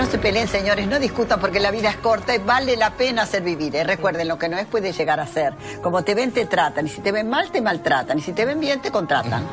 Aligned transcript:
No 0.00 0.06
se 0.06 0.16
peleen, 0.16 0.48
señores, 0.48 0.86
no 0.86 0.98
discutan 0.98 1.38
porque 1.38 1.60
la 1.60 1.70
vida 1.70 1.90
es 1.90 1.96
corta 1.98 2.34
y 2.34 2.38
vale 2.38 2.74
la 2.74 2.88
pena 2.88 3.20
hacer 3.20 3.42
vivir. 3.42 3.76
¿eh? 3.76 3.84
Recuerden, 3.84 4.28
lo 4.28 4.38
que 4.38 4.48
no 4.48 4.56
es 4.56 4.64
puede 4.64 4.94
llegar 4.94 5.20
a 5.20 5.26
ser. 5.26 5.52
Como 5.82 6.02
te 6.02 6.14
ven, 6.14 6.32
te 6.32 6.46
tratan. 6.46 6.86
Y 6.86 6.88
si 6.88 7.02
te 7.02 7.12
ven 7.12 7.28
mal, 7.28 7.50
te 7.50 7.60
maltratan. 7.60 8.18
Y 8.18 8.22
si 8.22 8.32
te 8.32 8.46
ven 8.46 8.58
bien, 8.58 8.80
te 8.80 8.90
contratan. 8.90 9.46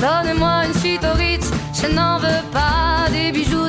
Donnez-moi 0.00 0.66
une 0.66 0.74
suite 0.74 1.04
au 1.04 1.14
Ritz, 1.14 1.50
je 1.74 1.88
n'en 1.88 2.18
veux 2.18 2.42
pas 2.52 2.81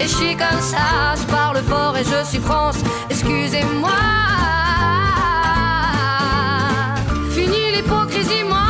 et 0.00 0.08
je 0.08 0.16
suis 0.16 0.36
comme 0.36 0.60
ça. 0.60 1.14
Je 1.16 1.24
parle 1.26 1.58
fort 1.68 1.96
et 1.96 2.04
je 2.04 2.24
suis 2.24 2.38
France, 2.40 2.78
excusez-moi. 3.10 3.90
Fini 7.30 7.72
l'hypocrisie, 7.74 8.44
moi, 8.48 8.69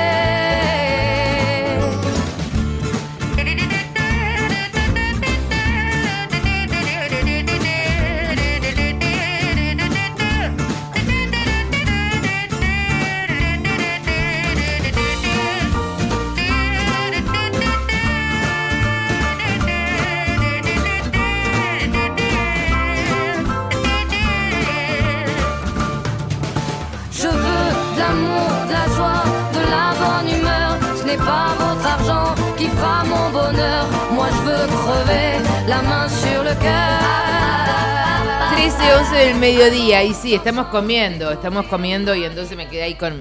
13, 39.11 39.15
11 39.15 39.27
del 39.27 39.35
mediodía. 39.39 40.03
Y 40.03 40.13
sí, 40.13 40.33
estamos 40.33 40.67
comiendo, 40.67 41.31
estamos 41.31 41.65
comiendo 41.67 42.15
y 42.15 42.23
entonces 42.23 42.55
me 42.57 42.67
quedé 42.67 42.83
ahí 42.83 42.95
con. 42.95 43.19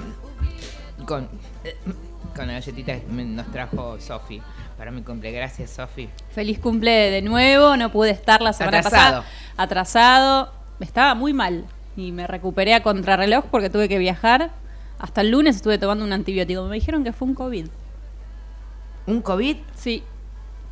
con. 1.06 1.28
con 2.34 2.46
la 2.46 2.54
galletita 2.54 2.94
que 3.00 3.06
nos 3.10 3.50
trajo 3.50 4.00
Sofi 4.00 4.40
para 4.78 4.90
mi 4.90 5.02
cumple. 5.02 5.32
Gracias, 5.32 5.70
Sofi. 5.70 6.08
Feliz 6.34 6.58
cumple 6.58 6.90
de 7.10 7.22
nuevo, 7.22 7.76
no 7.76 7.90
pude 7.90 8.10
estar 8.10 8.40
la 8.40 8.52
semana 8.52 8.78
Atrasado. 8.78 9.22
pasada. 9.22 9.24
Atrasado. 9.56 10.52
Estaba 10.80 11.14
muy 11.14 11.32
mal 11.32 11.64
y 11.96 12.12
me 12.12 12.26
recuperé 12.26 12.72
a 12.74 12.82
contrarreloj 12.82 13.44
porque 13.50 13.68
tuve 13.68 13.88
que 13.88 13.98
viajar. 13.98 14.50
Hasta 14.98 15.20
el 15.22 15.30
lunes 15.30 15.56
estuve 15.56 15.78
tomando 15.78 16.04
un 16.04 16.12
antibiótico. 16.12 16.62
Me 16.64 16.76
dijeron 16.76 17.04
que 17.04 17.12
fue 17.12 17.28
un 17.28 17.34
COVID. 17.34 17.66
¿Un 19.06 19.22
COVID? 19.22 19.56
Sí, 19.74 20.02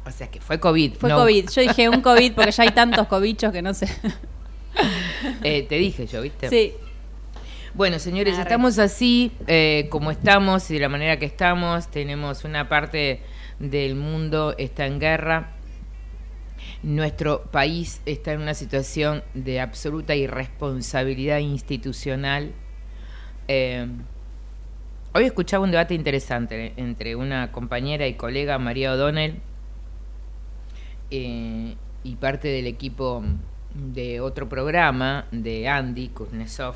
O 0.07 0.11
sea 0.11 0.31
que 0.31 0.41
fue 0.41 0.61
COVID. 0.61 0.95
fue 0.95 1.09
no- 1.11 1.17
COVID. 1.17 1.49
Yo 1.51 1.61
dije 1.63 1.89
un 1.89 2.01
COVID 2.03 2.35
porque 2.35 2.53
ya 2.53 2.63
hay 2.63 2.71
tantos 2.71 3.07
cobichos 3.09 3.53
que 3.53 3.63
no 3.63 3.75
sé. 3.75 3.89
Eh, 5.43 5.63
te 5.69 5.77
dije 5.77 6.07
yo, 6.07 6.23
¿viste? 6.23 6.49
Sí. 6.49 6.73
Bueno, 7.75 7.99
señores, 7.99 8.35
Arre. 8.35 8.43
estamos 8.43 8.79
así 8.79 9.33
eh, 9.47 9.87
como 9.91 10.11
estamos 10.11 10.71
y 10.71 10.75
de 10.75 10.81
la 10.81 10.89
manera 10.89 11.19
que 11.19 11.27
estamos. 11.27 11.89
Tenemos 11.89 12.45
una 12.45 12.69
parte 12.69 13.21
del 13.59 13.95
mundo 13.95 14.55
está 14.59 14.87
en 14.87 15.01
guerra. 15.01 15.53
Nuestro 16.83 17.43
país 17.51 18.01
está 18.07 18.33
en 18.33 18.43
una 18.43 18.55
situación 18.55 19.23
de 19.35 19.61
absoluta 19.61 20.15
irresponsabilidad 20.15 21.39
institucional. 21.39 22.53
Eh, 23.49 23.87
Hoy 25.15 25.25
escuchaba 25.25 25.65
un 25.65 25.71
debate 25.71 25.95
interesante 25.95 26.75
entre 26.77 27.17
una 27.17 27.51
compañera 27.51 28.07
y 28.07 28.15
colega, 28.15 28.59
María 28.59 28.93
O'Donnell, 28.93 29.41
eh, 31.11 31.75
y 32.05 32.17
parte 32.17 32.49
del 32.49 32.67
equipo 32.67 33.25
de 33.75 34.21
otro 34.21 34.49
programa, 34.49 35.27
de 35.31 35.69
Andy 35.69 36.09
Kuznetsov, 36.09 36.75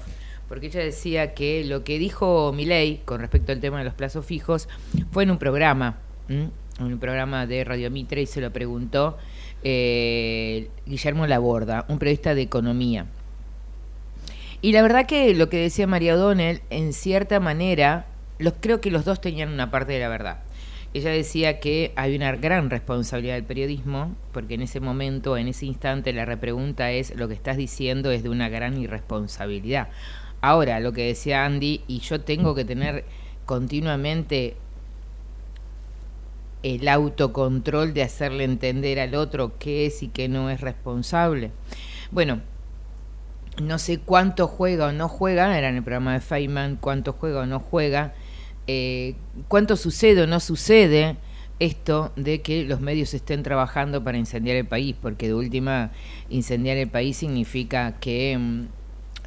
porque 0.49 0.67
ella 0.67 0.81
decía 0.81 1.35
que 1.35 1.65
lo 1.65 1.85
que 1.85 1.99
dijo 1.99 2.53
Milei 2.53 2.99
con 3.05 3.21
respecto 3.21 3.53
al 3.53 3.61
tema 3.61 3.79
de 3.79 3.85
los 3.85 3.95
plazos 3.95 4.27
fijos 4.27 4.69
fue 5.11 5.23
en 5.23 5.31
un 5.31 5.39
programa, 5.39 5.99
en 6.29 6.53
un 6.79 6.99
programa 6.99 7.47
de 7.47 7.65
Radio 7.65 7.91
Mitre, 7.91 8.23
y 8.23 8.27
se 8.27 8.41
lo 8.41 8.53
preguntó 8.53 9.17
eh, 9.65 10.69
Guillermo 10.87 11.27
Laborda, 11.27 11.87
un 11.89 11.99
periodista 11.99 12.35
de 12.35 12.43
economía. 12.43 13.07
Y 14.61 14.73
la 14.73 14.83
verdad 14.83 15.07
que 15.07 15.35
lo 15.35 15.49
que 15.49 15.59
decía 15.59 15.87
María 15.87 16.15
O'Donnell, 16.15 16.63
en 16.71 16.93
cierta 16.93 17.41
manera, 17.41 18.07
los, 18.39 18.55
creo 18.61 18.81
que 18.81 18.91
los 18.91 19.05
dos 19.05 19.21
tenían 19.21 19.51
una 19.51 19.71
parte 19.71 19.93
de 19.93 20.01
la 20.01 20.09
verdad. 20.09 20.39
Ella 20.95 21.11
decía 21.11 21.59
que 21.59 21.93
hay 21.97 22.15
una 22.15 22.33
gran 22.33 22.69
responsabilidad 22.69 23.35
del 23.35 23.45
periodismo, 23.45 24.15
porque 24.33 24.55
en 24.55 24.63
ese 24.63 24.81
momento, 24.81 25.39
en 25.39 25.49
ese 25.49 25.65
instante, 25.65 26.13
la 26.13 26.27
repregunta 26.27 26.91
es, 26.91 27.15
lo 27.17 27.29
que 27.29 27.35
estás 27.35 27.57
diciendo 27.57 28.11
es 28.11 28.23
de 28.23 28.29
una 28.29 28.51
gran 28.51 28.77
irresponsabilidad. 28.77 29.89
Ahora, 30.43 30.81
lo 30.81 30.93
que 30.93 31.07
decía 31.07 31.47
Andy, 31.47 31.83
y 31.87 32.01
yo 32.01 32.21
tengo 32.21 32.55
que 32.55 32.67
tener 32.67 33.05
continuamente 33.47 34.57
el 36.63 36.87
autocontrol 36.89 37.95
de 37.95 38.03
hacerle 38.03 38.45
entender 38.45 39.01
al 39.01 39.15
otro 39.15 39.59
qué 39.59 39.87
es 39.87 40.03
y 40.03 40.09
qué 40.09 40.29
no 40.29 40.51
es 40.51 40.61
responsable. 40.61 41.51
Bueno, 42.11 42.41
no 43.61 43.79
sé 43.79 43.99
cuánto 43.99 44.47
juega 44.47 44.87
o 44.87 44.93
no 44.93 45.09
juega, 45.09 45.57
era 45.57 45.69
en 45.69 45.77
el 45.77 45.83
programa 45.83 46.15
de 46.15 46.21
Feynman, 46.21 46.77
cuánto 46.77 47.13
juega 47.15 47.41
o 47.41 47.47
no 47.47 47.61
juega, 47.61 48.15
eh, 48.67 49.15
cuánto 49.49 49.77
sucede 49.77 50.23
o 50.23 50.27
no 50.27 50.41
sucede 50.41 51.17
esto 51.59 52.13
de 52.17 52.43
que 52.43 52.65
los 52.65 52.81
medios 52.81 53.15
estén 53.15 53.43
trabajando 53.43 54.03
para 54.03 54.19
incendiar 54.19 54.57
el 54.57 54.67
país, 54.67 54.97
porque 55.01 55.29
de 55.29 55.35
última 55.35 55.93
incendiar 56.29 56.77
el 56.77 56.89
país 56.89 57.17
significa 57.17 57.99
que 58.01 58.37
mm, 58.39 58.67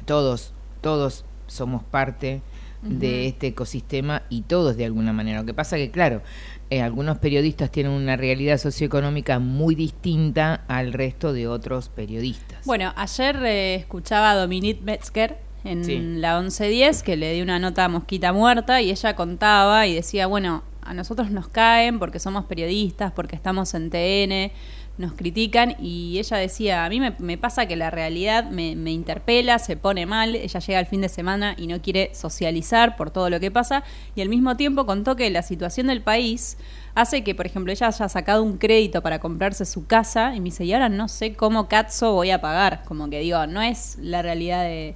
todos, 0.04 0.52
todos 0.80 1.24
somos 1.46 1.82
parte 1.82 2.42
de 2.82 3.26
este 3.26 3.48
ecosistema 3.48 4.22
y 4.28 4.42
todos 4.42 4.76
de 4.76 4.84
alguna 4.84 5.12
manera. 5.12 5.40
Lo 5.40 5.46
que 5.46 5.54
pasa 5.54 5.76
que, 5.76 5.90
claro, 5.90 6.22
eh, 6.70 6.82
algunos 6.82 7.18
periodistas 7.18 7.70
tienen 7.70 7.92
una 7.92 8.16
realidad 8.16 8.58
socioeconómica 8.58 9.38
muy 9.38 9.74
distinta 9.74 10.64
al 10.68 10.92
resto 10.92 11.32
de 11.32 11.48
otros 11.48 11.88
periodistas. 11.88 12.64
Bueno, 12.64 12.92
ayer 12.96 13.36
eh, 13.44 13.74
escuchaba 13.76 14.32
a 14.32 14.36
Dominique 14.36 14.82
Metzger 14.84 15.38
en 15.66 16.20
la 16.20 16.40
1110 16.40 17.02
que 17.02 17.16
le 17.16 17.32
di 17.32 17.42
una 17.42 17.58
nota 17.58 17.84
a 17.84 17.88
Mosquita 17.88 18.32
Muerta 18.32 18.80
y 18.80 18.90
ella 18.90 19.16
contaba 19.16 19.86
y 19.86 19.94
decía, 19.94 20.26
bueno, 20.26 20.62
a 20.86 20.94
nosotros 20.94 21.30
nos 21.30 21.48
caen 21.48 21.98
porque 21.98 22.18
somos 22.18 22.44
periodistas, 22.44 23.12
porque 23.12 23.34
estamos 23.34 23.74
en 23.74 23.90
TN, 23.90 24.52
nos 24.98 25.12
critican 25.12 25.76
y 25.78 26.18
ella 26.18 26.38
decía, 26.38 26.84
a 26.84 26.88
mí 26.88 27.00
me, 27.00 27.38
pasa 27.38 27.66
que 27.66 27.76
la 27.76 27.90
realidad 27.90 28.48
me, 28.50 28.70
interpela, 28.90 29.58
se 29.58 29.76
pone 29.76 30.06
mal, 30.06 30.34
ella 30.34 30.60
llega 30.60 30.78
al 30.78 30.86
fin 30.86 31.02
de 31.02 31.08
semana 31.08 31.54
y 31.58 31.66
no 31.66 31.82
quiere 31.82 32.14
socializar 32.14 32.96
por 32.96 33.10
todo 33.10 33.28
lo 33.28 33.40
que 33.40 33.50
pasa 33.50 33.82
y 34.14 34.22
al 34.22 34.28
mismo 34.28 34.56
tiempo 34.56 34.86
contó 34.86 35.16
que 35.16 35.28
la 35.30 35.42
situación 35.42 35.88
del 35.88 36.02
país 36.02 36.56
hace 36.94 37.22
que, 37.24 37.34
por 37.34 37.46
ejemplo, 37.46 37.72
ella 37.72 37.88
haya 37.88 38.08
sacado 38.08 38.42
un 38.42 38.56
crédito 38.56 39.02
para 39.02 39.18
comprarse 39.18 39.66
su 39.66 39.86
casa 39.86 40.34
y 40.34 40.40
me 40.40 40.46
dice, 40.46 40.64
y 40.64 40.72
ahora 40.72 40.88
no 40.88 41.08
sé 41.08 41.34
cómo 41.34 41.68
Katzo 41.68 42.12
voy 42.12 42.30
a 42.30 42.40
pagar, 42.40 42.84
como 42.84 43.10
que 43.10 43.20
digo, 43.20 43.46
no 43.46 43.60
es 43.60 43.98
la 44.00 44.22
realidad 44.22 44.62
de, 44.62 44.94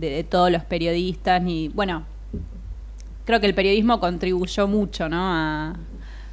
de 0.00 0.24
todos 0.24 0.50
los 0.50 0.64
periodistas 0.64 1.42
ni, 1.42 1.68
bueno, 1.68 2.04
creo 3.24 3.40
que 3.40 3.46
el 3.46 3.54
periodismo 3.54 4.00
contribuyó 4.00 4.66
mucho, 4.66 5.08
¿no? 5.08 5.20
A, 5.20 5.74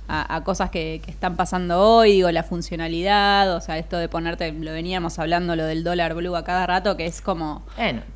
a, 0.08 0.44
cosas 0.44 0.70
que, 0.70 1.02
están 1.08 1.36
pasando 1.36 1.82
hoy, 1.82 2.14
digo, 2.14 2.32
la 2.32 2.44
funcionalidad, 2.44 3.56
o 3.56 3.62
sea, 3.62 3.78
esto 3.78 3.98
de 3.98 4.08
ponerte, 4.08 4.52
lo 4.52 4.72
veníamos 4.72 5.18
hablando, 5.20 5.56
lo 5.56 5.66
del 5.66 5.84
dólar 5.84 6.14
blue 6.14 6.36
a 6.36 6.44
cada 6.44 6.68
rato, 6.68 6.96
que 6.96 7.06
es 7.06 7.22
como 7.22 7.64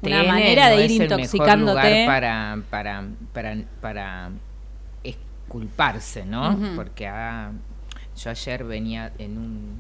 una 0.02 0.24
manera 0.24 0.70
de 0.70 0.86
ir 0.86 0.92
intoxicándote. 1.02 2.06
para, 2.06 2.62
para, 2.70 3.06
para, 3.34 3.58
para 3.82 4.30
esculparse, 5.04 6.26
¿no? 6.26 6.58
Porque 6.76 7.08
ah, 7.08 7.52
yo 8.16 8.30
ayer 8.30 8.64
venía 8.64 9.12
en 9.18 9.38
un 9.38 9.80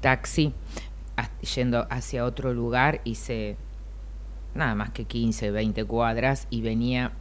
taxi 0.00 0.54
yendo 1.54 1.86
hacia 1.90 2.24
otro 2.24 2.52
lugar, 2.54 3.00
hice 3.04 3.56
nada 4.56 4.74
más 4.74 4.90
que 4.90 5.04
15, 5.04 5.50
20 5.50 5.84
cuadras 5.84 6.46
y 6.50 6.62
venía 6.62 7.12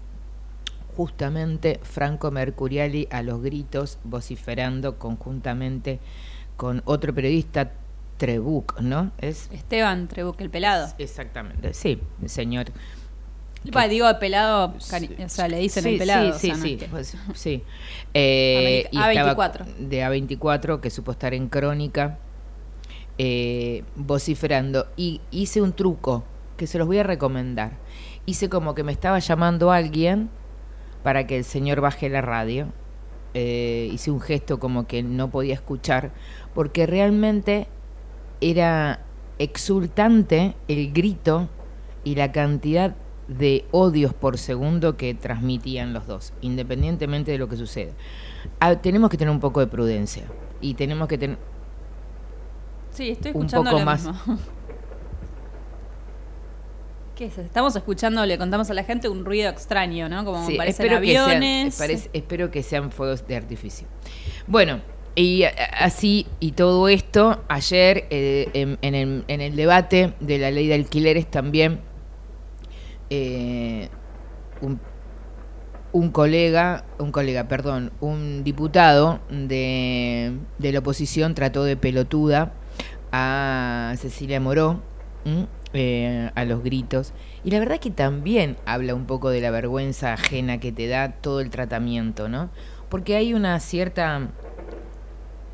justamente 0.95 1.79
Franco 1.83 2.31
Mercuriali 2.31 3.07
a 3.11 3.21
los 3.21 3.41
gritos 3.41 3.99
vociferando 4.03 4.97
conjuntamente 4.97 5.99
con 6.55 6.81
otro 6.85 7.13
periodista, 7.13 7.73
Trebuc, 8.17 8.79
¿no? 8.79 9.11
Es 9.17 9.49
Esteban 9.51 10.07
Trebuc, 10.07 10.39
el 10.39 10.49
pelado. 10.49 10.93
Exactamente, 10.97 11.73
sí, 11.73 11.99
señor. 12.25 12.67
digo 13.89 14.07
pelado, 14.19 14.73
o 14.77 14.79
sea, 14.79 15.47
le 15.49 15.59
dicen 15.59 15.85
el 15.85 15.97
pelado. 15.97 16.39
Sí, 16.39 16.53
sí, 16.55 16.77
sí. 16.79 16.85
Pues, 16.89 17.15
sí. 17.33 17.63
Eh, 18.13 18.87
A24. 18.93 19.65
de 19.65 20.01
A24, 20.01 20.79
que 20.79 20.89
supo 20.89 21.11
estar 21.11 21.33
en 21.33 21.49
Crónica, 21.49 22.17
eh, 23.17 23.83
vociferando. 23.95 24.87
Y 24.95 25.19
hice 25.31 25.61
un 25.61 25.73
truco 25.73 26.23
que 26.57 26.67
se 26.67 26.77
los 26.77 26.87
voy 26.87 26.99
a 26.99 27.03
recomendar. 27.03 27.73
Hice 28.25 28.49
como 28.49 28.75
que 28.75 28.83
me 28.83 28.91
estaba 28.91 29.19
llamando 29.19 29.71
alguien 29.71 30.29
para 31.03 31.27
que 31.27 31.37
el 31.37 31.43
señor 31.43 31.81
baje 31.81 32.09
la 32.09 32.21
radio. 32.21 32.67
Eh, 33.33 33.89
hice 33.91 34.11
un 34.11 34.21
gesto 34.21 34.59
como 34.59 34.87
que 34.87 35.03
no 35.03 35.29
podía 35.29 35.53
escuchar, 35.53 36.11
porque 36.53 36.85
realmente 36.85 37.67
era 38.41 39.01
exultante 39.39 40.55
el 40.67 40.93
grito 40.93 41.49
y 42.03 42.15
la 42.15 42.31
cantidad 42.31 42.95
de 43.27 43.65
odios 43.71 44.13
por 44.13 44.37
segundo 44.37 44.97
que 44.97 45.13
transmitían 45.13 45.93
los 45.93 46.07
dos, 46.07 46.33
independientemente 46.41 47.31
de 47.31 47.37
lo 47.37 47.49
que 47.49 47.57
suceda. 47.57 47.91
Ah, 48.59 48.75
tenemos 48.75 49.09
que 49.09 49.17
tener 49.17 49.31
un 49.31 49.39
poco 49.39 49.59
de 49.59 49.67
prudencia 49.67 50.23
y 50.61 50.75
tenemos 50.75 51.07
que 51.07 51.17
tener 51.17 51.37
sí, 52.95 53.09
estoy 53.09 53.31
escuchando 53.31 53.69
un 53.69 53.75
poco 53.75 53.85
más 53.85 54.09
¿Qué 57.15 57.27
es? 57.27 57.37
Estamos 57.37 57.73
escuchando, 57.77 58.25
le 58.25 58.37
contamos 58.37 58.69
a 58.69 58.73
la 58.73 58.83
gente 58.83 59.07
un 59.07 59.23
ruido 59.23 59.49
extraño, 59.49 60.09
¿no? 60.09 60.25
Como 60.25 60.45
parecen 60.57 60.93
aviones. 60.93 61.79
espero 62.11 62.51
que 62.51 62.61
sean 62.61 62.91
fuegos 62.91 63.25
de 63.25 63.37
artificio. 63.37 63.87
Bueno, 64.47 64.81
y 65.15 65.43
así 65.43 66.27
y 66.41 66.51
todo 66.51 66.89
esto, 66.89 67.41
ayer 67.47 68.05
eh, 68.09 68.77
en, 68.81 69.41
el, 69.41 69.55
debate 69.55 70.13
de 70.19 70.37
la 70.39 70.51
ley 70.51 70.67
de 70.67 70.73
alquileres 70.73 71.31
también 71.31 71.79
eh, 73.09 73.87
un, 75.93 76.09
colega, 76.09 76.83
un 76.99 77.13
colega, 77.13 77.47
perdón, 77.47 77.93
un 78.01 78.43
diputado 78.43 79.21
de, 79.29 80.33
de 80.57 80.71
la 80.73 80.79
oposición 80.79 81.33
trató 81.33 81.63
de 81.63 81.77
pelotuda 81.77 82.51
a 83.13 83.93
Cecilia 83.95 84.41
Moró. 84.41 84.81
Eh, 85.77 86.31
a 86.35 86.45
los 86.45 86.63
gritos. 86.63 87.11
Y 87.43 87.51
la 87.51 87.59
verdad 87.59 87.81
que 87.81 87.91
también 87.91 88.55
habla 88.65 88.95
un 88.95 89.05
poco 89.05 89.29
de 89.29 89.41
la 89.41 89.51
vergüenza 89.51 90.13
ajena 90.13 90.57
que 90.57 90.71
te 90.71 90.87
da 90.87 91.11
todo 91.11 91.41
el 91.41 91.49
tratamiento, 91.49 92.29
¿no? 92.29 92.49
Porque 92.87 93.17
hay 93.17 93.33
una 93.33 93.59
cierta... 93.59 94.29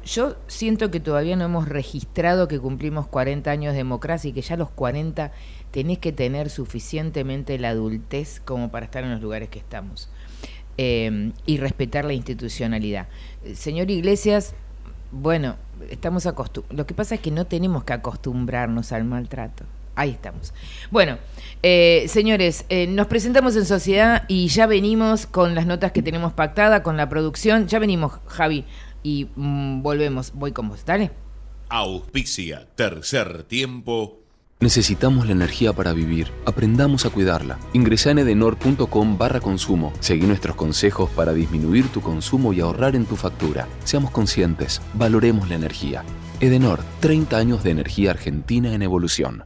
Yo 0.06 0.36
siento 0.46 0.92
que 0.92 1.00
todavía 1.00 1.36
no 1.36 1.46
hemos 1.46 1.68
registrado 1.68 2.48
que 2.48 2.60
cumplimos 2.60 3.08
40 3.08 3.50
años 3.50 3.74
de 3.74 3.78
democracia 3.78 4.30
y 4.30 4.34
que 4.34 4.44
ya 4.44 4.54
a 4.54 4.58
los 4.60 4.70
40 4.70 5.32
tenés 5.72 5.98
que 5.98 6.12
tener 6.12 6.52
suficientemente 6.52 7.58
la 7.58 7.70
adultez 7.70 8.42
como 8.46 8.70
para 8.70 8.86
estar 8.86 9.04
en 9.04 9.10
los 9.10 9.22
lugares 9.22 9.50
que 9.50 9.58
estamos. 9.58 10.08
Eh, 10.78 11.32
y 11.48 11.58
respetar 11.58 12.06
la 12.06 12.14
institucionalidad. 12.14 13.08
Señor 13.56 13.90
Iglesias, 13.90 14.54
bueno, 15.12 15.56
estamos 15.90 16.28
acostumbrados. 16.28 16.78
Lo 16.78 16.86
que 16.86 16.94
pasa 16.94 17.16
es 17.16 17.22
que 17.22 17.32
no 17.32 17.46
tenemos 17.46 17.86
que 17.86 17.94
acostumbrarnos 17.94 18.92
al 18.92 19.04
maltrato. 19.04 19.66
Ahí 19.96 20.12
estamos. 20.12 20.54
Bueno, 20.90 21.18
eh, 21.64 22.06
señores, 22.08 22.66
eh, 22.70 22.88
nos 22.88 23.08
presentamos 23.08 23.56
en 23.56 23.66
sociedad 23.66 24.24
y 24.28 24.48
ya 24.48 24.66
venimos 24.66 25.26
con 25.26 25.54
las 25.54 25.66
notas 25.66 25.92
que 25.92 26.02
tenemos 26.02 26.34
pactada, 26.34 26.82
con 26.82 26.98
la 26.98 27.10
producción. 27.10 27.68
Ya 27.68 27.80
venimos, 27.80 28.14
Javi, 28.26 28.66
y 29.04 29.30
mm, 29.36 29.82
volvemos. 29.82 30.32
Voy 30.34 30.52
con 30.54 30.70
vos, 30.70 30.86
¿dale? 30.86 31.12
Auspicia, 31.70 32.68
tercer 32.76 33.44
tiempo. 33.44 34.22
Necesitamos 34.62 35.26
la 35.26 35.32
energía 35.32 35.74
para 35.74 35.92
vivir. 35.92 36.28
Aprendamos 36.46 37.06
a 37.06 37.10
cuidarla. 37.10 37.58
Ingresa 37.74 38.12
en 38.12 38.20
edenor.com 38.20 39.18
barra 39.18 39.40
consumo. 39.40 39.92
Seguí 40.00 40.28
nuestros 40.28 40.56
consejos 40.56 41.10
para 41.10 41.34
disminuir 41.34 41.88
tu 41.88 42.02
consumo 42.02 42.54
y 42.54 42.60
ahorrar 42.60 42.96
en 42.96 43.06
tu 43.06 43.16
factura. 43.16 43.68
Seamos 43.86 44.12
conscientes. 44.12 44.80
Valoremos 44.94 45.50
la 45.50 45.56
energía. 45.56 46.04
Edenor, 46.40 46.82
30 47.00 47.38
años 47.38 47.64
de 47.64 47.72
energía 47.72 48.12
argentina 48.12 48.74
en 48.76 48.84
evolución. 48.84 49.46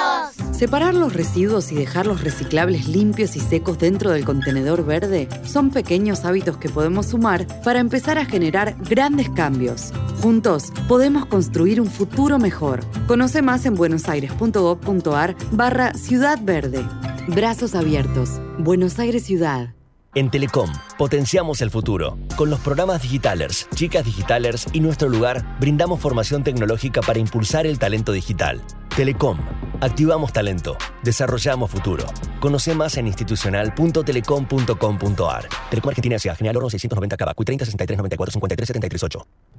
Separar 0.61 0.93
los 0.93 1.13
residuos 1.13 1.71
y 1.71 1.75
dejar 1.75 2.05
los 2.05 2.23
reciclables 2.23 2.87
limpios 2.87 3.35
y 3.35 3.39
secos 3.39 3.79
dentro 3.79 4.11
del 4.11 4.25
contenedor 4.25 4.85
verde 4.85 5.27
son 5.43 5.71
pequeños 5.71 6.23
hábitos 6.23 6.57
que 6.57 6.69
podemos 6.69 7.07
sumar 7.07 7.47
para 7.63 7.79
empezar 7.79 8.19
a 8.19 8.25
generar 8.25 8.75
grandes 8.77 9.27
cambios. 9.31 9.91
Juntos 10.21 10.71
podemos 10.87 11.25
construir 11.25 11.81
un 11.81 11.87
futuro 11.87 12.37
mejor. 12.37 12.81
Conoce 13.07 13.41
más 13.41 13.65
en 13.65 13.73
buenosaires.gov.ar 13.73 15.35
barra 15.51 15.95
Ciudad 15.95 16.37
Verde. 16.39 16.85
Brazos 17.27 17.73
abiertos. 17.73 18.39
Buenos 18.59 18.99
Aires 18.99 19.23
Ciudad. 19.23 19.73
En 20.13 20.29
Telecom, 20.29 20.69
potenciamos 20.95 21.61
el 21.61 21.71
futuro. 21.71 22.19
Con 22.35 22.51
los 22.51 22.59
programas 22.59 23.01
Digitalers, 23.01 23.67
Chicas 23.73 24.05
Digitalers 24.05 24.67
y 24.73 24.81
Nuestro 24.81 25.09
Lugar, 25.09 25.57
brindamos 25.59 25.99
formación 25.99 26.43
tecnológica 26.43 27.01
para 27.01 27.17
impulsar 27.17 27.65
el 27.65 27.79
talento 27.79 28.11
digital. 28.11 28.61
Telecom, 28.95 29.37
activamos 29.81 30.31
talento, 30.31 30.77
desarrollamos 31.03 31.69
futuro. 31.69 32.05
Conoce 32.39 32.73
más 32.73 32.95
en 32.97 33.07
institucional.telecom.com.ar. 33.07 35.49
Telecom 35.69 35.89
Argentina 35.89 36.17
Ciudad 36.19 36.37
General 36.37 36.55
Oro 36.57 36.69
690 36.69 37.17
Cabacuy 37.17 37.45
30 37.45 37.65
63 37.65 37.97
94 37.97 38.31
53 38.31 38.67
73 38.67 39.03
8. 39.03 39.27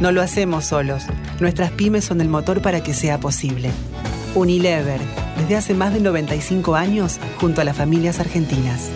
No 0.00 0.12
lo 0.12 0.22
hacemos 0.22 0.66
solos. 0.66 1.02
Nuestras 1.40 1.72
pymes 1.72 2.04
son 2.04 2.20
el 2.20 2.28
motor 2.28 2.62
para 2.62 2.82
que 2.84 2.94
sea 2.94 3.18
posible. 3.18 3.70
Unilever, 4.36 5.00
desde 5.36 5.56
hace 5.56 5.74
más 5.74 5.92
de 5.92 6.00
95 6.00 6.76
años, 6.76 7.18
junto 7.40 7.60
a 7.60 7.64
las 7.64 7.76
familias 7.76 8.20
argentinas. 8.20 8.92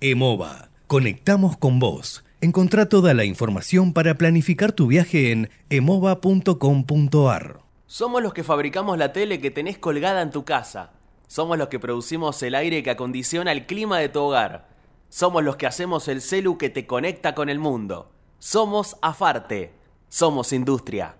EMOVA. 0.00 0.70
Conectamos 0.88 1.56
con 1.56 1.78
vos. 1.78 2.24
Encontrá 2.40 2.88
toda 2.88 3.14
la 3.14 3.24
información 3.24 3.92
para 3.92 4.16
planificar 4.16 4.72
tu 4.72 4.88
viaje 4.88 5.30
en 5.30 5.50
emova.com.ar. 5.68 7.60
Somos 7.86 8.22
los 8.22 8.34
que 8.34 8.42
fabricamos 8.42 8.98
la 8.98 9.12
tele 9.12 9.40
que 9.40 9.52
tenés 9.52 9.78
colgada 9.78 10.22
en 10.22 10.32
tu 10.32 10.44
casa. 10.44 10.90
Somos 11.28 11.58
los 11.58 11.68
que 11.68 11.78
producimos 11.78 12.42
el 12.42 12.56
aire 12.56 12.82
que 12.82 12.90
acondiciona 12.90 13.52
el 13.52 13.66
clima 13.66 14.00
de 14.00 14.08
tu 14.08 14.18
hogar. 14.18 14.68
Somos 15.10 15.44
los 15.44 15.54
que 15.54 15.68
hacemos 15.68 16.08
el 16.08 16.22
celu 16.22 16.58
que 16.58 16.70
te 16.70 16.88
conecta 16.88 17.36
con 17.36 17.48
el 17.48 17.60
mundo. 17.60 18.10
Somos 18.42 18.96
Afarte. 19.02 19.70
Somos 20.08 20.54
industria. 20.54 21.14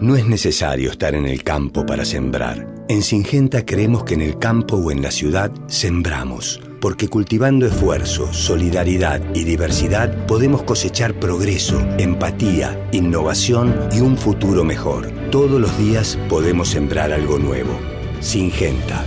No 0.00 0.16
es 0.16 0.26
necesario 0.26 0.90
estar 0.90 1.14
en 1.14 1.24
el 1.24 1.44
campo 1.44 1.86
para 1.86 2.04
sembrar. 2.04 2.66
En 2.88 3.04
Singenta 3.04 3.64
creemos 3.64 4.02
que 4.02 4.14
en 4.14 4.22
el 4.22 4.40
campo 4.40 4.74
o 4.78 4.90
en 4.90 5.00
la 5.00 5.12
ciudad 5.12 5.52
sembramos, 5.68 6.60
porque 6.80 7.06
cultivando 7.06 7.64
esfuerzo, 7.64 8.32
solidaridad 8.32 9.22
y 9.36 9.44
diversidad 9.44 10.26
podemos 10.26 10.64
cosechar 10.64 11.14
progreso, 11.14 11.78
empatía, 11.96 12.88
innovación 12.90 13.88
y 13.92 14.00
un 14.00 14.16
futuro 14.16 14.64
mejor. 14.64 15.12
Todos 15.30 15.60
los 15.60 15.78
días 15.78 16.18
podemos 16.28 16.70
sembrar 16.70 17.12
algo 17.12 17.38
nuevo. 17.38 17.70
Singenta. 18.18 19.04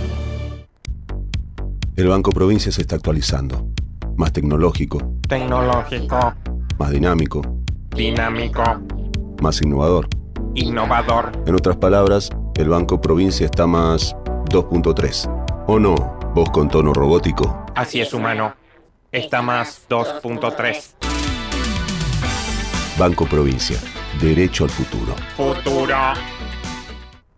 El 1.96 2.08
Banco 2.08 2.30
Provincia 2.30 2.72
se 2.72 2.80
está 2.80 2.96
actualizando. 2.96 3.68
Más 4.16 4.32
tecnológico. 4.32 5.18
Tecnológico. 5.28 6.34
Más 6.78 6.90
dinámico. 6.90 7.57
Dinámico. 7.94 8.62
Más 9.40 9.62
innovador. 9.62 10.08
Innovador. 10.54 11.32
En 11.46 11.54
otras 11.54 11.76
palabras, 11.76 12.30
el 12.54 12.68
Banco 12.68 13.00
Provincia 13.00 13.46
está 13.46 13.66
más 13.66 14.14
2.3. 14.50 15.64
¿O 15.66 15.78
no? 15.78 15.94
Vos 16.34 16.50
con 16.50 16.68
tono 16.68 16.92
robótico. 16.92 17.66
Así 17.74 18.00
es, 18.00 18.12
humano. 18.12 18.54
Está 19.12 19.42
más 19.42 19.86
2.3. 19.88 20.94
Banco 22.98 23.26
Provincia. 23.26 23.78
Derecho 24.20 24.64
al 24.64 24.70
futuro. 24.70 25.14
Futuro. 25.36 25.96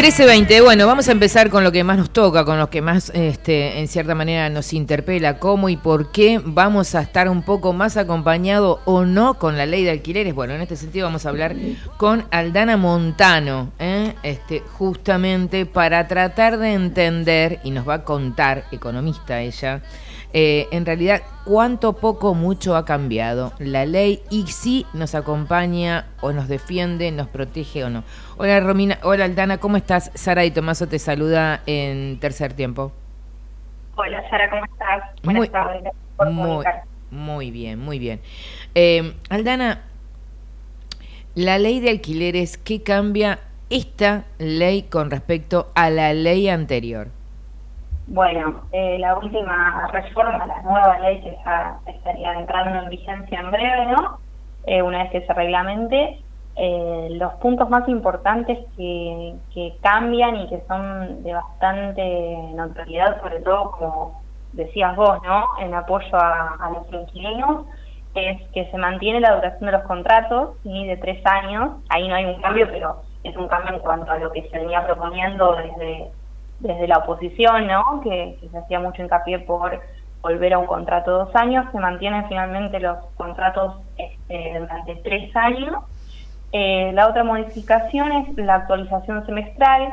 13.20, 0.00 0.62
bueno, 0.64 0.86
vamos 0.86 1.08
a 1.08 1.12
empezar 1.12 1.50
con 1.50 1.62
lo 1.62 1.72
que 1.72 1.84
más 1.84 1.98
nos 1.98 2.08
toca, 2.08 2.46
con 2.46 2.58
lo 2.58 2.70
que 2.70 2.80
más, 2.80 3.10
este, 3.10 3.80
en 3.80 3.86
cierta 3.86 4.14
manera, 4.14 4.48
nos 4.48 4.72
interpela, 4.72 5.38
cómo 5.38 5.68
y 5.68 5.76
por 5.76 6.10
qué 6.10 6.40
vamos 6.42 6.94
a 6.94 7.02
estar 7.02 7.28
un 7.28 7.42
poco 7.42 7.74
más 7.74 7.98
acompañados 7.98 8.80
o 8.86 9.04
no 9.04 9.34
con 9.34 9.58
la 9.58 9.66
ley 9.66 9.84
de 9.84 9.90
alquileres. 9.90 10.34
Bueno, 10.34 10.54
en 10.54 10.62
este 10.62 10.76
sentido 10.76 11.06
vamos 11.06 11.26
a 11.26 11.28
hablar 11.28 11.54
con 11.98 12.24
Aldana 12.30 12.78
Montano, 12.78 13.72
¿eh? 13.78 14.14
este, 14.22 14.60
justamente 14.60 15.66
para 15.66 16.08
tratar 16.08 16.56
de 16.56 16.72
entender, 16.72 17.60
y 17.62 17.70
nos 17.70 17.86
va 17.86 17.96
a 17.96 18.04
contar, 18.04 18.64
economista 18.72 19.42
ella, 19.42 19.82
eh, 20.32 20.68
en 20.70 20.86
realidad 20.86 21.22
cuánto 21.44 21.94
poco 21.94 22.34
mucho 22.34 22.76
ha 22.76 22.84
cambiado 22.84 23.52
la 23.58 23.84
ley 23.84 24.22
y 24.30 24.46
si 24.46 24.86
nos 24.92 25.14
acompaña 25.14 26.06
o 26.20 26.32
nos 26.32 26.46
defiende, 26.46 27.10
nos 27.10 27.28
protege 27.28 27.84
o 27.84 27.90
no. 27.90 28.04
Hola 28.36 28.60
Romina, 28.60 28.98
hola 29.02 29.24
Aldana, 29.24 29.58
¿cómo 29.58 29.76
estás? 29.76 30.12
Sara 30.14 30.44
y 30.44 30.52
Tomaso 30.52 30.86
te 30.86 30.98
saluda 30.98 31.62
en 31.66 32.20
tercer 32.20 32.52
tiempo. 32.52 32.92
Hola 33.96 34.22
Sara, 34.30 34.48
¿cómo 34.50 34.64
estás? 34.64 35.02
Buenas 35.24 35.40
muy, 35.40 35.48
tardes. 35.48 35.82
Muy, 36.30 36.64
muy, 37.10 37.50
bien, 37.50 37.78
muy 37.78 37.98
bien. 37.98 38.20
Eh, 38.74 39.14
Aldana, 39.30 39.82
la 41.34 41.58
ley 41.58 41.80
de 41.80 41.90
alquileres, 41.90 42.56
¿qué 42.56 42.82
cambia 42.82 43.40
esta 43.68 44.24
ley 44.38 44.82
con 44.82 45.10
respecto 45.10 45.72
a 45.74 45.90
la 45.90 46.12
ley 46.14 46.48
anterior? 46.48 47.08
Bueno, 48.10 48.62
eh, 48.72 48.98
la 48.98 49.16
última 49.16 49.86
reforma, 49.92 50.44
la 50.44 50.60
nueva 50.62 50.98
ley 50.98 51.20
que 51.20 51.30
ya 51.44 51.78
estaría 51.86 52.32
entrando 52.40 52.80
en 52.80 52.90
vigencia 52.90 53.38
en 53.38 53.52
breve, 53.52 53.86
¿no? 53.86 54.18
Eh, 54.66 54.82
una 54.82 55.04
vez 55.04 55.12
que 55.12 55.24
se 55.24 55.32
reglamente, 55.32 56.20
eh, 56.56 57.08
los 57.12 57.34
puntos 57.34 57.70
más 57.70 57.88
importantes 57.88 58.58
que, 58.76 59.36
que 59.54 59.76
cambian 59.80 60.34
y 60.40 60.48
que 60.48 60.60
son 60.66 61.22
de 61.22 61.34
bastante 61.34 62.36
notoriedad, 62.52 63.20
sobre 63.22 63.42
todo 63.42 63.70
como 63.78 64.22
decías 64.54 64.96
vos, 64.96 65.22
¿no? 65.22 65.44
En 65.60 65.72
apoyo 65.72 66.16
a, 66.16 66.68
los 66.72 66.92
inquilinos, 66.92 67.66
es 68.16 68.42
que 68.48 68.68
se 68.72 68.76
mantiene 68.76 69.20
la 69.20 69.36
duración 69.36 69.66
de 69.66 69.72
los 69.72 69.82
contratos. 69.84 70.60
De 70.64 70.98
tres 71.00 71.24
años. 71.24 71.76
Ahí 71.88 72.08
no 72.08 72.16
hay 72.16 72.24
un 72.24 72.42
cambio, 72.42 72.66
pero 72.72 73.02
es 73.22 73.36
un 73.36 73.46
cambio 73.46 73.74
en 73.74 73.78
cuanto 73.78 74.10
a 74.10 74.18
lo 74.18 74.32
que 74.32 74.48
se 74.50 74.58
venía 74.58 74.84
proponiendo 74.84 75.54
desde 75.54 76.10
desde 76.60 76.86
la 76.86 76.98
oposición, 76.98 77.66
¿no? 77.66 78.00
Que, 78.02 78.38
se 78.50 78.58
hacía 78.58 78.80
mucho 78.80 79.02
hincapié 79.02 79.40
por 79.40 79.80
volver 80.22 80.54
a 80.54 80.58
un 80.58 80.66
contrato 80.66 81.10
de 81.10 81.24
dos 81.24 81.36
años, 81.36 81.66
se 81.72 81.78
mantienen 81.78 82.28
finalmente 82.28 82.78
los 82.78 82.98
contratos 83.16 83.76
este, 83.96 84.58
durante 84.58 84.96
tres 84.96 85.34
años. 85.34 85.82
Eh, 86.52 86.90
la 86.94 87.08
otra 87.08 87.24
modificación 87.24 88.12
es 88.12 88.36
la 88.36 88.56
actualización 88.56 89.24
semestral, 89.24 89.88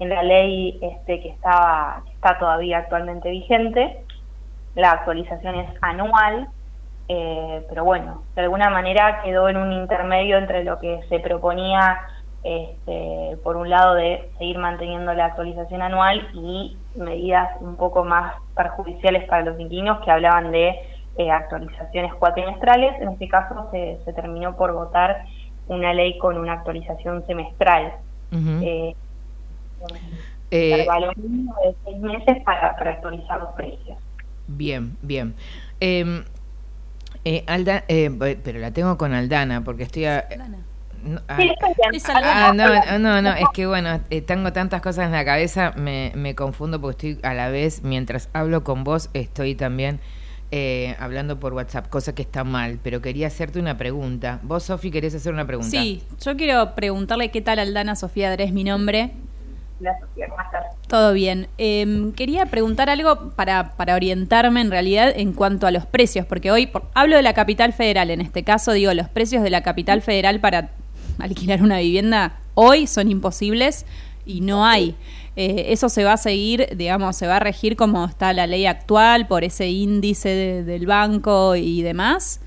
en 0.00 0.08
la 0.08 0.22
ley 0.22 0.78
este, 0.80 1.20
que, 1.20 1.28
estaba, 1.30 2.02
está 2.14 2.38
todavía 2.38 2.78
actualmente 2.78 3.30
vigente. 3.30 4.04
La 4.74 4.92
actualización 4.92 5.56
es 5.56 5.70
anual, 5.80 6.48
eh, 7.08 7.64
pero 7.68 7.84
bueno, 7.84 8.22
de 8.34 8.42
alguna 8.42 8.70
manera 8.70 9.22
quedó 9.22 9.48
en 9.48 9.56
un 9.56 9.72
intermedio 9.72 10.38
entre 10.38 10.62
lo 10.62 10.78
que 10.78 11.00
se 11.08 11.18
proponía, 11.20 11.98
este, 12.42 13.36
por 13.42 13.56
un 13.56 13.68
lado, 13.68 13.94
de 13.94 14.30
seguir 14.38 14.58
manteniendo 14.58 15.12
la 15.14 15.26
actualización 15.26 15.82
anual 15.82 16.28
y 16.34 16.76
medidas 16.94 17.50
un 17.60 17.76
poco 17.76 18.04
más 18.04 18.34
perjudiciales 18.54 19.24
para 19.28 19.44
los 19.44 19.58
inquilinos 19.58 20.00
que 20.04 20.10
hablaban 20.10 20.50
de 20.50 20.74
eh, 21.16 21.30
actualizaciones 21.30 22.14
cuatrimestrales. 22.14 23.00
En 23.00 23.08
este 23.10 23.28
caso 23.28 23.68
se, 23.70 23.98
se, 24.04 24.12
terminó 24.12 24.56
por 24.56 24.72
votar 24.72 25.24
una 25.66 25.92
ley 25.92 26.16
con 26.18 26.38
una 26.38 26.54
actualización 26.54 27.26
semestral. 27.26 27.92
eh, 28.32 28.94
Eh, 30.50 30.86
de 30.86 31.74
seis 31.84 31.98
meses 31.98 32.42
para, 32.44 32.74
para 32.76 32.92
actualizar 32.92 33.38
los 33.38 33.50
precios. 33.50 33.98
Bien, 34.46 34.96
bien. 35.02 35.34
Eh, 35.80 36.24
eh, 37.24 37.44
Alda, 37.46 37.84
eh, 37.88 38.10
pero 38.42 38.58
la 38.58 38.70
tengo 38.70 38.96
con 38.96 39.12
Aldana 39.12 39.62
porque 39.62 39.82
estoy 39.82 40.06
a, 40.06 40.26
no, 41.08 41.20
ah, 41.28 41.36
Sí, 41.38 41.50
ah, 42.14 42.52
no, 42.54 42.98
no, 42.98 43.22
no, 43.22 43.34
es 43.34 43.46
que 43.54 43.66
bueno, 43.66 44.00
eh, 44.10 44.20
tengo 44.20 44.52
tantas 44.52 44.80
cosas 44.82 45.06
en 45.06 45.12
la 45.12 45.24
cabeza, 45.24 45.72
me, 45.76 46.12
me 46.14 46.34
confundo 46.34 46.80
porque 46.80 47.12
estoy 47.12 47.28
a 47.28 47.34
la 47.34 47.48
vez, 47.48 47.82
mientras 47.82 48.28
hablo 48.32 48.64
con 48.64 48.84
vos, 48.84 49.10
estoy 49.14 49.54
también 49.54 50.00
eh, 50.50 50.96
hablando 50.98 51.38
por 51.38 51.52
WhatsApp, 51.52 51.88
cosa 51.88 52.14
que 52.14 52.22
está 52.22 52.44
mal, 52.44 52.78
pero 52.82 53.00
quería 53.02 53.26
hacerte 53.26 53.58
una 53.58 53.76
pregunta. 53.76 54.40
Vos, 54.42 54.64
Sofi, 54.64 54.90
querés 54.90 55.14
hacer 55.14 55.32
una 55.32 55.46
pregunta. 55.46 55.70
Sí, 55.70 56.02
yo 56.24 56.36
quiero 56.36 56.74
preguntarle 56.74 57.30
qué 57.30 57.42
tal 57.42 57.58
Aldana 57.58 57.96
Sofía 57.96 58.30
Dres, 58.30 58.52
mi 58.52 58.64
nombre. 58.64 59.12
La 59.80 59.92
Sofía, 60.00 60.26
¿cómo 60.28 60.42
estás? 60.42 60.64
Todo 60.88 61.12
bien. 61.12 61.48
Eh, 61.58 62.10
quería 62.16 62.46
preguntar 62.46 62.88
algo 62.90 63.30
para, 63.36 63.72
para 63.76 63.94
orientarme 63.94 64.60
en 64.62 64.70
realidad 64.70 65.12
en 65.14 65.32
cuanto 65.34 65.66
a 65.66 65.70
los 65.70 65.84
precios, 65.86 66.24
porque 66.26 66.50
hoy 66.50 66.66
por- 66.66 66.84
hablo 66.94 67.14
de 67.16 67.22
la 67.22 67.34
capital 67.34 67.72
federal, 67.74 68.10
en 68.10 68.20
este 68.22 68.42
caso 68.42 68.72
digo, 68.72 68.92
los 68.94 69.08
precios 69.08 69.42
de 69.42 69.50
la 69.50 69.62
capital 69.62 70.00
federal 70.02 70.40
para 70.40 70.70
alquilar 71.18 71.62
una 71.62 71.78
vivienda 71.78 72.36
hoy 72.54 72.86
son 72.86 73.10
imposibles 73.10 73.86
y 74.26 74.40
no 74.40 74.64
hay. 74.64 74.96
Eh, 75.36 75.66
eso 75.72 75.88
se 75.88 76.02
va 76.04 76.14
a 76.14 76.16
seguir, 76.16 76.76
digamos, 76.76 77.16
se 77.16 77.26
va 77.26 77.36
a 77.36 77.40
regir 77.40 77.76
como 77.76 78.04
está 78.06 78.32
la 78.32 78.46
ley 78.46 78.66
actual 78.66 79.26
por 79.28 79.44
ese 79.44 79.68
índice 79.68 80.28
de- 80.28 80.64
del 80.64 80.86
banco 80.86 81.54
y 81.56 81.82
demás. 81.82 82.40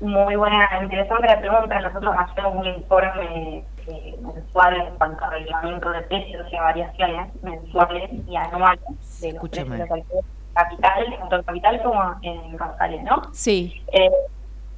Muy 0.00 0.36
buena, 0.36 0.66
interesante 0.82 1.26
la 1.26 1.40
pregunta. 1.40 1.80
Nosotros 1.80 2.14
hacemos 2.18 2.54
un 2.56 2.66
informe 2.66 3.64
eh, 3.88 4.16
mensual 4.22 4.76
en 4.76 4.94
cuanto 4.96 5.24
a 5.24 5.30
reglamento 5.30 5.90
de 5.90 6.02
precios 6.02 6.46
y 6.52 6.56
a 6.56 6.62
variaciones 6.62 7.32
mensuales 7.42 8.10
y 8.28 8.36
anuales 8.36 8.80
de 9.20 9.32
los 9.32 9.48
precios 9.48 9.78
de 9.78 9.86
cualquier 9.86 10.24
capital, 10.54 11.04
tanto 11.20 11.36
en 11.36 11.42
capital 11.42 11.82
como 11.82 12.02
en 12.22 12.58
Rosales, 12.58 13.02
¿no? 13.04 13.22
Sí. 13.32 13.82
Eh, 13.92 14.10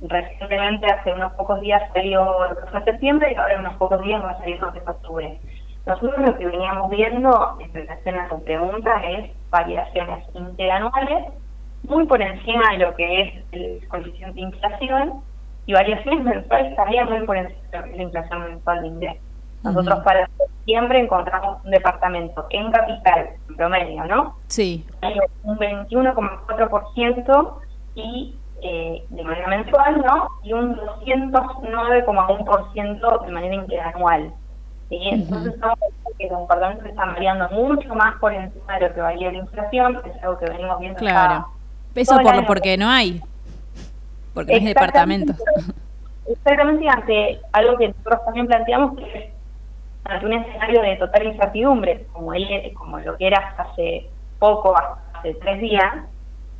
recientemente, 0.03 0.87
hace 0.87 1.13
unos 1.13 1.33
pocos 1.35 1.61
días 1.61 1.83
salió 1.95 2.49
lo 2.49 2.57
que 2.57 2.67
fue 2.71 2.85
septiembre 2.85 3.33
y 3.33 3.35
ahora 3.37 3.55
en 3.55 3.61
unos 3.61 3.77
pocos 3.77 4.03
días 4.03 4.23
va 4.23 4.31
a 4.31 4.39
salir 4.39 4.61
lo 4.61 4.73
que 4.73 4.81
fue 4.81 4.93
octubre. 4.93 5.41
Nosotros 5.87 6.19
lo 6.19 6.39
que 6.39 6.47
veníamos 6.47 6.91
viendo 6.91 7.57
en 7.61 7.73
relación 7.73 8.19
a 8.19 8.29
tu 8.29 8.43
pregunta 8.45 9.03
es 9.09 9.31
variaciones 9.51 10.25
interanuales 10.35 11.33
muy 11.85 12.07
por 12.07 12.21
encima 12.21 12.73
de 12.73 12.79
lo 12.79 12.95
que 12.95 13.23
es 13.23 13.45
el 13.53 13.89
coeficiente 13.89 14.35
de 14.35 14.41
inflación 14.41 15.23
y 15.67 15.73
variaciones 15.73 16.25
mensuales 16.25 16.77
también 16.77 17.09
muy 17.09 17.27
por 17.27 17.37
encima 17.37 17.59
de 17.71 17.79
lo 17.79 17.85
que 17.85 17.91
es 17.91 17.97
la 17.97 18.03
inflación 18.03 18.43
mensual 18.43 18.83
de 18.83 18.89
ingresos. 18.89 19.23
Nosotros 19.63 20.01
para 20.05 20.29
septiembre 20.39 21.01
encontramos 21.01 21.63
un 21.65 21.71
departamento 21.71 22.47
en 22.51 22.73
capital, 22.73 23.31
en 23.49 23.57
promedio, 23.57 24.05
¿no? 24.05 24.37
Sí. 24.47 24.87
Hay 25.03 25.19
un 25.43 25.59
21,4% 25.59 27.55
y 27.95 28.37
eh, 28.63 29.03
de 29.09 29.25
manera 29.25 29.49
mensual, 29.49 30.03
¿no? 30.05 30.29
Y 30.43 30.53
un 30.53 30.77
209,1% 30.77 33.25
de 33.25 33.33
manera 33.33 33.55
interanual. 33.55 34.33
¿sí? 34.89 34.99
Entonces, 35.11 35.55
estamos 35.55 35.79
viendo 35.81 36.11
que 36.19 36.29
los 36.29 36.41
departamentos 36.41 36.87
están 36.87 37.15
variando 37.15 37.49
mucho 37.51 37.95
más 37.95 38.17
por 38.17 38.35
encima 38.35 38.75
de 38.79 38.89
lo 38.89 38.95
que 38.95 39.01
varía 39.01 39.31
la 39.33 39.39
inflación, 39.39 40.01
que 40.03 40.11
es 40.11 40.23
algo 40.23 40.39
que 40.39 40.47
venimos 40.47 40.79
viendo 40.81 40.99
Claro. 40.99 41.47
Eso 41.95 42.17
el 42.17 42.23
por, 42.23 42.35
año. 42.35 42.47
porque 42.47 42.77
no 42.77 42.89
hay. 42.89 43.21
Porque 44.35 44.53
no 44.53 44.59
es 44.59 44.65
departamento. 44.65 45.33
Exactamente, 46.29 46.89
ante 46.89 47.41
algo 47.53 47.77
que 47.77 47.89
nosotros 47.89 48.25
también 48.25 48.47
planteamos, 48.47 48.97
que 48.97 49.19
es 49.19 49.31
ante 50.05 50.27
un 50.27 50.33
escenario 50.35 50.83
de 50.83 50.97
total 50.97 51.27
incertidumbre, 51.27 52.07
como, 52.13 52.33
él, 52.35 52.73
como 52.75 52.99
lo 52.99 53.17
que 53.17 53.27
era 53.27 53.39
hasta 53.39 53.63
hace 53.65 54.09
poco, 54.39 54.77
hasta 54.77 54.99
hace 55.19 55.35
tres 55.35 55.61
días, 55.61 55.93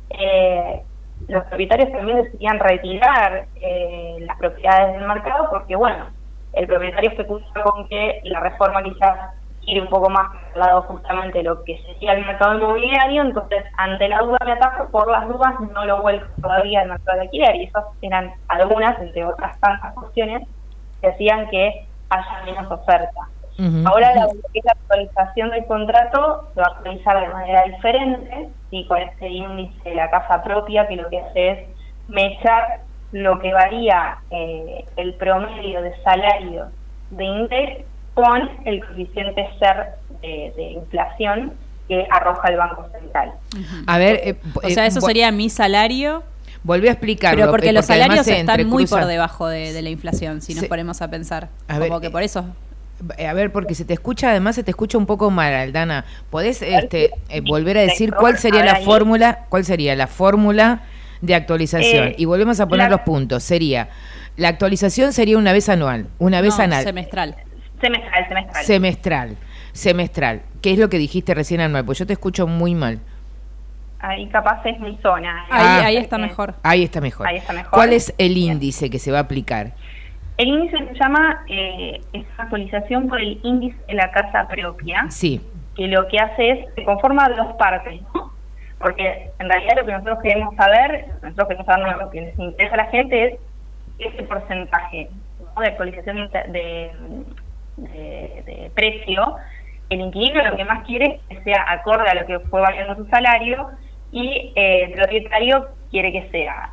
eh, 0.09 0.83
los 1.27 1.43
propietarios 1.45 1.91
también 1.91 2.23
decidían 2.23 2.59
retirar 2.59 3.47
eh, 3.55 4.17
las 4.21 4.37
propiedades 4.37 4.93
del 4.93 5.07
mercado 5.07 5.47
porque, 5.49 5.75
bueno, 5.75 6.07
el 6.53 6.67
propietario 6.67 7.11
se 7.15 7.23
puso 7.23 7.45
con 7.63 7.87
que 7.87 8.21
la 8.25 8.39
reforma 8.41 8.83
quizás 8.83 9.31
quiere 9.63 9.81
un 9.81 9.87
poco 9.87 10.09
más 10.09 10.31
al 10.53 10.59
lado 10.59 10.81
justamente 10.83 11.43
lo 11.43 11.63
que 11.63 11.77
sería 11.85 12.13
el 12.13 12.25
mercado 12.25 12.57
inmobiliario, 12.57 13.21
entonces 13.21 13.63
ante 13.77 14.07
la 14.09 14.19
duda 14.19 14.39
me 14.45 14.53
atajo, 14.53 14.89
por 14.89 15.09
las 15.09 15.27
dudas 15.27 15.53
no 15.73 15.85
lo 15.85 16.01
vuelvo 16.01 16.25
todavía 16.41 16.81
al 16.81 16.89
mercado 16.89 17.17
de 17.17 17.23
alquiler 17.25 17.55
y 17.55 17.63
esas 17.65 17.85
eran 18.01 18.33
algunas, 18.47 18.99
entre 18.99 19.23
otras 19.23 19.59
tantas 19.59 19.93
cuestiones, 19.93 20.47
que 20.99 21.07
hacían 21.07 21.49
que 21.49 21.87
haya 22.09 22.43
menos 22.45 22.71
oferta. 22.71 23.29
Ujú. 23.61 23.87
Ahora 23.87 24.15
la, 24.15 24.25
lo 24.25 24.31
que 24.51 24.59
es 24.59 24.65
la 24.65 24.71
actualización 24.71 25.51
del 25.51 25.65
contrato 25.65 26.49
se 26.53 26.61
va 26.61 26.67
a 26.67 26.69
actualizar 26.71 27.19
de 27.21 27.27
manera 27.33 27.63
diferente, 27.65 28.49
y 28.71 28.87
con 28.87 28.97
este 28.99 29.27
índice 29.29 29.89
de 29.89 29.95
la 29.95 30.09
casa 30.09 30.41
propia 30.43 30.87
que 30.87 30.95
lo 30.95 31.09
que 31.09 31.19
hace 31.19 31.49
es 31.51 31.59
mechar 32.07 32.81
lo 33.11 33.39
que 33.39 33.51
varía 33.53 34.17
eh, 34.31 34.85
el 34.95 35.13
promedio 35.15 35.81
de 35.81 35.93
salario 36.03 36.67
de 37.11 37.23
INDEX 37.25 37.85
con 38.13 38.49
el 38.65 38.83
coeficiente 38.85 39.47
SER 39.59 39.87
de, 40.21 40.53
de 40.55 40.63
inflación 40.71 41.53
que 41.87 42.07
arroja 42.09 42.47
el 42.49 42.57
Banco 42.57 42.87
Central. 42.97 43.33
A 43.87 43.97
ver, 43.97 44.21
eh, 44.23 44.35
O 44.63 44.69
sea, 44.69 44.85
eso 44.85 44.99
eh, 44.99 45.01
sería 45.01 45.31
mi 45.31 45.49
salario. 45.49 46.23
Volví 46.63 46.87
a 46.87 46.91
explicarlo. 46.91 47.37
Pero 47.39 47.51
porque 47.51 47.69
eh, 47.69 47.73
los 47.73 47.85
salarios 47.85 48.25
están 48.27 48.65
muy 48.67 48.85
por 48.85 49.05
debajo 49.05 49.47
de, 49.47 49.73
de 49.73 49.81
la 49.81 49.89
inflación, 49.89 50.41
si 50.41 50.53
nos 50.53 50.61
Sí. 50.63 50.67
ponemos 50.69 51.01
a 51.01 51.09
pensar. 51.09 51.49
A 51.67 51.79
ver, 51.79 51.89
Como 51.89 51.99
que 51.99 52.09
por 52.09 52.23
eso. 52.23 52.45
Eh, 53.17 53.27
A 53.27 53.33
ver, 53.33 53.51
porque 53.51 53.75
se 53.75 53.85
te 53.85 53.93
escucha, 53.93 54.29
además 54.31 54.55
se 54.55 54.63
te 54.63 54.71
escucha 54.71 54.97
un 54.97 55.05
poco 55.05 55.31
mal, 55.31 55.53
Aldana. 55.53 56.05
¿Podés 56.29 56.61
este, 56.61 57.11
eh, 57.29 57.41
volver 57.41 57.77
a 57.77 57.81
decir 57.81 58.13
cuál 58.13 58.37
sería 58.37 58.63
la 58.63 58.75
fórmula? 58.77 59.45
¿Cuál 59.49 59.65
sería 59.65 59.95
la 59.95 60.07
fórmula 60.07 60.83
de 61.21 61.35
actualización? 61.35 62.09
Eh, 62.09 62.15
y 62.17 62.25
volvemos 62.25 62.59
a 62.59 62.67
poner 62.67 62.85
la- 62.89 62.97
los 62.97 63.01
puntos. 63.01 63.43
Sería, 63.43 63.89
la 64.37 64.49
actualización 64.49 65.13
sería 65.13 65.37
una 65.37 65.53
vez 65.53 65.67
anual, 65.69 66.07
una 66.19 66.41
vez 66.41 66.57
No, 66.57 66.63
anal, 66.65 66.83
semestral. 66.83 67.35
Semestral, 67.81 68.27
semestral. 68.27 68.65
semestral, 68.65 69.37
semestral. 69.73 70.41
¿Qué 70.61 70.73
es 70.73 70.77
lo 70.79 70.89
que 70.89 70.97
dijiste 70.99 71.33
recién 71.33 71.61
anual? 71.61 71.83
Pues 71.85 71.97
yo 71.97 72.05
te 72.05 72.13
escucho 72.13 72.45
muy 72.45 72.75
mal. 72.75 72.99
Ahí 73.99 74.27
capaz 74.29 74.63
es 74.65 74.79
mi 74.79 74.97
zona. 75.01 75.43
Ahí, 75.49 75.49
Ah. 75.51 75.85
ahí 75.85 75.97
está 75.97 76.17
mejor. 76.17 76.55
Ahí 76.63 76.83
está 76.83 77.01
mejor. 77.01 77.27
Ahí 77.27 77.37
está 77.37 77.53
mejor. 77.53 77.71
¿Cuál 77.71 77.93
es 77.93 78.13
el 78.17 78.35
índice 78.37 78.89
que 78.89 78.97
se 78.99 79.11
va 79.11 79.19
a 79.19 79.21
aplicar? 79.21 79.73
El 80.41 80.47
índice 80.47 80.75
se 80.87 80.93
llama 80.95 81.43
eh, 81.47 82.01
es 82.13 82.25
actualización 82.37 83.07
por 83.07 83.21
el 83.21 83.39
índice 83.43 83.77
de 83.85 83.93
la 83.93 84.09
casa 84.09 84.47
propia, 84.47 85.05
Sí. 85.09 85.39
que 85.75 85.87
lo 85.87 86.07
que 86.07 86.17
hace 86.17 86.49
es, 86.49 86.73
se 86.73 86.83
conforma 86.83 87.29
de 87.29 87.35
dos 87.35 87.53
partes, 87.57 88.01
¿no? 88.13 88.31
Porque 88.79 89.29
en 89.37 89.47
realidad 89.47 89.75
lo 89.77 89.85
que 89.85 89.91
nosotros 89.91 90.17
queremos 90.23 90.55
saber, 90.55 91.05
nosotros 91.21 91.47
queremos 91.47 91.67
saber 91.67 91.95
lo 91.97 92.09
que 92.09 92.21
les 92.21 92.39
interesa 92.39 92.73
a 92.73 92.77
la 92.77 92.85
gente 92.85 93.23
es 93.25 93.39
ese 93.99 94.23
porcentaje 94.23 95.09
¿no? 95.55 95.61
de 95.61 95.67
actualización 95.67 96.27
de, 96.31 96.91
de, 97.77 98.43
de 98.47 98.71
precio. 98.73 99.35
El 99.91 100.01
inquilino 100.01 100.43
lo 100.43 100.55
que 100.57 100.65
más 100.65 100.83
quiere 100.87 101.19
es 101.29 101.37
que 101.37 101.43
sea 101.43 101.65
acorde 101.69 102.09
a 102.09 102.15
lo 102.15 102.25
que 102.25 102.39
fue 102.39 102.61
variando 102.61 102.95
su 102.95 103.05
salario 103.09 103.67
y 104.11 104.51
eh, 104.55 104.85
el 104.85 104.93
propietario 104.93 105.67
quiere 105.91 106.11
que 106.11 106.27
sea 106.31 106.71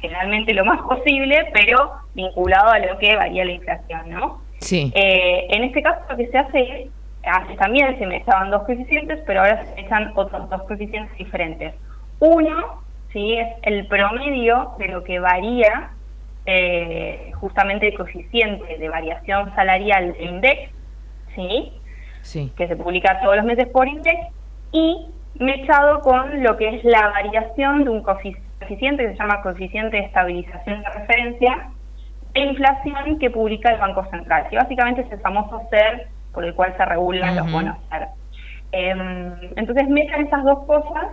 generalmente 0.00 0.52
lo 0.54 0.64
más 0.64 0.80
posible, 0.82 1.48
pero 1.52 1.92
vinculado 2.14 2.70
a 2.70 2.78
lo 2.78 2.98
que 2.98 3.14
varía 3.16 3.44
la 3.44 3.52
inflación, 3.52 4.10
¿no? 4.10 4.40
Sí. 4.58 4.92
Eh, 4.94 5.46
en 5.50 5.64
este 5.64 5.82
caso 5.82 6.00
lo 6.10 6.16
que 6.16 6.28
se 6.28 6.38
hace 6.38 6.60
es, 6.60 6.90
antes 7.24 7.56
también 7.56 7.98
se 7.98 8.06
me 8.06 8.18
echaban 8.18 8.50
dos 8.50 8.62
coeficientes, 8.64 9.20
pero 9.26 9.40
ahora 9.40 9.64
se 9.64 9.80
echan 9.80 10.12
otros 10.14 10.48
dos 10.48 10.62
coeficientes 10.64 11.16
diferentes. 11.18 11.74
Uno, 12.20 12.82
sí, 13.12 13.34
es 13.34 13.48
el 13.62 13.86
promedio 13.86 14.72
de 14.78 14.88
lo 14.88 15.02
que 15.04 15.18
varía 15.18 15.90
eh, 16.46 17.32
justamente 17.34 17.88
el 17.88 17.96
coeficiente 17.96 18.78
de 18.78 18.88
variación 18.88 19.52
salarial 19.56 20.12
del 20.12 20.22
INDEX, 20.28 20.70
sí, 21.34 21.72
Sí. 22.22 22.52
que 22.56 22.66
se 22.68 22.76
publica 22.76 23.20
todos 23.20 23.36
los 23.36 23.44
meses 23.44 23.66
por 23.68 23.86
INDEX, 23.88 24.18
y 24.72 25.06
mechado 25.40 26.00
con 26.00 26.42
lo 26.42 26.56
que 26.56 26.76
es 26.76 26.84
la 26.84 27.08
variación 27.08 27.84
de 27.84 27.90
un 27.90 28.02
coefici- 28.02 28.40
coeficiente 28.58 29.04
que 29.04 29.12
se 29.12 29.18
llama 29.18 29.42
coeficiente 29.42 29.96
de 29.96 30.04
estabilización 30.04 30.82
de 30.82 30.88
referencia 30.90 31.68
de 32.32 32.40
inflación 32.40 33.18
que 33.18 33.30
publica 33.30 33.70
el 33.70 33.80
Banco 33.80 34.04
Central, 34.10 34.46
que 34.50 34.56
básicamente 34.56 35.02
es 35.02 35.12
el 35.12 35.20
famoso 35.20 35.62
SER 35.70 36.08
por 36.32 36.44
el 36.44 36.54
cual 36.54 36.74
se 36.76 36.84
regulan 36.84 37.36
los 37.36 37.50
bonos. 37.50 37.76
Em, 38.72 39.32
entonces 39.56 39.88
mezclan 39.88 40.26
esas 40.26 40.44
dos 40.44 40.64
cosas 40.66 41.06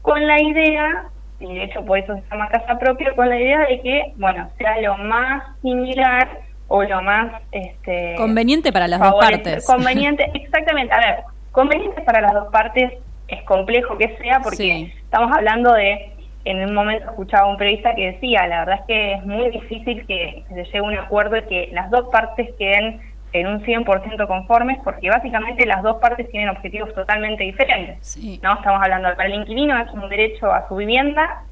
con 0.00 0.26
la 0.26 0.40
idea, 0.40 1.04
y 1.38 1.54
de 1.54 1.64
hecho 1.64 1.84
por 1.84 1.98
eso 1.98 2.14
se 2.14 2.22
llama 2.30 2.48
casa 2.48 2.78
propia, 2.78 3.14
con 3.14 3.28
la 3.28 3.38
idea 3.38 3.60
de 3.66 3.80
que, 3.82 4.12
bueno, 4.16 4.48
sea 4.56 4.80
lo 4.80 4.96
más 4.98 5.42
similar 5.60 6.28
o 6.68 6.82
lo 6.82 7.02
más 7.02 7.42
este, 7.52 8.14
Conveniente 8.16 8.72
para 8.72 8.88
las 8.88 9.00
dos 9.00 9.14
partes. 9.20 9.66
Conveniente, 9.66 10.30
exactamente. 10.34 10.94
A 10.94 10.98
ver, 10.98 11.24
conveniente 11.50 12.00
para 12.02 12.22
las 12.22 12.32
dos 12.32 12.48
partes 12.50 12.92
es 13.30 13.42
complejo 13.44 13.96
que 13.98 14.16
sea 14.18 14.40
porque 14.42 14.56
Sí. 14.56 14.92
estamos 15.02 15.30
hablando 15.36 15.72
de, 15.72 16.12
en 16.44 16.64
un 16.64 16.74
momento 16.74 17.04
escuchaba 17.10 17.46
un 17.48 17.56
periodista 17.56 17.94
que 17.94 18.12
decía, 18.12 18.46
la 18.46 18.60
verdad 18.60 18.80
es 18.80 18.86
que 18.86 19.12
es 19.14 19.24
muy 19.26 19.50
difícil 19.50 20.06
que 20.06 20.42
se 20.48 20.64
llegue 20.64 20.78
a 20.78 20.82
un 20.82 20.96
acuerdo 20.98 21.36
y 21.36 21.42
que 21.42 21.68
las 21.72 21.90
dos 21.90 22.08
partes 22.10 22.48
queden 22.58 23.00
en 23.32 23.46
un 23.46 23.62
100% 23.64 24.26
conformes 24.26 24.78
porque 24.82 25.08
básicamente 25.08 25.64
las 25.66 25.82
dos 25.82 25.98
partes 25.98 26.28
tienen 26.30 26.48
objetivos 26.48 26.92
totalmente 26.94 27.44
diferentes. 27.44 28.16
¿no? 28.42 28.54
Estamos 28.54 28.82
hablando, 28.82 29.08
para 29.16 29.26
el 29.28 29.34
inquilino 29.34 29.78
es 29.80 29.90
un 29.92 30.08
derecho 30.08 30.50
a 30.52 30.66
su 30.66 30.76
vivienda 30.76 31.42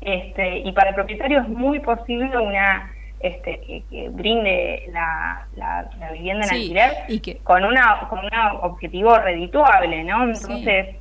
este, 0.00 0.58
y 0.58 0.70
para 0.72 0.90
el 0.90 0.94
propietario 0.94 1.40
es 1.40 1.48
muy 1.48 1.80
posible 1.80 2.36
una 2.38 2.92
este, 3.18 3.60
que, 3.66 3.82
que 3.90 4.08
brinde 4.10 4.84
la, 4.92 5.46
la- 5.56 5.88
la 5.98 6.12
vivienda 6.12 6.44
en 6.44 6.50
Sí, 6.50 6.56
alquiler 6.56 6.92
y 7.08 7.20
que- 7.20 7.38
con 7.38 7.64
una 7.64 8.06
con 8.10 8.18
un 8.20 8.30
objetivo 8.60 9.18
redituable, 9.18 10.04
¿no? 10.04 10.24
Entonces, 10.24 10.96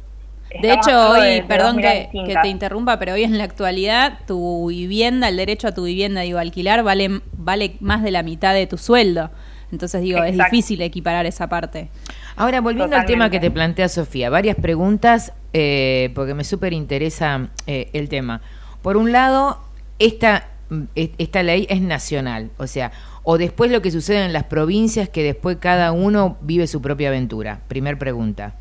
De 0.62 0.74
hecho, 0.74 1.10
hoy, 1.12 1.42
perdón 1.48 1.78
que, 1.78 2.10
que 2.26 2.34
te 2.42 2.48
interrumpa, 2.48 3.00
pero 3.00 3.14
hoy 3.14 3.24
en 3.24 3.38
la 3.38 3.44
actualidad 3.44 4.20
tu 4.28 4.68
vivienda, 4.70 5.30
el 5.30 5.38
derecho 5.38 5.68
a 5.68 5.74
tu 5.74 5.84
vivienda, 5.86 6.22
digo, 6.22 6.40
alquilar 6.40 6.84
vale, 6.84 7.22
vale 7.38 7.76
más 7.80 8.04
de 8.04 8.12
la 8.12 8.24
mitad 8.24 8.54
de 8.54 8.68
tu 8.68 8.78
sueldo. 8.78 9.32
Entonces, 9.72 10.02
digo, 10.02 10.20
es 10.24 10.38
difícil 10.52 10.82
equiparar 10.82 11.26
esa 11.26 11.50
parte. 11.50 11.90
Ahora, 12.36 12.62
volviendo 12.62 12.96
al 12.96 13.06
tema 13.06 13.30
que 13.30 13.40
te 13.40 13.52
plantea 13.52 13.90
Sofía, 13.90 14.30
varias 14.30 14.56
preguntas, 14.56 15.34
eh, 15.54 16.12
porque 16.16 16.34
me 16.34 16.44
súper 16.44 16.74
interesa 16.74 17.50
eh, 17.68 17.90
el 17.94 18.08
tema. 18.08 18.42
Por 18.82 18.96
un 18.98 19.12
lado, 19.12 19.60
esta, 20.00 20.48
e- 20.96 21.12
esta 21.18 21.44
ley 21.44 21.66
es 21.70 21.82
nacional, 21.82 22.52
o 22.58 22.68
sea, 22.68 22.92
o 23.24 23.38
después 23.38 23.72
lo 23.72 23.82
que 23.82 23.90
sucede 23.92 24.24
en 24.24 24.34
las 24.34 24.44
provincias, 24.44 25.10
que 25.10 25.24
después 25.24 25.58
cada 25.60 25.92
uno 25.92 26.38
vive 26.42 26.68
su 26.68 26.82
propia 26.82 27.08
aventura. 27.10 27.62
Primer 27.68 27.98
pregunta. 27.98 28.54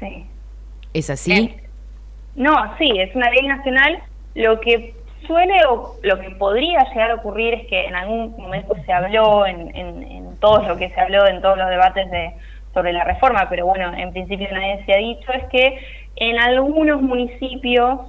Sí. 0.00 0.26
¿Es 0.94 1.10
así? 1.10 1.56
No, 2.36 2.54
sí, 2.78 2.90
es 2.98 3.14
una 3.14 3.30
ley 3.30 3.46
nacional. 3.46 4.02
Lo 4.34 4.60
que 4.60 4.94
suele 5.26 5.58
o 5.68 5.96
lo 6.02 6.20
que 6.20 6.30
podría 6.30 6.84
llegar 6.90 7.10
a 7.10 7.14
ocurrir 7.16 7.54
es 7.54 7.66
que 7.66 7.86
en 7.86 7.94
algún 7.94 8.34
momento 8.38 8.74
se 8.86 8.92
habló 8.92 9.46
en, 9.46 9.74
en, 9.76 10.36
todo 10.38 10.62
lo 10.68 10.76
que 10.76 10.90
se 10.90 11.00
habló 11.00 11.26
en 11.26 11.40
todos 11.40 11.56
los 11.56 11.68
debates 11.70 12.10
de 12.10 12.32
sobre 12.74 12.92
la 12.92 13.04
reforma, 13.04 13.48
pero 13.48 13.66
bueno, 13.66 13.94
en 13.96 14.12
principio 14.12 14.48
nadie 14.50 14.84
se 14.84 14.92
ha 14.92 14.96
dicho, 14.96 15.32
es 15.32 15.44
que 15.44 15.78
en 16.16 16.38
algunos 16.38 17.00
municipios, 17.00 18.00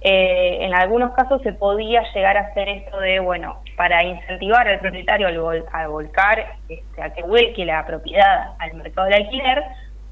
eh, 0.00 0.58
en 0.60 0.74
algunos 0.74 1.12
casos 1.12 1.40
se 1.42 1.52
podía 1.52 2.02
llegar 2.12 2.36
a 2.36 2.40
hacer 2.40 2.68
esto 2.68 2.98
de, 2.98 3.20
bueno, 3.20 3.62
para 3.76 4.02
incentivar 4.02 4.66
al 4.66 4.80
propietario 4.80 5.28
al, 5.28 5.38
vol- 5.38 5.64
a 5.72 5.86
volcar, 5.86 6.56
este, 6.68 7.02
a 7.02 7.14
que 7.14 7.22
vuelque 7.22 7.64
la 7.64 7.86
propiedad 7.86 8.54
al 8.58 8.74
mercado 8.74 9.06
del 9.06 9.22
alquiler, 9.22 9.62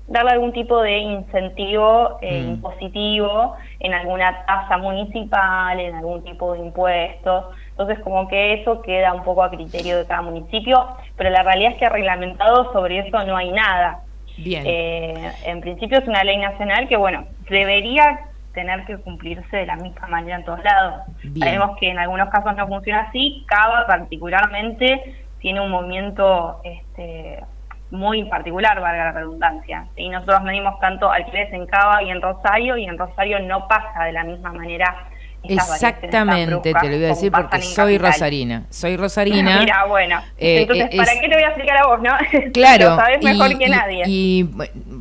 darle 0.08 0.32
algún 0.32 0.52
tipo 0.52 0.80
de 0.82 0.98
incentivo 0.98 2.18
eh, 2.22 2.42
Mm. 2.42 2.48
impositivo 2.50 3.56
en 3.78 3.94
alguna 3.94 4.44
tasa 4.46 4.78
municipal, 4.78 5.78
en 5.78 5.94
algún 5.94 6.24
tipo 6.24 6.54
de 6.54 6.60
impuestos. 6.60 7.44
Entonces, 7.70 8.00
como 8.00 8.26
que 8.26 8.54
eso 8.54 8.82
queda 8.82 9.14
un 9.14 9.22
poco 9.22 9.42
a 9.44 9.50
criterio 9.50 9.98
de 9.98 10.06
cada 10.06 10.22
municipio, 10.22 10.84
pero 11.16 11.30
la 11.30 11.42
realidad 11.42 11.72
es 11.72 11.78
que 11.78 11.88
reglamentado 11.88 12.72
sobre 12.72 13.00
eso 13.00 13.22
no 13.24 13.36
hay 13.36 13.50
nada. 13.52 14.00
Bien. 14.38 14.64
Eh, 14.66 15.32
en 15.46 15.60
principio 15.60 15.98
es 15.98 16.08
una 16.08 16.24
ley 16.24 16.36
nacional 16.38 16.88
que, 16.88 16.96
bueno, 16.96 17.24
debería 17.50 18.20
tener 18.54 18.84
que 18.86 18.96
cumplirse 18.98 19.56
de 19.56 19.66
la 19.66 19.76
misma 19.76 20.08
manera 20.08 20.36
en 20.36 20.44
todos 20.44 20.62
lados. 20.64 21.02
Bien. 21.22 21.38
Sabemos 21.46 21.76
que 21.78 21.90
en 21.90 21.98
algunos 21.98 22.28
casos 22.30 22.56
no 22.56 22.66
funciona 22.66 23.02
así, 23.02 23.44
Cava 23.46 23.86
particularmente 23.86 25.16
tiene 25.40 25.60
un 25.60 25.70
movimiento 25.70 26.60
este, 26.64 27.44
muy 27.90 28.24
particular, 28.24 28.80
valga 28.80 29.04
la 29.06 29.12
redundancia. 29.12 29.86
Y 29.96 30.08
nosotros 30.08 30.42
medimos 30.42 30.78
tanto 30.80 31.10
alquileres 31.10 31.52
en 31.52 31.66
Cava 31.66 32.02
y 32.02 32.10
en 32.10 32.20
Rosario, 32.20 32.76
y 32.76 32.84
en 32.84 32.98
Rosario 32.98 33.40
no 33.40 33.66
pasa 33.68 34.04
de 34.04 34.12
la 34.12 34.24
misma 34.24 34.52
manera. 34.52 35.08
Exactamente, 35.42 36.72
te 36.74 36.88
lo 36.88 36.96
voy 36.96 37.04
a 37.04 37.08
decir 37.08 37.30
porque 37.32 37.62
soy 37.62 37.94
Capital. 37.94 38.12
rosarina. 38.12 38.62
Soy 38.70 38.96
rosarina. 38.96 39.58
Mira, 39.60 39.84
bueno. 39.86 40.20
Eh, 40.36 40.62
Entonces, 40.62 40.88
eh, 40.92 40.96
¿para 40.96 41.12
es- 41.12 41.20
qué 41.20 41.28
te 41.28 41.34
voy 41.34 41.42
a 41.44 41.46
explicar 41.48 41.76
a 41.78 41.86
vos, 41.86 42.00
no? 42.02 42.12
Claro. 42.52 42.90
Lo 42.90 42.96
sabes 42.96 43.22
mejor 43.22 43.52
y- 43.52 43.58
que 43.58 43.68
nadie. 43.68 44.02
Y, 44.06 44.44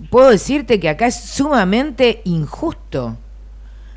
puedo 0.10 0.30
decirte 0.30 0.80
que 0.80 0.90
acá 0.90 1.08
es 1.08 1.20
sumamente 1.20 2.22
injusto. 2.26 3.18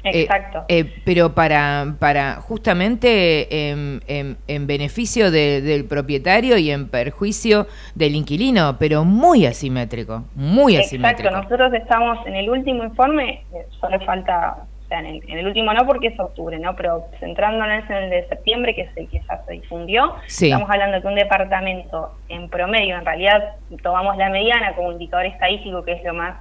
Eh, 0.02 0.22
Exacto. 0.22 0.64
eh, 0.68 0.94
pero 1.04 1.34
para, 1.34 1.94
para 1.98 2.36
justamente 2.36 3.68
en, 3.70 4.00
en- 4.06 4.38
en 4.48 4.66
beneficio 4.66 5.30
de- 5.30 5.60
del 5.60 5.84
propietario 5.84 6.56
y 6.56 6.70
en 6.70 6.88
perjuicio 6.88 7.66
del 7.94 8.14
inquilino, 8.14 8.76
pero 8.78 9.04
muy 9.04 9.44
asimétrico, 9.46 10.24
muy 10.34 10.74
Exacto, 10.76 10.86
asimétrico. 10.86 11.30
nosotros 11.30 11.74
estamos 11.74 12.26
en 12.26 12.34
el 12.36 12.48
último 12.48 12.84
informe, 12.84 13.44
eh, 13.52 13.66
solo 13.78 14.00
falta, 14.00 14.56
o 14.84 14.88
sea, 14.88 15.00
en 15.00 15.06
el, 15.06 15.22
en 15.30 15.38
el 15.38 15.46
último 15.46 15.72
no 15.74 15.84
porque 15.86 16.08
es 16.08 16.18
octubre, 16.18 16.58
¿no? 16.58 16.74
Pero 16.76 17.04
centrándonos 17.20 17.88
en 17.90 17.96
el 17.96 18.10
de 18.10 18.26
septiembre, 18.28 18.74
que 18.74 18.82
es 18.82 18.96
el 18.96 19.06
que 19.08 19.20
ya 19.28 19.42
se 19.46 19.52
difundió, 19.52 20.14
Sí. 20.26 20.46
estamos 20.46 20.70
hablando 20.70 20.96
de 20.96 21.02
que 21.02 21.08
un 21.08 21.14
departamento 21.14 22.12
en 22.28 22.48
promedio, 22.48 22.96
en 22.96 23.04
realidad 23.04 23.54
tomamos 23.82 24.16
la 24.16 24.30
mediana 24.30 24.74
como 24.74 24.92
indicador 24.92 25.26
estadístico, 25.26 25.84
que 25.84 25.92
es 25.92 26.04
lo 26.04 26.14
más 26.14 26.36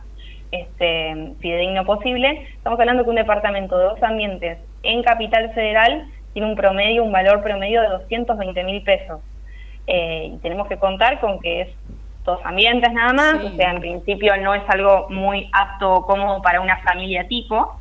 este, 0.51 1.33
fidedigno 1.39 1.85
posible, 1.85 2.47
estamos 2.55 2.79
hablando 2.79 3.03
que 3.03 3.09
un 3.09 3.15
departamento 3.15 3.77
de 3.77 3.85
dos 3.85 4.03
ambientes 4.03 4.57
en 4.83 5.03
Capital 5.03 5.53
Federal 5.53 6.07
tiene 6.33 6.47
un 6.47 6.55
promedio, 6.55 7.03
un 7.03 7.11
valor 7.11 7.41
promedio 7.41 7.81
de 7.81 7.89
220 7.89 8.63
mil 8.63 8.81
pesos. 8.83 9.21
Eh, 9.87 10.31
y 10.33 10.37
tenemos 10.37 10.67
que 10.67 10.77
contar 10.77 11.19
con 11.19 11.39
que 11.39 11.61
es 11.61 11.69
dos 12.23 12.39
ambientes 12.43 12.91
nada 12.93 13.13
más, 13.13 13.35
o 13.43 13.49
sea, 13.55 13.71
en 13.71 13.79
principio 13.79 14.37
no 14.37 14.53
es 14.53 14.61
algo 14.69 15.07
muy 15.09 15.49
apto 15.51 15.93
o 15.93 16.05
cómodo 16.05 16.41
para 16.41 16.61
una 16.61 16.77
familia 16.83 17.27
tipo. 17.27 17.79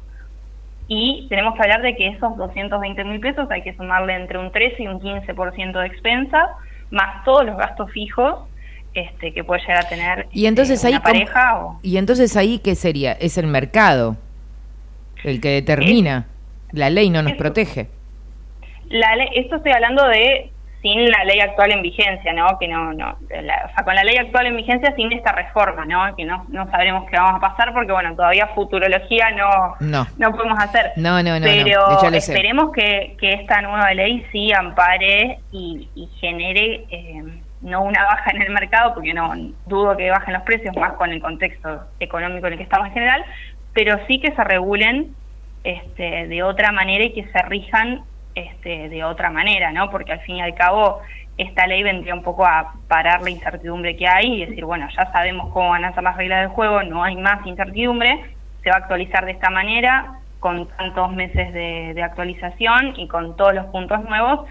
Y 0.91 1.27
tenemos 1.29 1.55
que 1.55 1.63
hablar 1.63 1.83
de 1.83 1.95
que 1.97 2.09
esos 2.09 2.35
220 2.37 3.05
mil 3.05 3.21
pesos 3.21 3.51
hay 3.51 3.63
que 3.63 3.75
sumarle 3.75 4.15
entre 4.15 4.39
un 4.39 4.51
13 4.51 4.83
y 4.83 4.87
un 4.87 5.01
15% 5.01 5.79
de 5.79 5.87
expensas, 5.87 6.49
más 6.91 7.25
todos 7.25 7.45
los 7.45 7.59
gastos 7.59 7.91
fijos 7.93 8.49
este, 8.95 9.33
que 9.33 9.45
puede 9.45 9.61
llegar 9.63 9.85
a 9.85 9.89
tener 9.89 10.27
Y 10.33 10.47
entonces 10.47 10.83
eh, 10.83 10.89
ahí 10.89 10.93
una 10.95 11.03
pareja 11.03 11.59
o 11.59 11.79
y 11.83 11.97
entonces 11.99 12.37
ahí 12.37 12.59
qué 12.59 12.75
sería? 12.75 13.13
Es 13.13 13.39
el 13.39 13.47
mercado 13.47 14.17
el 15.25 15.41
que 15.41 15.49
determina. 15.51 16.27
La 16.73 16.91
ley 16.91 17.11
no 17.11 17.23
nos 17.23 17.33
protege. 17.35 17.89
La 18.89 19.17
ley, 19.17 19.29
esto 19.35 19.57
estoy 19.57 19.73
hablando 19.73 20.07
de 20.07 20.51
sin 20.81 21.11
la 21.11 21.25
ley 21.25 21.41
actual 21.41 21.73
en 21.73 21.83
vigencia, 21.83 22.33
¿no? 22.33 22.57
Que 22.61 22.69
no, 22.69 22.93
no, 22.93 23.17
la- 23.31 23.69
o 23.69 23.75
sea, 23.75 23.85
con 23.85 23.97
la 23.97 24.05
ley 24.05 24.17
actual 24.17 24.47
en 24.47 24.57
vigencia 24.57 24.95
sin 24.95 25.13
esta 25.13 25.33
reforma, 25.33 25.85
¿no? 25.85 26.15
Que 26.15 26.25
no, 26.25 26.47
no 26.51 26.71
sabremos 26.71 27.05
qué 27.11 27.17
vamos 27.17 27.43
a 27.43 27.49
pasar 27.49 27.73
porque, 27.75 27.91
bueno, 27.91 28.15
todavía 28.15 28.47
futurología 28.55 29.31
no, 29.33 29.75
No. 29.81 30.07
no 30.19 30.31
podemos 30.31 30.57
hacer. 30.63 30.93
No, 30.97 31.21
no, 31.23 31.41
no, 31.41 31.45
Pero 31.47 32.15
esperemos 32.15 32.71
que, 32.73 33.17
que 33.19 33.33
esta 33.33 33.61
nueva 33.61 33.93
ley 33.93 34.25
sí 34.31 34.53
ampare 34.53 35.41
y, 35.51 35.89
y 35.97 36.07
genere 36.21 36.85
eh, 36.91 37.25
no 37.61 37.83
una 37.83 38.05
baja 38.05 38.31
en 38.31 38.43
el 38.43 38.51
mercado, 38.51 38.95
porque 38.95 39.15
no 39.15 39.33
dudo 39.67 39.97
que 39.97 40.11
bajen 40.11 40.35
los 40.35 40.43
precios, 40.43 40.77
más 40.77 40.93
con 40.95 41.11
el 41.11 41.21
contexto 41.21 41.83
económico 42.01 42.47
en 42.47 42.53
el 42.55 42.59
que 42.59 42.65
estamos 42.65 42.89
en 42.89 42.95
general, 42.95 43.25
pero 43.73 43.99
sí 44.07 44.21
que 44.21 44.33
se 44.33 44.45
regulen 44.45 45.15
este, 45.65 46.29
de 46.29 46.43
otra 46.43 46.73
manera 46.73 47.05
y 47.05 47.13
que 47.13 47.25
se 47.25 47.43
rijan 47.43 48.03
este, 48.35 48.89
de 48.89 49.05
otra 49.05 49.31
manera, 49.31 49.73
¿no? 49.73 49.91
Porque 49.91 50.13
al 50.13 50.21
fin 50.21 50.37
y 50.37 50.43
al 50.43 50.55
cabo 50.55 51.01
esta 51.37 51.67
ley 51.67 51.83
vendría 51.83 52.15
un 52.15 52.23
poco 52.23 52.45
a 52.45 52.75
parar 52.89 53.23
la 53.23 53.31
incertidumbre 53.31 53.97
que 53.97 54.09
hay 54.09 54.43
y 54.43 54.47
decir, 54.47 54.65
bueno, 54.65 54.89
ya 54.97 55.11
sabemos 55.13 55.53
cómo 55.53 55.71
van 55.71 55.85
a 55.85 55.95
ser 55.95 56.03
las 56.03 56.17
reglas 56.17 56.41
del 56.41 56.51
juego, 56.51 56.83
no 56.83 57.05
hay 57.05 57.17
más 57.17 57.45
incertidumbre, 57.47 58.25
se 58.63 58.71
va 58.71 58.77
a 58.77 58.79
actualizar 58.81 59.25
de 59.25 59.33
esta 59.33 59.51
manera, 59.51 60.19
con 60.41 60.69
tantos 60.69 61.13
meses 61.13 61.53
de, 61.53 61.95
de 61.95 62.03
actualización 62.03 62.95
y 62.97 63.09
con 63.09 63.37
todos 63.37 63.55
los 63.55 63.67
puntos 63.67 64.03
nuevos, 64.05 64.49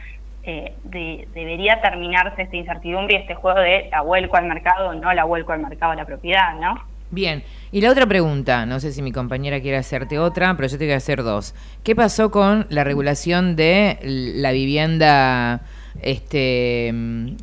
eh, 0.47 0.73
de- 0.85 1.27
debería 1.35 1.81
terminarse 1.81 2.41
esta 2.41 2.55
incertidumbre 2.55 3.15
y 3.15 3.17
este 3.17 3.35
juego 3.35 3.59
de 3.59 3.89
la 3.91 4.01
vuelco 4.01 4.37
al 4.37 4.45
mercado 4.45 4.93
no 4.95 5.13
la 5.13 5.25
vuelco 5.25 5.51
al 5.51 5.59
mercado 5.59 5.93
la 5.93 6.05
propiedad, 6.05 6.55
¿no? 6.59 6.75
Bien, 7.11 7.43
y 7.71 7.79
la 7.81 7.91
otra 7.91 8.05
pregunta, 8.05 8.65
no 8.65 8.79
sé 8.79 8.91
si 8.91 9.01
mi 9.01 9.11
compañera 9.11 9.61
quiere 9.61 9.77
hacerte 9.77 10.19
otra, 10.19 10.55
pero 10.55 10.67
yo 10.67 10.77
te 10.77 10.85
voy 10.85 10.93
a 10.93 10.97
hacer 10.97 11.23
dos. 11.23 11.53
¿Qué 11.83 11.95
pasó 11.95 12.31
con 12.31 12.65
la 12.69 12.83
regulación 12.83 13.55
de 13.55 13.97
la 14.01 14.51
vivienda, 14.51 15.61
este, 16.01 16.91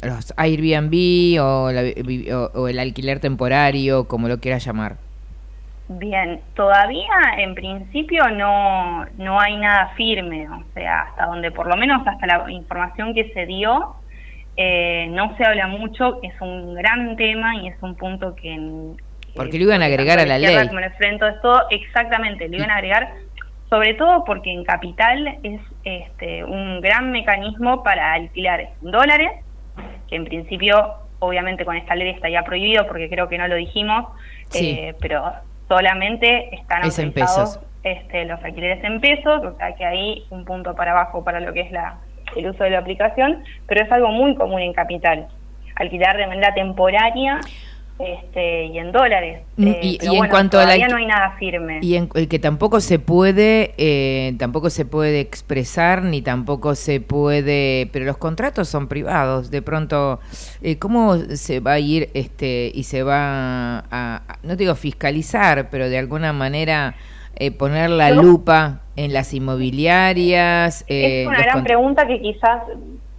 los 0.02 0.34
Airbnb 0.36 1.40
o- 1.42 2.50
o 2.60 2.68
el 2.68 2.78
alquiler 2.78 3.20
temporario, 3.20 4.06
como 4.06 4.28
lo 4.28 4.38
quieras 4.38 4.64
llamar? 4.64 4.96
Bien, 5.86 6.40
todavía 6.54 7.10
en 7.36 7.54
principio 7.54 8.28
no, 8.30 9.04
no 9.18 9.38
hay 9.38 9.56
nada 9.58 9.88
firme, 9.96 10.48
o 10.48 10.62
sea, 10.72 11.02
hasta 11.02 11.26
donde 11.26 11.50
por 11.50 11.66
lo 11.66 11.76
menos 11.76 12.06
hasta 12.06 12.26
la 12.26 12.50
información 12.50 13.12
que 13.14 13.30
se 13.34 13.44
dio, 13.44 13.94
eh, 14.56 15.08
no 15.10 15.36
se 15.36 15.44
habla 15.44 15.66
mucho, 15.66 16.20
es 16.22 16.32
un 16.40 16.74
gran 16.74 17.16
tema 17.16 17.56
y 17.56 17.68
es 17.68 17.76
un 17.82 17.96
punto 17.96 18.34
que... 18.34 18.58
Porque 19.36 19.58
lo 19.58 19.64
iban 19.64 19.82
a 19.82 19.86
agregar 19.86 20.18
a 20.20 20.24
la 20.24 20.38
ley. 20.38 20.56
como 20.68 20.78
en 20.78 20.84
el 20.84 20.92
frente 20.92 21.24
de 21.24 21.32
todo, 21.42 21.62
exactamente, 21.70 22.48
lo 22.48 22.56
iban 22.56 22.70
a 22.70 22.76
agregar, 22.76 23.12
sobre 23.68 23.92
todo 23.94 24.24
porque 24.24 24.52
en 24.52 24.64
Capital 24.64 25.38
es 25.42 25.60
este, 25.84 26.44
un 26.44 26.80
gran 26.80 27.10
mecanismo 27.10 27.82
para 27.82 28.14
alquilar 28.14 28.60
en 28.60 28.90
dólares, 28.90 29.32
que 30.08 30.16
en 30.16 30.24
principio, 30.24 30.94
obviamente 31.18 31.64
con 31.66 31.76
esta 31.76 31.94
ley 31.94 32.08
estaría 32.10 32.42
prohibido 32.42 32.86
porque 32.86 33.10
creo 33.10 33.28
que 33.28 33.36
no 33.36 33.48
lo 33.48 33.56
dijimos, 33.56 34.06
Sí. 34.50 34.70
eh, 34.78 34.94
pero 35.00 35.32
solamente 35.68 36.54
están 36.54 36.84
Es 36.84 36.98
autorizados 36.98 37.60
este, 37.82 38.24
los 38.24 38.42
alquileres 38.42 38.82
en 38.82 39.00
pesos, 39.00 39.44
o 39.44 39.56
sea 39.56 39.74
que 39.74 39.84
ahí 39.84 40.24
un 40.30 40.44
punto 40.44 40.74
para 40.74 40.92
abajo 40.92 41.22
para 41.22 41.40
lo 41.40 41.52
que 41.52 41.60
es 41.60 41.70
la, 41.70 41.98
el 42.34 42.48
uso 42.48 42.64
de 42.64 42.70
la 42.70 42.78
aplicación, 42.78 43.44
pero 43.66 43.82
es 43.84 43.92
algo 43.92 44.08
muy 44.08 44.34
común 44.34 44.60
en 44.60 44.72
Capital, 44.72 45.28
alquilar 45.76 46.16
de 46.16 46.26
manera 46.26 46.54
temporaria 46.54 47.40
este, 47.98 48.66
y 48.66 48.78
en 48.78 48.90
dólares. 48.90 49.42
Mm, 49.56 49.66
Eh, 49.68 49.78
y- 49.82 49.98
pero 49.98 50.12
y 50.12 50.16
en 50.16 50.26
cuanto 50.26 50.58
a 50.58 50.62
la 50.62 50.66
todavía 50.66 50.88
no 50.88 50.96
hay 50.96 51.06
nada 51.06 51.36
firme. 51.38 51.78
Y 51.80 51.94
en, 51.94 52.08
el 52.14 52.28
que 52.28 52.38
tampoco 52.38 52.80
se 52.80 52.98
puede, 52.98 53.74
eh, 53.78 54.34
tampoco 54.38 54.68
se 54.70 54.84
puede 54.84 55.20
expresar, 55.20 56.02
ni 56.02 56.20
tampoco 56.20 56.74
se 56.74 57.00
puede, 57.00 57.88
pero 57.92 58.04
los 58.04 58.16
contratos 58.16 58.68
son 58.68 58.88
privados. 58.88 59.50
De 59.50 59.62
pronto, 59.62 60.18
eh, 60.62 60.76
¿cómo 60.78 61.16
se 61.16 61.60
va 61.60 61.72
a 61.74 61.78
ir 61.78 62.10
este 62.14 62.70
y 62.74 62.82
se 62.84 63.02
va 63.04 63.78
a, 63.78 63.84
a- 63.90 64.38
no 64.42 64.56
digo 64.56 64.74
fiscalizar, 64.74 65.68
pero 65.70 65.88
de 65.88 65.98
alguna 65.98 66.32
manera 66.32 66.96
eh, 67.36 67.50
poner 67.50 67.90
la 67.90 68.10
lupa 68.10 68.80
en 68.96 69.12
las 69.12 69.32
inmobiliarias? 69.34 70.84
eh, 70.88 71.22
es 71.22 71.26
una 71.28 71.38
los 71.38 71.46
gran 71.46 71.64
pregunta 71.64 72.06
que 72.06 72.20
quizás 72.20 72.62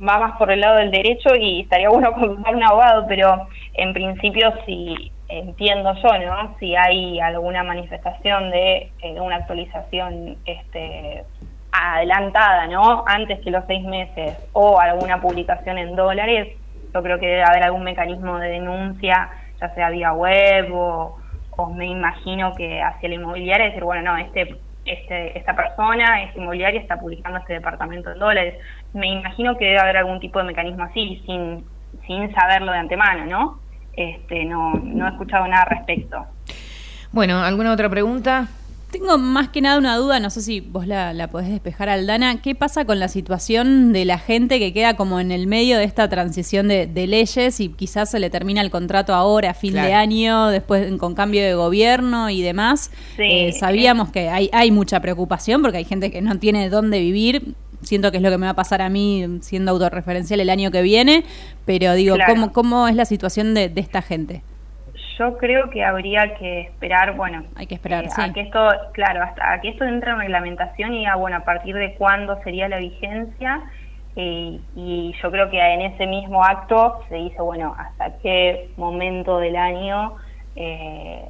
va 0.05 0.19
más 0.19 0.37
por 0.37 0.51
el 0.51 0.59
lado 0.59 0.77
del 0.77 0.91
derecho 0.91 1.29
y 1.39 1.61
estaría 1.61 1.89
bueno 1.89 2.11
consultar 2.13 2.55
un 2.55 2.63
abogado, 2.63 3.05
pero 3.07 3.47
en 3.77 3.93
principio 3.93 4.53
si 4.65 5.11
entiendo 5.27 5.93
yo, 5.95 6.17
¿no? 6.19 6.55
Si 6.59 6.75
hay 6.75 7.19
alguna 7.19 7.63
manifestación 7.63 8.51
de 8.51 8.91
eh, 9.01 9.19
una 9.19 9.37
actualización 9.37 10.37
este, 10.45 11.23
adelantada, 11.71 12.67
¿no? 12.67 13.03
Antes 13.07 13.39
que 13.41 13.51
los 13.51 13.65
seis 13.65 13.83
meses 13.83 14.37
o 14.53 14.79
alguna 14.79 15.21
publicación 15.21 15.77
en 15.77 15.95
dólares, 15.95 16.55
yo 16.93 17.03
creo 17.03 17.19
que 17.19 17.27
debe 17.27 17.43
haber 17.43 17.63
algún 17.63 17.83
mecanismo 17.83 18.37
de 18.39 18.49
denuncia, 18.49 19.29
ya 19.59 19.73
sea 19.73 19.89
vía 19.89 20.13
web 20.13 20.69
o, 20.73 21.17
me 21.73 21.87
imagino 21.87 22.53
que 22.53 22.81
hacia 22.81 23.07
la 23.07 23.15
inmobiliaria 23.15 23.67
decir, 23.67 23.83
bueno, 23.83 24.01
no, 24.11 24.17
este, 24.17 24.57
este, 24.83 25.37
esta 25.37 25.55
persona, 25.55 26.23
esta 26.23 26.37
inmobiliaria 26.37 26.81
está 26.81 26.99
publicando 26.99 27.39
este 27.39 27.53
departamento 27.53 28.11
en 28.11 28.19
dólares. 28.19 28.55
Me 28.93 29.07
imagino 29.07 29.57
que 29.57 29.65
debe 29.65 29.79
haber 29.79 29.97
algún 29.97 30.19
tipo 30.19 30.39
de 30.39 30.45
mecanismo 30.45 30.83
así, 30.83 31.23
sin, 31.25 31.63
sin 32.05 32.33
saberlo 32.35 32.73
de 32.73 32.79
antemano, 32.79 33.25
¿no? 33.25 33.64
Este, 33.95 34.45
no, 34.45 34.73
no 34.73 35.07
he 35.07 35.09
escuchado 35.09 35.47
nada 35.47 35.63
al 35.63 35.77
respecto. 35.77 36.25
Bueno, 37.11 37.39
¿alguna 37.41 37.71
otra 37.71 37.89
pregunta? 37.89 38.49
Tengo 38.91 39.17
más 39.17 39.49
que 39.49 39.59
nada 39.61 39.77
una 39.77 39.97
duda, 39.97 40.21
no 40.21 40.29
sé 40.29 40.41
si 40.41 40.61
vos 40.61 40.87
la, 40.87 41.11
la 41.11 41.27
podés 41.27 41.49
despejar, 41.49 41.89
Aldana. 41.89 42.41
¿Qué 42.41 42.55
pasa 42.55 42.85
con 42.85 42.97
la 42.97 43.09
situación 43.09 43.91
de 43.91 44.05
la 44.05 44.17
gente 44.17 44.57
que 44.57 44.71
queda 44.71 44.95
como 44.95 45.19
en 45.19 45.33
el 45.33 45.47
medio 45.47 45.77
de 45.77 45.83
esta 45.83 46.07
transición 46.07 46.69
de, 46.69 46.87
de 46.87 47.05
leyes 47.05 47.59
y 47.59 47.69
quizás 47.69 48.11
se 48.11 48.19
le 48.19 48.29
termina 48.29 48.61
el 48.61 48.69
contrato 48.69 49.13
ahora, 49.13 49.49
a 49.49 49.53
fin 49.53 49.73
de 49.73 49.93
año, 49.93 50.47
después 50.47 50.95
con 50.97 51.13
cambio 51.13 51.43
de 51.43 51.55
gobierno 51.55 52.29
y 52.29 52.41
demás? 52.41 52.89
Sí. 53.17 53.23
Eh, 53.23 53.51
sabíamos 53.51 54.11
que 54.11 54.29
hay, 54.29 54.49
hay 54.53 54.71
mucha 54.71 55.01
preocupación 55.01 55.61
porque 55.61 55.79
hay 55.79 55.85
gente 55.85 56.09
que 56.09 56.21
no 56.21 56.39
tiene 56.39 56.69
dónde 56.69 56.99
vivir. 56.99 57.53
Siento 57.81 58.11
que 58.11 58.17
es 58.17 58.23
lo 58.23 58.29
que 58.29 58.37
me 58.37 58.45
va 58.45 58.51
a 58.51 58.55
pasar 58.55 58.81
a 58.81 58.89
mí 58.89 59.25
siendo 59.41 59.71
autorreferencial 59.71 60.39
el 60.39 60.49
año 60.49 60.71
que 60.71 60.81
viene, 60.81 61.23
pero 61.65 61.93
digo, 61.93 62.15
Claro. 62.15 62.33
¿cómo, 62.33 62.51
¿cómo 62.53 62.87
es 62.87 62.95
la 62.95 63.05
situación 63.05 63.53
de, 63.53 63.69
de 63.69 63.81
esta 63.81 64.01
gente? 64.01 64.41
Yo 65.17 65.37
creo 65.37 65.69
que 65.69 65.83
habría 65.83 66.35
que 66.35 66.61
esperar, 66.61 67.15
bueno, 67.15 67.43
Hay 67.55 67.67
que 67.67 67.75
esperar, 67.75 68.03
eh, 68.05 68.09
sí. 68.09 68.21
a 68.21 68.33
que 68.33 68.41
esto, 68.41 68.59
claro, 68.93 69.23
hasta 69.23 69.53
a 69.53 69.61
que 69.61 69.69
esto 69.69 69.85
entre 69.85 70.11
en 70.11 70.19
reglamentación 70.19 70.93
y 70.93 71.05
a, 71.05 71.15
bueno, 71.15 71.37
a 71.37 71.45
partir 71.45 71.73
de 71.75 71.93
cuándo 71.95 72.37
sería 72.43 72.67
la 72.67 72.77
vigencia. 72.77 73.61
eh, 74.17 74.59
y 74.75 75.13
yo 75.21 75.29
creo 75.31 75.49
que 75.49 75.59
en 75.59 75.81
ese 75.81 76.05
mismo 76.07 76.43
acto 76.43 76.99
se 77.09 77.15
dice, 77.15 77.41
bueno, 77.41 77.75
hasta 77.77 78.17
qué 78.19 78.69
momento 78.77 79.39
del 79.39 79.55
año 79.57 80.13
eh, 80.55 81.25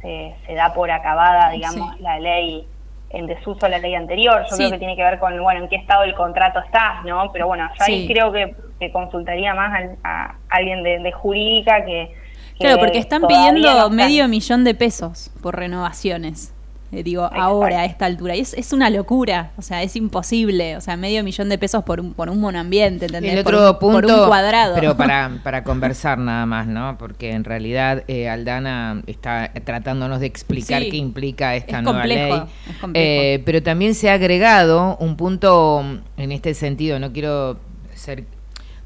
se, 0.00 0.34
se 0.46 0.54
da 0.54 0.72
por 0.74 0.90
acabada, 0.90 1.50
digamos, 1.50 1.96
Sí. 1.96 2.02
la 2.02 2.18
ley 2.20 2.66
en 3.10 3.26
desuso 3.26 3.66
a 3.66 3.68
la 3.68 3.78
ley 3.78 3.94
anterior. 3.94 4.42
Yo 4.50 4.56
Sí. 4.56 4.56
creo 4.58 4.70
que 4.72 4.78
tiene 4.78 4.96
que 4.96 5.02
ver 5.02 5.18
con, 5.18 5.40
bueno, 5.42 5.62
en 5.62 5.68
qué 5.68 5.76
estado 5.76 6.02
el 6.04 6.14
contrato 6.14 6.58
está, 6.60 7.02
¿no? 7.04 7.30
Pero 7.32 7.46
bueno, 7.46 7.68
yo 7.78 7.84
ahí 7.86 8.06
Sí. 8.06 8.12
creo 8.12 8.30
que, 8.32 8.54
que 8.78 8.92
consultaría 8.92 9.54
más 9.54 9.74
al- 9.74 9.96
a, 10.04 10.34
alguien 10.50 10.82
de, 10.82 10.98
de 10.98 11.12
jurídica 11.12 11.84
que... 11.84 12.14
que 12.58 12.64
Claro, 12.64 12.78
porque 12.80 12.98
están 12.98 13.22
pidiendo 13.26 13.60
no 13.70 13.76
están- 13.76 13.96
medio 13.96 14.28
millón 14.28 14.64
de 14.64 14.74
pesos 14.74 15.30
por 15.42 15.56
renovaciones. 15.56 16.54
Eh, 16.90 17.02
digo, 17.02 17.24
ahora, 17.30 17.80
a 17.80 17.84
esta 17.84 18.06
altura. 18.06 18.34
Y 18.34 18.40
es, 18.40 18.54
es 18.54 18.72
una 18.72 18.88
locura, 18.88 19.50
o 19.58 19.62
sea, 19.62 19.82
es 19.82 19.94
imposible. 19.94 20.76
O 20.76 20.80
sea, 20.80 20.96
medio 20.96 21.22
millón 21.22 21.50
de 21.50 21.58
pesos 21.58 21.84
por 21.84 22.00
un, 22.00 22.14
por 22.14 22.30
un 22.30 22.40
monoambiente, 22.40 23.04
¿entendés? 23.06 23.34
El 23.34 23.44
Por 23.44 23.54
otro 23.56 23.78
por 23.78 24.00
punto, 24.04 24.22
un 24.22 24.28
cuadrado. 24.28 24.74
pero 24.74 24.96
para, 24.96 25.30
para 25.44 25.64
conversar 25.64 26.16
nada 26.18 26.46
más, 26.46 26.66
¿no? 26.66 26.96
Porque 26.96 27.32
en 27.32 27.44
realidad 27.44 28.04
eh, 28.08 28.28
Aldana 28.30 29.02
está 29.06 29.52
tratándonos 29.64 30.20
de 30.20 30.26
explicar 30.26 30.82
Sí. 30.82 30.90
qué 30.90 30.96
implica 30.96 31.54
esta 31.56 31.78
Es 31.78 31.82
nueva 31.82 31.98
complejo, 32.00 32.34
ley. 32.36 32.44
es 32.70 32.76
complejo. 32.76 33.06
Eh, 33.22 33.42
pero 33.44 33.62
también 33.62 33.94
se 33.94 34.08
ha 34.10 34.14
agregado 34.14 34.96
un 34.98 35.16
punto 35.16 35.82
en 36.16 36.32
este 36.32 36.54
sentido, 36.54 36.98
no 36.98 37.12
quiero 37.12 37.58
ser, 37.94 38.24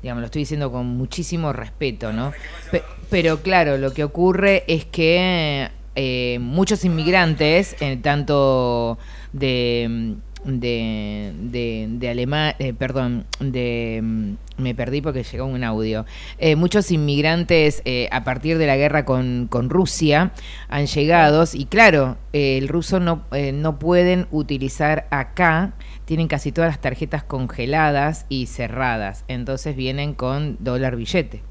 digamos, 0.03 0.23
lo 0.23 0.27
estoy 0.27 0.43
diciendo 0.43 0.73
con 0.73 0.87
muchísimo 0.87 1.53
respeto, 1.53 2.13
¿no? 2.13 2.33
Pe- 2.73 2.83
pero 3.11 3.43
claro, 3.43 3.79
lo 3.79 3.93
que 3.93 4.03
ocurre 4.03 4.65
es 4.67 4.85
que 4.87 5.69
eh, 5.95 6.39
muchos 6.41 6.85
inmigrantes, 6.85 7.77
eh, 7.81 7.97
tanto 7.97 8.99
de 9.33 10.17
de, 10.45 11.33
de, 11.39 11.87
de 11.89 12.09
Alemania, 12.09 12.57
perdón, 12.79 13.27
de, 13.39 14.35
me 14.57 14.75
perdí 14.75 15.01
porque 15.01 15.23
llegó 15.23 15.47
un 15.47 15.63
audio. 15.63 16.05
Eh, 16.39 16.57
muchos 16.57 16.91
inmigrantes 16.91 17.83
eh, 17.85 18.09
a 18.11 18.25
partir 18.25 18.59
de 18.59 18.67
la 18.67 18.77
guerra 18.77 19.05
con, 19.05 19.47
con 19.49 19.71
Rusia 19.71 20.33
han 20.69 20.87
llegado 20.87 21.45
y 21.53 21.67
claro, 21.67 22.17
eh, 22.33 22.59
el 22.59 22.69
ruso 22.69 22.99
no, 23.01 23.23
eh, 23.33 23.53
no 23.53 23.79
pueden 23.79 24.27
utilizar 24.31 25.07
acá, 25.11 25.75
tienen 26.05 26.29
casi 26.29 26.53
todas 26.53 26.71
las 26.71 26.81
tarjetas 26.81 27.23
congeladas 27.23 28.27
y 28.29 28.47
cerradas, 28.47 29.25
entonces 29.29 29.77
vienen 29.77 30.15
con 30.15 30.57
dólar 30.59 30.97
billete. 30.97 31.43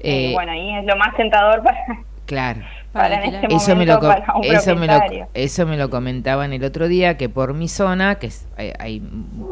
Eh, 0.00 0.30
Eh, 0.30 0.32
bueno, 0.32 0.52
ahí 0.52 0.76
es 0.76 0.84
lo 0.86 0.96
más 0.96 1.16
tentador 1.16 1.62
para, 1.62 1.78
Claro. 2.26 2.60
Para 2.98 3.24
en 3.24 3.34
este 3.34 3.54
Eso 3.54 3.76
me, 3.76 3.86
lo, 3.86 3.98
co- 4.00 4.08
para 4.08 4.34
un 4.36 4.44
eso, 4.44 4.76
me 4.76 4.86
lo, 4.86 5.00
eso 5.34 5.66
me 5.66 5.76
lo 5.76 5.88
comentaban 5.90 6.52
el 6.52 6.62
otro 6.64 6.88
día, 6.88 7.16
que 7.16 7.28
por 7.28 7.54
mi 7.54 7.68
zona, 7.68 8.16
que 8.16 8.26
es- 8.28 8.46
hay, 8.56 8.72
hay- 8.78 9.02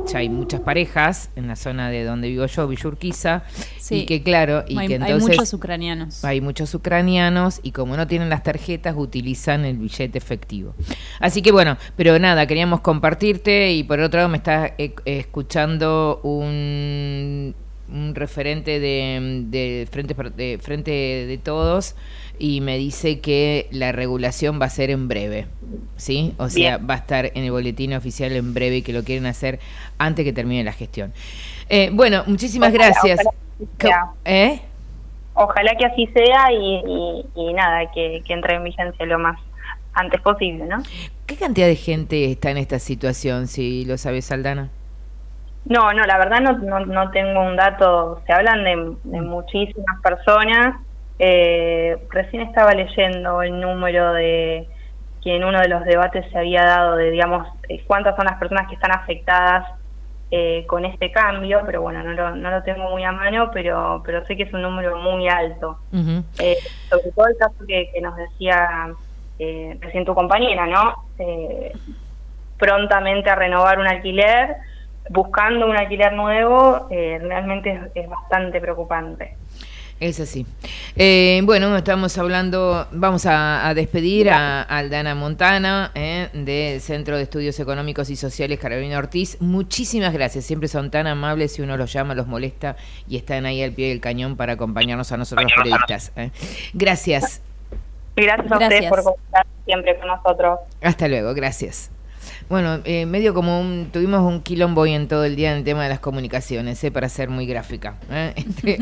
ya 0.07 0.19
hay 0.19 0.29
muchas 0.29 0.61
parejas 0.61 1.31
en 1.37 1.47
la 1.49 1.57
zona 1.57 1.89
de 1.91 2.05
donde 2.05 2.29
vivo 2.29 2.47
yo, 2.47 2.67
Villurquiza, 2.69 3.43
Sí. 3.79 4.01
y 4.01 4.07
que 4.07 4.23
claro, 4.23 4.65
y 4.67 4.77
hay, 4.79 4.89
que 4.89 4.95
hay 4.95 5.01
entonces 5.01 5.29
muchos 5.37 5.55
ucranianos. 5.55 6.25
hay 6.25 6.41
muchos 6.41 6.75
ucranianos 6.75 7.61
y 7.63 7.71
como 7.73 7.97
no 7.97 8.07
tienen 8.07 8.29
las 8.29 8.43
tarjetas 8.43 8.95
utilizan 8.97 9.65
el 9.65 9.79
billete 9.79 10.19
efectivo. 10.19 10.75
Así 11.21 11.41
que 11.43 11.53
bueno, 11.53 11.77
pero 11.97 12.19
nada, 12.19 12.47
queríamos 12.47 12.81
compartirte 12.81 13.73
y 13.73 13.85
por 13.85 14.01
otro 14.01 14.19
lado 14.19 14.29
me 14.29 14.39
está 14.39 14.73
eh, 14.79 14.95
escuchando 15.05 16.21
un, 16.25 17.55
un 17.93 18.15
referente 18.15 18.81
de, 18.81 19.43
de 19.49 19.89
frente 19.91 20.15
de 20.15 20.59
frente 20.59 20.91
de 20.91 21.39
todos 21.39 21.95
y 22.39 22.61
me 22.61 22.77
dice 22.79 23.21
que 23.21 23.69
la 23.71 23.93
regulación 23.93 24.61
va 24.61 24.67
a 24.67 24.71
ser 24.71 24.91
en 24.91 25.09
breve, 25.09 25.47
¿sí? 25.97 26.35
O 26.39 26.49
sea, 26.51 26.77
Bien. 26.79 26.91
va 26.91 26.95
a 26.95 26.99
estar 26.99 27.31
en 27.35 27.45
el 27.45 27.51
boletín 27.51 27.95
oficial 27.95 28.33
en 28.33 28.53
breve 28.55 28.79
y 28.79 28.83
que 28.83 28.93
lo 28.93 29.05
quieren 29.05 29.27
hacer 29.27 29.59
antes 29.99 30.25
que 30.25 30.33
termine 30.33 30.63
la 30.65 30.73
gestión. 30.73 31.13
Eh, 31.69 31.91
bueno, 31.93 32.25
muchísimas 32.27 32.71
Ojalá, 32.75 32.87
gracias. 32.91 33.21
ojalá 33.79 34.13
que. 34.25 34.33
¿Eh? 34.45 34.61
Ojalá 35.35 35.75
que 35.77 35.85
así 35.87 36.07
sea 36.09 36.51
y, 36.53 36.83
y- 36.87 37.25
y 37.35 37.53
nada, 37.53 37.91
que, 37.93 38.23
que 38.27 38.33
entre 38.33 38.55
en 38.57 38.65
vigencia 38.65 39.05
lo 39.07 39.19
más 39.19 39.39
antes 39.93 40.21
posible, 40.21 40.65
¿no? 40.67 40.83
¿Qué 41.27 41.37
cantidad 41.37 41.67
de 41.67 41.77
gente 41.77 42.31
está 42.31 42.51
en 42.51 42.59
esta 42.59 42.79
situación, 42.79 43.47
si 43.47 43.85
lo 43.85 43.97
sabes, 43.99 44.31
Aldana? 44.33 44.71
No, 45.69 45.93
no, 45.93 46.05
la 46.05 46.19
verdad 46.19 46.41
no, 46.41 46.53
no, 46.59 46.87
no 46.87 47.11
tengo 47.11 47.41
un 47.41 47.57
dato, 47.57 48.23
se 48.27 48.33
hablan 48.33 48.65
de, 48.65 48.97
de 49.05 49.21
muchísimas 49.21 50.01
personas. 50.03 50.77
Eh, 51.19 51.97
recién 52.11 52.43
estaba 52.43 52.73
leyendo 52.73 53.43
el 53.43 53.61
número 53.61 54.13
de 54.13 54.69
que 55.23 55.35
en 55.35 55.45
uno 55.45 55.61
de 55.61 55.69
los 55.69 55.85
debates 55.85 56.25
se 56.31 56.39
había 56.39 56.65
dado 56.65 56.97
de, 56.97 57.11
digamos, 57.11 57.49
eh, 57.69 57.83
cuántas 57.87 58.15
son 58.15 58.27
las 58.27 58.39
personas 58.39 58.69
que 58.69 58.75
están 58.75 58.93
afectadas 58.93 59.67
eh, 60.31 60.65
con 60.67 60.85
este 60.85 61.11
cambio, 61.11 61.63
pero 61.65 61.83
bueno, 61.83 62.03
no 62.03 62.13
lo, 62.13 62.35
no 62.37 62.51
lo 62.51 62.63
tengo 62.63 62.91
muy 62.91 63.05
a 63.05 63.13
mano, 63.13 63.51
pero, 63.53 64.03
pero 64.05 64.25
sé 64.27 64.37
que 64.37 64.45
es 64.45 64.53
un 64.53 64.63
número 64.63 64.99
muy 64.99 65.29
alto. 65.29 65.79
Eh, 66.39 66.57
sobre 66.89 67.11
todo 67.13 67.27
el 67.29 67.37
caso 67.37 67.55
que, 67.67 67.91
que 67.93 68.01
nos 68.01 68.17
decía 68.17 68.93
eh, 69.39 69.77
recién 69.81 70.05
tu 70.05 70.15
compañera, 70.15 70.67
¿no? 70.67 70.95
Eh, 71.19 71.73
prontamente 72.59 73.31
a 73.31 73.35
renovar 73.35 73.79
un 73.79 73.87
alquiler, 73.87 74.57
buscando 75.11 75.67
un 75.67 75.77
alquiler 75.77 76.13
nuevo 76.13 76.87
eh, 76.91 77.19
realmente 77.23 77.73
es, 77.73 77.81
es 78.05 78.09
bastante 78.09 78.61
preocupante. 78.61 79.37
Es 79.99 80.21
así. 80.21 80.45
Eh, 80.95 81.41
bueno, 81.45 81.75
estamos 81.75 82.19
hablando, 82.19 82.87
vamos 82.93 83.25
a, 83.25 83.67
a 83.67 83.73
despedir 83.73 84.29
a, 84.29 84.61
a 84.61 84.77
Aldana 84.77 85.15
Montana 85.15 85.91
eh, 85.95 86.29
del 86.35 86.83
Centro 86.83 87.17
de 87.17 87.23
Estudios 87.23 87.59
Económicos 87.61 88.11
y 88.11 88.17
Sociales 88.17 88.59
Carolina 88.59 88.99
Ortiz. 88.99 89.41
Muchísimas 89.41 90.13
gracias, 90.13 90.45
siempre 90.45 90.69
son 90.69 90.91
tan 90.91 91.07
amables 91.07 91.55
si 91.55 91.63
uno 91.63 91.79
los 91.79 91.91
llama, 91.95 92.15
los 92.15 92.27
molesta 92.27 92.77
y 93.09 93.17
están 93.17 93.47
ahí 93.47 93.63
al 93.63 93.73
pie 93.73 93.89
del 93.89 94.03
cañón 94.03 94.37
para 94.37 94.53
acompañarnos 94.53 95.11
a 95.13 95.17
nosotros 95.17 95.45
los 95.51 95.63
periodistas. 95.63 96.13
eh. 96.17 96.31
Gracias. 96.75 97.41
Gracias 98.17 98.53
a 98.53 98.59
ustedes 98.59 98.91
por 98.91 99.03
contar 99.03 99.47
siempre 99.65 99.99
con 99.99 100.09
nosotros. 100.09 100.61
Hasta 100.83 101.09
luego, 101.09 101.33
gracias. 101.33 101.91
Bueno, 102.49 102.79
eh, 102.85 103.07
medio 103.07 103.35
como 103.35 103.61
un, 103.61 103.89
tuvimos 103.93 104.21
un 104.21 104.41
quilombo 104.41 104.83
hoy 104.83 104.93
en 104.93 105.09
todo 105.09 105.25
el 105.25 105.35
día 105.35 105.51
en 105.51 105.59
el 105.59 105.65
tema 105.65 105.83
de 105.83 105.89
las 105.89 105.99
comunicaciones, 105.99 106.83
eh, 106.85 106.93
para 106.93 107.09
ser 107.09 107.29
muy 107.29 107.45
gráfica. 107.45 107.97
eh, 108.09 108.35
Entre, 108.37 108.79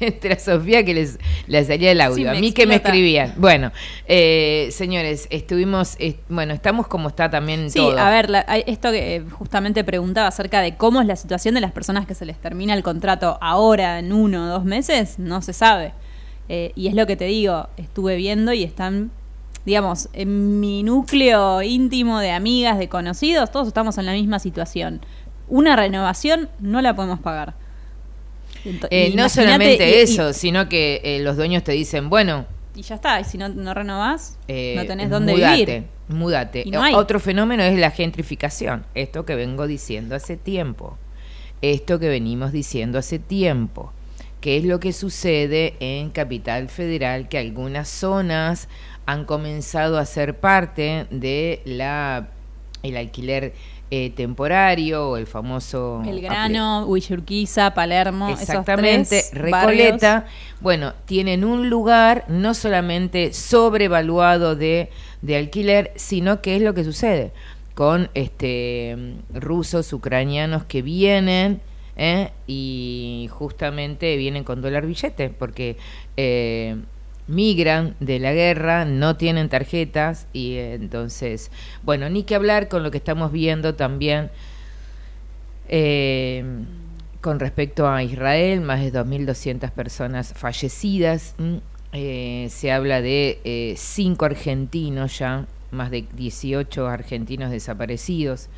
entre 0.00 0.32
a 0.34 0.38
Sofía 0.38 0.84
que 0.84 0.92
les, 0.92 1.18
les 1.46 1.66
salía 1.66 1.92
el 1.92 2.00
audio, 2.02 2.30
Sí, 2.30 2.36
a 2.36 2.38
mí 2.38 2.52
que 2.52 2.66
me 2.66 2.74
escribían. 2.74 3.32
Bueno, 3.38 3.72
eh, 4.06 4.68
señores, 4.70 5.28
estuvimos, 5.30 5.96
eh, 5.98 6.16
bueno, 6.28 6.52
estamos 6.52 6.88
como 6.88 7.08
está 7.08 7.30
también 7.30 7.70
Sí, 7.70 7.78
todo. 7.78 7.98
a 7.98 8.10
ver, 8.10 8.28
la- 8.28 8.40
esto 8.66 8.92
que 8.92 9.16
eh, 9.16 9.22
justamente 9.30 9.82
preguntaba 9.82 10.28
acerca 10.28 10.60
de 10.60 10.76
cómo 10.76 11.00
es 11.00 11.06
la 11.06 11.16
situación 11.16 11.54
de 11.54 11.62
las 11.62 11.72
personas 11.72 12.04
que 12.06 12.14
se 12.14 12.26
les 12.26 12.36
termina 12.38 12.74
el 12.74 12.82
contrato 12.82 13.38
ahora, 13.40 13.98
en 13.98 14.12
uno 14.12 14.44
o 14.44 14.48
dos 14.48 14.64
meses, 14.66 15.18
no 15.18 15.40
se 15.40 15.54
sabe. 15.54 15.94
Eh, 16.50 16.72
y 16.74 16.88
es 16.88 16.94
lo 16.94 17.06
que 17.06 17.16
te 17.16 17.24
digo, 17.24 17.68
estuve 17.78 18.16
viendo 18.16 18.52
y 18.52 18.62
están, 18.62 19.10
digamos, 19.66 20.08
en 20.14 20.60
mi 20.60 20.82
núcleo 20.82 21.60
íntimo 21.60 22.20
de 22.20 22.30
amigas, 22.30 22.78
de 22.78 22.88
conocidos, 22.88 23.50
todos 23.50 23.68
estamos 23.68 23.98
en 23.98 24.06
la 24.06 24.12
misma 24.12 24.38
situación. 24.38 25.00
Una 25.48 25.76
renovación 25.76 26.48
no 26.60 26.80
la 26.80 26.96
podemos 26.96 27.20
pagar. 27.20 27.54
Eh, 28.90 29.12
no 29.14 29.28
solamente 29.28 29.86
y- 29.88 29.92
y- 29.92 30.02
eso, 30.02 30.32
sino 30.32 30.68
que 30.68 31.00
eh, 31.04 31.20
los 31.22 31.36
dueños 31.36 31.62
te 31.62 31.72
dicen, 31.72 32.08
bueno, 32.10 32.46
Y, 32.74 32.82
ya 32.82 32.96
está, 32.96 33.20
y 33.20 33.24
si 33.24 33.38
no, 33.38 33.48
no 33.48 33.74
renovás, 33.74 34.38
eh, 34.48 34.74
no 34.76 34.84
tenés 34.86 35.08
dónde 35.10 35.32
mudate, 35.34 35.56
vivir. 35.64 35.84
Mudate. 36.08 36.62
Y 36.66 36.70
no. 36.70 36.82
Otro 36.96 37.18
fenómeno 37.20 37.62
es 37.62 37.78
la 37.78 37.90
gentrificación. 37.90 38.84
Esto 38.94 39.24
que 39.24 39.34
vengo 39.34 39.66
diciendo 39.66 40.14
hace 40.14 40.36
tiempo. 40.36 40.96
Esto 41.62 41.98
que 41.98 42.08
venimos 42.08 42.52
diciendo 42.52 42.98
hace 42.98 43.18
tiempo. 43.18 43.92
Que 44.40 44.58
es 44.58 44.64
lo 44.64 44.78
que 44.78 44.92
sucede 44.92 45.74
en 45.80 46.10
Capital 46.10 46.68
Federal, 46.68 47.28
que 47.28 47.38
algunas 47.38 47.88
zonas 47.88 48.68
han 49.06 49.24
comenzado 49.24 49.98
a 49.98 50.04
ser 50.04 50.38
parte 50.38 51.06
de 51.10 51.62
la 51.64 52.28
el 52.82 52.96
alquiler 52.96 53.52
eh, 53.90 54.10
temporario 54.10 55.10
o 55.10 55.16
el 55.16 55.26
famoso 55.26 56.02
Belgrano, 56.04 56.86
Huillurquiza, 56.86 57.72
Palermo, 57.72 58.28
Exactamente, 58.28 59.18
esos 59.18 59.30
tres 59.30 59.42
Recoleta, 59.42 60.12
barrios. 60.12 60.32
bueno, 60.60 60.92
tienen 61.04 61.44
un 61.44 61.70
lugar 61.70 62.24
no 62.28 62.54
solamente 62.54 63.32
sobrevaluado 63.32 64.56
de, 64.56 64.90
de 65.22 65.36
alquiler, 65.36 65.92
sino 65.94 66.42
que 66.42 66.56
es 66.56 66.62
lo 66.62 66.74
que 66.74 66.84
sucede 66.84 67.32
con 67.74 68.10
este 68.14 68.96
rusos, 69.32 69.92
ucranianos 69.92 70.64
que 70.64 70.82
vienen 70.82 71.60
¿eh? 71.96 72.30
y 72.46 73.28
justamente 73.30 74.16
vienen 74.16 74.44
con 74.44 74.62
dólar 74.62 74.86
billete, 74.86 75.28
porque 75.30 75.76
eh, 76.16 76.76
migran 77.28 77.96
de 78.00 78.18
la 78.18 78.32
guerra, 78.32 78.84
no 78.84 79.16
tienen 79.16 79.48
tarjetas 79.48 80.26
y 80.32 80.54
eh, 80.54 80.74
entonces, 80.74 81.50
bueno, 81.82 82.08
ni 82.08 82.22
que 82.22 82.34
hablar 82.34 82.68
con 82.68 82.82
lo 82.82 82.90
que 82.90 82.98
estamos 82.98 83.32
viendo 83.32 83.74
también 83.74 84.30
eh, 85.68 86.44
con 87.20 87.40
respecto 87.40 87.88
a 87.88 88.02
Israel, 88.02 88.60
más 88.60 88.80
de 88.80 88.92
2.200 88.92 89.70
personas 89.72 90.32
fallecidas. 90.34 91.34
eh, 91.92 92.48
se 92.50 92.70
habla 92.72 93.00
de 93.00 93.74
cinco 93.76 94.26
argentinos 94.26 95.18
ya, 95.18 95.46
más 95.70 95.90
de 95.90 96.06
18 96.14 96.86
argentinos 96.86 97.50
desaparecidos. 97.50 98.48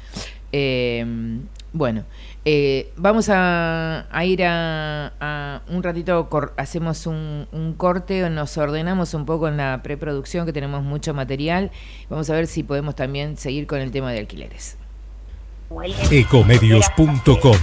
Bueno, 1.72 2.04
eh, 2.46 2.90
vamos 2.96 3.28
a, 3.28 4.07
a 4.11 4.24
ir 4.24 4.42
a, 4.42 5.12
a 5.20 5.61
un 5.68 5.83
ratito, 5.83 6.28
cor- 6.31 6.54
hacemos 6.57 7.07
un, 7.07 7.46
un 7.52 7.74
corte, 7.74 8.28
nos 8.31 8.57
ordenamos 8.57 9.12
un 9.12 9.26
poco 9.26 9.48
en 9.48 9.59
la 9.59 9.81
preproducción, 9.83 10.46
que 10.46 10.52
tenemos 10.54 10.83
mucho 10.83 11.12
material. 11.12 11.70
Vamos 12.09 12.31
a 12.31 12.35
ver 12.35 12.46
si 12.46 12.62
podemos 12.62 12.94
también 12.96 13.37
seguir 13.37 13.66
con 13.66 13.81
el 13.81 13.90
tema 13.90 14.11
de 14.12 14.20
alquileres. 14.20 14.78
Ecomedios.com 16.11 17.57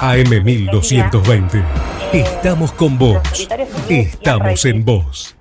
AM1220. 0.00 1.64
Estamos 2.12 2.72
con 2.72 2.98
vos. 2.98 3.48
Estamos 3.88 4.64
en 4.66 4.84
vos. 4.84 5.34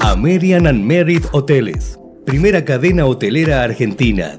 American 0.00 0.66
and 0.66 0.84
Merit 0.84 1.24
Hoteles. 1.32 1.98
Primera 2.26 2.62
cadena 2.64 3.06
hotelera 3.06 3.62
argentina. 3.62 4.38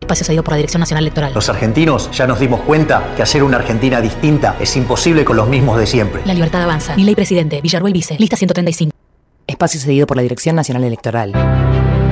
Espacio 0.00 0.24
cedido 0.24 0.42
por 0.42 0.52
la 0.52 0.58
Dirección 0.58 0.80
Nacional 0.80 1.04
Electoral. 1.04 1.32
Los 1.34 1.48
argentinos 1.48 2.10
ya 2.12 2.26
nos 2.26 2.40
dimos 2.40 2.60
cuenta 2.60 3.14
que 3.16 3.22
hacer 3.22 3.42
una 3.42 3.58
Argentina 3.58 4.00
distinta 4.00 4.56
es 4.60 4.76
imposible 4.76 5.24
con 5.24 5.36
los 5.36 5.48
mismos 5.48 5.78
de 5.78 5.86
siempre. 5.86 6.22
La 6.24 6.34
libertad 6.34 6.62
avanza. 6.62 6.96
Mi 6.96 7.04
ley 7.04 7.14
presidente. 7.14 7.60
Villarruel 7.60 7.92
Vice. 7.92 8.16
Lista 8.18 8.36
135. 8.36 8.92
Espacio 9.46 9.80
cedido 9.80 10.06
por 10.06 10.16
la 10.16 10.22
Dirección 10.22 10.56
Nacional 10.56 10.84
Electoral. 10.84 11.32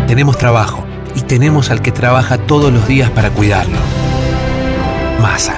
Tenemos 0.06 0.36
trabajo 0.38 0.84
y 1.14 1.22
tenemos 1.22 1.70
al 1.70 1.80
que 1.82 1.92
trabaja 1.92 2.38
todos 2.38 2.72
los 2.72 2.86
días 2.86 3.10
para 3.10 3.30
cuidarlo. 3.30 3.78
Masa. 5.20 5.56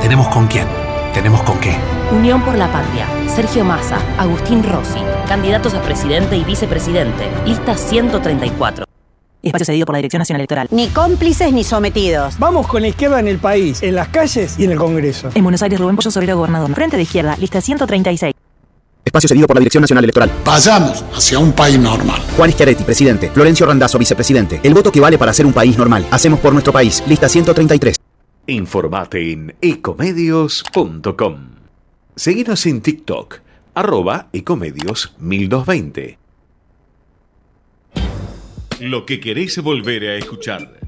Tenemos 0.00 0.28
con 0.28 0.46
quién, 0.46 0.66
tenemos 1.14 1.42
con 1.42 1.58
qué. 1.60 1.74
Unión 2.12 2.42
por 2.42 2.56
la 2.56 2.70
Patria. 2.70 3.06
Sergio 3.28 3.64
Massa, 3.64 3.98
Agustín 4.18 4.62
Rossi. 4.62 5.00
Candidatos 5.26 5.74
a 5.74 5.82
presidente 5.82 6.36
y 6.36 6.44
vicepresidente. 6.44 7.30
Lista 7.46 7.76
134. 7.76 8.83
Espacio 9.44 9.66
cedido 9.66 9.86
por 9.86 9.94
la 9.94 9.98
Dirección 9.98 10.20
Nacional 10.20 10.40
Electoral. 10.40 10.68
Ni 10.70 10.88
cómplices 10.88 11.52
ni 11.52 11.64
sometidos. 11.64 12.38
Vamos 12.38 12.66
con 12.66 12.82
la 12.82 12.88
izquierda 12.88 13.20
en 13.20 13.28
el 13.28 13.38
país, 13.38 13.82
en 13.82 13.94
las 13.94 14.08
calles 14.08 14.58
y 14.58 14.64
en 14.64 14.72
el 14.72 14.78
Congreso. 14.78 15.30
En 15.34 15.42
Buenos 15.42 15.62
Aires, 15.62 15.78
Rubén 15.78 15.96
Pollo 15.96 16.10
Sobrero, 16.10 16.36
gobernador. 16.36 16.74
Frente 16.74 16.96
de 16.96 17.02
izquierda, 17.02 17.36
lista 17.38 17.60
136. 17.60 18.34
Espacio 19.04 19.28
cedido 19.28 19.46
por 19.46 19.56
la 19.56 19.60
Dirección 19.60 19.82
Nacional 19.82 20.04
Electoral. 20.04 20.30
Vayamos 20.44 21.04
hacia 21.14 21.38
un 21.38 21.52
país 21.52 21.78
normal. 21.78 22.20
Juan 22.36 22.50
Schiaretti, 22.50 22.84
presidente. 22.84 23.30
Florencio 23.30 23.66
Randazzo, 23.66 23.98
vicepresidente. 23.98 24.60
El 24.62 24.72
voto 24.72 24.90
que 24.90 25.00
vale 25.00 25.18
para 25.18 25.32
ser 25.34 25.46
un 25.46 25.52
país 25.52 25.76
normal. 25.76 26.06
Hacemos 26.10 26.40
por 26.40 26.52
nuestro 26.52 26.72
país. 26.72 27.02
Lista 27.06 27.28
133. 27.28 27.96
Informate 28.46 29.32
en 29.32 29.54
ecomedios.com. 29.60 31.36
Seguinos 32.16 32.66
en 32.66 32.80
TikTok, 32.80 33.40
arroba 33.74 34.28
ecomedios 34.32 35.14
1220. 35.18 36.23
Lo 38.80 39.06
que 39.06 39.20
querés 39.20 39.62
volver 39.62 40.04
a 40.04 40.16
escuchar, 40.16 40.80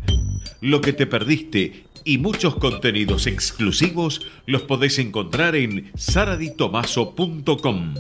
lo 0.61 0.81
que 0.81 0.93
te 0.93 1.07
perdiste 1.07 1.85
y 2.05 2.19
muchos 2.19 2.57
contenidos 2.57 3.27
exclusivos 3.27 4.27
los 4.47 4.63
podés 4.63 4.99
encontrar 4.99 5.55
en 5.55 5.93
saraditomaso.com. 5.95 7.95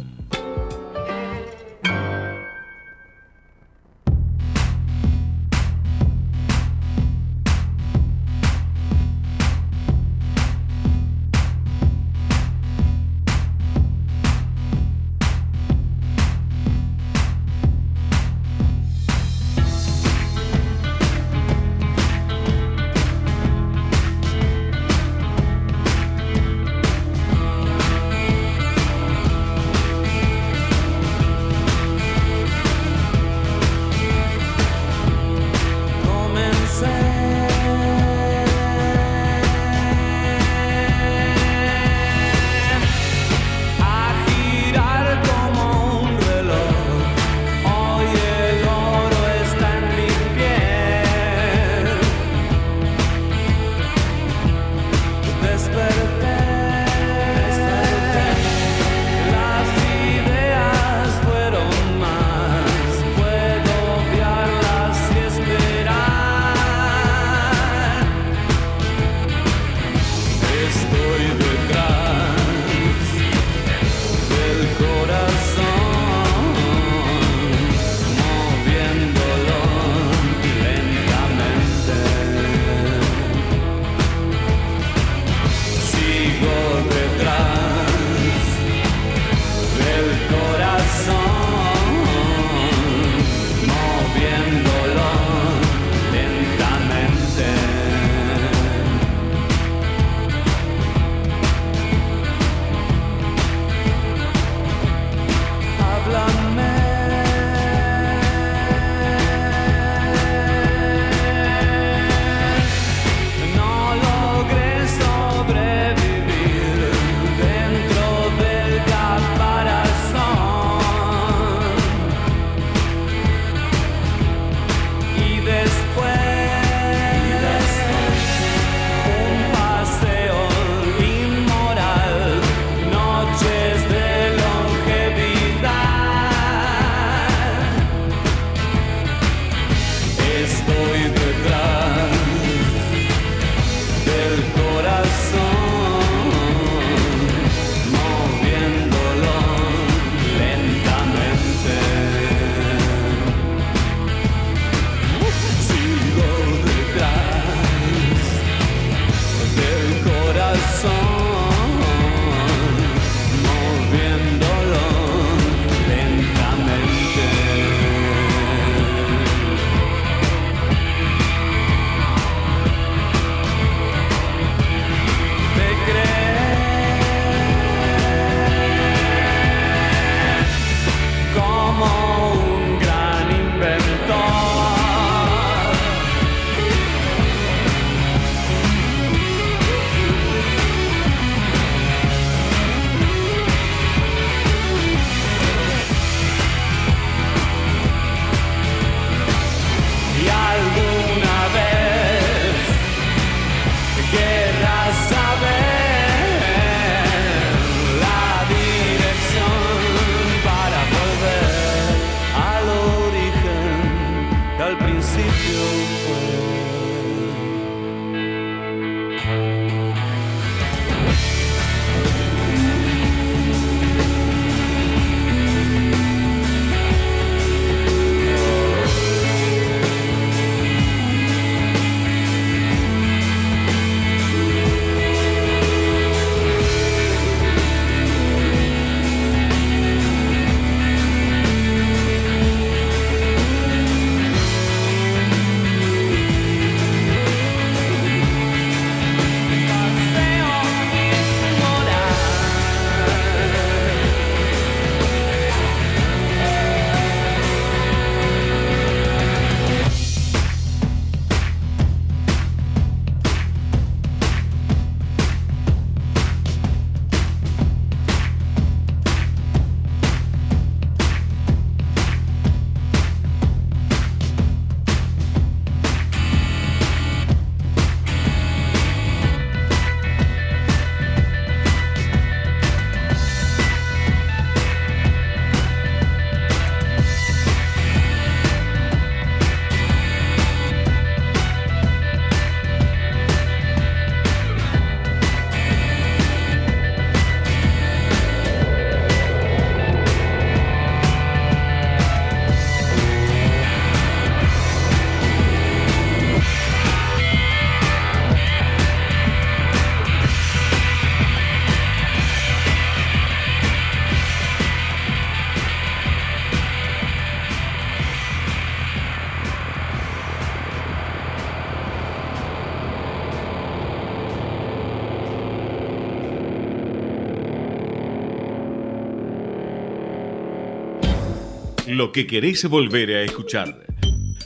que 332.16 332.26
querés 332.26 332.64
volver 332.64 333.10
a 333.10 333.22
escuchar, 333.24 333.84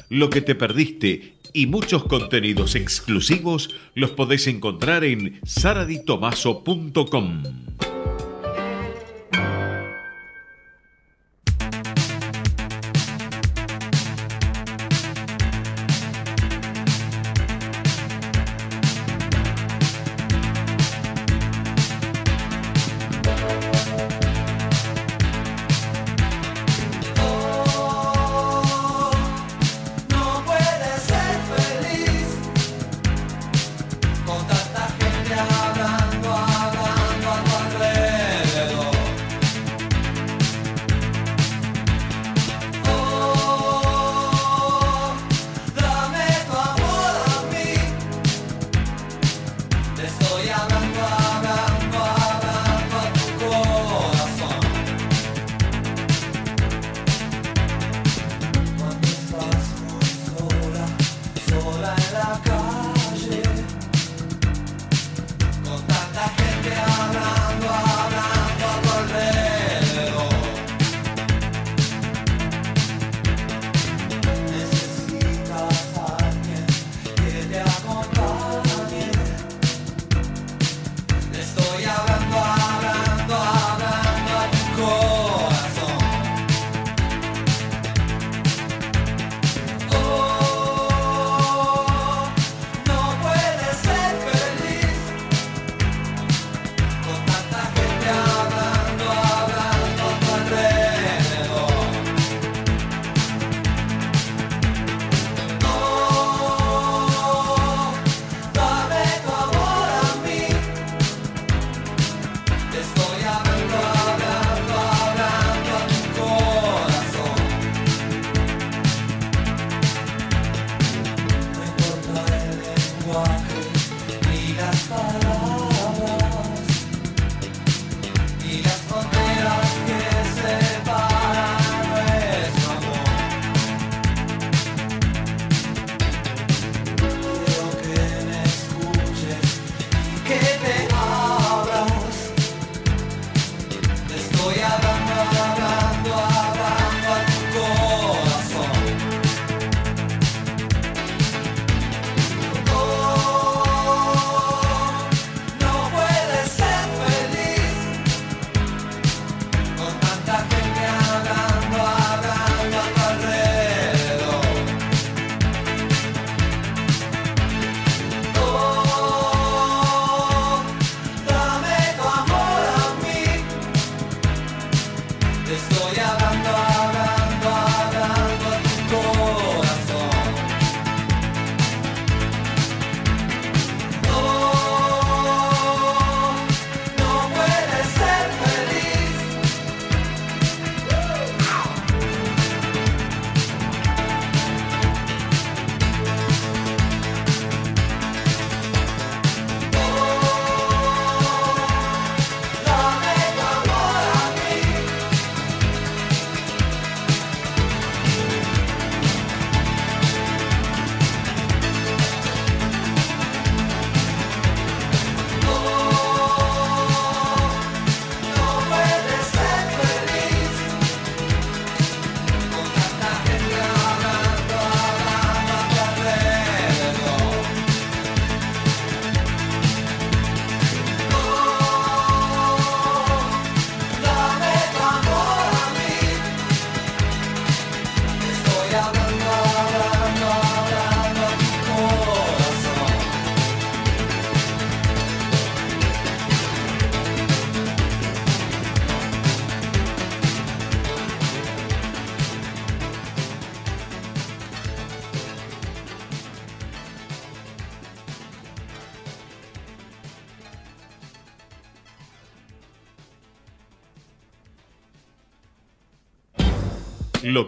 lo 0.09 0.29
que 0.29 0.41
te 0.41 0.57
perdiste 0.57 1.35
y 1.53 1.67
muchos 1.67 2.03
contenidos 2.03 2.75
exclusivos 2.75 3.77
los 3.95 4.11
podés 4.11 4.49
encontrar 4.49 5.05
en 5.05 5.39
saraditomaso.com. 5.45 7.43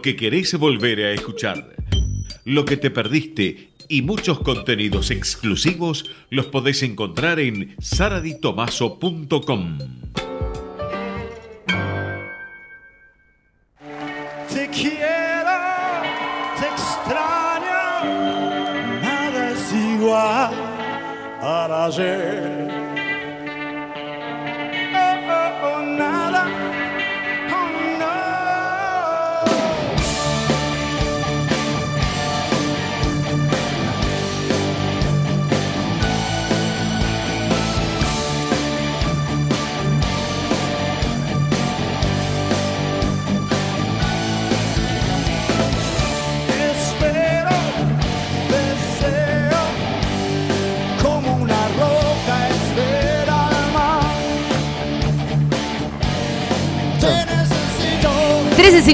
que 0.03 0.15
querés 0.17 0.53
volver 0.59 0.99
a 0.99 1.11
escuchar, 1.13 1.75
lo 2.43 2.65
que 2.65 2.77
te 2.77 2.91
perdiste 2.91 3.69
y 3.87 4.01
muchos 4.03 4.39
contenidos 4.39 5.09
exclusivos 5.11 6.11
los 6.29 6.47
podés 6.47 6.83
encontrar 6.83 7.39
en 7.39 7.73
saraditomaso.com. 7.79 9.77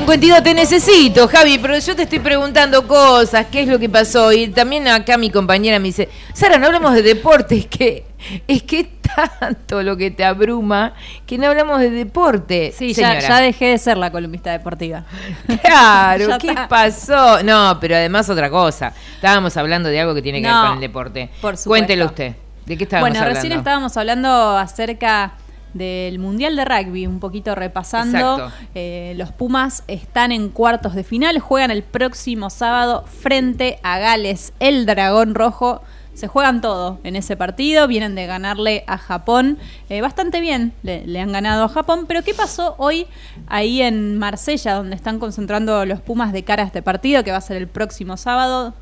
13.52 0.10 0.42
te 0.42 0.54
necesito, 0.56 1.28
Javi, 1.28 1.60
pero 1.60 1.78
yo 1.78 1.96
te 1.96 2.02
estoy 2.02 2.18
preguntando 2.18 2.88
cosas, 2.88 3.46
qué 3.52 3.62
es 3.62 3.68
lo 3.68 3.78
que 3.78 3.88
pasó. 3.88 4.32
Y 4.32 4.48
también 4.48 4.88
acá 4.88 5.20
mi 5.20 5.30
compañera 5.30 5.78
me 5.78 5.90
dice, 5.90 6.10
Sara, 6.34 6.58
no 6.58 6.66
hablamos 6.66 6.96
de 6.96 7.04
deporte, 7.04 7.58
es 7.58 7.68
que 7.68 8.06
es 8.48 8.64
que 8.64 8.86
tanto 8.86 9.84
lo 9.84 9.96
que 9.96 10.10
te 10.10 10.26
abruma 10.26 10.94
que 11.28 11.38
no 11.38 11.46
hablamos 11.46 11.80
de 11.80 11.92
deporte. 11.92 12.74
Sí, 12.76 12.94
ya, 12.94 13.20
ya 13.20 13.40
dejé 13.40 13.68
de 13.68 13.78
ser 13.78 13.98
la 13.98 14.12
columnista 14.12 14.52
deportiva. 14.52 15.04
Claro, 15.62 16.40
¿qué 16.40 16.48
está. 16.48 16.68
pasó? 16.68 17.44
No, 17.44 17.78
pero 17.80 17.96
además 17.96 18.28
otra 18.32 18.50
cosa. 18.50 18.92
Estábamos 19.14 19.56
hablando 19.58 19.90
de 19.90 20.00
algo 20.00 20.16
que 20.16 20.24
tiene 20.24 20.42
que 20.42 20.48
ver 20.48 20.56
con 20.56 20.74
el 20.74 20.80
deporte. 20.80 21.30
por 21.40 21.56
supuesto. 21.56 21.70
Cuéntelo 21.70 22.06
usted. 22.08 22.36
¿De 22.66 22.78
qué 22.78 22.86
estábamos 22.86 23.10
Bueno, 23.10 23.20
hablando? 23.20 23.42
recién 23.42 23.60
estábamos 23.60 23.96
hablando 23.96 24.58
acerca 24.58 25.34
del 25.74 26.20
Mundial 26.20 26.56
de 26.56 26.66
Rugby, 26.66 27.08
un 27.08 27.20
poquito 27.20 27.56
repasando. 27.56 28.52
Eh, 28.76 29.14
los 29.18 29.32
Pumas 29.32 29.84
están 29.88 30.32
en 30.32 30.50
cuartos 30.50 30.96
de 30.96 31.04
final, 31.04 31.40
juegan 31.40 31.72
el 31.72 31.84
próximo 31.84 32.50
sábado 32.50 33.06
frente 33.06 33.80
a 33.84 34.00
Gales, 34.00 34.54
el 34.60 34.86
Dragón 34.86 35.36
Rojo. 35.36 35.82
Se 36.14 36.28
juegan 36.28 36.60
todo 36.60 37.00
en 37.04 37.16
ese 37.16 37.38
partido, 37.38 37.88
vienen 37.88 38.14
de 38.14 38.26
ganarle 38.26 38.84
a 38.88 38.98
Japón 38.98 39.58
eh, 39.90 40.02
bastante 40.02 40.42
bien, 40.42 40.74
le, 40.84 41.08
le 41.08 41.22
han 41.22 41.32
ganado 41.32 41.64
a 41.64 41.70
Japón, 41.70 42.06
pero 42.08 42.24
¿qué 42.24 42.34
pasó 42.34 42.76
hoy 42.78 43.08
ahí 43.48 43.82
en 43.82 44.18
Marsella, 44.18 44.74
donde 44.74 44.98
están 44.98 45.20
concentrando 45.20 45.86
los 45.86 46.02
Pumas 46.02 46.34
de 46.34 46.44
cara 46.44 46.64
a 46.64 46.66
este 46.66 46.82
partido, 46.82 47.24
que 47.24 47.32
va 47.32 47.38
a 47.38 47.42
ser 47.42 47.56
el 47.56 47.70
próximo 47.70 48.18
sábado? 48.18 48.74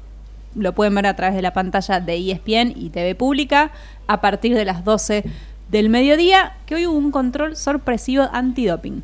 lo 0.57 0.73
pueden 0.73 0.95
ver 0.95 1.05
a 1.05 1.15
través 1.15 1.35
de 1.35 1.41
la 1.41 1.53
pantalla 1.53 1.99
de 1.99 2.31
ESPN 2.31 2.73
y 2.75 2.89
TV 2.89 3.15
Pública 3.15 3.71
a 4.07 4.21
partir 4.21 4.55
de 4.55 4.65
las 4.65 4.83
12 4.83 5.23
del 5.70 5.89
mediodía, 5.89 6.55
que 6.65 6.76
hoy 6.76 6.88
hubo 6.88 6.97
un 6.97 7.11
control 7.11 7.55
sorpresivo 7.55 8.28
antidoping. 8.32 9.03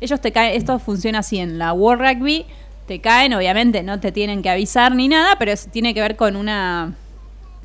Ellos 0.00 0.20
te 0.20 0.32
caen, 0.32 0.54
esto 0.56 0.78
funciona 0.78 1.20
así 1.20 1.38
en 1.38 1.58
la 1.58 1.72
World 1.72 2.02
Rugby, 2.02 2.46
te 2.86 3.00
caen, 3.00 3.32
obviamente 3.34 3.82
no 3.82 4.00
te 4.00 4.12
tienen 4.12 4.42
que 4.42 4.50
avisar 4.50 4.94
ni 4.94 5.08
nada, 5.08 5.36
pero 5.38 5.52
es- 5.52 5.68
tiene 5.70 5.94
que 5.94 6.00
ver 6.00 6.16
con 6.16 6.36
una 6.36 6.94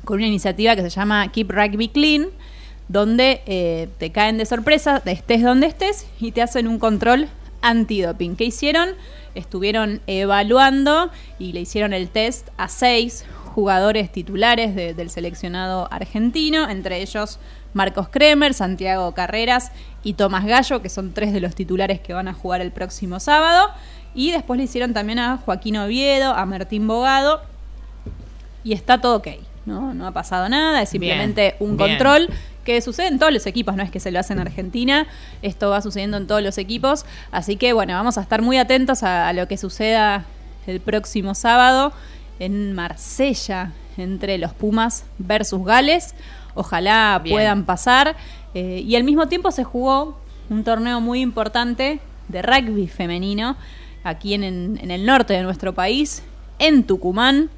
con 0.04 0.16
una 0.16 0.26
iniciativa 0.26 0.74
que 0.74 0.80
se 0.82 0.88
llama 0.88 1.30
Keep 1.30 1.50
Rugby 1.50 1.88
Clean, 1.88 2.28
donde 2.88 3.42
eh, 3.44 3.88
te 3.98 4.10
caen 4.10 4.38
de 4.38 4.46
sorpresa, 4.46 5.02
estés 5.04 5.42
donde 5.42 5.66
estés, 5.66 6.06
y 6.18 6.32
te 6.32 6.40
hacen 6.40 6.66
un 6.68 6.78
control 6.78 7.28
antidoping. 7.60 8.34
¿Qué 8.34 8.44
hicieron? 8.44 8.88
Estuvieron 9.34 10.00
evaluando 10.06 11.10
y 11.38 11.52
le 11.52 11.60
hicieron 11.60 11.92
el 11.92 12.08
test 12.08 12.48
a 12.56 12.68
seis 12.68 13.26
jugadores 13.54 14.10
titulares 14.10 14.74
de- 14.74 14.94
del 14.94 15.10
seleccionado 15.10 15.86
argentino, 15.92 16.68
entre 16.70 17.02
ellos 17.02 17.38
Marcos 17.74 18.08
Kremer, 18.08 18.54
Santiago 18.54 19.12
Carreras 19.12 19.70
y 20.02 20.14
Tomás 20.14 20.44
Gallo, 20.44 20.82
que 20.82 20.88
son 20.88 21.12
tres 21.12 21.32
de 21.32 21.40
los 21.40 21.54
titulares 21.54 22.00
que 22.00 22.12
van 22.12 22.28
a 22.28 22.34
jugar 22.34 22.60
el 22.60 22.72
próximo 22.72 23.20
sábado. 23.20 23.70
Y 24.14 24.32
después 24.32 24.58
le 24.58 24.64
hicieron 24.64 24.92
también 24.92 25.18
a 25.18 25.36
Joaquín 25.38 25.76
Oviedo, 25.76 26.32
a 26.34 26.44
Martín 26.46 26.86
Bogado, 26.88 27.42
y 28.64 28.72
está 28.72 29.00
todo 29.00 29.16
ok. 29.18 29.28
No, 29.66 29.94
no 29.94 30.06
ha 30.06 30.12
pasado 30.12 30.48
nada, 30.48 30.82
es 30.82 30.88
simplemente 30.88 31.54
Bien, 31.58 31.70
un 31.70 31.76
bien. 31.76 31.90
control 31.90 32.28
que 32.64 32.80
sucede 32.80 33.08
en 33.08 33.18
todos 33.18 33.32
los 33.32 33.46
equipos, 33.46 33.76
no 33.76 33.82
es 33.82 33.90
que 33.90 34.00
se 34.00 34.10
lo 34.10 34.18
hace 34.18 34.32
en 34.32 34.40
Argentina, 34.40 35.06
esto 35.42 35.70
va 35.70 35.80
sucediendo 35.80 36.16
en 36.16 36.26
todos 36.26 36.42
los 36.42 36.58
equipos, 36.58 37.04
así 37.30 37.56
que 37.56 37.72
bueno, 37.72 37.94
vamos 37.94 38.18
a 38.18 38.22
estar 38.22 38.42
muy 38.42 38.58
atentos 38.58 39.02
a, 39.02 39.28
a 39.28 39.32
lo 39.32 39.48
que 39.48 39.56
suceda 39.56 40.24
el 40.66 40.80
próximo 40.80 41.34
sábado 41.34 41.92
en 42.38 42.72
Marsella 42.74 43.72
entre 43.96 44.38
los 44.38 44.52
Pumas 44.54 45.04
versus 45.18 45.64
Gales, 45.64 46.14
ojalá 46.54 47.20
Bien. 47.22 47.34
puedan 47.34 47.64
pasar, 47.64 48.16
eh, 48.54 48.82
y 48.86 48.96
al 48.96 49.04
mismo 49.04 49.28
tiempo 49.28 49.50
se 49.50 49.64
jugó 49.64 50.18
un 50.48 50.64
torneo 50.64 51.00
muy 51.00 51.20
importante 51.20 52.00
de 52.28 52.42
rugby 52.42 52.88
femenino 52.88 53.56
aquí 54.04 54.34
en, 54.34 54.44
en- 54.44 54.90
el 54.90 55.04
norte 55.06 55.32
de 55.34 55.42
nuestro 55.42 55.74
país, 55.74 56.22
en 56.58 56.84
Tucumán, 56.84 57.50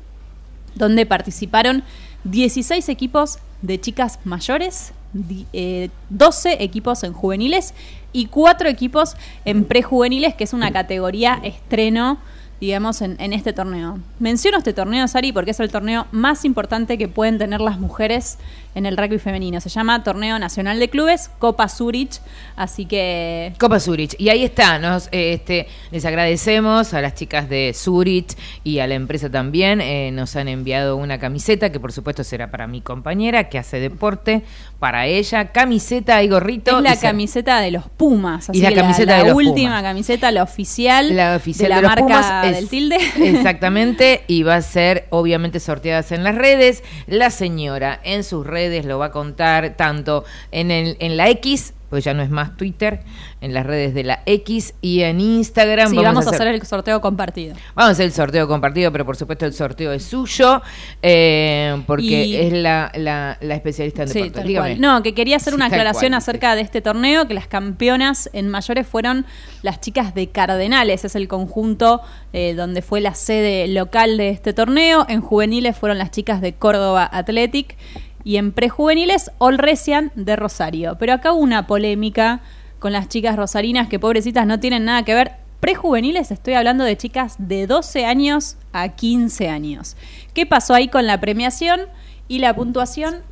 donde 0.74 1.06
participaron 1.06 1.82
16 2.24 2.88
equipos 2.88 3.38
de 3.62 3.80
chicas 3.80 4.18
mayores, 4.24 4.92
di- 5.12 5.46
eh, 5.52 5.90
12 6.10 6.62
equipos 6.62 7.02
en 7.04 7.12
juveniles 7.12 7.74
y 8.12 8.26
4 8.26 8.68
equipos 8.68 9.16
en 9.44 9.64
prejuveniles, 9.64 10.34
que 10.34 10.44
es 10.44 10.52
una 10.52 10.70
categoría 10.72 11.38
estreno, 11.42 12.18
digamos, 12.60 13.02
en, 13.02 13.16
en 13.20 13.32
este 13.32 13.52
torneo. 13.52 13.98
Menciono 14.20 14.58
este 14.58 14.72
torneo, 14.72 15.06
Sari, 15.08 15.32
porque 15.32 15.50
es 15.50 15.60
el 15.60 15.70
torneo 15.70 16.06
más 16.12 16.44
importante 16.44 16.96
que 16.96 17.08
pueden 17.08 17.38
tener 17.38 17.60
las 17.60 17.78
mujeres 17.80 18.38
en 18.74 18.86
el 18.86 18.96
rugby 18.96 19.18
femenino. 19.18 19.60
Se 19.60 19.68
llama 19.68 20.02
Torneo 20.02 20.38
Nacional 20.38 20.78
de 20.78 20.88
Clubes, 20.88 21.30
Copa 21.38 21.68
Zurich, 21.68 22.20
así 22.56 22.86
que... 22.86 23.52
Copa 23.58 23.78
Zurich. 23.80 24.14
Y 24.18 24.28
ahí 24.30 24.44
está, 24.44 24.78
nos, 24.78 25.08
eh, 25.12 25.34
este, 25.34 25.66
les 25.90 26.04
agradecemos 26.04 26.94
a 26.94 27.00
las 27.00 27.14
chicas 27.14 27.48
de 27.48 27.72
Zurich 27.74 28.36
y 28.64 28.78
a 28.78 28.86
la 28.86 28.94
empresa 28.94 29.30
también. 29.30 29.80
eh, 29.80 30.10
nos 30.12 30.36
han 30.36 30.48
enviado 30.48 30.96
una 30.96 31.18
camiseta 31.18 31.70
que 31.70 31.80
por 31.80 31.92
supuesto 31.92 32.24
será 32.24 32.50
para 32.50 32.66
mi 32.66 32.80
compañera 32.80 33.48
que 33.48 33.58
hace 33.58 33.78
deporte, 33.80 34.42
para 34.78 35.06
ella. 35.06 35.52
Camiseta 35.52 36.22
y 36.22 36.28
gorrito. 36.28 36.78
Es 36.78 36.82
la 36.82 36.92
y 36.94 36.96
se- 36.96 37.06
camiseta 37.06 37.60
de 37.60 37.70
los 37.72 37.84
Pumas, 37.88 38.48
así 38.48 38.58
Y 38.58 38.62
la 38.62 38.70
que 38.70 38.74
camiseta 38.76 39.12
la, 39.18 39.22
de 39.24 39.28
los 39.28 39.36
última 39.36 39.68
Pumas. 39.70 39.82
camiseta, 39.82 40.30
la 40.30 40.42
oficial, 40.42 41.14
la 41.16 41.36
oficial 41.36 41.64
de 41.64 41.68
la 41.68 41.76
de 41.76 41.82
los 41.82 41.90
marca 41.90 42.04
Pumas 42.04 42.46
es- 42.46 42.56
del 42.56 42.68
tilde. 42.68 42.96
Exactamente, 43.52 44.22
y 44.28 44.42
va 44.44 44.56
a 44.56 44.62
ser 44.62 45.06
obviamente 45.10 45.60
sorteadas 45.60 46.10
en 46.12 46.24
las 46.24 46.34
redes. 46.34 46.82
La 47.06 47.30
señora 47.30 48.00
en 48.04 48.24
sus 48.24 48.46
redes 48.46 48.61
lo 48.84 48.98
va 48.98 49.06
a 49.06 49.10
contar 49.10 49.76
tanto 49.76 50.24
en, 50.50 50.70
el, 50.70 50.96
en 51.00 51.16
la 51.16 51.28
X, 51.30 51.74
pues 51.90 52.04
ya 52.04 52.14
no 52.14 52.22
es 52.22 52.30
más 52.30 52.56
Twitter, 52.56 53.00
en 53.42 53.52
las 53.52 53.66
redes 53.66 53.92
de 53.92 54.02
la 54.02 54.22
X 54.24 54.72
y 54.80 55.02
en 55.02 55.20
Instagram. 55.20 55.90
Sí, 55.90 55.96
vamos, 55.96 56.26
a 56.26 56.30
hacer 56.30 56.46
el 56.48 56.64
sorteo 56.64 57.00
compartido. 57.02 57.54
Vamos 57.74 57.90
a 57.90 57.92
hacer 57.92 58.06
el 58.06 58.12
sorteo 58.12 58.48
compartido, 58.48 58.90
pero 58.92 59.04
por 59.04 59.14
supuesto 59.16 59.44
el 59.44 59.52
sorteo 59.52 59.92
es 59.92 60.02
suyo, 60.04 60.62
eh, 61.02 61.82
porque 61.86 62.24
Y- 62.24 62.36
es 62.36 62.52
la, 62.54 62.90
la, 62.94 63.36
la 63.42 63.54
especialista 63.54 64.02
en 64.04 64.08
Sí, 64.08 64.18
deportes. 64.22 64.44
Dígame. 64.46 64.76
No, 64.76 65.02
que 65.02 65.12
quería 65.14 65.36
hacer 65.36 65.52
Sí, 65.52 65.56
una 65.56 65.66
aclaración 65.66 66.12
cual, 66.12 66.18
acerca 66.18 66.54
de 66.54 66.62
este 66.62 66.80
torneo, 66.80 67.28
que 67.28 67.34
las 67.34 67.46
campeonas 67.46 68.30
en 68.32 68.48
mayores 68.48 68.86
fueron 68.86 69.26
las 69.62 69.80
chicas 69.80 70.14
de 70.14 70.28
Cardenales, 70.28 71.04
es 71.04 71.14
el 71.14 71.28
conjunto 71.28 72.00
eh, 72.32 72.54
donde 72.54 72.80
fue 72.80 73.02
la 73.02 73.14
sede 73.14 73.68
local 73.68 74.16
de 74.16 74.30
este 74.30 74.54
torneo. 74.54 75.04
En 75.10 75.20
juveniles 75.20 75.76
fueron 75.76 75.98
las 75.98 76.10
chicas 76.10 76.40
de 76.40 76.54
Córdoba 76.54 77.08
Athletic 77.12 77.76
y 78.24 78.36
en 78.36 78.52
prejuveniles 78.52 79.30
Olresian 79.38 80.12
de 80.14 80.36
Rosario. 80.36 80.96
Pero 80.98 81.14
acá 81.14 81.32
hubo 81.32 81.42
una 81.42 81.66
polémica 81.66 82.40
con 82.78 82.92
las 82.92 83.08
chicas 83.08 83.36
rosarinas 83.36 83.88
que 83.88 83.98
pobrecitas 83.98 84.46
no 84.46 84.60
tienen 84.60 84.84
nada 84.84 85.04
que 85.04 85.14
ver. 85.14 85.32
Prejuveniles 85.60 86.30
estoy 86.30 86.54
hablando 86.54 86.84
de 86.84 86.96
chicas 86.96 87.36
de 87.38 87.66
12 87.66 88.04
años 88.04 88.56
a 88.72 88.88
15 88.88 89.48
años. 89.48 89.96
¿Qué 90.34 90.46
pasó 90.46 90.74
ahí 90.74 90.88
con 90.88 91.06
la 91.06 91.20
premiación 91.20 91.82
y 92.26 92.40
la 92.40 92.54
puntuación? 92.54 93.22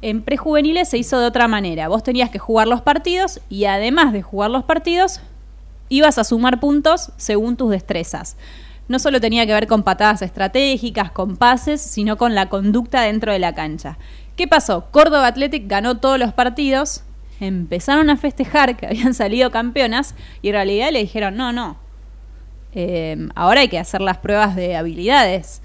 En 0.00 0.22
prejuveniles 0.22 0.90
se 0.90 0.98
hizo 0.98 1.18
de 1.18 1.26
otra 1.26 1.48
manera. 1.48 1.88
Vos 1.88 2.02
tenías 2.02 2.30
que 2.30 2.38
jugar 2.38 2.68
los 2.68 2.82
partidos 2.82 3.40
y 3.48 3.64
además 3.64 4.12
de 4.12 4.22
jugar 4.22 4.50
los 4.50 4.64
partidos, 4.64 5.20
ibas 5.88 6.18
a 6.18 6.24
sumar 6.24 6.60
puntos 6.60 7.12
según 7.16 7.56
tus 7.56 7.70
destrezas. 7.70 8.36
No 8.86 8.98
solo 8.98 9.20
tenía 9.20 9.46
que 9.46 9.52
ver 9.52 9.66
con 9.66 9.82
patadas 9.82 10.22
estratégicas, 10.22 11.10
con 11.10 11.36
pases, 11.36 11.80
sino 11.80 12.16
con 12.16 12.34
la 12.34 12.48
conducta 12.48 13.02
dentro 13.02 13.32
de 13.32 13.38
la 13.38 13.54
cancha. 13.54 13.98
¿Qué 14.38 14.46
pasó? 14.46 14.84
Córdoba 14.92 15.26
Athletic 15.26 15.66
ganó 15.66 15.98
todos 15.98 16.16
los 16.16 16.32
partidos, 16.32 17.02
empezaron 17.40 18.08
a 18.08 18.16
festejar 18.16 18.76
que 18.76 18.86
habían 18.86 19.12
salido 19.12 19.50
campeonas 19.50 20.14
y 20.42 20.48
en 20.50 20.54
realidad 20.54 20.92
le 20.92 21.00
dijeron, 21.00 21.36
no, 21.36 21.52
no, 21.52 21.76
eh, 22.72 23.16
ahora 23.34 23.62
hay 23.62 23.68
que 23.68 23.80
hacer 23.80 24.00
las 24.00 24.18
pruebas 24.18 24.54
de 24.54 24.76
habilidades. 24.76 25.60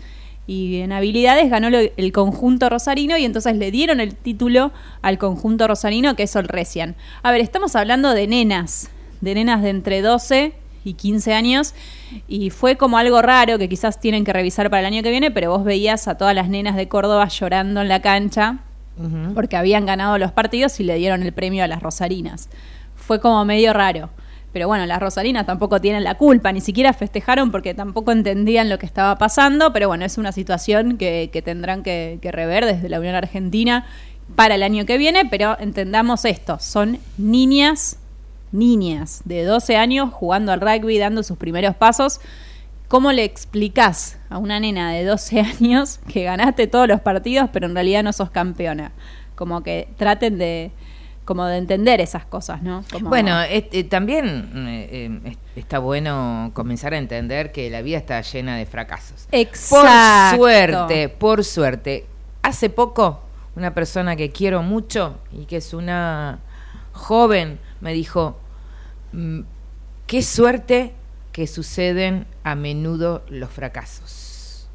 Y 0.48 0.82
en 0.82 0.92
habilidades 0.92 1.52
ganó 1.52 1.68
el 1.68 2.12
conjunto 2.12 2.68
rosarino 2.68 3.16
y 3.16 3.26
entonces 3.26 3.56
le 3.58 3.70
dieron 3.70 4.00
el 4.00 4.16
título 4.16 4.72
al 5.04 5.20
conjunto 5.20 5.68
rosarino 5.68 6.16
que 6.16 6.24
es 6.24 6.36
Olresian. 6.36 6.96
A 7.22 7.32
ver, 7.32 7.42
estamos 7.42 7.76
hablando 7.76 8.16
de 8.16 8.26
nenas, 8.26 8.90
de 9.22 9.36
nenas 9.36 9.62
de 9.62 9.70
entre 9.70 10.02
12 10.02 10.54
y 10.84 10.94
15 10.94 11.34
años 11.34 11.74
y 12.28 12.50
fue 12.50 12.78
como 12.78 12.98
algo 12.98 13.22
raro 13.22 13.58
que 13.58 13.70
quizás 13.70 14.00
tienen 14.00 14.24
que 14.24 14.34
revisar 14.34 14.70
para 14.70 14.82
el 14.82 14.86
año 14.86 15.04
que 15.04 15.12
viene, 15.12 15.32
pero 15.32 15.52
vos 15.52 15.64
veías 15.64 16.08
a 16.08 16.16
todas 16.16 16.36
las 16.36 16.50
nenas 16.50 16.76
de 16.76 16.88
Córdoba 16.88 17.28
llorando 17.28 17.82
en 17.82 17.88
la 17.88 18.02
cancha 18.02 18.60
porque 19.34 19.58
habían 19.58 19.86
ganado 19.86 20.18
los 20.20 20.32
partidos 20.32 20.80
y 20.80 20.84
le 20.84 20.96
dieron 20.96 21.24
el 21.24 21.34
premio 21.34 21.64
a 21.64 21.68
las 21.68 21.82
rosarinas. 21.82 22.50
Fue 22.96 23.20
como 23.20 23.44
medio 23.44 23.74
raro. 23.74 24.12
Pero 24.52 24.68
bueno, 24.68 24.86
las 24.86 25.00
rosarinas 25.00 25.48
tampoco 25.48 25.82
tienen 25.82 26.04
la 26.04 26.14
culpa, 26.14 26.52
ni 26.52 26.62
siquiera 26.62 26.94
festejaron 26.94 27.52
porque 27.52 27.74
tampoco 27.74 28.12
entendían 28.12 28.70
lo 28.70 28.78
que 28.78 28.86
estaba 28.86 29.18
pasando, 29.18 29.74
pero 29.74 29.88
bueno, 29.88 30.06
es 30.06 30.20
una 30.20 30.32
situación 30.32 30.98
que, 30.98 31.32
que 31.34 31.42
tendrán 31.42 31.82
que, 31.82 32.20
que 32.22 32.32
rever 32.32 32.64
desde 32.66 32.88
la 32.88 33.00
Unión 33.00 33.16
Argentina 33.16 33.88
para 34.36 34.54
el 34.54 34.62
año 34.62 34.86
que 34.86 35.00
viene, 35.00 35.26
pero 35.26 35.58
entendamos 35.60 36.24
esto, 36.26 36.60
son 36.60 37.00
niñas, 37.18 37.98
niñas 38.54 39.22
de 39.26 39.44
12 39.44 39.76
años 39.76 40.14
jugando 40.14 40.52
al 40.52 40.62
rugby, 40.62 40.98
dando 41.00 41.24
sus 41.24 41.38
primeros 41.38 41.76
pasos. 41.76 42.22
¿Cómo 42.88 43.12
le 43.12 43.24
explicás 43.24 44.18
a 44.30 44.38
una 44.38 44.60
nena 44.60 44.92
de 44.92 45.04
12 45.04 45.40
años 45.60 46.00
que 46.08 46.24
ganaste 46.24 46.68
todos 46.68 46.88
los 46.88 47.02
partidos, 47.02 47.50
pero 47.52 47.66
en 47.66 47.74
realidad 47.74 48.04
no 48.04 48.14
sos 48.14 48.30
campeona? 48.30 48.92
Como 49.36 49.64
que 49.64 49.88
traten 49.98 50.38
de 50.38 50.72
como 51.26 51.46
de 51.46 51.56
entender 51.58 52.02
esas 52.02 52.26
cosas, 52.26 52.62
¿no? 52.64 52.84
Como- 52.92 53.08
Bueno, 53.08 53.42
este, 53.44 53.86
también 53.86 54.52
eh, 54.68 54.90
eh, 54.92 55.20
es- 55.32 55.38
está 55.56 55.80
bueno 55.80 56.52
comenzar 56.54 56.94
a 56.94 56.98
entender 56.98 57.54
que 57.54 57.70
la 57.70 57.82
vida 57.82 57.98
está 57.98 58.20
llena 58.22 58.58
de 58.58 58.66
fracasos. 58.66 59.28
Exacto. 59.32 60.38
Por 60.38 60.38
suerte, 60.38 61.10
por 61.10 61.44
suerte. 61.46 62.06
Hace 62.42 62.70
poco, 62.70 63.22
una 63.56 63.74
persona 63.74 64.18
que 64.18 64.32
quiero 64.32 64.64
mucho 64.64 65.16
y 65.32 65.46
que 65.46 65.58
es 65.58 65.74
una 65.74 66.40
joven 66.92 67.58
me 67.80 67.94
dijo, 67.94 68.32
"Mm, 68.32 68.43
qué 70.08 70.22
suerte 70.22 70.94
que 71.32 71.48
suceden 71.48 72.26
a 72.44 72.56
menudo 72.56 73.24
los 73.30 73.50
fracasos. 73.50 74.68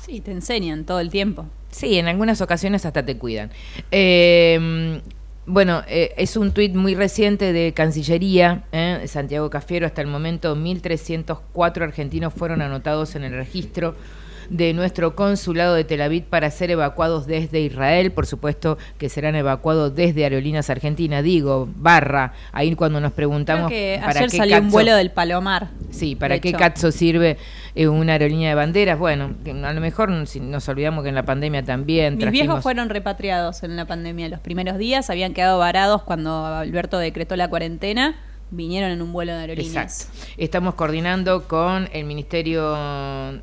Sí, 0.00 0.20
te 0.20 0.32
enseñan 0.32 0.84
todo 0.84 1.00
el 1.00 1.10
tiempo. 1.10 1.46
Sí, 1.70 1.98
en 1.98 2.08
algunas 2.08 2.40
ocasiones 2.40 2.86
hasta 2.86 3.04
te 3.04 3.16
cuidan. 3.16 3.50
Eh, 3.90 5.00
bueno, 5.46 5.82
eh, 5.88 6.14
es 6.16 6.36
un 6.36 6.52
tuit 6.52 6.74
muy 6.74 6.94
reciente 6.94 7.52
de 7.52 7.74
Cancillería, 7.74 8.64
¿eh? 8.72 9.04
Santiago 9.06 9.50
Cafiero, 9.50 9.86
hasta 9.86 10.00
el 10.00 10.06
momento 10.06 10.56
1.304 10.56 11.82
argentinos 11.82 12.32
fueron 12.32 12.62
anotados 12.62 13.14
en 13.14 13.24
el 13.24 13.32
registro 13.32 13.94
de 14.48 14.72
nuestro 14.74 15.14
consulado 15.14 15.74
de 15.74 15.84
Tel 15.84 16.02
Aviv 16.02 16.24
para 16.24 16.50
ser 16.50 16.70
evacuados 16.70 17.26
desde 17.26 17.60
Israel, 17.60 18.12
por 18.12 18.26
supuesto 18.26 18.78
que 18.98 19.08
serán 19.08 19.34
evacuados 19.36 19.94
desde 19.94 20.24
Aerolíneas 20.24 20.70
Argentinas, 20.70 21.24
digo, 21.24 21.68
barra, 21.76 22.32
ahí 22.52 22.74
cuando 22.74 23.00
nos 23.00 23.12
Creo 23.12 23.28
preguntamos 23.28 23.70
que 23.70 23.98
para 24.00 24.20
ayer 24.20 24.30
qué 24.30 24.36
salió 24.36 24.58
un 24.60 24.70
vuelo 24.70 24.94
del 24.96 25.10
Palomar. 25.10 25.68
Sí, 25.90 26.16
¿para 26.16 26.38
qué 26.38 26.52
cazzo 26.52 26.90
sirve 26.90 27.36
eh, 27.74 27.88
una 27.88 28.12
aerolínea 28.12 28.48
de 28.50 28.54
banderas? 28.54 28.98
Bueno, 28.98 29.34
a 29.64 29.72
lo 29.72 29.80
mejor 29.80 30.10
nos 30.10 30.68
olvidamos 30.68 31.02
que 31.02 31.08
en 31.08 31.14
la 31.14 31.24
pandemia 31.24 31.62
también 31.62 32.16
Mis 32.16 32.30
viejos 32.30 32.62
fueron 32.62 32.88
repatriados 32.88 33.62
en 33.62 33.76
la 33.76 33.86
pandemia. 33.86 34.28
Los 34.28 34.40
primeros 34.40 34.78
días 34.78 35.10
habían 35.10 35.34
quedado 35.34 35.58
varados 35.58 36.02
cuando 36.02 36.44
Alberto 36.44 36.98
decretó 36.98 37.36
la 37.36 37.48
cuarentena. 37.48 38.16
Vinieron 38.54 38.90
en 38.90 39.02
un 39.02 39.12
vuelo 39.12 39.32
de 39.32 39.38
aerolíneas. 39.38 40.02
Exacto. 40.04 40.32
Estamos 40.36 40.74
coordinando 40.74 41.48
con 41.48 41.88
el 41.92 42.04
Ministerio 42.04 42.72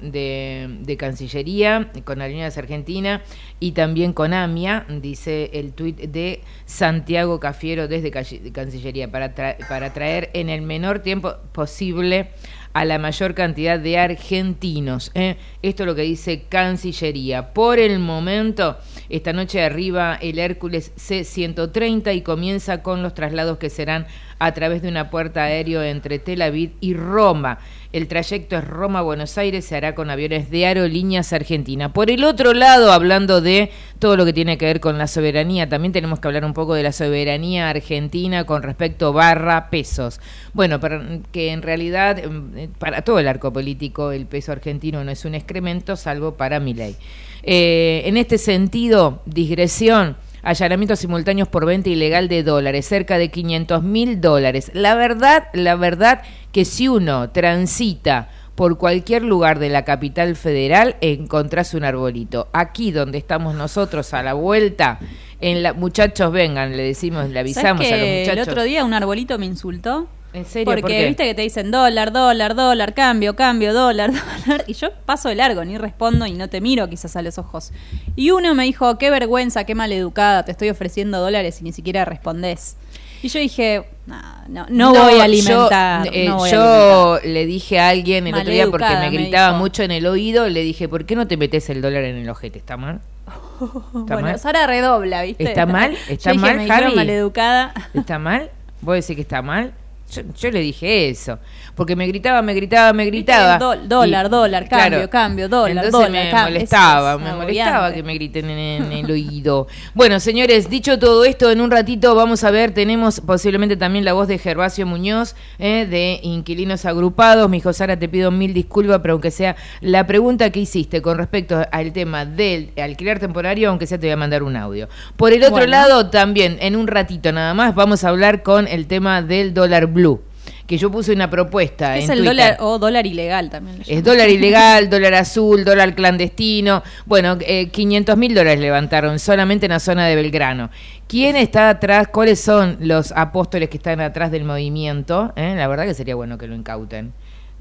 de, 0.01 0.95
Cancillería, 0.97 1.91
con 2.03 2.21
Aerolíneas 2.21 2.57
Argentina 2.57 3.21
y 3.59 3.71
también 3.73 4.13
con 4.13 4.33
AMIA, 4.33 4.85
dice 5.01 5.49
el 5.53 5.73
tuit 5.73 5.97
de 5.97 6.41
Santiago 6.65 7.39
Cafiero 7.39 7.87
desde 7.87 8.11
Cancillería, 8.11 9.11
para, 9.11 9.33
para 9.67 9.93
traer 9.93 10.29
en 10.33 10.49
el 10.49 10.61
menor 10.61 10.99
tiempo 10.99 11.35
posible 11.51 12.29
a 12.73 12.85
la 12.85 12.99
mayor 12.99 13.33
cantidad 13.33 13.79
de 13.79 13.97
argentinos. 13.97 15.11
¿eh? 15.13 15.37
Esto 15.61 15.83
es 15.83 15.87
lo 15.87 15.95
que 15.95 16.03
dice 16.03 16.43
Cancillería. 16.47 17.53
Por 17.53 17.79
el 17.79 17.99
momento, 17.99 18.77
esta 19.09 19.33
noche 19.33 19.63
arriba 19.63 20.17
el 20.21 20.39
Hércules 20.39 20.91
C-130 20.95 22.15
y 22.15 22.21
comienza 22.21 22.81
con 22.81 23.03
los 23.03 23.13
traslados 23.13 23.57
que 23.57 23.69
serán 23.69 24.07
a 24.41 24.53
través 24.53 24.81
de 24.81 24.87
una 24.87 25.11
puerta 25.11 25.43
aéreo 25.43 25.83
entre 25.83 26.17
Tel 26.17 26.41
Aviv 26.41 26.71
y 26.81 26.95
Roma. 26.95 27.59
El 27.93 28.07
trayecto 28.07 28.57
es 28.57 28.67
Roma-Buenos 28.67 29.37
Aires, 29.37 29.65
se 29.65 29.75
hará 29.75 29.93
con 29.93 30.09
aviones 30.09 30.49
de 30.49 30.65
Aerolíneas 30.65 31.31
Argentina. 31.31 31.93
Por 31.93 32.09
el 32.09 32.23
otro 32.23 32.55
lado, 32.55 32.91
hablando 32.91 33.39
de 33.39 33.69
todo 33.99 34.17
lo 34.17 34.25
que 34.25 34.33
tiene 34.33 34.57
que 34.57 34.65
ver 34.65 34.79
con 34.79 34.97
la 34.97 35.05
soberanía, 35.05 35.69
también 35.69 35.91
tenemos 35.91 36.19
que 36.19 36.27
hablar 36.27 36.43
un 36.43 36.55
poco 36.55 36.73
de 36.73 36.81
la 36.81 36.91
soberanía 36.91 37.69
argentina 37.69 38.45
con 38.45 38.63
respecto 38.63 39.13
barra 39.13 39.69
pesos. 39.69 40.19
Bueno, 40.53 40.79
para, 40.79 41.05
que 41.31 41.51
en 41.51 41.61
realidad 41.61 42.17
eh, 42.17 42.67
para 42.79 43.03
todo 43.03 43.19
el 43.19 43.27
arco 43.27 43.53
político 43.53 44.11
el 44.11 44.25
peso 44.25 44.53
argentino 44.53 45.03
no 45.03 45.11
es 45.11 45.23
un 45.23 45.35
excremento, 45.35 45.95
salvo 45.95 46.33
para 46.33 46.59
mi 46.59 46.73
ley. 46.73 46.95
en 47.43 48.17
este 48.17 48.39
sentido, 48.39 49.21
digresión, 49.27 50.15
allanamientos 50.43 50.99
simultáneos 50.99 51.47
por 51.47 51.65
venta 51.65 51.89
ilegal 51.89 52.27
de 52.27 52.43
dólares, 52.43 52.85
cerca 52.85 53.17
de 53.17 53.29
500 53.29 53.83
mil 53.83 54.21
dólares. 54.21 54.71
La 54.73 54.95
verdad, 54.95 55.47
la 55.53 55.75
verdad 55.75 56.21
que 56.51 56.65
si 56.65 56.87
uno 56.87 57.29
transita 57.29 58.29
por 58.55 58.77
cualquier 58.77 59.23
lugar 59.23 59.59
de 59.59 59.69
la 59.69 59.85
capital 59.85 60.35
federal, 60.35 60.95
encontrás 61.01 61.73
un 61.73 61.83
arbolito. 61.83 62.47
Aquí 62.53 62.91
donde 62.91 63.17
estamos 63.17 63.55
nosotros 63.55 64.13
a 64.13 64.21
la 64.23 64.33
vuelta, 64.33 64.99
en 65.39 65.63
la, 65.63 65.73
muchachos 65.73 66.31
vengan, 66.31 66.75
le 66.77 66.83
decimos, 66.83 67.29
le 67.29 67.39
avisamos 67.39 67.85
¿Sabes 67.85 67.93
a 67.93 67.97
los 67.97 68.05
que 68.05 68.19
muchachos. 68.21 68.47
El 68.47 68.51
otro 68.51 68.63
día 68.63 68.85
un 68.85 68.93
arbolito 68.93 69.39
me 69.39 69.45
insultó. 69.45 70.07
¿En 70.33 70.45
serio? 70.45 70.65
Porque 70.65 70.81
¿Por 70.81 70.91
qué? 70.91 71.07
viste 71.07 71.25
que 71.25 71.33
te 71.33 71.41
dicen 71.41 71.71
dólar, 71.71 72.13
dólar, 72.13 72.55
dólar, 72.55 72.93
cambio, 72.93 73.35
cambio, 73.35 73.73
dólar, 73.73 74.11
dólar. 74.45 74.63
Y 74.67 74.73
yo 74.73 74.91
paso 75.05 75.29
de 75.29 75.35
largo, 75.35 75.65
ni 75.65 75.77
respondo 75.77 76.25
y 76.25 76.33
no 76.33 76.47
te 76.47 76.61
miro 76.61 76.89
quizás 76.89 77.15
a 77.15 77.21
los 77.21 77.37
ojos. 77.37 77.71
Y 78.15 78.31
uno 78.31 78.55
me 78.55 78.63
dijo, 78.63 78.97
qué 78.97 79.09
vergüenza, 79.09 79.65
qué 79.65 79.75
maleducada, 79.75 80.43
te 80.43 80.51
estoy 80.51 80.69
ofreciendo 80.69 81.19
dólares 81.19 81.59
y 81.61 81.65
ni 81.65 81.73
siquiera 81.73 82.05
respondés. 82.05 82.77
Y 83.23 83.27
yo 83.27 83.39
dije, 83.39 83.83
"Nah, 84.07 84.47
no, 84.47 84.65
no, 84.69 84.93
voy 84.93 85.19
a 85.19 85.25
alimentar. 85.25 86.05
Yo, 86.05 86.11
eh, 86.11 86.25
no 86.27 86.37
voy 86.37 86.49
a 86.49 86.53
yo 86.53 87.19
le 87.23 87.45
dije 87.45 87.79
a 87.79 87.89
alguien 87.89 88.25
el 88.25 88.33
otro 88.33 88.51
día 88.51 88.67
porque 88.67 88.95
me 88.99 89.11
gritaba 89.11 89.57
mucho 89.57 89.83
en 89.83 89.91
el 89.91 90.07
oído, 90.07 90.49
le 90.49 90.61
dije, 90.61 90.89
¿por 90.89 91.05
qué 91.05 91.15
no 91.15 91.27
te 91.27 91.37
metes 91.37 91.69
el 91.69 91.81
dólar 91.81 92.03
en 92.05 92.15
el 92.15 92.29
ojete? 92.29 92.57
¿Está 92.57 92.77
mal? 92.77 92.99
¿Está 93.61 94.13
bueno, 94.15 94.21
mal? 94.21 94.39
Sara 94.39 94.65
redobla, 94.65 95.21
¿viste? 95.21 95.43
¿Está 95.43 95.67
mal? 95.67 95.95
¿Está 96.09 96.33
mal, 96.33 96.67
Javi? 96.67 96.95
maleducada. 96.95 97.73
¿Está 97.93 98.17
mal? 98.17 98.49
¿Vos 98.81 98.95
decís 98.95 99.15
que 99.15 99.21
está 99.21 99.43
mal? 99.43 99.73
Yo, 100.11 100.23
yo 100.37 100.51
le 100.51 100.59
dije 100.59 101.09
eso, 101.09 101.39
porque 101.75 101.95
me 101.95 102.07
gritaba, 102.07 102.41
me 102.41 102.53
gritaba, 102.53 102.93
me 102.93 103.05
gritaba. 103.05 103.57
Dol- 103.59 103.87
dólar, 103.87 104.29
dólar, 104.29 104.67
cambio, 104.67 105.09
cambio, 105.09 105.49
dólar, 105.49 105.85
Entonces 105.85 105.91
dólar, 106.09 106.11
me 106.25 106.31
cambio. 106.31 106.53
molestaba, 106.53 107.13
es 107.15 107.19
me 107.21 107.33
molestaba 107.33 107.93
que 107.93 108.03
me 108.03 108.13
griten 108.13 108.49
en, 108.49 108.83
en 108.85 108.91
el 108.91 109.11
oído. 109.11 109.67
Bueno, 109.93 110.19
señores, 110.19 110.69
dicho 110.69 110.99
todo 110.99 111.25
esto, 111.25 111.49
en 111.51 111.61
un 111.61 111.71
ratito 111.71 112.13
vamos 112.15 112.43
a 112.43 112.51
ver, 112.51 112.71
tenemos 112.73 113.21
posiblemente 113.21 113.77
también 113.77 114.05
la 114.05 114.13
voz 114.13 114.27
de 114.27 114.37
Gervasio 114.37 114.85
Muñoz, 114.85 115.35
eh, 115.59 115.85
de 115.89 116.19
Inquilinos 116.23 116.85
Agrupados. 116.85 117.49
Mi 117.49 117.57
hijo 117.57 117.73
Sara, 117.73 117.97
te 117.97 118.09
pido 118.09 118.31
mil 118.31 118.53
disculpas, 118.53 118.99
pero 119.01 119.13
aunque 119.13 119.31
sea 119.31 119.55
la 119.81 120.05
pregunta 120.07 120.49
que 120.49 120.59
hiciste 120.59 121.01
con 121.01 121.17
respecto 121.17 121.61
al 121.71 121.93
tema 121.93 122.25
del 122.25 122.71
alquiler 122.81 123.19
temporario, 123.19 123.69
aunque 123.69 123.87
sea 123.87 123.97
te 123.99 124.07
voy 124.07 124.13
a 124.13 124.17
mandar 124.17 124.43
un 124.43 124.55
audio. 124.55 124.87
Por 125.15 125.33
el 125.33 125.41
otro 125.43 125.51
Bueno. 125.51 125.67
lado, 125.71 126.09
también, 126.09 126.57
en 126.61 126.75
un 126.75 126.87
ratito 126.87 127.31
nada 127.31 127.53
más, 127.53 127.75
vamos 127.75 128.03
a 128.03 128.09
hablar 128.09 128.43
con 128.43 128.67
el 128.67 128.87
tema 128.87 129.21
del 129.21 129.53
dólar 129.53 129.87
blue. 129.87 130.21
Que 130.67 130.77
yo 130.77 130.89
puse 130.91 131.11
una 131.13 131.29
propuesta. 131.29 131.97
Es 131.97 132.09
el 132.09 132.19
Twitter. 132.19 132.25
dólar 132.35 132.57
o 132.59 132.79
dólar 132.79 133.05
ilegal 133.05 133.49
también. 133.49 133.81
Es 133.87 134.03
dólar 134.03 134.29
ilegal, 134.29 134.89
dólar 134.89 135.13
azul, 135.15 135.65
dólar 135.65 135.95
clandestino. 135.95 136.81
Bueno, 137.05 137.37
eh, 137.41 137.67
500 137.69 138.15
mil 138.17 138.33
dólares 138.33 138.59
levantaron 138.59 139.19
solamente 139.19 139.65
en 139.65 139.71
la 139.71 139.79
zona 139.79 140.07
de 140.07 140.15
Belgrano. 140.15 140.69
¿Quién 141.07 141.35
está 141.35 141.69
atrás? 141.69 142.07
¿Cuáles 142.07 142.39
son 142.39 142.77
los 142.79 143.11
apóstoles 143.11 143.69
que 143.69 143.77
están 143.77 143.99
atrás 143.99 144.31
del 144.31 144.45
movimiento? 144.45 145.33
¿Eh? 145.35 145.53
La 145.57 145.67
verdad 145.67 145.85
que 145.85 145.93
sería 145.93 146.15
bueno 146.15 146.37
que 146.37 146.47
lo 146.47 146.55
incauten. 146.55 147.11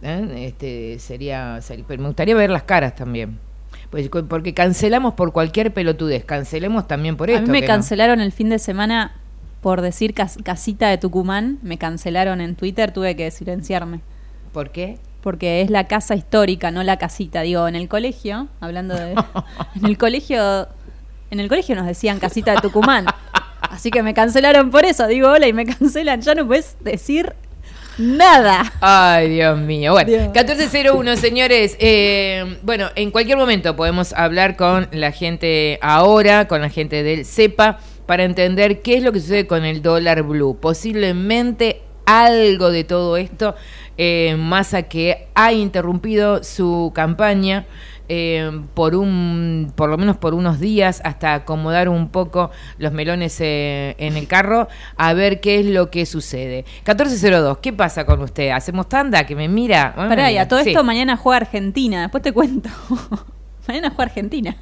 ¿Eh? 0.03 0.47
Este, 0.49 0.99
sería, 1.01 1.61
sería- 1.63 1.85
pero 1.89 2.01
me 2.03 2.09
gustaría 2.09 2.35
ver 2.35 2.51
las 2.51 2.63
caras 2.63 2.95
también. 2.95 3.39
Pues, 3.91 4.09
porque 4.29 4.55
cancelamos 4.55 5.15
por 5.15 5.33
cualquier 5.33 5.73
pelotudez, 5.75 6.25
cancelemos 6.25 6.87
también 6.87 7.17
por 7.17 7.29
A 7.29 7.33
esto. 7.35 7.47
mí 7.47 7.51
me 7.51 7.61
no. 7.63 7.67
cancelaron 7.67 8.21
el 8.21 8.31
fin 8.31 8.49
de 8.49 8.61
semana 8.61 9.17
por 9.61 9.81
decir 9.83 10.15
cas- 10.15 10.39
casita 10.43 10.89
de 10.89 10.99
Tucumán. 10.99 11.59
Me 11.63 11.79
cancelaron 11.79 12.41
en 12.41 12.57
Twitter, 12.57 12.93
tuve 12.93 13.17
que 13.17 13.31
silenciarme. 13.31 14.01
¿Por 14.53 14.71
qué? 14.71 14.99
Porque 15.23 15.61
es 15.61 15.71
la 15.71 15.87
casa 15.87 16.15
histórica, 16.15 16.71
no 16.71 16.83
la 16.83 16.97
casita. 16.97 17.43
Digo, 17.43 17.69
en 17.69 17.77
el 17.77 17.89
colegio, 17.89 18.49
hablando 18.61 18.95
de. 18.95 19.13
en 19.77 19.85
el 19.87 19.99
colegio. 19.99 20.69
En 21.31 21.39
el 21.39 21.49
colegio 21.49 21.77
nos 21.77 21.87
decían 21.87 22.19
casita 22.19 22.53
de 22.53 22.61
Tucumán. 22.61 23.07
Así 23.61 23.91
que 23.91 24.03
me 24.03 24.15
cancelaron 24.15 24.71
por 24.71 24.85
eso. 24.85 25.07
Digo 25.07 25.29
hola 25.31 25.47
y 25.47 25.53
me 25.53 25.65
cancelan. 25.67 26.23
Ya 26.23 26.35
no 26.35 26.47
puedes 26.47 26.77
decir 26.81 27.35
Nada. 28.01 28.73
Ay, 28.81 29.29
Dios 29.29 29.59
mío. 29.59 29.93
Bueno, 29.93 30.11
1401, 30.11 31.17
señores. 31.17 31.77
Eh, 31.81 32.59
bueno, 32.63 32.89
en 32.95 33.11
cualquier 33.11 33.37
momento 33.37 33.77
podemos 33.77 34.15
hablar 34.15 34.57
con 34.57 34.89
la 34.93 35.13
gente 35.13 35.79
ahora, 35.83 36.49
con 36.49 36.63
la 36.63 36.71
gente 36.71 37.03
del 37.03 37.27
CEPA, 37.27 37.79
para 38.11 38.25
entender 38.25 38.83
qué 38.83 38.97
es 38.97 39.05
lo 39.05 39.13
que 39.13 39.21
sucede 39.21 39.47
con 39.47 39.65
el 39.65 39.83
dólar 39.83 40.25
blue. 40.25 40.59
Posiblemente 40.61 41.83
algo 42.07 42.73
de 42.73 42.83
todo 42.83 43.17
esto, 43.17 43.55
eh, 43.99 44.35
Massa 44.37 44.83
que 44.83 45.29
ha 45.37 45.53
interrumpido 45.53 46.43
su 46.43 46.91
campaña 46.93 47.67
eh, 48.09 48.63
por 48.75 48.97
un, 48.97 49.73
por 49.77 49.91
lo 49.91 49.97
menos 49.97 50.17
por 50.17 50.35
unos 50.35 50.59
días, 50.59 51.01
hasta 51.05 51.35
acomodar 51.35 51.89
un 51.89 52.09
poco 52.09 52.51
los 52.79 52.91
melones 52.91 53.41
eh, 53.41 53.95
en 53.99 54.17
el 54.17 54.27
carro, 54.27 54.67
a 54.97 55.15
ver 55.15 55.41
qué 55.41 55.61
es 55.61 55.67
lo 55.67 55.93
que 55.93 56.05
sucede. 56.05 56.65
1402, 56.79 57.59
¿qué 57.59 57.73
pasa 57.73 58.07
con 58.07 58.21
usted? 58.23 58.51
¿Hacemos 58.51 58.89
tanda? 58.89 59.25
Que 59.25 59.37
me 59.37 59.47
mira. 59.47 59.93
Bueno, 59.95 60.09
Pará, 60.09 60.33
y 60.33 60.37
a 60.37 60.49
todo 60.49 60.65
sí. 60.65 60.71
esto 60.71 60.83
mañana 60.83 61.17
juega 61.17 61.37
Argentina. 61.37 62.03
Después 62.03 62.25
te 62.25 62.33
cuento. 62.33 62.71
mañana 63.69 63.91
juega 63.91 64.11
Argentina. 64.11 64.57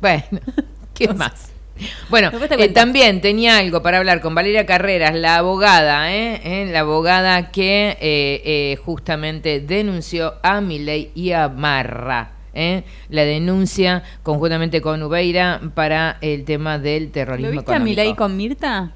Bueno, 0.00 0.38
¿qué 0.94 1.08
más? 1.12 1.51
Bueno, 2.08 2.30
eh, 2.58 2.68
también 2.68 3.20
tenía 3.20 3.58
algo 3.58 3.82
para 3.82 3.98
hablar 3.98 4.20
con 4.20 4.34
Valeria 4.34 4.66
Carreras, 4.66 5.14
la 5.14 5.36
abogada, 5.36 6.12
¿eh? 6.12 6.40
¿Eh? 6.44 6.68
la 6.70 6.80
abogada 6.80 7.50
que 7.50 7.96
eh, 8.00 8.42
eh, 8.44 8.78
justamente 8.84 9.60
denunció 9.60 10.34
a 10.42 10.60
Milei 10.60 11.10
y 11.14 11.32
a 11.32 11.48
Marra. 11.48 12.32
¿eh? 12.54 12.84
La 13.08 13.24
denuncia 13.24 14.02
conjuntamente 14.22 14.80
con 14.80 15.02
Ubeira 15.02 15.60
para 15.74 16.18
el 16.20 16.44
tema 16.44 16.78
del 16.78 17.10
terrorismo 17.10 17.50
¿Lo 17.50 17.56
viste 17.60 17.74
a. 17.74 17.78
Milei 17.78 18.14
con 18.14 18.36
Mirta? 18.36 18.92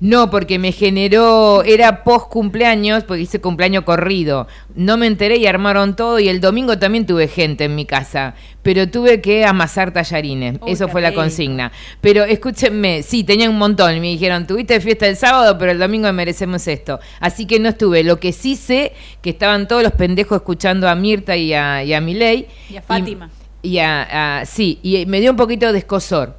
No, 0.00 0.30
porque 0.30 0.60
me 0.60 0.70
generó, 0.70 1.64
era 1.64 2.04
post 2.04 2.28
cumpleaños, 2.28 3.02
porque 3.02 3.22
hice 3.22 3.40
cumpleaños 3.40 3.82
corrido. 3.82 4.46
No 4.76 4.96
me 4.96 5.08
enteré 5.08 5.38
y 5.38 5.46
armaron 5.46 5.96
todo 5.96 6.20
y 6.20 6.28
el 6.28 6.40
domingo 6.40 6.78
también 6.78 7.04
tuve 7.04 7.26
gente 7.26 7.64
en 7.64 7.74
mi 7.74 7.84
casa, 7.84 8.34
pero 8.62 8.88
tuve 8.88 9.20
que 9.20 9.44
amasar 9.44 9.92
tallarines. 9.92 10.58
Uy, 10.62 10.70
Eso 10.70 10.86
fue 10.88 11.00
la 11.00 11.12
consigna. 11.12 11.72
Pero 12.00 12.22
escúchenme, 12.24 13.02
sí, 13.02 13.24
tenía 13.24 13.50
un 13.50 13.58
montón 13.58 14.00
me 14.00 14.06
dijeron, 14.06 14.46
tuviste 14.46 14.80
fiesta 14.80 15.08
el 15.08 15.16
sábado, 15.16 15.58
pero 15.58 15.72
el 15.72 15.78
domingo 15.80 16.12
merecemos 16.12 16.68
esto. 16.68 17.00
Así 17.18 17.46
que 17.46 17.58
no 17.58 17.68
estuve. 17.70 18.04
Lo 18.04 18.20
que 18.20 18.32
sí 18.32 18.54
sé, 18.54 18.92
que 19.20 19.30
estaban 19.30 19.66
todos 19.66 19.82
los 19.82 19.92
pendejos 19.92 20.36
escuchando 20.36 20.88
a 20.88 20.94
Mirta 20.94 21.36
y 21.36 21.52
a, 21.54 21.82
y 21.82 21.92
a 21.92 22.00
Milei. 22.00 22.46
Y 22.70 22.76
a 22.76 22.82
Fátima. 22.82 23.30
Y, 23.62 23.78
a, 23.78 24.38
a- 24.40 24.46
sí, 24.46 24.78
y 24.84 25.04
me 25.06 25.20
dio 25.20 25.32
un 25.32 25.36
poquito 25.36 25.72
de 25.72 25.78
escosor. 25.80 26.36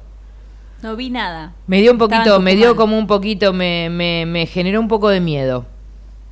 No 0.82 0.96
vi 0.96 1.10
nada. 1.10 1.52
Me 1.66 1.80
dio 1.80 1.92
un 1.92 1.98
poquito, 1.98 2.40
me 2.40 2.56
dio 2.56 2.74
como 2.76 2.96
un 2.98 3.06
poquito, 3.06 3.52
me, 3.52 3.88
me, 3.90 4.24
me 4.26 4.46
generó 4.46 4.80
un 4.80 4.88
poco 4.88 5.08
de 5.08 5.20
miedo. 5.20 5.66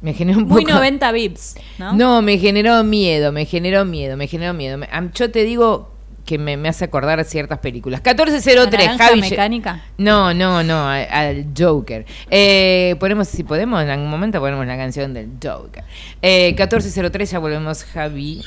Me 0.00 0.14
generó 0.14 0.38
un 0.38 0.46
Muy 0.48 0.62
poco. 0.64 0.74
90 0.76 1.12
vips, 1.12 1.56
¿no? 1.78 1.92
No, 1.96 2.22
me 2.22 2.38
generó 2.38 2.82
miedo, 2.84 3.32
me 3.32 3.44
generó 3.44 3.84
miedo, 3.84 4.16
me 4.16 4.26
generó 4.26 4.54
miedo. 4.54 4.78
Yo 5.14 5.30
te 5.30 5.42
digo 5.44 5.90
que 6.24 6.38
me, 6.38 6.56
me 6.56 6.68
hace 6.68 6.84
acordar 6.84 7.24
ciertas 7.24 7.58
películas. 7.58 8.00
1403, 8.04 8.70
¿La 8.70 8.70
naranja 8.92 9.08
Javi. 9.08 9.20
mecánica? 9.22 9.82
No, 9.96 10.32
no, 10.34 10.62
no, 10.62 10.74
a- 10.88 11.02
al 11.02 11.46
Joker. 11.58 12.04
Eh, 12.30 12.96
ponemos, 13.00 13.28
si 13.28 13.44
podemos, 13.44 13.82
en 13.82 13.88
algún 13.90 14.08
momento 14.10 14.38
ponemos 14.38 14.66
la 14.66 14.76
canción 14.76 15.14
del 15.14 15.30
Joker. 15.42 15.84
Eh, 16.22 16.48
1403, 16.50 17.30
ya 17.30 17.38
volvemos, 17.38 17.82
Javi. 17.84 18.42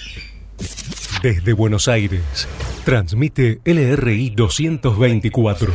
Desde 1.22 1.54
Buenos 1.54 1.88
Aires, 1.88 2.48
transmite 2.84 3.62
LRI 3.64 4.32
224, 4.32 5.72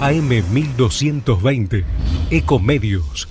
AM 0.00 0.28
1220, 0.28 1.84
Ecomedios. 2.30 3.28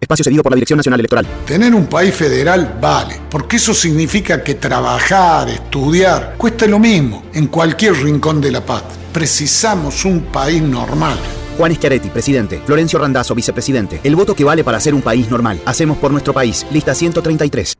Espacio 0.00 0.24
cedido 0.24 0.42
por 0.42 0.52
la 0.52 0.56
Dirección 0.56 0.78
Nacional 0.78 1.00
Electoral. 1.00 1.26
Tener 1.46 1.74
un 1.74 1.86
país 1.86 2.14
federal 2.14 2.78
vale, 2.80 3.20
porque 3.30 3.56
eso 3.56 3.74
significa 3.74 4.42
que 4.42 4.54
trabajar, 4.54 5.50
estudiar, 5.50 6.36
cuesta 6.38 6.66
lo 6.66 6.78
mismo 6.78 7.24
en 7.34 7.48
cualquier 7.48 7.94
rincón 7.94 8.40
de 8.40 8.50
la 8.50 8.64
paz. 8.64 8.82
Precisamos 9.12 10.06
un 10.06 10.22
país 10.22 10.62
normal. 10.62 11.18
Juan 11.58 11.74
Schiaretti, 11.74 12.08
presidente. 12.08 12.62
Florencio 12.64 12.98
Randazzo, 12.98 13.34
vicepresidente. 13.34 14.00
El 14.02 14.16
voto 14.16 14.34
que 14.34 14.44
vale 14.44 14.64
para 14.64 14.80
ser 14.80 14.94
un 14.94 15.02
país 15.02 15.30
normal. 15.30 15.60
Hacemos 15.66 15.98
por 15.98 16.10
nuestro 16.10 16.32
país. 16.32 16.66
Lista 16.72 16.94
133. 16.94 17.79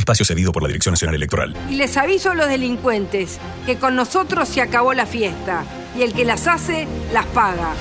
Espacio 0.00 0.24
cedido 0.24 0.52
por 0.52 0.62
la 0.62 0.68
Dirección 0.68 0.92
Nacional 0.92 1.14
Electoral. 1.14 1.56
Y 1.70 1.76
les 1.76 1.96
aviso 1.96 2.32
a 2.32 2.34
los 2.34 2.48
delincuentes 2.48 3.38
que 3.66 3.76
con 3.76 3.94
nosotros 3.94 4.48
se 4.48 4.60
acabó 4.60 4.92
la 4.94 5.06
fiesta 5.06 5.64
y 5.96 6.02
el 6.02 6.12
que 6.12 6.24
las 6.24 6.46
hace 6.46 6.88
las 7.12 7.26
paga. 7.26 7.74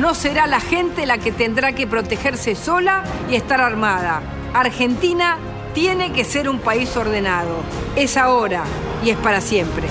No 0.00 0.14
será 0.14 0.46
la 0.46 0.60
gente 0.60 1.06
la 1.06 1.18
que 1.18 1.32
tendrá 1.32 1.72
que 1.72 1.86
protegerse 1.86 2.54
sola 2.54 3.04
y 3.30 3.34
estar 3.34 3.60
armada. 3.60 4.22
Argentina 4.52 5.38
tiene 5.74 6.12
que 6.12 6.24
ser 6.24 6.48
un 6.48 6.58
país 6.58 6.94
ordenado. 6.96 7.62
Es 7.94 8.16
ahora 8.16 8.64
y 9.04 9.10
es 9.10 9.16
para 9.16 9.40
siempre. 9.40 9.86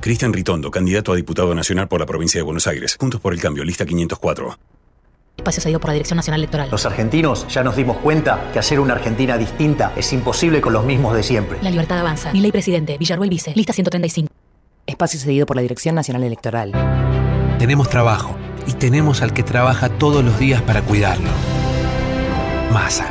Cristian 0.00 0.32
Ritondo, 0.32 0.70
candidato 0.70 1.12
a 1.12 1.16
diputado 1.16 1.54
nacional 1.54 1.88
por 1.88 2.00
la 2.00 2.06
provincia 2.06 2.38
de 2.38 2.42
Buenos 2.42 2.66
Aires. 2.66 2.96
Juntos 2.98 3.20
por 3.20 3.34
el 3.34 3.40
cambio, 3.40 3.64
lista 3.64 3.84
504. 3.84 4.69
Espacio 5.40 5.62
cedido 5.62 5.80
por 5.80 5.88
la 5.88 5.94
Dirección 5.94 6.16
Nacional 6.16 6.40
Electoral. 6.40 6.68
Los 6.70 6.86
argentinos 6.86 7.46
ya 7.48 7.62
nos 7.64 7.74
dimos 7.76 7.96
cuenta 7.98 8.50
que 8.52 8.58
hacer 8.58 8.78
una 8.78 8.94
Argentina 8.94 9.38
distinta 9.38 9.92
es 9.96 10.12
imposible 10.12 10.60
con 10.60 10.72
los 10.72 10.84
mismos 10.84 11.14
de 11.14 11.22
siempre. 11.22 11.58
La 11.62 11.70
libertad 11.70 11.98
avanza. 11.98 12.32
Mi 12.32 12.40
ley 12.40 12.52
presidente. 12.52 12.98
Villarruel 12.98 13.30
vice. 13.30 13.52
Lista 13.54 13.72
135. 13.72 14.30
Espacio 14.86 15.18
cedido 15.18 15.46
por 15.46 15.56
la 15.56 15.62
Dirección 15.62 15.94
Nacional 15.94 16.24
Electoral. 16.24 16.72
Tenemos 17.58 17.88
trabajo 17.88 18.36
y 18.66 18.72
tenemos 18.74 19.22
al 19.22 19.32
que 19.32 19.42
trabaja 19.42 19.88
todos 19.88 20.24
los 20.24 20.38
días 20.38 20.62
para 20.62 20.82
cuidarlo. 20.82 21.30
Masa. 22.72 23.06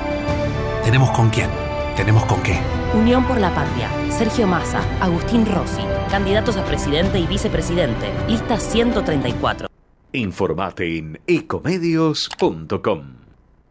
Tenemos 0.83 1.09
con 1.11 1.29
quién, 1.29 1.49
tenemos 1.95 2.25
con 2.25 2.41
qué. 2.41 2.59
Unión 2.93 3.25
por 3.25 3.39
la 3.39 3.53
Patria. 3.53 3.89
Sergio 4.11 4.47
Massa, 4.47 4.81
Agustín 5.01 5.45
Rossi. 5.45 5.83
Candidatos 6.09 6.57
a 6.57 6.65
presidente 6.65 7.19
y 7.19 7.27
vicepresidente. 7.27 8.11
Lista 8.27 8.59
134. 8.59 9.68
Informate 10.11 10.97
en 10.97 11.19
ecomedios.com. 11.27 13.13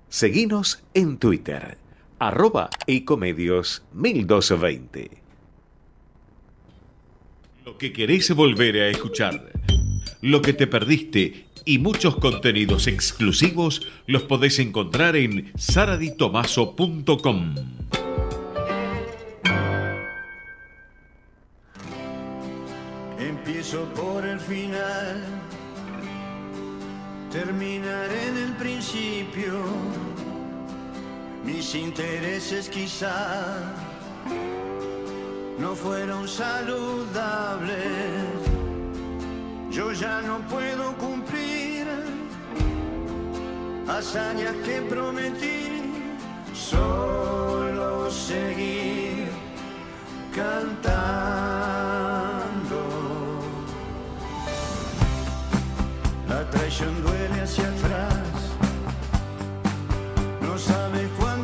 Seguinos 0.08 0.84
en 0.94 1.18
Twitter, 1.18 1.78
arroba 2.20 2.70
ecomedios 2.86 3.82
1220. 3.92 5.10
Lo 7.64 7.76
que 7.76 7.92
querés 7.92 8.32
volver 8.34 8.76
a 8.76 8.88
escuchar, 8.88 9.52
lo 10.22 10.40
que 10.40 10.52
te 10.52 10.68
perdiste 10.68 11.46
y 11.64 11.78
muchos 11.78 12.16
contenidos 12.16 12.86
exclusivos 12.86 13.86
los 14.06 14.22
podés 14.22 14.60
encontrar 14.60 15.16
en 15.16 15.52
saraditomaso.com. 15.56 17.54
Empiezo 23.18 23.84
por 23.94 24.24
el 24.24 24.38
final, 24.38 25.47
terminaré 27.30 28.28
en 28.28 28.36
el 28.38 28.52
principio. 28.54 29.52
Mis 31.44 31.74
intereses 31.74 32.68
quizá 32.68 33.56
no 35.58 35.74
fueron 35.74 36.28
saludables. 36.28 37.76
Yo 39.70 39.92
ya 39.92 40.22
no 40.22 40.40
puedo 40.48 40.96
cumplir 40.96 41.86
hazañas 43.88 44.54
que 44.64 44.82
prometí, 44.82 45.82
solo 46.54 48.10
seguir 48.10 49.28
cantando. 50.34 50.78
La 56.28 56.48
traición 56.50 57.02
duele 57.02 57.17
hacia 57.40 57.68
atrás, 57.68 58.18
no 60.42 60.58
sabes 60.58 61.08
cuándo 61.18 61.37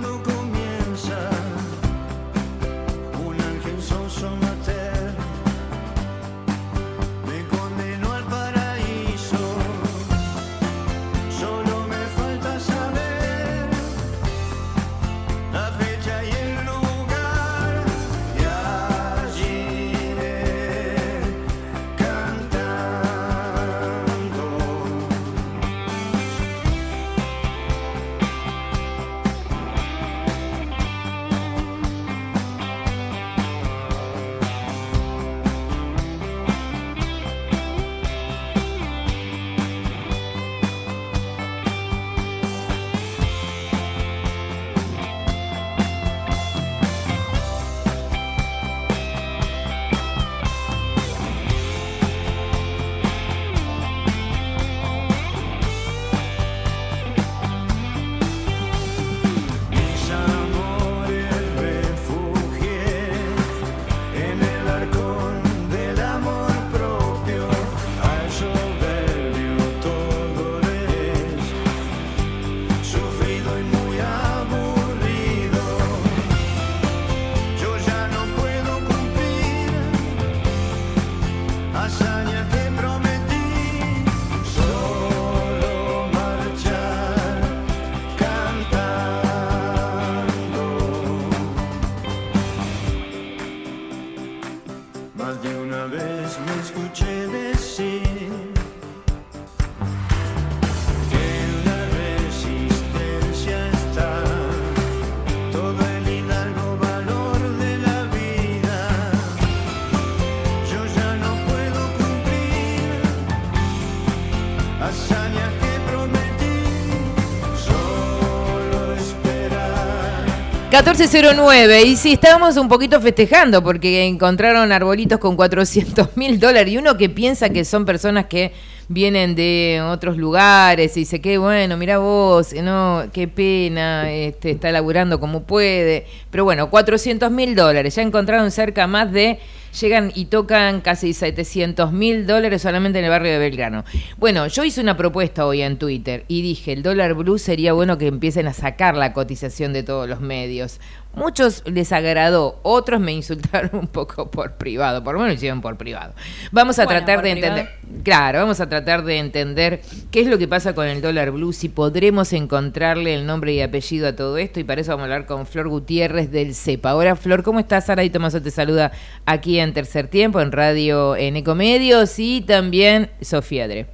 1409, 120.75 121.83
y 121.85 121.95
sí, 121.95 122.15
estábamos 122.15 122.57
un 122.57 122.67
poquito 122.67 123.01
festejando 123.01 123.63
porque 123.63 124.07
encontraron 124.07 124.73
arbolitos 124.73 125.21
con 125.21 125.37
400 125.37 126.17
mil 126.17 126.41
dólares 126.41 126.73
y 126.73 126.79
uno 126.79 126.97
que 126.97 127.09
piensa 127.09 127.49
que 127.51 127.65
son 127.65 127.85
personas 127.85 128.25
que 128.25 128.51
vienen 128.89 129.37
de 129.37 129.81
otros 129.89 130.17
lugares 130.17 130.97
y 130.97 131.01
dice, 131.01 131.21
qué 131.21 131.39
bueno, 131.39 131.77
mira 131.77 131.99
vos, 131.99 132.53
no, 132.55 133.05
qué 133.13 133.29
pena, 133.29 134.11
este, 134.11 134.51
está 134.51 134.73
laburando 134.73 135.21
como 135.21 135.45
puede, 135.45 136.07
pero 136.33 136.43
bueno, 136.43 136.69
400 136.69 137.31
mil 137.31 137.55
dólares, 137.55 137.95
ya 137.95 138.03
encontraron 138.03 138.51
cerca 138.51 138.89
más 138.89 139.13
de, 139.13 139.39
llegan 139.81 140.13
y 140.15 140.27
tocan 140.27 140.81
casi 140.81 141.13
700 141.13 141.93
mil 141.93 142.27
dólares 142.27 142.63
solamente 142.63 142.99
en 142.99 143.05
el 143.05 143.11
barrio 143.11 143.33
de 143.33 143.39
Belgrano. 143.39 143.85
Bueno, 144.17 144.47
yo 144.47 144.65
hice 144.65 144.81
una 144.81 144.97
propuesta 144.97 145.47
hoy 145.47 145.63
en 145.63 145.79
Twitter 145.79 146.25
y 146.29 146.43
dije, 146.43 146.73
el 146.73 146.83
dólar 146.83 147.15
blue 147.15 147.39
sería 147.39 147.73
bueno 147.73 147.99
que 147.99 148.07
empiecen 148.07 148.47
a 148.47 148.53
sacar 148.53 148.97
la 148.97 149.13
cotización 149.13 149.73
de 149.73 149.83
todos 149.83 150.09
los 150.09 150.21
medios. 150.21 150.81
Muchos 151.15 151.63
les 151.65 151.93
agradó, 151.93 152.59
otros 152.65 153.01
me 153.01 153.13
insultaron 153.13 153.71
un 153.83 153.87
poco 153.87 154.31
por 154.33 154.55
privado, 154.55 155.05
por 155.05 155.15
lo 155.15 155.21
menos 155.21 155.35
lo 155.35 155.37
hicieron 155.37 155.61
por 155.61 155.77
privado. 155.77 156.13
Vamos 156.51 156.79
a 156.81 156.87
Bueno, 156.87 157.05
tratar 157.05 157.23
de 157.23 157.31
privado. 157.31 157.59
entender, 157.59 158.03
claro, 158.03 158.41
vamos 158.41 158.59
a 158.61 158.69
tratar 158.69 159.05
de 159.05 159.19
entender 159.19 159.81
qué 160.11 160.23
es 160.23 160.27
lo 160.27 160.39
que 160.39 160.49
pasa 160.49 160.75
con 160.75 160.89
el 160.89 161.01
dólar 161.01 161.31
blue, 161.31 161.53
si 161.53 161.69
podremos 161.69 162.33
encontrarle 162.33 163.15
el 163.15 163.27
nombre 163.27 163.53
y 163.55 163.61
apellido 163.61 164.09
a 164.09 164.17
todo 164.17 164.39
esto 164.39 164.59
y 164.59 164.65
para 164.65 164.81
eso 164.81 164.91
vamos 164.91 165.03
a 165.03 165.05
hablar 165.05 165.27
con 165.27 165.47
Flor 165.47 165.69
Gutiérrez 165.69 166.33
del 166.33 166.53
CEPA. 166.53 166.91
Ahora, 166.91 167.15
Flor, 167.15 167.45
¿cómo 167.45 167.61
estás? 167.61 167.87
Sara 167.87 168.03
y 168.03 168.11
Tomaso 168.11 168.43
te 168.43 168.51
saluda 168.51 168.91
aquí 169.25 169.61
en 169.61 169.64
Tercer 169.73 170.09
Tiempo, 170.09 170.41
en 170.41 170.53
Radio 170.53 171.17
en 171.17 171.37
Ecomedios 171.37 172.19
y 172.19 172.43
también 172.43 173.11
Sofía 173.21 173.67
Dre. 173.69 173.87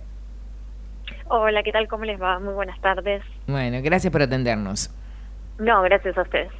Hola, 1.28 1.62
¿qué 1.62 1.70
tal? 1.70 1.86
¿Cómo 1.86 2.04
les 2.04 2.20
va? 2.20 2.40
Muy 2.40 2.54
buenas 2.54 2.80
tardes. 2.80 3.22
Bueno, 3.46 3.78
gracias 3.82 4.12
por 4.12 4.22
atendernos. 4.22 4.90
No, 5.58 5.82
gracias 5.82 6.16
a 6.18 6.22
ustedes. 6.22 6.50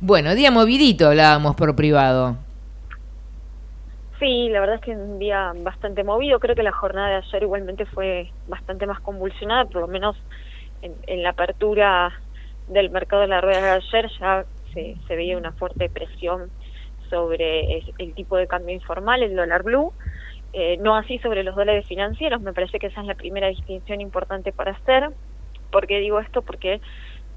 Bueno, 0.00 0.34
día 0.34 0.50
movidito 0.50 1.08
hablábamos 1.08 1.54
por 1.54 1.76
privado. 1.76 2.36
Sí, 4.18 4.48
la 4.48 4.60
verdad 4.60 4.76
es 4.76 4.82
que 4.82 4.90
un 4.90 5.18
día 5.18 5.52
bastante 5.62 6.02
movido. 6.02 6.40
Creo 6.40 6.56
que 6.56 6.64
la 6.64 6.72
jornada 6.72 7.08
de 7.08 7.14
ayer 7.16 7.42
igualmente 7.42 7.86
fue 7.86 8.32
bastante 8.48 8.86
más 8.86 9.00
convulsionada, 9.00 9.66
por 9.66 9.82
lo 9.82 9.86
menos 9.86 10.16
en, 10.82 10.94
en 11.06 11.22
la 11.22 11.30
apertura 11.30 12.12
del 12.68 12.90
mercado 12.90 13.22
de 13.22 13.28
la 13.28 13.40
rueda 13.40 13.60
de 13.60 13.70
ayer 13.70 14.10
ya 14.18 14.44
se, 14.74 14.96
se 15.06 15.16
veía 15.16 15.38
una 15.38 15.52
fuerte 15.52 15.88
presión 15.88 16.50
sobre 17.08 17.78
el, 17.98 18.14
tipo 18.14 18.36
de 18.36 18.46
cambio 18.46 18.74
informal, 18.74 19.22
el 19.22 19.36
dólar 19.36 19.62
blue. 19.62 19.92
Eh, 20.52 20.78
no 20.78 20.96
así 20.96 21.18
sobre 21.18 21.42
los 21.44 21.54
dólares 21.54 21.86
financieros, 21.86 22.40
me 22.40 22.54
parece 22.54 22.78
que 22.78 22.86
esa 22.86 23.02
es 23.02 23.06
la 23.06 23.14
primera 23.14 23.48
distinción 23.48 24.00
importante 24.00 24.52
para 24.52 24.72
hacer. 24.72 25.10
¿Por 25.70 25.86
qué 25.86 25.98
digo 25.98 26.20
esto? 26.20 26.42
Porque 26.42 26.80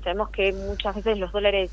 sabemos 0.03 0.29
que 0.29 0.53
muchas 0.53 0.95
veces 0.95 1.17
los 1.17 1.31
dólares 1.31 1.71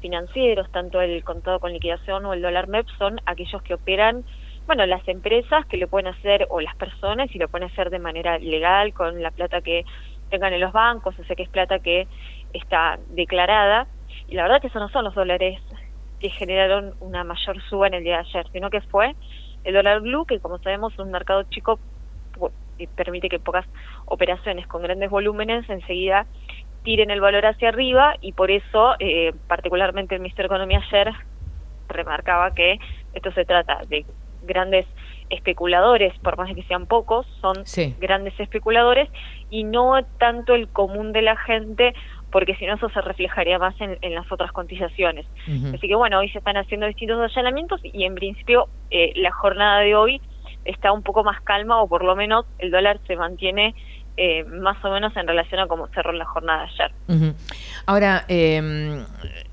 financieros, 0.00 0.70
tanto 0.70 1.00
el 1.00 1.22
contado 1.24 1.60
con 1.60 1.72
liquidación 1.72 2.24
o 2.24 2.32
el 2.32 2.42
dólar 2.42 2.68
MEP, 2.68 2.86
son 2.98 3.20
aquellos 3.26 3.62
que 3.62 3.74
operan, 3.74 4.24
bueno, 4.66 4.86
las 4.86 5.06
empresas 5.08 5.66
que 5.66 5.76
lo 5.76 5.88
pueden 5.88 6.06
hacer 6.06 6.46
o 6.50 6.60
las 6.60 6.76
personas 6.76 7.34
y 7.34 7.38
lo 7.38 7.48
pueden 7.48 7.68
hacer 7.68 7.90
de 7.90 7.98
manera 7.98 8.38
legal 8.38 8.94
con 8.94 9.22
la 9.22 9.30
plata 9.30 9.60
que 9.60 9.84
tengan 10.30 10.52
en 10.52 10.60
los 10.60 10.72
bancos, 10.72 11.18
o 11.18 11.24
sea 11.24 11.36
que 11.36 11.42
es 11.42 11.48
plata 11.48 11.80
que 11.80 12.06
está 12.52 12.98
declarada. 13.08 13.86
Y 14.28 14.36
la 14.36 14.42
verdad 14.42 14.60
que 14.60 14.68
esos 14.68 14.80
no 14.80 14.88
son 14.88 15.04
los 15.04 15.14
dólares 15.14 15.60
que 16.20 16.30
generaron 16.30 16.94
una 17.00 17.24
mayor 17.24 17.60
suba 17.62 17.86
en 17.88 17.94
el 17.94 18.04
día 18.04 18.14
de 18.18 18.28
ayer, 18.28 18.46
sino 18.52 18.70
que 18.70 18.80
fue 18.82 19.14
el 19.64 19.74
dólar 19.74 20.00
blue, 20.00 20.26
que 20.26 20.38
como 20.40 20.58
sabemos 20.58 20.92
es 20.92 20.98
un 20.98 21.10
mercado 21.10 21.42
chico 21.44 21.78
y 22.78 22.86
permite 22.86 23.28
que 23.28 23.38
pocas 23.38 23.66
operaciones 24.06 24.66
con 24.66 24.82
grandes 24.82 25.10
volúmenes 25.10 25.68
enseguida 25.68 26.26
tiren 26.82 27.10
el 27.10 27.20
valor 27.20 27.44
hacia 27.44 27.68
arriba 27.68 28.14
y 28.22 28.32
por 28.32 28.50
eso 28.50 28.94
eh, 29.00 29.34
particularmente 29.48 30.14
el 30.14 30.22
Ministerio 30.22 30.48
de 30.48 30.54
Economía 30.54 30.82
ayer 30.90 31.12
remarcaba 31.88 32.54
que 32.54 32.78
esto 33.12 33.32
se 33.32 33.44
trata 33.44 33.80
de 33.88 34.06
grandes 34.42 34.86
especuladores, 35.28 36.18
por 36.20 36.38
más 36.38 36.48
de 36.48 36.54
que 36.54 36.62
sean 36.64 36.86
pocos, 36.86 37.26
son 37.40 37.64
Sí. 37.66 37.94
grandes 38.00 38.38
especuladores 38.40 39.08
y 39.50 39.64
no 39.64 40.02
tanto 40.18 40.54
el 40.54 40.68
común 40.68 41.12
de 41.12 41.22
la 41.22 41.36
gente 41.36 41.94
porque 42.30 42.54
si 42.56 42.66
no 42.66 42.74
eso 42.74 42.88
se 42.90 43.00
reflejaría 43.00 43.58
más 43.58 43.78
en, 43.80 43.98
en 44.00 44.14
las 44.14 44.30
otras 44.30 44.52
cotizaciones. 44.52 45.26
Así 45.74 45.88
que 45.88 45.94
bueno, 45.94 46.18
hoy 46.18 46.28
se 46.30 46.38
están 46.38 46.56
haciendo 46.56 46.86
distintos 46.86 47.18
allanamientos 47.18 47.80
y 47.82 48.04
en 48.04 48.14
principio 48.14 48.68
eh, 48.90 49.12
la 49.16 49.32
jornada 49.32 49.80
de 49.80 49.94
hoy 49.94 50.20
está 50.64 50.92
un 50.92 51.02
poco 51.02 51.24
más 51.24 51.40
calma 51.42 51.82
o 51.82 51.88
por 51.88 52.04
lo 52.04 52.14
menos 52.14 52.46
el 52.58 52.70
dólar 52.70 53.00
se 53.06 53.16
mantiene 53.16 53.74
eh, 54.16 54.44
más 54.44 54.82
o 54.84 54.90
menos 54.90 55.16
en 55.16 55.26
relación 55.26 55.60
a 55.60 55.66
cómo 55.66 55.88
cerró 55.88 56.12
la 56.12 56.26
jornada 56.26 56.64
de 56.64 56.68
ayer. 56.68 57.34
Ahora, 57.86 58.24
eh, 58.28 59.04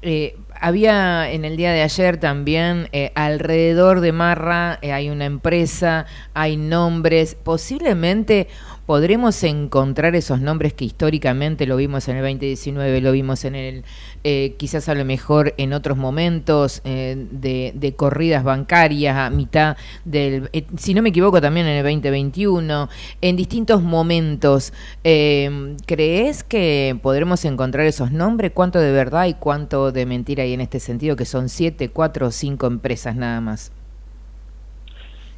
eh, 0.02 0.36
había 0.60 1.32
en 1.32 1.46
el 1.46 1.58
día 1.58 1.72
de 1.72 1.82
ayer 1.82 2.18
también, 2.18 2.88
eh, 2.92 3.12
alrededor 3.16 4.00
de 4.00 4.12
Marra 4.12 4.80
eh, 4.82 4.92
hay 4.92 5.10
una 5.10 5.26
empresa, 5.26 6.06
hay 6.34 6.58
nombres, 6.58 7.36
posiblemente 7.36 8.48
podremos 8.88 9.44
encontrar 9.44 10.16
esos 10.16 10.40
nombres 10.40 10.74
que 10.74 10.86
históricamente 10.86 11.68
lo 11.68 11.76
vimos 11.76 12.08
en 12.08 12.16
el 12.16 12.24
2019, 12.24 13.02
lo 13.02 13.12
vimos 13.12 13.44
en 13.44 13.54
el, 13.54 13.84
eh, 14.24 14.56
quizás 14.58 14.88
a 14.88 14.96
lo 14.96 15.04
mejor 15.04 15.54
en 15.58 15.74
otros 15.74 15.98
momentos 15.98 16.82
eh, 16.86 17.28
de, 17.30 17.74
de 17.76 17.96
corridas 17.96 18.46
bancarias 18.46 19.18
a 19.18 19.30
mitad 19.30 19.76
del, 20.06 20.50
eh, 20.54 20.66
si 20.78 20.94
no 20.94 21.02
me 21.02 21.10
equivoco 21.10 21.42
también 21.42 21.68
en 21.68 21.78
el 21.78 21.84
2021, 21.84 22.90
en 23.22 23.36
distintos 23.36 23.84
momentos. 23.84 24.72
Eh, 25.04 25.76
¿Crees 25.86 26.46
que 26.46 26.98
podremos 27.02 27.44
encontrar 27.44 27.86
esos 27.86 28.12
nombres? 28.14 28.54
¿Cuánto 28.54 28.80
de 28.80 28.94
verdad 28.94 29.26
y 29.26 29.34
cuánto 29.34 29.92
de 29.92 30.06
mentira 30.06 30.44
hay 30.44 30.54
en 30.54 30.62
este 30.62 30.80
sentido? 30.80 31.18
Que 31.18 31.26
son 31.26 31.50
siete, 31.50 31.90
cuatro 31.90 32.28
o 32.28 32.32
cinco 32.32 32.68
empresas 32.68 33.18
nada 33.18 33.42
más. 33.42 33.72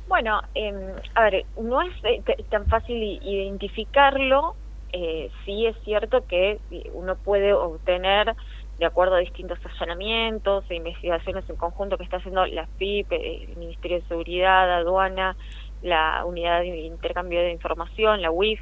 Bueno, 0.09 0.41
eh, 0.55 0.73
a 1.13 1.21
ver, 1.21 1.45
no 1.55 1.83
es 1.83 1.93
eh, 2.03 2.23
tan 2.49 2.65
fácil 2.65 2.97
identificarlo. 3.21 4.55
Eh, 4.91 5.29
sí 5.45 5.67
es 5.67 5.77
cierto 5.83 6.25
que 6.25 6.59
eh, 6.71 6.89
uno 6.95 7.15
puede 7.15 7.53
obtener, 7.53 8.35
de 8.79 8.85
acuerdo 8.87 9.15
a 9.15 9.19
distintos 9.19 9.59
allanamientos 9.63 10.65
e 10.69 10.75
investigaciones 10.75 11.47
en 11.47 11.57
conjunto 11.57 11.95
que 11.95 12.05
está 12.05 12.17
haciendo 12.17 12.43
la 12.47 12.65
FIP, 12.79 13.11
eh, 13.11 13.43
el 13.49 13.57
Ministerio 13.57 13.99
de 13.99 14.07
Seguridad, 14.07 14.79
Aduana, 14.79 15.37
la 15.83 16.25
Unidad 16.25 16.61
de 16.61 16.75
Intercambio 16.79 17.41
de 17.41 17.51
Información, 17.51 18.23
la 18.23 18.31
UIF, 18.31 18.59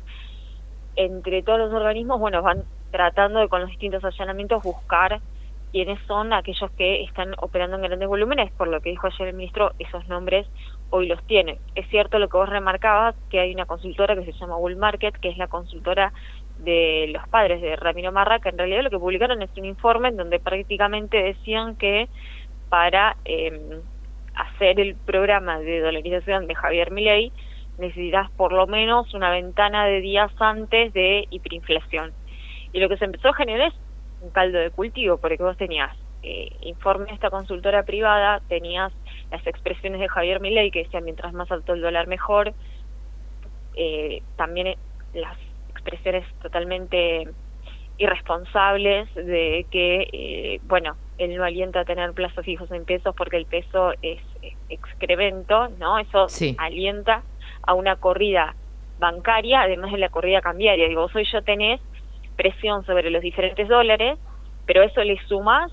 entre 0.98 1.44
todos 1.44 1.60
los 1.60 1.74
organismos, 1.74 2.20
bueno, 2.20 2.42
van 2.42 2.66
tratando 2.92 3.40
de 3.40 3.48
con 3.48 3.62
los 3.62 3.70
distintos 3.70 4.04
allanamientos 4.04 4.64
buscar 4.64 5.22
quiénes 5.72 6.00
son 6.08 6.34
aquellos 6.34 6.72
que 6.72 7.04
están 7.04 7.34
operando 7.40 7.78
en 7.78 7.84
grandes 7.84 8.08
volúmenes, 8.10 8.52
por 8.52 8.68
lo 8.68 8.82
que 8.82 8.90
dijo 8.90 9.08
ayer 9.08 9.30
el 9.30 9.36
ministro, 9.36 9.72
esos 9.80 10.08
nombres 10.10 10.46
hoy 10.90 11.08
los 11.08 11.22
tiene. 11.24 11.60
Es 11.76 11.88
cierto 11.90 12.20
lo 12.20 12.30
que 12.30 12.38
vos 12.38 12.50
remarcabas, 12.50 13.16
que 13.30 13.40
hay 13.40 13.54
una 13.54 13.66
consultora 13.66 14.16
que 14.16 14.26
se 14.26 14.34
llama 14.34 14.58
Bull 14.58 14.76
Market, 14.76 15.16
que 15.18 15.30
es 15.30 15.38
la 15.38 15.48
consultora 15.48 16.14
de 16.60 17.10
los 17.14 17.28
padres 17.30 17.62
de 17.62 17.76
Ramiro 17.76 18.12
Marra, 18.12 18.40
que 18.40 18.50
en 18.50 18.58
realidad 18.58 18.84
lo 18.84 18.90
que 18.90 19.00
publicaron 19.00 19.42
es 19.42 19.50
un 19.58 19.66
informe 19.66 20.10
en 20.10 20.18
donde 20.18 20.40
prácticamente 20.40 21.22
decían 21.22 21.76
que 21.76 22.08
para 22.70 23.18
eh, 23.26 23.80
hacer 24.36 24.80
el 24.80 24.96
programa 24.96 25.60
de 25.60 25.82
dolarización 25.82 26.48
de 26.48 26.56
Javier 26.56 26.92
Milei 26.92 27.32
necesitas 27.78 28.30
por 28.32 28.54
lo 28.54 28.66
menos 28.68 29.14
una 29.14 29.30
ventana 29.30 29.86
de 29.86 30.02
días 30.02 30.32
antes 30.40 30.94
de 30.94 31.28
hiperinflación. 31.30 32.12
Y 32.74 32.80
lo 32.80 32.90
que 32.90 32.98
se 32.98 33.06
empezó 33.06 33.30
a 33.30 33.34
generar 33.34 33.70
es 33.70 33.74
un 34.22 34.32
caldo 34.32 34.58
de 34.58 34.72
cultivo, 34.72 35.18
porque 35.18 35.42
vos 35.42 35.58
tenías 35.58 35.96
eh, 36.30 36.50
informe 36.62 37.06
de 37.06 37.14
esta 37.14 37.30
consultora 37.30 37.84
privada, 37.84 38.42
tenías 38.50 38.92
las 39.32 39.46
expresiones 39.48 40.02
de 40.02 40.10
Javier 40.10 40.42
Milei 40.42 40.72
que 40.72 40.84
decían 40.84 41.06
mientras 41.06 41.32
más 41.32 41.50
alto 41.52 41.74
el 41.74 41.82
dólar 41.82 42.08
mejor, 42.08 42.54
eh, 43.76 44.22
también 44.36 44.68
eh, 44.68 44.78
las 45.14 45.38
expresiones 45.70 46.26
totalmente 46.42 47.30
irresponsables 47.98 49.08
de 49.16 49.66
que, 49.72 50.08
eh, 50.12 50.60
bueno, 50.64 50.98
él 51.18 51.36
no 51.36 51.44
alienta 51.46 51.80
a 51.80 51.86
tener 51.86 52.12
plazos 52.14 52.44
fijos 52.44 52.70
en 52.72 52.84
pesos 52.84 53.16
porque 53.16 53.38
el 53.38 53.46
peso 53.46 53.94
es 54.02 54.20
excremento, 54.70 55.70
¿no? 55.80 55.98
Eso 55.98 56.28
Sí. 56.28 56.56
alienta 56.60 57.24
a 57.64 57.74
una 57.74 57.96
corrida 57.96 58.54
bancaria, 59.00 59.62
además 59.62 59.92
de 59.94 59.98
la 59.98 60.10
corrida 60.10 60.42
cambiaria. 60.42 60.88
Digo, 60.90 61.04
vos 61.04 61.16
hoy 61.16 61.26
yo 61.32 61.42
tenés 61.42 61.80
presión 62.36 62.86
sobre 62.86 63.10
los 63.10 63.22
diferentes 63.22 63.68
dólares, 63.68 64.20
pero 64.66 64.82
a 64.82 64.86
eso 64.86 65.02
le 65.04 65.18
sumas 65.28 65.72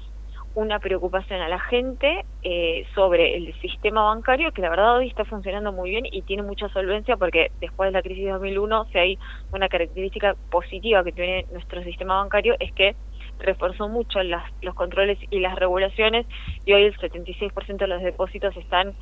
una 0.54 0.78
preocupación 0.78 1.40
a 1.40 1.48
la 1.48 1.58
gente 1.58 2.24
eh, 2.42 2.86
sobre 2.94 3.36
el 3.36 3.54
sistema 3.60 4.04
bancario 4.04 4.52
que 4.52 4.62
la 4.62 4.70
verdad 4.70 4.96
hoy 4.96 5.08
está 5.08 5.24
funcionando 5.24 5.72
muy 5.72 5.90
bien 5.90 6.04
y 6.10 6.22
tiene 6.22 6.42
mucha 6.42 6.68
solvencia 6.68 7.16
porque 7.16 7.50
después 7.60 7.88
de 7.88 7.92
la 7.92 8.02
crisis 8.02 8.24
de 8.24 8.30
2001 8.30 8.86
si 8.92 8.98
hay 8.98 9.18
una 9.52 9.68
característica 9.68 10.36
positiva 10.50 11.02
que 11.02 11.12
tiene 11.12 11.46
nuestro 11.52 11.82
sistema 11.82 12.16
bancario 12.16 12.54
es 12.60 12.72
que 12.72 12.94
reforzó 13.40 13.88
mucho 13.88 14.22
las, 14.22 14.44
los 14.62 14.74
controles 14.74 15.18
y 15.30 15.40
las 15.40 15.56
regulaciones 15.56 16.26
y 16.64 16.72
hoy 16.72 16.84
el 16.84 16.96
76% 16.96 17.76
de 17.76 17.86
los 17.86 18.02
depósitos 18.02 18.56
están 18.56 18.94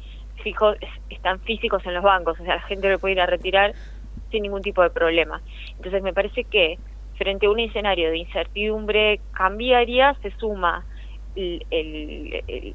fijos 0.42 0.76
están 1.10 1.40
físicos 1.40 1.84
en 1.84 1.94
los 1.94 2.02
bancos 2.02 2.40
o 2.40 2.44
sea 2.44 2.56
la 2.56 2.62
gente 2.62 2.88
lo 2.88 2.98
puede 2.98 3.12
ir 3.12 3.20
a 3.20 3.26
retirar 3.26 3.74
sin 4.32 4.42
ningún 4.42 4.62
tipo 4.62 4.82
de 4.82 4.90
problema. 4.90 5.40
Entonces 5.76 6.02
me 6.02 6.12
parece 6.12 6.44
que 6.44 6.78
frente 7.16 7.46
a 7.46 7.50
un 7.50 7.60
escenario 7.60 8.10
de 8.10 8.18
incertidumbre 8.18 9.20
cambiaria 9.32 10.16
se 10.22 10.32
suma 10.38 10.84
el, 11.36 12.42
el, 12.46 12.74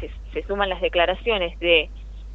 se, 0.00 0.10
se, 0.32 0.46
suman 0.46 0.68
las 0.68 0.80
declaraciones 0.80 1.58
de 1.60 1.90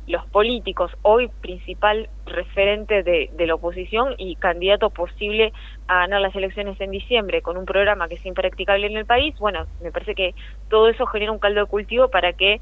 los 0.07 0.25
políticos, 0.27 0.91
hoy 1.01 1.29
principal 1.41 2.09
referente 2.25 3.03
de, 3.03 3.29
de, 3.35 3.47
la 3.47 3.55
oposición 3.55 4.15
y 4.17 4.35
candidato 4.37 4.89
posible 4.89 5.51
a 5.87 5.99
ganar 5.99 6.21
las 6.21 6.33
elecciones 6.35 6.79
en 6.79 6.91
diciembre 6.91 7.41
con 7.41 7.57
un 7.57 7.65
programa 7.65 8.07
que 8.07 8.15
es 8.15 8.25
impracticable 8.25 8.87
en 8.87 8.95
el 8.95 9.05
país, 9.05 9.37
bueno, 9.37 9.65
me 9.81 9.91
parece 9.91 10.15
que 10.15 10.33
todo 10.69 10.87
eso 10.87 11.05
genera 11.07 11.33
un 11.33 11.39
caldo 11.39 11.59
de 11.59 11.65
cultivo 11.65 12.09
para 12.09 12.31
que 12.33 12.61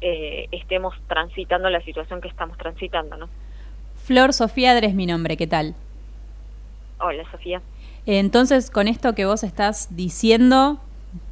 eh, 0.00 0.48
estemos 0.52 0.94
transitando 1.08 1.68
la 1.68 1.82
situación 1.82 2.20
que 2.20 2.28
estamos 2.28 2.56
transitando, 2.56 3.16
¿no? 3.16 3.28
Flor 3.96 4.32
Sofía 4.32 4.70
Adres, 4.70 4.94
mi 4.94 5.06
nombre, 5.06 5.36
¿qué 5.36 5.46
tal? 5.46 5.74
Hola, 7.00 7.30
Sofía. 7.30 7.60
Entonces, 8.06 8.70
con 8.70 8.88
esto 8.88 9.14
que 9.14 9.26
vos 9.26 9.44
estás 9.44 9.94
diciendo, 9.94 10.80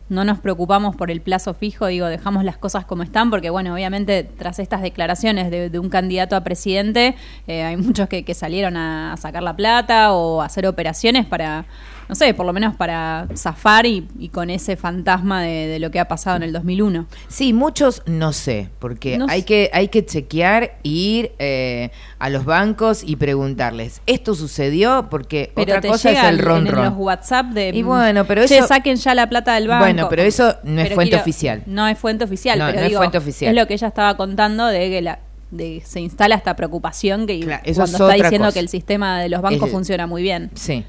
no 0.09 0.25
nos 0.25 0.39
preocupamos 0.39 0.95
por 0.95 1.11
el 1.11 1.21
plazo 1.21 1.55
fijo, 1.55 1.87
digo, 1.87 2.07
dejamos 2.07 2.45
las 2.45 2.57
cosas 2.57 2.85
como 2.85 3.03
están, 3.03 3.31
porque 3.31 3.51
bueno, 3.51 3.75
obviamente 3.75 4.25
tras 4.25 4.59
estas 4.59 4.83
declaraciones 4.83 5.51
de, 5.51 5.71
de 5.71 5.79
un 5.79 5.89
candidato 5.89 6.37
a 6.37 6.43
presidente, 6.43 7.17
eh, 7.47 7.63
hay 7.63 7.77
muchos 7.77 8.09
que, 8.09 8.25
que, 8.25 8.35
salieron 8.35 8.77
a 8.77 9.17
sacar 9.17 9.43
la 9.43 9.57
plata 9.57 10.13
o 10.13 10.43
a 10.43 10.47
hacer 10.47 10.67
operaciones 10.67 11.27
para, 11.27 11.65
no 12.09 12.15
sé, 12.15 12.35
por 12.35 12.47
lo 12.47 12.53
menos 12.53 12.77
para 12.77 13.27
zafar 13.35 13.87
y, 13.87 14.07
y 14.19 14.29
con 14.29 14.51
ese 14.51 14.77
fantasma 14.77 15.43
de, 15.43 15.67
de, 15.67 15.79
lo 15.79 15.91
que 15.91 16.01
ha 16.01 16.09
pasado 16.09 16.37
en 16.37 16.43
el 16.43 16.53
2001. 16.53 17.07
Sí, 17.29 17.53
muchos 17.53 18.03
no 18.07 18.33
sé, 18.33 18.69
porque 18.79 19.19
no 19.19 19.27
hay, 19.29 19.41
sé. 19.41 19.47
Que, 19.47 19.71
hay 19.73 19.89
que 19.89 20.05
chequear, 20.05 20.79
ir 20.83 21.33
eh, 21.39 21.91
a 22.19 22.31
los 22.31 22.45
bancos 22.45 23.03
y 23.05 23.17
preguntarles, 23.17 24.03
¿esto 24.07 24.35
sucedió? 24.35 25.09
Porque 25.11 25.53
pero 25.55 25.77
otra 25.77 25.91
cosa 25.91 26.11
es 26.13 26.25
el 26.25 26.39
ron, 26.39 26.67
en, 26.67 26.73
ron. 26.73 26.85
los 26.85 26.95
WhatsApp 26.97 27.47
de... 27.47 27.71
Y 27.75 27.83
bueno, 27.83 28.25
pero 28.27 28.47
che, 28.47 28.59
eso... 28.59 28.69
saquen 28.69 28.97
ya 28.97 29.15
la 29.15 29.29
plata 29.29 29.55
del 29.55 29.69
banco. 29.69 29.85
Bueno, 29.85 30.09
pero 30.09 30.23
eso 30.23 30.57
no 30.65 30.81
es 30.81 30.95
fuente 30.95 31.11
quiero, 31.11 31.23
oficial. 31.23 31.63
No 31.67 31.89
es 31.89 31.99
fuente 31.99 32.25
oficial, 32.25 32.59
no, 32.59 32.67
pero 32.67 32.81
no 32.81 32.87
digo, 32.87 32.99
es 32.99 32.99
fuente 32.99 33.19
oficial. 33.19 33.51
es 33.51 33.61
lo 33.61 33.67
que 33.67 33.75
ella 33.75 33.89
estaba 33.89 34.17
contando 34.17 34.67
de 34.67 34.91
que 34.91 35.03
la 35.03 35.19
de, 35.51 35.83
se 35.85 36.01
instala 36.01 36.35
esta 36.35 36.57
preocupación 36.57 37.27
que 37.27 37.41
claro, 37.41 37.63
cuando 37.75 37.85
está 37.85 38.13
diciendo 38.15 38.49
cosa. 38.49 38.55
que 38.55 38.61
el 38.61 38.69
sistema 38.69 39.21
de 39.21 39.29
los 39.29 39.43
bancos 39.43 39.71
funciona 39.71 40.07
muy 40.07 40.23
bien. 40.23 40.51
Sí. 40.55 40.85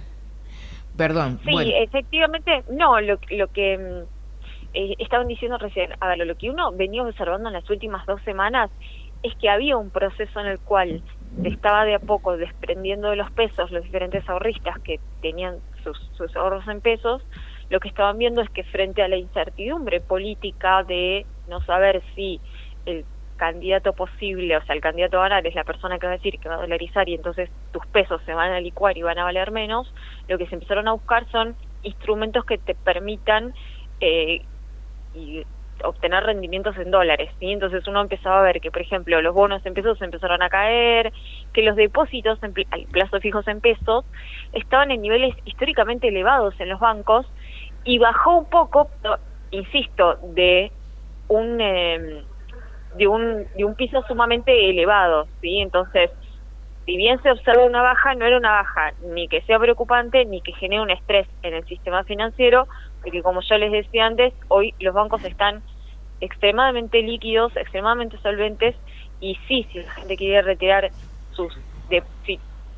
Perdón. 0.98 1.40
Sí, 1.46 1.52
bueno. 1.52 1.72
efectivamente, 1.76 2.64
no, 2.70 3.00
lo, 3.00 3.18
lo 3.30 3.48
que 3.50 4.06
eh, 4.74 4.96
estaban 4.98 5.28
diciendo 5.28 5.58
recién, 5.58 5.92
a 6.00 6.08
ver, 6.08 6.18
lo 6.20 6.36
que 6.36 6.50
uno 6.50 6.72
venía 6.72 7.04
observando 7.04 7.50
en 7.50 7.54
las 7.54 7.70
últimas 7.70 8.06
dos 8.06 8.22
semanas 8.24 8.72
es 9.24 9.34
que 9.36 9.50
había 9.50 9.78
un 9.78 9.92
proceso 9.92 10.40
en 10.40 10.48
el 10.48 10.60
cual 10.60 11.04
se 11.42 11.50
estaba 11.50 11.86
de 11.86 11.96
a 11.96 12.00
poco 12.00 12.38
desprendiendo 12.38 13.10
de 13.10 13.16
los 13.16 13.32
pesos 13.32 13.72
los 13.72 13.84
diferentes 13.84 14.28
ahorristas 14.30 14.76
que 14.84 15.00
tenían 15.22 15.60
sus, 15.84 15.98
sus 16.14 16.36
ahorros 16.36 16.68
en 16.68 16.82
pesos, 16.82 17.22
lo 17.70 17.80
que 17.80 17.88
estaban 17.88 18.18
viendo 18.18 18.42
es 18.42 18.50
que 18.50 18.64
frente 18.64 19.02
a 19.02 19.08
la 19.08 19.18
incertidumbre 19.18 20.02
política 20.02 20.84
de 20.84 21.26
no 21.48 21.62
saber 21.62 22.04
si 22.16 22.42
el 22.86 23.06
candidato 23.38 23.94
posible, 23.94 24.58
o 24.58 24.64
sea, 24.66 24.76
el 24.76 24.82
candidato 24.82 25.20
a 25.20 25.24
ganar 25.24 25.48
es 25.48 25.56
la 25.56 25.64
persona 25.64 25.98
que 25.98 26.08
va 26.08 26.14
a 26.14 26.18
decir 26.18 26.40
que 26.40 26.50
va 26.50 26.56
a 26.56 26.62
dolarizar 26.62 27.08
y 27.08 27.14
entonces 27.14 27.50
tus 27.72 27.86
pesos 27.88 28.22
se 28.26 28.34
van 28.34 28.52
a 28.52 28.60
licuar 28.60 28.98
y 28.98 29.04
van 29.04 29.20
a 29.20 29.24
valer 29.24 29.52
menos, 29.52 29.94
lo 30.28 30.38
que 30.38 30.48
se 30.48 30.56
empezaron 30.56 30.88
a 30.88 30.94
buscar 30.94 31.30
son 31.32 31.56
instrumentos 31.84 32.44
que 32.46 32.58
te 32.58 32.76
permitan 32.76 33.54
eh, 34.02 34.42
y 35.14 35.46
obtener 35.84 36.24
rendimientos 36.24 36.76
en 36.78 36.92
dólares, 36.92 37.30
¿sí? 37.40 37.52
Entonces 37.52 37.88
uno 37.88 38.02
empezaba 38.02 38.40
a 38.40 38.44
ver 38.44 38.60
que, 38.62 38.72
por 38.72 38.82
ejemplo, 38.82 39.22
los 39.22 39.34
bonos 39.34 39.66
en 39.66 39.74
pesos 39.74 40.02
empezaron 40.02 40.42
a 40.42 40.50
caer, 40.50 41.14
que 41.54 41.62
los 41.62 41.76
depósitos 41.76 42.42
en 42.44 42.54
pl 42.54 42.88
plazo 42.92 43.20
fijos 43.20 43.48
en 43.48 43.62
pesos 43.62 44.06
estaban 44.54 44.92
en 44.92 45.02
niveles 45.02 45.36
históricamente 45.46 46.08
elevados 46.08 46.60
en 46.60 46.70
los 46.70 46.80
bancos 46.80 47.26
y 47.84 48.00
bajó 48.00 48.40
un 48.40 48.50
poco, 48.50 48.90
insisto, 49.52 50.18
de 50.24 50.72
un... 51.28 51.62
Eh, 51.62 52.24
de 52.98 53.08
un, 53.08 53.46
de 53.56 53.66
un 53.66 53.76
piso 53.76 54.04
sumamente 54.08 54.70
elevado, 54.70 55.28
¿sí? 55.42 55.60
Entonces, 55.60 56.12
si 56.86 56.96
bien 56.96 57.22
se 57.22 57.32
observa 57.32 57.66
una 57.66 57.82
baja, 57.82 58.16
no 58.16 58.26
era 58.26 58.38
una 58.38 58.52
baja 58.52 58.94
ni 59.04 59.28
que 59.28 59.42
sea 59.42 59.60
preocupante 59.60 60.26
ni 60.26 60.42
que 60.42 60.54
genere 60.54 60.82
un 60.82 60.90
estrés 60.90 61.28
en 61.44 61.54
el 61.54 61.66
sistema 61.66 62.04
financiero, 62.06 62.68
porque 63.02 63.22
como 63.22 63.42
ya 63.42 63.58
les 63.58 63.72
decía 63.72 64.06
antes, 64.06 64.34
hoy 64.48 64.74
los 64.80 64.94
bancos 64.94 65.24
están 65.26 65.62
extremadamente 66.22 67.02
líquidos, 67.02 67.56
extremadamente 67.56 68.18
solventes, 68.20 68.76
y 69.20 69.36
sí, 69.48 69.68
si 69.72 69.80
la 69.80 69.92
gente 69.92 70.16
quiere 70.16 70.42
retirar 70.42 70.90
sus, 71.32 71.54
de, 71.90 72.04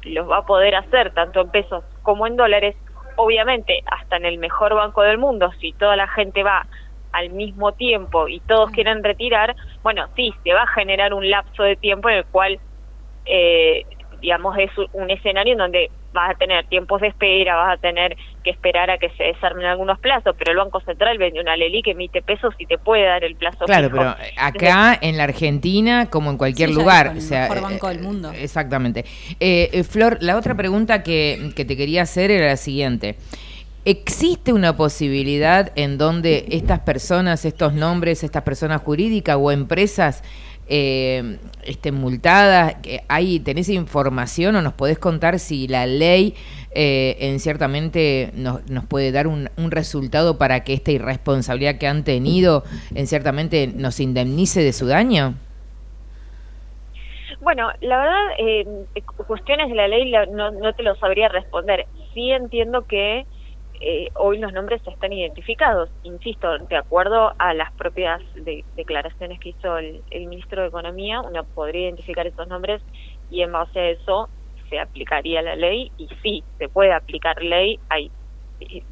los 0.04 0.30
va 0.30 0.38
a 0.38 0.46
poder 0.46 0.76
hacer 0.76 1.14
tanto 1.14 1.41
en 1.41 1.52
pesos 1.52 1.84
como 2.02 2.26
en 2.26 2.36
dólares, 2.36 2.76
obviamente, 3.16 3.84
hasta 3.86 4.18
en 4.18 4.26
el 4.26 4.38
mejor 4.38 4.74
banco 4.74 5.04
del 5.04 5.18
mundo, 5.18 5.52
si 5.60 5.74
toda 5.74 5.96
la 5.96 6.08
gente 6.08 6.44
va 6.44 6.66
al 7.11 7.30
mismo 7.31 7.72
tiempo 7.73 8.27
y 8.27 8.40
todos 8.41 8.72
quieren 8.72 9.03
retirar, 9.03 9.56
bueno, 9.84 10.07
sí, 10.15 10.34
se 10.44 10.53
va 10.53 10.64
a 10.64 10.68
generar 10.68 11.14
un 11.14 11.30
lapso 11.30 11.64
de 11.64 11.76
tiempo 11.76 12.10
en 12.10 12.18
el 12.18 12.26
cual, 12.26 12.60
eh, 13.26 13.86
digamos, 14.22 14.57
es 14.57 14.72
un 14.94 15.10
escenario 15.10 15.53
en 15.53 15.60
donde 15.60 15.91
vas 16.14 16.31
a 16.31 16.34
tener 16.36 16.65
tiempos 16.68 17.02
de 17.02 17.07
espera, 17.07 17.56
vas 17.56 17.77
a 17.77 17.81
tener 17.81 18.18
que 18.44 18.49
esperar 18.49 18.90
a 18.90 18.98
que 18.98 19.10
se 19.11 19.26
desarmen 19.26 19.65
algunos 19.65 19.99
plazos, 19.99 20.36
pero 20.38 20.52
el 20.52 20.57
Banco 20.57 20.81
Central 20.81 21.18
vende 21.18 21.40
una 21.40 21.56
Leli 21.56 21.81
que 21.81 21.91
emite 21.91 22.22
pesos 22.22 22.53
y 22.57 22.65
te 22.65 22.77
puede 22.77 23.06
dar 23.06 23.23
el 23.23 23.36
plazo 23.36 23.65
Claro, 23.65 23.90
fijo. 23.90 23.98
pero 23.98 24.15
acá 24.38 24.98
en 25.02 25.18
la 25.18 25.23
Argentina, 25.26 26.10
como 26.10 26.31
en 26.31 26.38
cualquier 26.38 26.69
sí, 26.69 26.76
lugar, 26.76 27.07
el 27.07 27.18
o 27.18 27.22
sea, 27.22 27.41
mejor 27.44 27.61
banco 27.61 27.88
del 27.90 27.99
mundo. 27.99 28.31
Exactamente. 28.34 29.06
Eh, 29.40 29.69
eh, 29.72 29.84
Flor, 29.84 30.18
la 30.22 30.38
otra 30.38 30.56
pregunta 30.56 31.03
que, 31.03 31.52
que 31.56 31.65
te 31.65 31.77
quería 31.77 32.03
hacer 32.03 32.31
era 32.31 32.48
la 32.48 32.57
siguiente. 32.57 33.15
¿Existe 33.86 34.52
una 34.52 34.76
posibilidad 34.76 35.72
en 35.76 35.98
donde 35.98 36.46
estas 36.50 36.80
personas, 36.80 37.46
estos 37.46 37.74
nombres, 37.74 38.24
estas 38.26 38.44
personas 38.44 38.82
jurídicas 38.82 39.38
o 39.40 39.52
empresas 39.52 40.22
eh, 40.68 41.38
estén 41.64 41.96
multadas? 41.96 42.76
¿Hay, 43.08 43.40
¿Tenés 43.40 43.70
información 43.70 44.58
o 44.58 44.62
nos 44.62 44.74
podés 44.74 45.00
contar 45.00 45.40
si 45.40 45.70
la 45.70 45.86
ley 45.86 46.36
eh, 46.72 47.16
en 47.22 47.40
ciertamente 47.40 48.32
nos, 48.34 48.70
nos 48.70 48.86
puede 48.86 49.14
dar 49.14 49.28
un, 49.28 49.50
resultado 49.72 50.38
para 50.38 50.66
que 50.66 50.74
esta 50.74 50.92
irresponsabilidad 50.92 51.78
que 51.78 51.88
han 51.88 52.04
tenido 52.04 52.64
en 52.94 53.08
ciertamente 53.08 53.68
nos 53.74 54.02
indemnice 54.02 54.62
de 54.62 54.74
su 54.74 54.88
daño? 54.88 55.36
Bueno, 57.40 57.70
la 57.80 57.98
verdad, 57.98 58.26
eh, 58.40 58.68
cuestiones 59.26 59.70
de 59.70 59.76
la 59.76 59.88
ley 59.88 60.12
no, 60.32 60.52
no 60.52 60.74
te 60.74 60.84
lo 60.84 60.96
sabría 60.98 61.30
responder. 61.30 61.88
Sí 62.14 62.32
entiendo 62.32 62.86
que 62.86 63.26
eh, 63.82 64.10
hoy 64.16 64.40
los 64.40 64.52
nombres 64.52 64.82
están 64.86 65.14
identificados. 65.14 65.90
Insisto, 66.04 66.58
de 66.58 66.76
acuerdo 66.76 67.34
a 67.38 67.54
las 67.54 67.72
propias 67.74 68.22
de, 68.36 68.66
declaraciones 68.76 69.40
que 69.40 69.50
hizo 69.50 69.78
el, 69.78 70.02
ministro 70.12 70.62
de 70.62 70.68
Economía, 70.68 71.22
uno 71.22 71.46
podría 71.46 71.84
identificar 71.84 72.28
esos 72.28 72.48
nombres 72.48 72.82
y 73.32 73.42
en 73.42 73.52
base 73.52 73.80
a 73.80 73.90
eso 73.92 74.30
se 74.70 74.80
aplicaría 74.80 75.42
la 75.42 75.56
ley 75.56 75.92
y 75.98 76.10
sí, 76.22 76.44
se 76.58 76.68
puede 76.68 76.92
aplicar 76.92 77.42
ley. 77.42 77.80
Hay 77.90 78.12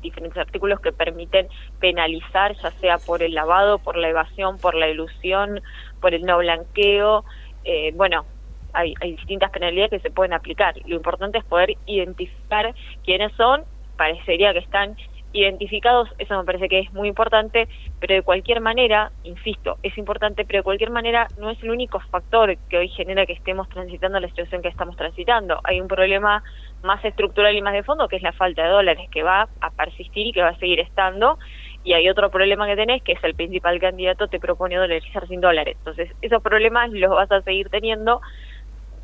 diferentes 0.01 0.37
artículos 0.37 0.79
que 0.79 0.93
permiten 0.93 1.49
penalizar, 1.79 2.55
ya 2.55 2.71
sea 2.71 2.97
por 2.97 3.21
el 3.21 3.33
lavado, 3.33 3.79
por 3.79 3.97
la 3.97 4.07
evasión, 4.07 4.57
por 4.57 4.73
la 4.73 4.87
ilusión, 4.87 5.61
por 5.99 6.13
el 6.13 6.23
no 6.23 6.37
blanqueo. 6.37 7.25
Eh, 7.65 7.91
bueno, 7.93 8.25
hay, 8.71 8.93
hay 9.01 9.17
distintas 9.17 9.51
penalidades 9.51 9.91
que 9.91 9.99
se 9.99 10.11
pueden 10.11 10.31
aplicar. 10.31 10.75
Lo 10.85 10.95
importante 10.95 11.39
es 11.39 11.43
poder 11.43 11.75
identificar 11.85 12.73
quiénes 13.03 13.33
son 13.33 13.65
parecería 13.97 14.53
que 14.53 14.59
están 14.59 14.95
identificados, 15.33 16.09
eso 16.17 16.37
me 16.37 16.45
parece 16.45 16.69
que 16.69 16.79
es 16.79 16.93
muy 16.93 17.09
importante, 17.09 17.67
pero 17.99 18.15
de 18.15 18.21
cualquier 18.21 18.61
manera, 18.61 19.11
insisto, 19.23 19.77
es 19.83 19.97
importante, 19.97 20.45
pero 20.45 20.59
de 20.59 20.63
cualquier 20.63 20.89
manera 20.89 21.27
no 21.37 21.49
es 21.49 21.61
el 21.63 21.69
único 21.69 21.99
factor 21.99 22.57
que 22.69 22.77
hoy 22.77 22.89
genera 22.89 23.25
que 23.25 23.33
estemos 23.33 23.67
transitando 23.69 24.19
la 24.19 24.29
situación 24.29 24.61
que 24.61 24.69
estamos 24.69 24.95
transitando. 24.95 25.59
Hay 25.63 25.81
un 25.81 25.87
problema 25.87 26.43
más 26.83 27.03
estructural 27.03 27.55
y 27.55 27.61
más 27.61 27.73
de 27.73 27.83
fondo, 27.83 28.07
que 28.07 28.15
es 28.15 28.23
la 28.23 28.31
falta 28.31 28.63
de 28.63 28.69
dólares, 28.69 29.09
que 29.11 29.23
va 29.23 29.47
a 29.61 29.69
persistir 29.71 30.27
y 30.27 30.31
que 30.31 30.41
va 30.41 30.49
a 30.49 30.57
seguir 30.57 30.79
estando, 30.79 31.37
y 31.83 31.93
hay 31.93 32.09
otro 32.09 32.29
problema 32.29 32.67
que 32.67 32.75
tenés, 32.75 33.01
que 33.03 33.13
es 33.13 33.23
el 33.23 33.35
principal 33.35 33.79
candidato 33.79 34.27
te 34.27 34.39
propone 34.39 34.75
dolarizar 34.75 35.27
sin 35.27 35.41
dólares. 35.41 35.77
Entonces, 35.79 36.11
esos 36.21 36.41
problemas 36.41 36.91
los 36.91 37.11
vas 37.11 37.31
a 37.31 37.41
seguir 37.41 37.69
teniendo, 37.69 38.21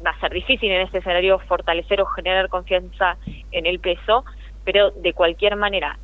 va 0.05 0.11
a 0.11 0.19
ser 0.19 0.31
difícil 0.31 0.71
en 0.71 0.81
este 0.81 0.97
escenario 0.97 1.39
fortalecer 1.39 2.01
o 2.01 2.05
generar 2.07 2.49
confianza 2.49 3.17
en 3.51 3.65
el 3.65 3.79
peso, 3.79 4.25
pero 4.63 4.91
de 4.91 5.13
cualquier 5.13 5.55
manera, 5.55 5.97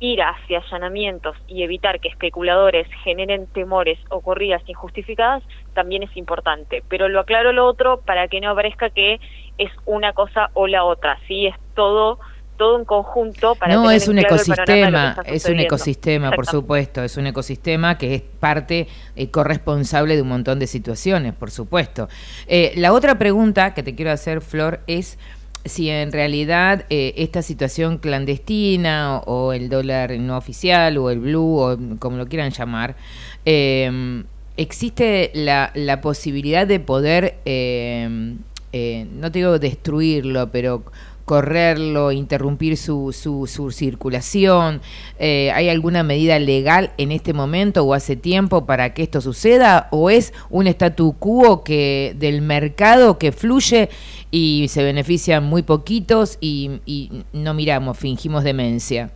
ir 0.00 0.20
hacia 0.22 0.58
allanamientos 0.58 1.36
y 1.46 1.62
evitar 1.62 2.00
que 2.00 2.08
especuladores 2.08 2.86
generen 3.04 3.46
temores 3.46 3.98
o 4.10 4.20
corridas 4.20 4.62
injustificadas 4.66 5.42
también 5.72 6.02
es 6.02 6.16
importante. 6.16 6.82
Pero 6.88 7.08
lo 7.08 7.20
aclaro 7.20 7.52
lo 7.52 7.66
otro 7.66 8.00
para 8.00 8.28
que 8.28 8.40
no 8.40 8.54
parezca 8.54 8.90
que 8.90 9.20
es 9.56 9.70
una 9.86 10.12
cosa 10.12 10.50
o 10.54 10.66
la 10.66 10.84
otra, 10.84 11.18
¿sí? 11.26 11.46
Es 11.46 11.54
todo 11.74 12.18
todo 12.56 12.76
un 12.76 12.84
conjunto 12.84 13.56
para 13.56 13.74
no 13.74 13.90
es 13.90 14.04
en 14.04 14.12
un 14.12 14.18
claro 14.22 14.36
ecosistema 14.36 15.16
es 15.26 15.44
un 15.46 15.58
ecosistema 15.58 16.30
por 16.30 16.46
supuesto 16.46 17.02
es 17.02 17.16
un 17.16 17.26
ecosistema 17.26 17.98
que 17.98 18.14
es 18.14 18.22
parte 18.22 18.86
eh, 19.16 19.28
corresponsable 19.28 20.14
de 20.14 20.22
un 20.22 20.28
montón 20.28 20.60
de 20.60 20.68
situaciones 20.68 21.34
por 21.34 21.50
supuesto 21.50 22.08
Eh, 22.46 22.72
la 22.76 22.92
otra 22.92 23.18
pregunta 23.18 23.74
que 23.74 23.82
te 23.82 23.96
quiero 23.96 24.12
hacer 24.12 24.40
Flor 24.40 24.78
es 24.86 25.18
si 25.64 25.88
en 25.88 26.12
realidad 26.12 26.84
eh, 26.90 27.14
esta 27.16 27.42
situación 27.42 27.98
clandestina 27.98 29.18
o, 29.26 29.52
el 29.52 29.68
dólar 29.68 30.12
no 30.18 30.36
oficial 30.36 30.98
o 30.98 31.10
el 31.10 31.20
blue 31.20 31.58
o 31.58 31.78
como 31.98 32.16
lo 32.16 32.26
quieran 32.26 32.50
llamar 32.50 32.96
eh, 33.44 34.24
existe 34.56 35.30
la, 35.34 36.00
posibilidad 36.00 36.66
de 36.66 36.80
poder 36.80 37.38
eh, 37.44 38.36
eh, 38.72 39.06
no 39.12 39.30
digo 39.30 39.58
destruirlo 39.58 40.50
pero 40.50 40.84
correrlo, 41.24 42.12
interrumpir 42.12 42.76
su, 42.76 43.12
su, 43.12 43.46
su 43.46 43.70
circulación? 43.70 44.80
Eh, 45.18 45.50
¿Hay 45.52 45.68
alguna 45.68 46.02
medida 46.02 46.38
legal 46.38 46.92
en 46.98 47.12
este 47.12 47.32
momento 47.32 47.84
o 47.84 47.94
hace 47.94 48.16
tiempo 48.16 48.66
para 48.66 48.94
que 48.94 49.02
esto 49.02 49.20
suceda? 49.20 49.88
¿O 49.90 50.10
es 50.10 50.32
un 50.50 50.66
statu 50.66 51.16
quo 51.18 51.64
que, 51.64 52.14
del 52.16 52.42
mercado 52.42 53.18
que 53.18 53.32
fluye 53.32 53.88
y 54.30 54.66
se 54.68 54.82
benefician 54.82 55.44
muy 55.44 55.62
poquitos 55.62 56.38
y, 56.40 56.80
y 56.86 57.24
no 57.32 57.54
miramos, 57.54 57.98
fingimos 57.98 58.44
demencia? 58.44 59.10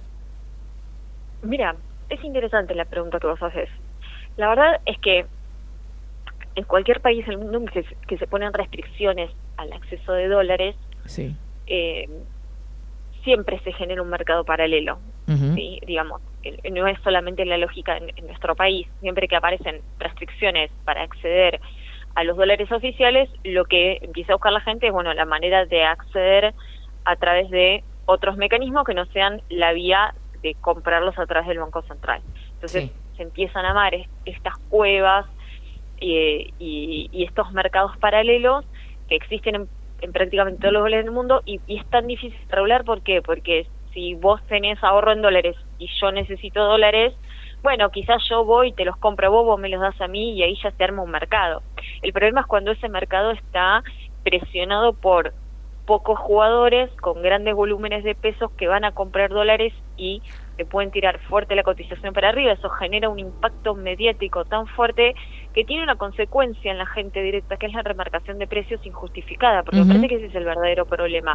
Mira, 1.42 1.76
es 2.08 2.22
interesante 2.24 2.74
la 2.74 2.84
pregunta 2.84 3.20
que 3.20 3.26
vos 3.26 3.42
haces. 3.42 3.68
La 4.36 4.48
verdad 4.48 4.80
es 4.86 4.98
que 4.98 5.26
en 6.54 6.64
cualquier 6.64 7.00
país 7.00 7.24
del 7.26 7.38
mundo 7.38 7.60
que 7.72 7.82
se, 7.82 7.96
que 8.08 8.18
se 8.18 8.26
ponen 8.26 8.52
restricciones 8.52 9.30
al 9.56 9.72
acceso 9.72 10.12
de 10.12 10.28
dólares, 10.28 10.74
Sí. 11.06 11.34
Eh, 11.68 12.06
siempre 13.24 13.60
se 13.64 13.72
genera 13.72 14.02
un 14.02 14.08
mercado 14.10 14.44
paralelo. 14.44 15.00
¿sí? 15.54 15.80
Digamos, 15.86 16.22
eh, 16.42 16.70
no 16.70 16.86
es 16.86 16.98
solamente 17.02 17.44
la 17.44 17.58
lógica 17.58 17.96
en, 17.96 18.10
en 18.16 18.26
nuestro 18.26 18.54
país. 18.54 18.86
Siempre 19.00 19.28
que 19.28 19.36
aparecen 19.36 19.82
restricciones 19.98 20.70
para 20.84 21.02
acceder 21.02 21.60
a 22.14 22.24
los 22.24 22.36
dólares 22.36 22.70
oficiales, 22.72 23.28
lo 23.44 23.64
que 23.64 23.98
empieza 24.02 24.32
a 24.32 24.36
buscar 24.36 24.52
la 24.52 24.60
gente 24.60 24.86
es, 24.86 24.92
bueno, 24.92 25.12
la 25.14 25.24
manera 25.24 25.66
de 25.66 25.84
acceder 25.84 26.54
a 27.04 27.16
través 27.16 27.50
de 27.50 27.84
otros 28.06 28.36
mecanismos 28.36 28.84
que 28.84 28.94
no 28.94 29.04
sean 29.06 29.42
la 29.48 29.72
vía 29.72 30.14
de 30.42 30.54
comprarlos 30.60 31.18
a 31.18 31.26
través 31.26 31.48
del 31.48 31.58
Banco 31.58 31.82
Central. 31.82 32.22
Entonces 32.54 32.84
Sí. 32.84 32.92
se 33.16 33.22
empiezan 33.24 33.64
a 33.66 33.70
amar 33.70 33.94
es- 33.94 34.08
estas 34.24 34.54
cuevas 34.68 35.26
eh, 36.00 36.50
y, 36.58 37.08
y 37.12 37.24
estos 37.24 37.50
mercados 37.52 37.92
paralelos 37.98 38.64
que 39.08 39.16
existen 39.16 39.54
en, 39.56 39.68
en 40.00 40.12
prácticamente 40.12 40.60
todos 40.60 40.72
los 40.72 40.82
dólares 40.82 41.04
del 41.04 41.14
mundo 41.14 41.42
y, 41.44 41.60
es 41.68 41.84
tan 41.90 42.06
difícil 42.06 42.38
regular, 42.48 42.84
¿por 42.84 43.02
qué? 43.02 43.22
Porque 43.22 43.66
si 43.92 44.14
vos 44.14 44.40
tenés 44.46 44.82
ahorro 44.82 45.12
en 45.12 45.22
dólares 45.22 45.56
y 45.78 45.88
yo 46.00 46.12
necesito 46.12 46.64
dólares, 46.64 47.14
bueno, 47.62 47.90
quizás 47.90 48.22
yo 48.28 48.44
voy 48.44 48.72
te 48.72 48.84
los 48.84 48.96
compro 48.96 49.30
vos, 49.30 49.44
vos 49.44 49.58
me 49.58 49.68
los 49.68 49.80
das 49.80 50.00
a 50.00 50.08
mí 50.08 50.32
y 50.34 50.42
ahí 50.42 50.56
ya 50.62 50.70
se 50.70 50.84
arma 50.84 51.02
un 51.02 51.10
mercado. 51.10 51.62
El 52.02 52.12
problema 52.12 52.42
es 52.42 52.46
cuando 52.46 52.70
ese 52.70 52.88
mercado 52.88 53.32
está 53.32 53.82
presionado 54.22 54.92
por 54.92 55.32
pocos 55.88 56.18
jugadores 56.18 56.90
con 57.00 57.22
grandes 57.22 57.54
volúmenes 57.54 58.04
de 58.04 58.14
pesos 58.14 58.50
que 58.58 58.68
van 58.68 58.84
a 58.84 58.92
comprar 58.92 59.30
dólares 59.30 59.72
y 59.96 60.20
le 60.58 60.66
pueden 60.66 60.90
tirar 60.90 61.18
fuerte 61.20 61.54
la 61.54 61.62
cotización 61.62 62.12
para 62.12 62.28
arriba. 62.28 62.52
Eso 62.52 62.68
genera 62.68 63.08
un 63.08 63.18
impacto 63.18 63.74
mediático 63.74 64.44
tan 64.44 64.66
fuerte 64.66 65.14
que 65.58 65.64
tiene 65.64 65.82
una 65.82 65.96
consecuencia 65.96 66.70
en 66.70 66.78
la 66.78 66.86
gente 66.86 67.20
directa, 67.20 67.56
que 67.56 67.66
es 67.66 67.72
la 67.72 67.82
remarcación 67.82 68.38
de 68.38 68.46
precios 68.46 68.80
injustificada, 68.86 69.64
porque 69.64 69.80
Ujú. 69.80 69.88
me 69.88 69.94
parece 69.96 70.08
que 70.08 70.14
ese 70.18 70.26
es 70.26 70.34
el 70.36 70.44
verdadero 70.44 70.86
problema. 70.86 71.32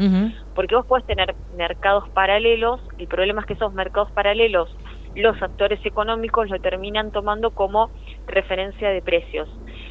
Porque 0.56 0.76
vos 0.76 0.86
puedes 0.88 1.06
tener 1.06 1.36
mercados 1.58 2.06
paralelos, 2.14 2.80
el 3.00 3.08
problema 3.08 3.42
es 3.42 3.48
que 3.48 3.56
esos 3.56 3.74
mercados 3.74 4.10
paralelos, 4.14 4.70
los 5.14 5.36
actores 5.44 5.86
económicos 5.86 6.50
lo 6.50 6.58
terminan 6.62 7.12
tomando 7.12 7.52
como 7.52 7.92
referencia 8.26 8.92
de 8.92 9.02
precios. 9.02 9.50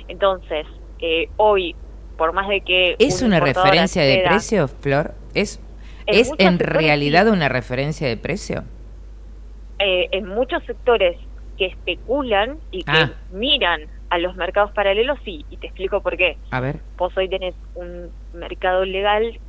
Entonces, 0.08 0.66
eh, 1.00 1.28
hoy, 1.36 1.76
por 2.16 2.32
más 2.32 2.48
de 2.48 2.62
que... 2.62 2.96
¿Es 2.98 3.20
un 3.20 3.28
una 3.34 3.40
referencia 3.40 4.02
de 4.02 4.14
acceda- 4.14 4.30
precio, 4.30 4.66
Flor? 4.68 5.10
¿Es, 5.34 5.60
¿es 6.06 6.32
en 6.38 6.58
realidad 6.58 7.28
una 7.28 7.50
referencia 7.50 8.08
de 8.08 8.16
precio? 8.16 8.62
eh, 9.78 10.08
en 10.12 10.26
muchos 10.26 10.62
sectores 10.64 11.18
que 11.58 11.66
especulan 11.66 12.60
y 12.70 12.82
que 12.84 12.92
Ah. 12.92 13.10
miran 13.30 13.80
a 14.12 14.18
los 14.18 14.36
mercados 14.36 14.72
paralelos, 14.72 15.18
sí, 15.24 15.46
y 15.48 15.56
te 15.56 15.68
explico 15.68 16.02
por 16.02 16.18
qué. 16.18 16.36
A 16.50 16.60
ver. 16.60 16.82
Vos 16.98 17.16
hoy 17.16 17.30
tenés 17.30 17.54
un 17.72 18.12
mercado 18.32 18.84
legal 18.84 19.40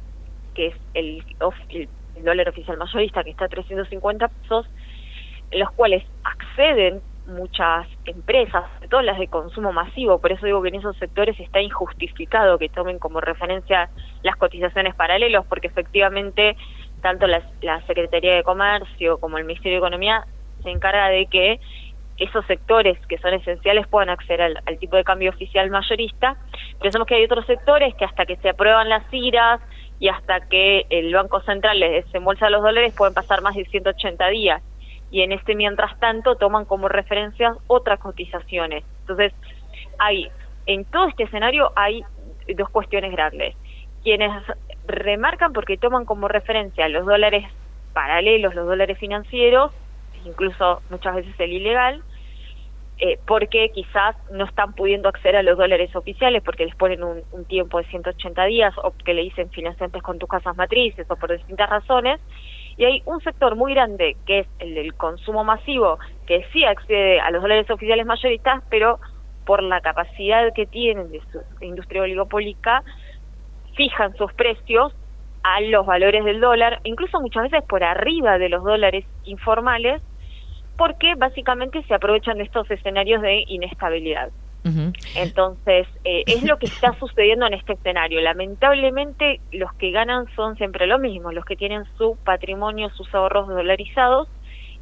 que 0.55 0.67
es 0.67 0.75
el, 0.93 1.21
of- 1.41 1.55
el 1.69 1.89
dólar 2.15 2.47
oficial 2.47 2.77
mayorista 2.77 3.23
que 3.25 3.31
está 3.31 3.45
a 3.45 3.49
350 3.49 4.29
pesos, 4.29 4.65
en 5.51 5.59
los 5.59 5.69
cuales 5.71 6.03
acceden 6.23 7.03
muchas 7.25 7.87
empresas, 8.05 8.63
sobre 8.75 8.87
todo 8.87 9.01
las 9.01 9.19
de 9.19 9.27
consumo 9.27 9.73
masivo, 9.73 10.19
por 10.19 10.31
eso 10.31 10.45
digo 10.45 10.61
que 10.61 10.69
en 10.69 10.75
esos 10.75 10.95
sectores 10.97 11.37
está 11.39 11.59
injustificado 11.61 12.57
que 12.57 12.69
tomen 12.69 12.99
como 12.99 13.19
referencia 13.19 13.89
las 14.21 14.35
cotizaciones 14.37 14.95
paralelos, 14.95 15.45
porque 15.47 15.67
efectivamente 15.67 16.55
tanto 17.01 17.27
la, 17.27 17.43
la 17.61 17.81
Secretaría 17.85 18.35
de 18.35 18.43
Comercio 18.43 19.17
como 19.19 19.37
el 19.37 19.43
Ministerio 19.45 19.77
de 19.79 19.85
Economía 19.85 20.25
se 20.63 20.69
encarga 20.69 21.09
de 21.09 21.25
que 21.27 21.59
esos 22.17 22.45
sectores 22.45 22.97
que 23.07 23.17
son 23.17 23.33
esenciales 23.33 23.87
puedan 23.87 24.09
acceder 24.09 24.41
al, 24.41 24.77
tipo 24.79 24.95
de 24.95 25.03
cambio 25.03 25.31
oficial 25.31 25.69
mayorista. 25.69 26.37
Pensamos 26.81 27.07
que 27.07 27.15
hay 27.15 27.25
otros 27.25 27.45
sectores 27.45 27.95
que 27.95 28.05
hasta 28.05 28.25
que 28.25 28.37
se 28.37 28.49
aprueban 28.49 28.89
las 28.89 29.03
IRAs 29.11 29.61
y 29.99 30.09
hasta 30.09 30.47
que 30.47 30.85
el 30.89 31.13
Banco 31.13 31.41
Central 31.41 31.79
les 31.79 32.05
desembolsa 32.05 32.49
los 32.49 32.61
dólares 32.61 32.93
pueden 32.95 33.13
pasar 33.13 33.41
más 33.41 33.55
de 33.55 33.65
180 33.65 34.27
días. 34.29 34.61
Y 35.11 35.21
en 35.21 35.31
este 35.31 35.55
mientras 35.55 35.97
tanto 35.99 36.35
toman 36.35 36.65
como 36.65 36.87
referencias 36.87 37.55
otras 37.67 37.99
cotizaciones. 37.99 38.83
Entonces, 39.01 39.33
hay, 39.99 40.29
en 40.65 40.85
todo 40.85 41.07
este 41.07 41.23
escenario 41.23 41.71
hay 41.75 42.03
dos 42.55 42.69
cuestiones 42.69 43.11
grandes. 43.11 43.55
Quienes 44.03 44.31
remarcan 44.85 45.53
porque 45.53 45.77
toman 45.77 46.05
como 46.05 46.27
referencia 46.27 46.89
los 46.89 47.05
dólares 47.05 47.45
paralelos, 47.93 48.55
los 48.55 48.65
dólares 48.65 48.97
financieros, 48.97 49.71
incluso 50.25 50.81
muchas 50.89 51.15
veces 51.15 51.33
el 51.39 51.53
ilegal, 51.53 52.03
eh, 52.99 53.19
porque 53.25 53.69
quizás 53.73 54.15
no 54.31 54.45
están 54.45 54.73
pudiendo 54.73 55.09
acceder 55.09 55.37
a 55.37 55.43
los 55.43 55.57
dólares 55.57 55.95
oficiales 55.95 56.43
porque 56.43 56.65
les 56.65 56.75
ponen 56.75 57.03
un, 57.03 57.45
tiempo 57.45 57.79
de 57.79 57.85
180 57.85 58.45
días 58.45 58.73
o 58.77 58.93
que 59.03 59.13
le 59.13 59.23
dicen 59.23 59.49
financiantes 59.49 60.01
con 60.03 60.19
tus 60.19 60.29
casas 60.29 60.55
matrices 60.55 61.09
o 61.09 61.15
por 61.15 61.31
distintas 61.31 61.69
razones. 61.69 62.21
Y 62.77 62.85
hay 62.85 63.03
un 63.05 63.19
sector 63.21 63.55
muy 63.55 63.73
grande 63.73 64.15
que 64.25 64.39
es 64.39 64.47
el 64.59 64.75
del 64.75 64.93
consumo 64.93 65.43
masivo 65.43 65.99
que 66.27 66.45
sí 66.53 66.63
accede 66.63 67.19
a 67.19 67.31
los 67.31 67.41
dólares 67.41 67.69
oficiales 67.69 68.05
mayoristas, 68.05 68.63
pero 68.69 68.99
por 69.45 69.61
la 69.61 69.81
capacidad 69.81 70.53
que 70.53 70.65
tienen 70.65 71.11
de 71.11 71.21
su 71.31 71.41
industria 71.61 72.03
oligopólica, 72.03 72.83
fijan 73.75 74.15
sus 74.15 74.31
precios 74.33 74.93
a 75.43 75.59
los 75.61 75.85
valores 75.85 76.23
del 76.23 76.39
dólar, 76.39 76.79
incluso 76.83 77.19
muchas 77.19 77.43
veces 77.43 77.63
por 77.67 77.83
arriba 77.83 78.37
de 78.37 78.49
los 78.49 78.63
dólares 78.63 79.05
informales, 79.25 80.01
porque 80.77 81.15
básicamente 81.15 81.83
se 81.83 81.93
aprovechan 81.93 82.37
de 82.37 82.43
estos 82.43 82.69
escenarios 82.71 83.21
de 83.21 83.43
inestabilidad. 83.47 84.29
Entonces, 85.15 85.87
eh, 86.05 86.23
es 86.25 86.41
lo 86.43 86.57
que 86.57 86.67
está 86.67 86.93
sucediendo 86.99 87.45
en 87.45 87.53
este 87.53 87.73
escenario. 87.73 88.21
Lamentablemente, 88.21 89.41
los 89.51 89.73
que 89.73 89.91
ganan 89.91 90.25
son 90.35 90.55
siempre 90.55 90.87
lo 90.87 90.99
mismo, 90.99 91.33
los 91.33 91.43
que 91.43 91.57
tienen 91.57 91.83
su 91.97 92.17
patrimonio, 92.23 92.89
sus 92.91 93.13
ahorros 93.13 93.49
dolarizados, 93.49 94.29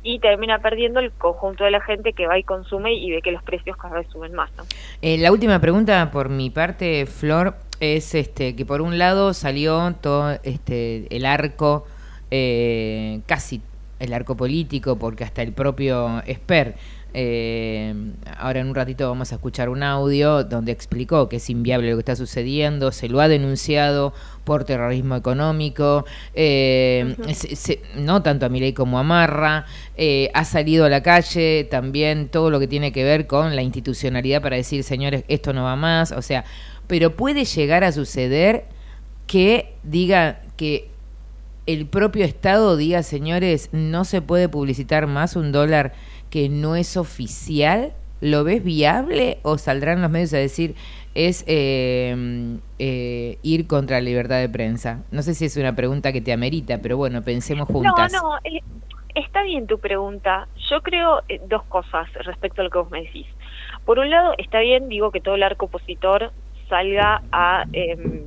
y 0.03 0.19
termina 0.19 0.59
perdiendo 0.59 0.99
el 0.99 1.11
conjunto 1.11 1.63
de 1.63 1.71
la 1.71 1.81
gente 1.81 2.13
que 2.13 2.27
va 2.27 2.37
y 2.37 2.43
consume 2.43 2.93
y 2.93 3.11
ve 3.11 3.21
que 3.21 3.31
los 3.31 3.43
precios 3.43 3.77
cada 3.77 3.99
vez 3.99 4.07
suben 4.11 4.33
más. 4.33 4.49
¿no? 4.57 4.63
Eh, 5.01 5.17
la 5.17 5.31
última 5.31 5.59
pregunta 5.59 6.09
por 6.11 6.29
mi 6.29 6.49
parte, 6.49 7.05
Flor, 7.05 7.55
es 7.79 8.15
este 8.15 8.55
que 8.55 8.65
por 8.65 8.81
un 8.81 8.97
lado 8.97 9.33
salió 9.33 9.93
todo 10.01 10.31
este 10.43 11.07
el 11.15 11.25
arco, 11.25 11.85
eh, 12.31 13.21
casi 13.27 13.61
el 14.01 14.13
arco 14.13 14.35
político, 14.35 14.97
porque 14.97 15.23
hasta 15.23 15.41
el 15.41 15.53
propio 15.53 16.21
Esper, 16.25 16.75
eh, 17.13 17.93
ahora 18.37 18.61
en 18.61 18.67
un 18.67 18.75
ratito 18.75 19.07
vamos 19.09 19.31
a 19.33 19.35
escuchar 19.35 19.67
un 19.67 19.83
audio 19.83 20.45
donde 20.45 20.71
explicó 20.71 21.27
que 21.27 21.35
es 21.37 21.49
inviable 21.49 21.89
lo 21.89 21.97
que 21.97 22.01
está 22.01 22.15
sucediendo, 22.15 22.91
se 22.93 23.09
lo 23.09 23.19
ha 23.19 23.27
denunciado 23.27 24.13
por 24.45 24.63
terrorismo 24.63 25.15
económico, 25.17 26.05
eh, 26.33 27.15
se- 27.33 27.55
se- 27.57 27.81
no 27.95 28.23
tanto 28.23 28.45
a 28.45 28.49
Milei 28.49 28.71
como 28.73 28.97
a 28.97 29.03
Marra, 29.03 29.65
eh, 29.97 30.31
ha 30.33 30.45
salido 30.45 30.85
a 30.85 30.89
la 30.89 31.03
calle 31.03 31.67
también 31.69 32.29
todo 32.29 32.49
lo 32.49 32.59
que 32.61 32.67
tiene 32.67 32.91
que 32.93 33.03
ver 33.03 33.27
con 33.27 33.55
la 33.55 33.61
institucionalidad 33.61 34.41
para 34.41 34.55
decir, 34.55 34.83
señores, 34.83 35.25
esto 35.27 35.51
no 35.51 35.63
va 35.65 35.75
más, 35.75 36.13
o 36.13 36.21
sea, 36.21 36.45
pero 36.87 37.15
puede 37.17 37.43
llegar 37.45 37.83
a 37.83 37.91
suceder 37.91 38.65
que 39.27 39.73
diga 39.83 40.41
que 40.57 40.90
el 41.65 41.85
propio 41.87 42.25
Estado 42.25 42.75
diga, 42.75 43.03
señores, 43.03 43.69
no 43.71 44.03
se 44.05 44.21
puede 44.21 44.49
publicitar 44.49 45.07
más 45.07 45.35
un 45.35 45.51
dólar 45.51 45.93
que 46.29 46.49
no 46.49 46.75
es 46.75 46.97
oficial? 46.97 47.93
¿Lo 48.19 48.43
ves 48.43 48.63
viable 48.63 49.39
o 49.41 49.57
saldrán 49.57 50.01
los 50.01 50.11
medios 50.11 50.33
a 50.33 50.37
decir 50.37 50.75
es 51.13 51.43
eh, 51.47 52.57
eh, 52.79 53.37
ir 53.41 53.67
contra 53.67 53.97
la 53.97 54.01
libertad 54.01 54.39
de 54.39 54.49
prensa? 54.49 55.03
No 55.11 55.21
sé 55.21 55.33
si 55.33 55.45
es 55.45 55.57
una 55.57 55.75
pregunta 55.75 56.11
que 56.13 56.21
te 56.21 56.31
amerita, 56.31 56.79
pero 56.81 56.97
bueno, 56.97 57.21
pensemos 57.21 57.67
juntas. 57.67 58.13
No, 58.13 58.21
no, 58.21 58.37
eh, 58.43 58.61
está 59.15 59.43
bien 59.43 59.67
tu 59.67 59.79
pregunta. 59.79 60.47
Yo 60.69 60.81
creo 60.81 61.21
eh, 61.29 61.41
dos 61.47 61.63
cosas 61.63 62.11
respecto 62.13 62.61
a 62.61 62.63
lo 62.63 62.69
que 62.69 62.77
vos 62.77 62.91
me 62.91 63.03
decís. 63.03 63.27
Por 63.85 63.99
un 63.99 64.09
lado, 64.09 64.33
está 64.37 64.59
bien, 64.59 64.89
digo, 64.89 65.11
que 65.11 65.21
todo 65.21 65.35
el 65.35 65.43
arco 65.43 65.65
opositor 65.65 66.31
salga 66.69 67.21
a, 67.31 67.65
em, 67.73 68.21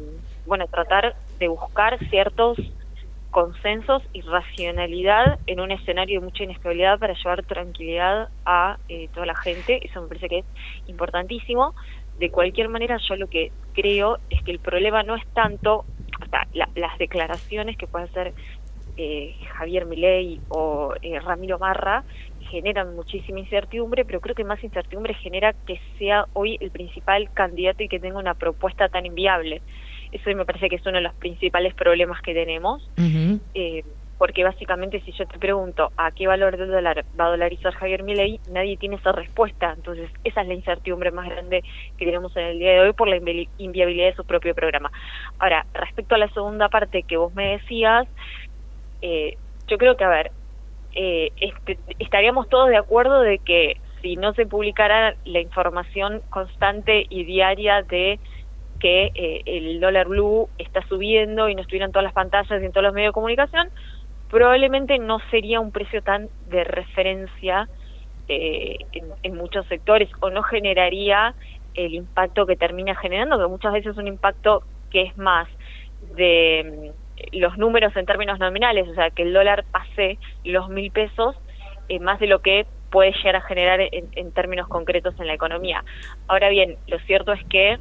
bueno, 0.46 0.66
tratar 0.66 1.14
de 1.38 1.48
buscar 1.48 1.98
ciertos 2.10 2.58
consensos 3.34 4.02
y 4.14 4.22
racionalidad 4.22 5.40
en 5.46 5.60
un 5.60 5.72
escenario 5.72 6.20
de 6.20 6.26
mucha 6.26 6.44
inestabilidad 6.44 7.00
para 7.00 7.14
llevar 7.14 7.44
tranquilidad 7.46 8.30
a 8.46 8.78
eh, 8.88 9.10
toda 9.10 9.26
la 9.26 9.36
gente. 9.36 9.80
Eso 9.86 10.02
me 10.02 10.08
parece 10.08 10.28
que 10.30 10.40
es 10.40 10.46
importantísimo. 10.86 11.74
De 12.14 12.30
cualquier 12.30 12.70
manera, 12.70 12.98
yo 13.08 13.16
lo 13.16 13.28
que 13.28 13.54
creo 13.74 14.20
es 14.30 14.42
que 14.44 14.52
el 14.52 14.60
problema 14.60 15.04
no 15.04 15.16
es 15.16 15.24
tanto 15.34 15.86
sea, 16.30 16.46
la- 16.52 16.70
las 16.76 16.98
declaraciones 16.98 17.76
que 17.76 17.88
puede 17.88 18.06
hacer 18.06 18.34
eh, 18.96 19.36
Javier 19.58 19.86
Milei 19.86 20.42
o 20.48 20.94
eh, 21.02 21.18
Ramiro 21.20 21.58
Marra 21.58 22.04
generan 22.50 22.94
muchísima 22.94 23.40
incertidumbre, 23.40 24.04
pero 24.04 24.20
creo 24.20 24.36
que 24.36 24.44
más 24.44 24.62
incertidumbre 24.64 25.14
genera 25.14 25.54
que 25.66 25.80
sea 25.98 26.26
hoy 26.34 26.58
el 26.60 26.70
principal 26.72 27.30
candidato 27.34 27.82
y 27.84 27.88
que 27.88 28.00
tenga 28.00 28.18
una 28.20 28.34
propuesta 28.36 28.88
tan 28.88 29.06
inviable. 29.06 29.64
Eso 30.14 30.30
me 30.36 30.44
parece 30.44 30.68
que 30.68 30.76
es 30.76 30.86
uno 30.86 30.98
de 30.98 31.02
los 31.02 31.14
principales 31.16 31.74
problemas 31.74 32.22
que 32.22 32.34
tenemos, 32.34 32.88
eh, 33.52 33.82
porque 34.16 34.44
básicamente 34.44 35.00
si 35.00 35.10
yo 35.12 35.26
te 35.26 35.40
pregunto 35.40 35.90
a 35.96 36.12
qué 36.12 36.28
valor 36.28 36.56
del 36.56 36.70
dólar 36.70 37.04
va 37.18 37.26
a 37.26 37.30
dolarizar 37.30 37.74
Javier 37.74 38.04
Milei, 38.04 38.40
nadie 38.46 38.76
tiene 38.76 38.94
esa 38.94 39.10
respuesta. 39.10 39.72
Entonces 39.76 40.08
esa 40.22 40.42
es 40.42 40.46
la 40.46 40.54
incertidumbre 40.54 41.10
más 41.10 41.28
grande 41.28 41.64
que 41.96 42.04
tenemos 42.04 42.34
en 42.36 42.44
el 42.44 42.58
día 42.60 42.74
de 42.74 42.80
hoy 42.80 42.92
por 42.92 43.08
la 43.08 43.16
invi- 43.16 43.50
inviabilidad 43.58 44.06
de 44.06 44.14
su 44.14 44.24
propio 44.24 44.54
programa. 44.54 44.92
Ahora, 45.40 45.66
respecto 45.74 46.14
a 46.14 46.18
la 46.18 46.28
segunda 46.28 46.68
parte 46.68 47.02
que 47.02 47.16
vos 47.16 47.34
me 47.34 47.52
decías, 47.58 48.06
eh, 49.00 49.36
yo 49.66 49.78
creo 49.78 49.96
que, 49.96 50.04
a 50.04 50.08
ver, 50.08 50.30
eh, 50.92 51.32
este- 51.36 51.80
estaríamos 51.98 52.48
todos 52.48 52.68
de 52.68 52.76
acuerdo 52.76 53.20
de 53.20 53.40
que 53.40 53.78
si 54.00 54.14
no 54.14 54.32
se 54.34 54.46
publicara 54.46 55.16
la 55.24 55.40
información 55.40 56.22
constante 56.28 57.04
y 57.08 57.24
diaria 57.24 57.82
de 57.82 58.20
que 58.80 59.10
eh, 59.14 59.42
el 59.46 59.80
dólar 59.80 60.08
blue 60.08 60.48
está 60.58 60.86
subiendo 60.88 61.48
y 61.48 61.54
no 61.54 61.62
estuvieran 61.62 61.92
todas 61.92 62.04
las 62.04 62.12
pantallas 62.12 62.60
y 62.60 62.64
en 62.64 62.72
todos 62.72 62.84
los 62.84 62.94
medios 62.94 63.10
de 63.10 63.14
comunicación, 63.14 63.68
probablemente 64.30 64.98
no 64.98 65.20
sería 65.30 65.60
un 65.60 65.70
precio 65.70 66.02
tan 66.02 66.28
de 66.48 66.64
referencia 66.64 67.68
eh, 68.28 68.78
en, 69.22 69.36
muchos 69.36 69.66
sectores 69.66 70.08
o 70.20 70.30
no 70.30 70.42
generaría 70.42 71.34
el 71.74 71.94
impacto 71.94 72.46
que 72.46 72.56
termina 72.56 72.94
generando, 72.96 73.38
que 73.38 73.46
muchas 73.46 73.72
veces 73.72 73.92
es 73.92 73.98
un 73.98 74.06
impacto 74.06 74.62
que 74.90 75.02
es 75.02 75.16
más 75.18 75.46
de 76.16 76.92
mm, 77.32 77.38
los 77.38 77.58
números 77.58 77.94
en 77.96 78.06
términos 78.06 78.38
nominales, 78.38 78.88
o 78.88 78.94
sea, 78.94 79.10
que 79.10 79.22
el 79.22 79.32
dólar 79.32 79.64
pase 79.70 80.18
los 80.42 80.68
mil 80.68 80.90
pesos, 80.90 81.36
eh, 81.88 82.00
más 82.00 82.18
de 82.18 82.26
lo 82.26 82.40
que 82.40 82.66
puede 82.90 83.12
llegar 83.12 83.36
a 83.36 83.40
generar 83.42 83.80
en, 83.80 84.08
en 84.12 84.32
términos 84.32 84.68
concretos 84.68 85.14
en 85.20 85.26
la 85.26 85.34
economía. 85.34 85.84
Ahora 86.28 86.48
bien, 86.48 86.76
lo 86.86 86.98
cierto 87.00 87.32
es 87.32 87.44
que 87.44 87.78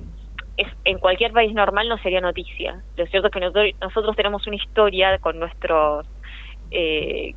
es, 0.58 0.68
en 0.86 1.00
cualquier 1.00 1.32
país 1.32 1.54
normal 1.54 1.90
no 1.90 1.98
sería 2.00 2.22
noticia. 2.22 2.84
Lo 2.96 3.06
cierto 3.08 3.28
es 3.28 3.34
que 3.34 3.40
nosotros, 3.40 3.72
nosotros 3.82 4.16
tenemos 4.16 4.46
una 4.48 4.56
historia 4.56 5.18
con 5.20 5.40
nuestros 5.40 6.06
eh, 6.72 7.34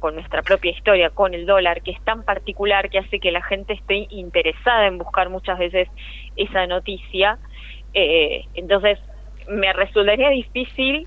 con, 0.00 0.14
nuestra 0.14 0.42
propia 0.42 0.70
historia, 0.70 1.10
con 1.10 1.34
el 1.34 1.44
dólar, 1.44 1.82
que 1.82 1.90
es 1.90 2.02
tan 2.04 2.22
particular 2.22 2.88
que 2.88 2.98
hace 2.98 3.20
que 3.20 3.30
la 3.30 3.42
gente 3.42 3.74
esté 3.74 4.06
interesada 4.10 4.86
en 4.86 4.96
buscar 4.96 5.28
muchas 5.28 5.58
veces 5.58 5.88
esa 6.36 6.66
noticia. 6.66 7.38
Eh, 7.92 8.44
entonces, 8.54 8.98
me 9.48 9.72
resultaría 9.74 10.30
difícil 10.30 11.06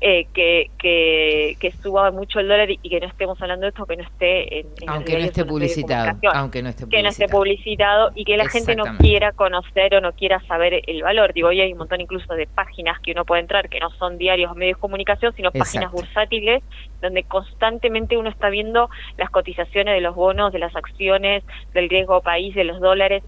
eh, 0.00 0.26
que, 0.34 0.70
que, 0.78 1.56
que 1.58 1.70
suba 1.70 2.10
mucho 2.10 2.40
el 2.40 2.48
dólar 2.48 2.70
y, 2.70 2.78
y 2.82 2.90
que 2.90 3.00
no 3.00 3.06
estemos 3.06 3.40
hablando 3.40 3.64
de 3.64 3.70
esto, 3.70 3.86
que 3.86 3.96
no 3.96 4.02
esté 4.02 4.60
en, 4.60 4.66
en 4.80 4.90
Aunque 4.90 5.18
no 5.18 5.24
esté 5.24 5.44
publicitado, 5.44 6.18
aunque 6.34 6.62
no 6.62 6.68
esté 6.68 6.88
que 6.88 7.02
no 7.02 7.08
esté 7.08 7.28
publicitado. 7.28 8.10
y 8.14 8.24
que 8.24 8.36
la 8.36 8.48
gente 8.48 8.76
no 8.76 8.84
quiera 8.98 9.32
conocer 9.32 9.94
o 9.94 10.00
no 10.00 10.12
quiera 10.12 10.40
saber 10.46 10.82
el 10.86 11.02
valor. 11.02 11.32
Digo, 11.32 11.48
hoy 11.48 11.60
hay 11.60 11.72
un 11.72 11.78
montón 11.78 12.00
incluso 12.00 12.34
de 12.34 12.46
páginas 12.46 13.00
que 13.00 13.12
uno 13.12 13.24
puede 13.24 13.42
entrar 13.42 13.68
que 13.68 13.80
no 13.80 13.90
son 13.90 14.18
diarios 14.18 14.50
o 14.50 14.54
medios 14.54 14.76
de 14.76 14.80
comunicación, 14.80 15.32
sino 15.34 15.50
páginas 15.50 15.84
Exacto. 15.84 15.96
bursátiles 15.96 16.62
donde 17.00 17.22
constantemente 17.24 18.16
uno 18.16 18.30
está 18.30 18.50
viendo 18.50 18.90
las 19.16 19.30
cotizaciones 19.30 19.94
de 19.94 20.00
los 20.00 20.14
bonos, 20.14 20.52
de 20.52 20.58
las 20.58 20.74
acciones, 20.74 21.44
del 21.72 21.88
riesgo 21.88 22.20
país, 22.20 22.54
de 22.54 22.64
los 22.64 22.80
dólares. 22.80 23.22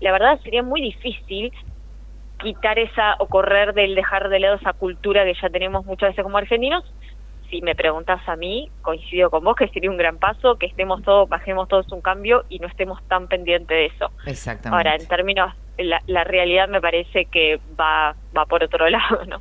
La 0.00 0.12
verdad 0.12 0.40
sería 0.42 0.62
muy 0.62 0.80
difícil 0.80 1.52
quitar 2.44 2.78
esa 2.78 3.16
o 3.18 3.26
correr 3.26 3.74
del 3.74 3.96
dejar 3.96 4.28
de 4.28 4.38
lado 4.38 4.56
esa 4.56 4.72
cultura 4.74 5.24
que 5.24 5.34
ya 5.34 5.48
tenemos 5.48 5.84
muchas 5.84 6.10
veces 6.10 6.22
como 6.22 6.38
argentinos. 6.38 6.84
Si 7.50 7.60
me 7.62 7.74
preguntas 7.74 8.20
a 8.28 8.36
mí, 8.36 8.70
coincido 8.82 9.30
con 9.30 9.42
vos 9.42 9.56
que 9.56 9.68
sería 9.68 9.90
un 9.90 9.96
gran 9.96 10.18
paso, 10.18 10.56
que 10.56 10.66
estemos 10.66 11.02
todos, 11.02 11.28
bajemos 11.28 11.68
todos 11.68 11.90
un 11.92 12.00
cambio 12.00 12.44
y 12.48 12.58
no 12.58 12.68
estemos 12.68 13.02
tan 13.08 13.28
pendientes 13.28 13.68
de 13.68 13.86
eso. 13.86 14.10
Exactamente. 14.26 14.76
Ahora, 14.76 14.96
en 14.96 15.08
términos, 15.08 15.54
la, 15.78 16.00
la 16.06 16.24
realidad 16.24 16.68
me 16.68 16.80
parece 16.80 17.26
que 17.26 17.60
va, 17.78 18.14
va 18.36 18.46
por 18.46 18.62
otro 18.62 18.88
lado, 18.90 19.24
¿no? 19.26 19.40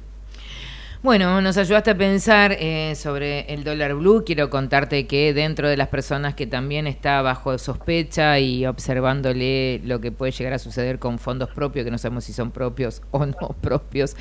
Bueno, 1.03 1.41
nos 1.41 1.57
ayudaste 1.57 1.91
a 1.91 1.97
pensar 1.97 2.55
eh, 2.57 2.95
sobre 2.95 3.41
el 3.53 3.65
dólar 3.65 3.93
blue. 3.93 4.23
Quiero 4.25 4.49
contarte 4.49 5.05
que 5.05 5.33
dentro 5.33 5.67
de 5.67 5.75
las 5.75 5.89
personas 5.89 6.33
que 6.33 6.47
también 6.47 6.87
está 6.87 7.21
bajo 7.21 7.57
sospecha 7.57 8.39
y 8.39 8.65
observándole 8.65 9.81
lo 9.83 9.99
que 9.99 10.13
puede 10.13 10.31
llegar 10.31 10.53
a 10.53 10.59
suceder 10.59 10.99
con 10.99 11.19
fondos 11.19 11.49
propios, 11.49 11.83
que 11.83 11.91
no 11.91 11.97
sabemos 11.97 12.23
si 12.23 12.31
son 12.31 12.51
propios 12.51 13.01
o 13.11 13.25
no 13.25 13.49
propios, 13.61 14.15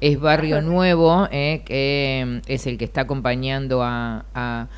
es 0.00 0.20
Barrio 0.20 0.62
Nuevo, 0.62 1.26
eh, 1.32 1.62
que 1.64 2.22
eh, 2.24 2.42
es 2.46 2.68
el 2.68 2.78
que 2.78 2.84
está 2.84 3.00
acompañando 3.00 3.82
a, 3.82 4.24
a, 4.32 4.68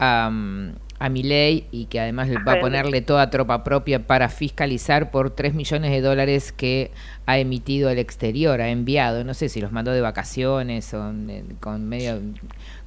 a, 0.00 0.30
mm, 0.30 0.72
a 0.98 1.08
Milei 1.10 1.68
y 1.70 1.86
que 1.86 2.00
además 2.00 2.28
va 2.46 2.54
a 2.54 2.60
ponerle 2.60 3.02
toda 3.02 3.30
tropa 3.30 3.62
propia 3.62 4.06
para 4.06 4.28
fiscalizar 4.28 5.12
por 5.12 5.30
3 5.30 5.54
millones 5.54 5.90
de 5.90 6.00
dólares 6.00 6.50
que 6.50 6.90
ha 7.26 7.38
emitido 7.38 7.90
el 7.90 7.98
exterior, 7.98 8.60
ha 8.60 8.68
enviado, 8.68 9.24
no 9.24 9.34
sé 9.34 9.48
si 9.48 9.60
los 9.60 9.72
mandó 9.72 9.92
de 9.92 10.00
vacaciones 10.00 10.92
o 10.94 11.12
con 11.60 11.88
medio 11.88 12.20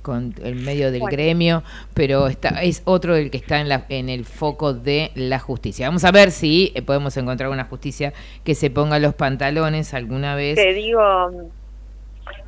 con 0.02 0.34
el 0.42 0.56
medio 0.56 0.92
del 0.92 1.02
Bueno. 1.02 1.18
gremio, 1.18 1.64
pero 1.94 2.28
está 2.28 2.62
es 2.62 2.82
otro 2.86 3.16
del 3.16 3.30
que 3.30 3.38
está 3.38 3.60
en 3.60 3.68
la 3.68 3.86
en 3.90 4.10
el 4.10 4.24
foco 4.26 4.74
de 4.74 5.12
la 5.16 5.40
justicia. 5.40 5.88
Vamos 5.88 6.06
a 6.06 6.12
ver 6.12 6.32
si 6.32 6.72
eh, 6.76 6.82
podemos 6.82 7.18
encontrar 7.18 7.50
una 7.50 7.66
justicia 7.66 8.14
que 8.44 8.56
se 8.56 8.70
ponga 8.70 9.00
los 9.00 9.16
pantalones 9.16 9.94
alguna 9.94 10.36
vez. 10.36 10.56
Te 10.56 10.74
digo, 10.74 11.02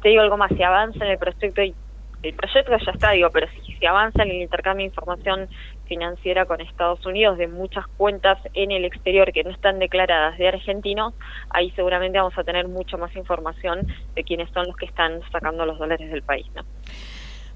te 0.01 0.09
digo 0.09 0.21
algo 0.21 0.37
más, 0.37 0.51
si 0.55 0.63
avanza 0.63 1.03
en 1.03 1.11
el 1.11 1.17
proyecto, 1.17 1.61
el 1.61 2.33
proyecto 2.33 2.71
ya 2.85 2.91
está, 2.91 3.11
digo, 3.11 3.29
pero 3.31 3.47
si 3.49 3.73
se 3.73 3.87
avanza 3.87 4.23
en 4.23 4.29
el 4.29 4.41
intercambio 4.41 4.83
de 4.83 4.87
información 4.89 5.47
financiera 5.89 6.45
con 6.45 6.61
Estados 6.61 7.05
Unidos 7.05 7.37
de 7.37 7.49
muchas 7.49 7.85
cuentas 7.97 8.37
en 8.53 8.71
el 8.71 8.85
exterior 8.85 9.33
que 9.33 9.43
no 9.43 9.49
están 9.49 9.79
declaradas 9.79 10.37
de 10.37 10.47
argentinos, 10.47 11.13
ahí 11.49 11.71
seguramente 11.71 12.17
vamos 12.17 12.37
a 12.37 12.43
tener 12.45 12.69
mucha 12.69 12.95
más 12.95 13.13
información 13.17 13.87
de 14.15 14.23
quiénes 14.23 14.49
son 14.51 14.67
los 14.67 14.77
que 14.77 14.85
están 14.85 15.19
sacando 15.31 15.65
los 15.65 15.77
dólares 15.77 16.09
del 16.09 16.21
país, 16.21 16.45
¿no? 16.55 16.63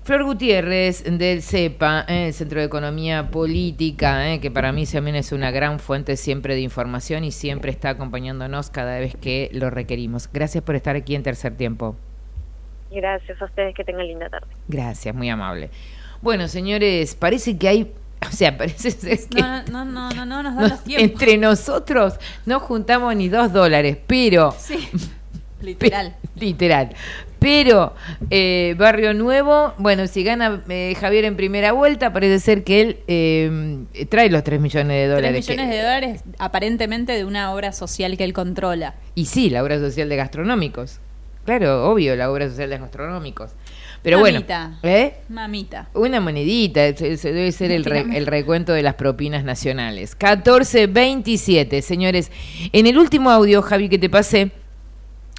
Flor 0.03 0.25
Gutiérrez 0.25 1.05
del 1.05 1.41
CEPA, 1.41 2.03
eh, 2.09 2.27
el 2.27 2.33
Centro 2.33 2.59
de 2.59 2.65
Economía 2.65 3.31
Política, 3.31 4.33
eh, 4.33 4.41
que 4.41 4.51
para 4.51 4.73
mí 4.73 4.85
también 4.85 5.15
es 5.15 5.31
una 5.31 5.49
gran 5.49 5.79
fuente 5.79 6.17
siempre 6.17 6.55
de 6.55 6.59
información 6.59 7.23
y 7.23 7.31
siempre 7.31 7.71
está 7.71 7.91
acompañándonos 7.91 8.69
cada 8.69 8.99
vez 8.99 9.15
que 9.15 9.49
lo 9.53 9.69
requerimos. 9.69 10.29
Gracias 10.33 10.61
por 10.61 10.75
estar 10.75 10.97
aquí 10.97 11.15
en 11.15 11.23
Tercer 11.23 11.55
Tiempo. 11.55 11.95
Gracias 12.91 13.41
a 13.41 13.45
ustedes, 13.45 13.73
que 13.73 13.85
tengan 13.85 14.05
linda 14.05 14.29
tarde. 14.29 14.47
Gracias, 14.67 15.15
muy 15.15 15.29
amable. 15.29 15.69
Bueno, 16.21 16.47
señores, 16.47 17.15
parece 17.15 17.57
que 17.57 17.67
hay, 17.67 17.93
o 18.29 18.31
sea, 18.31 18.57
parece 18.57 18.91
ser 18.91 19.19
que 19.29 19.41
No, 19.41 19.63
no, 19.63 19.85
no, 19.85 20.11
no, 20.11 20.25
no 20.25 20.43
nos 20.43 20.55
da 20.55 20.61
no- 20.61 20.67
los 20.69 20.83
tiempos. 20.83 21.03
entre 21.11 21.37
nosotros 21.37 22.15
no 22.45 22.59
juntamos 22.59 23.15
ni 23.15 23.29
dos 23.29 23.51
dólares, 23.53 23.97
pero 24.07 24.55
Sí, 24.57 24.87
literal. 25.61 26.15
literal. 26.35 26.89
Pero 27.39 27.93
eh, 28.29 28.73
Barrio 28.77 29.13
Nuevo, 29.13 29.73
bueno, 29.77 30.07
si 30.07 30.23
gana 30.23 30.61
eh, 30.69 30.95
Javier 30.97 31.25
en 31.25 31.35
primera 31.35 31.73
vuelta, 31.73 32.13
parece 32.13 32.39
ser 32.39 32.63
que 32.63 32.79
él 32.81 32.97
eh, 33.07 34.05
trae 34.09 34.29
los 34.29 34.45
3 34.45 34.61
millones 34.61 34.87
de 34.87 35.07
3 35.07 35.09
dólares. 35.15 35.49
millones 35.49 35.69
que- 35.69 35.75
de 35.77 35.83
dólares 35.83 36.23
aparentemente 36.39 37.11
de 37.11 37.25
una 37.25 37.53
obra 37.53 37.73
social 37.73 38.15
que 38.15 38.23
él 38.23 38.31
controla. 38.31 38.95
Y 39.13 39.25
sí, 39.25 39.49
la 39.49 39.61
obra 39.61 39.77
social 39.77 40.07
de 40.07 40.15
gastronómicos. 40.15 40.99
Claro, 41.43 41.91
obvio, 41.91 42.15
la 42.15 42.31
obra 42.31 42.47
social 42.47 42.69
de 42.69 42.77
gastronómicos. 42.77 43.51
Pero 44.03 44.19
Mamita. 44.19 44.77
bueno, 44.81 44.95
¿eh? 44.97 45.13
Mamita. 45.29 45.89
Una 45.93 46.19
monedita, 46.19 46.85
ese- 46.85 47.31
debe 47.31 47.51
ser 47.53 47.71
el, 47.71 47.85
re- 47.85 48.05
el 48.17 48.25
recuento 48.27 48.73
de 48.73 48.83
las 48.83 48.95
propinas 48.95 49.43
nacionales. 49.45 50.17
14.27, 50.19 51.81
señores. 51.81 52.31
En 52.73 52.85
el 52.87 52.97
último 52.97 53.31
audio, 53.31 53.61
Javi, 53.61 53.87
que 53.89 53.97
te 53.97 54.09
pasé, 54.09 54.51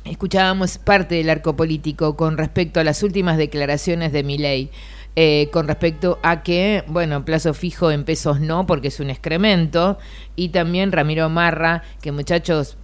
escuchábamos 0.05 0.78
parte 0.78 1.15
del 1.16 1.31
arco 1.31 1.57
político 1.57 2.16
con 2.16 2.36
respecto 2.39 2.81
a 2.81 2.85
las 2.85 3.03
últimas 3.03 3.36
declaraciones 3.36 4.12
de 4.12 4.23
Milei. 4.23 4.70
Eh, 5.16 5.49
con 5.53 5.69
respecto 5.69 6.19
a 6.24 6.43
que, 6.43 6.82
bueno, 6.89 7.24
plazo 7.24 7.55
fijo 7.55 7.93
en 7.93 8.03
pesos 8.03 8.41
no, 8.41 8.66
porque 8.66 8.89
es 8.89 8.99
un 8.99 9.11
excremento, 9.11 9.97
y 10.35 10.49
también 10.49 10.91
Ramiro 10.91 11.28
Marra, 11.28 11.85
que 12.03 12.11
muchachos, 12.11 12.77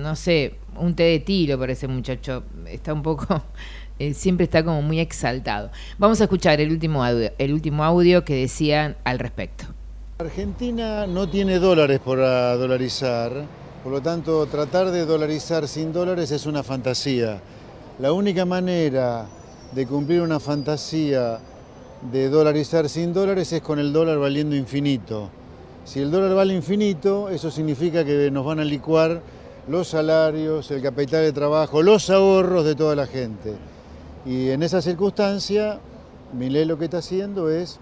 no 0.00 0.14
sé, 0.14 0.54
un 0.76 0.94
té 0.94 1.02
de 1.02 1.18
tiro 1.18 1.58
para 1.58 1.72
ese 1.72 1.88
muchacho, 1.88 2.44
está 2.68 2.92
un 2.94 3.02
poco, 3.02 3.42
eh, 3.98 4.14
siempre 4.14 4.44
está 4.44 4.64
como 4.64 4.82
muy 4.82 5.00
exaltado. 5.00 5.70
Vamos 5.98 6.20
a 6.20 6.24
escuchar 6.24 6.60
el 6.60 6.70
último 6.70 7.04
el 7.04 7.52
último 7.52 7.84
audio 7.84 8.24
que 8.24 8.34
decían 8.34 8.96
al 9.04 9.18
respecto. 9.18 9.66
Argentina 10.18 11.06
no 11.06 11.28
tiene 11.28 11.58
dólares 11.58 12.00
para 12.04 12.56
dolarizar, 12.56 13.32
por 13.82 13.92
lo 13.92 14.00
tanto 14.00 14.46
tratar 14.46 14.90
de 14.90 15.04
dolarizar 15.04 15.66
sin 15.66 15.92
dólares 15.92 16.30
es 16.30 16.46
una 16.46 16.62
fantasía. 16.62 17.40
La 17.98 18.12
única 18.12 18.44
manera 18.44 19.26
de 19.72 19.86
cumplir 19.86 20.20
una 20.20 20.40
fantasía 20.40 21.40
de 22.12 22.28
dolarizar 22.28 22.88
sin 22.88 23.12
dólares 23.12 23.52
es 23.52 23.62
con 23.62 23.78
el 23.78 23.92
dólar 23.92 24.18
valiendo 24.18 24.54
infinito. 24.54 25.30
Si 25.84 26.00
el 26.00 26.10
dólar 26.10 26.34
vale 26.34 26.54
infinito, 26.54 27.28
eso 27.28 27.50
significa 27.50 28.04
que 28.04 28.30
nos 28.30 28.44
van 28.44 28.60
a 28.60 28.64
licuar 28.64 29.20
los 29.68 29.88
salarios, 29.88 30.70
el 30.70 30.80
capital 30.80 31.22
de 31.22 31.32
trabajo, 31.32 31.82
los 31.82 32.08
ahorros 32.08 32.64
de 32.64 32.74
toda 32.74 32.96
la 32.96 33.06
gente. 33.06 33.54
Y 34.26 34.50
en 34.50 34.62
esa 34.62 34.80
circunstancia, 34.80 35.78
Milei 36.32 36.64
lo 36.64 36.78
que 36.78 36.86
está 36.86 36.98
haciendo 36.98 37.50
es 37.50 37.78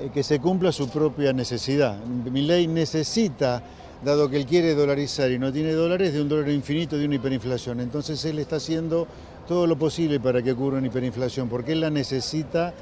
eh, 0.00 0.10
que 0.12 0.22
se 0.22 0.40
cumpla 0.40 0.72
su 0.72 0.88
propia 0.88 1.32
necesidad. 1.32 1.98
Milei 2.04 2.66
necesita, 2.66 3.62
dado 4.04 4.28
que 4.28 4.36
él 4.36 4.46
quiere 4.46 4.74
dolarizar 4.74 5.30
y 5.30 5.38
no 5.38 5.52
tiene 5.52 5.72
dólares, 5.72 6.12
de 6.12 6.20
un 6.20 6.28
dólar 6.28 6.50
infinito, 6.50 6.98
de 6.98 7.06
una 7.06 7.14
hiperinflación. 7.14 7.80
Entonces 7.80 8.24
él 8.24 8.38
está 8.38 8.56
haciendo 8.56 9.06
todo 9.46 9.66
lo 9.66 9.78
posible 9.78 10.18
para 10.18 10.42
que 10.42 10.52
ocurra 10.52 10.78
una 10.78 10.88
hiperinflación, 10.88 11.48
porque 11.48 11.72
él 11.72 11.80
la 11.80 11.90
necesita 11.90 12.74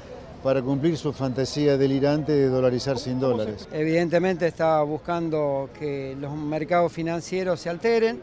para 0.43 0.61
cumplir 0.61 0.97
su 0.97 1.13
fantasía 1.13 1.77
delirante 1.77 2.31
de 2.31 2.49
dolarizar 2.49 2.99
sin 2.99 3.19
dólares. 3.19 3.67
Evidentemente 3.71 4.47
está 4.47 4.81
buscando 4.83 5.69
que 5.77 6.15
los 6.19 6.35
mercados 6.35 6.91
financieros 6.91 7.59
se 7.59 7.69
alteren, 7.69 8.19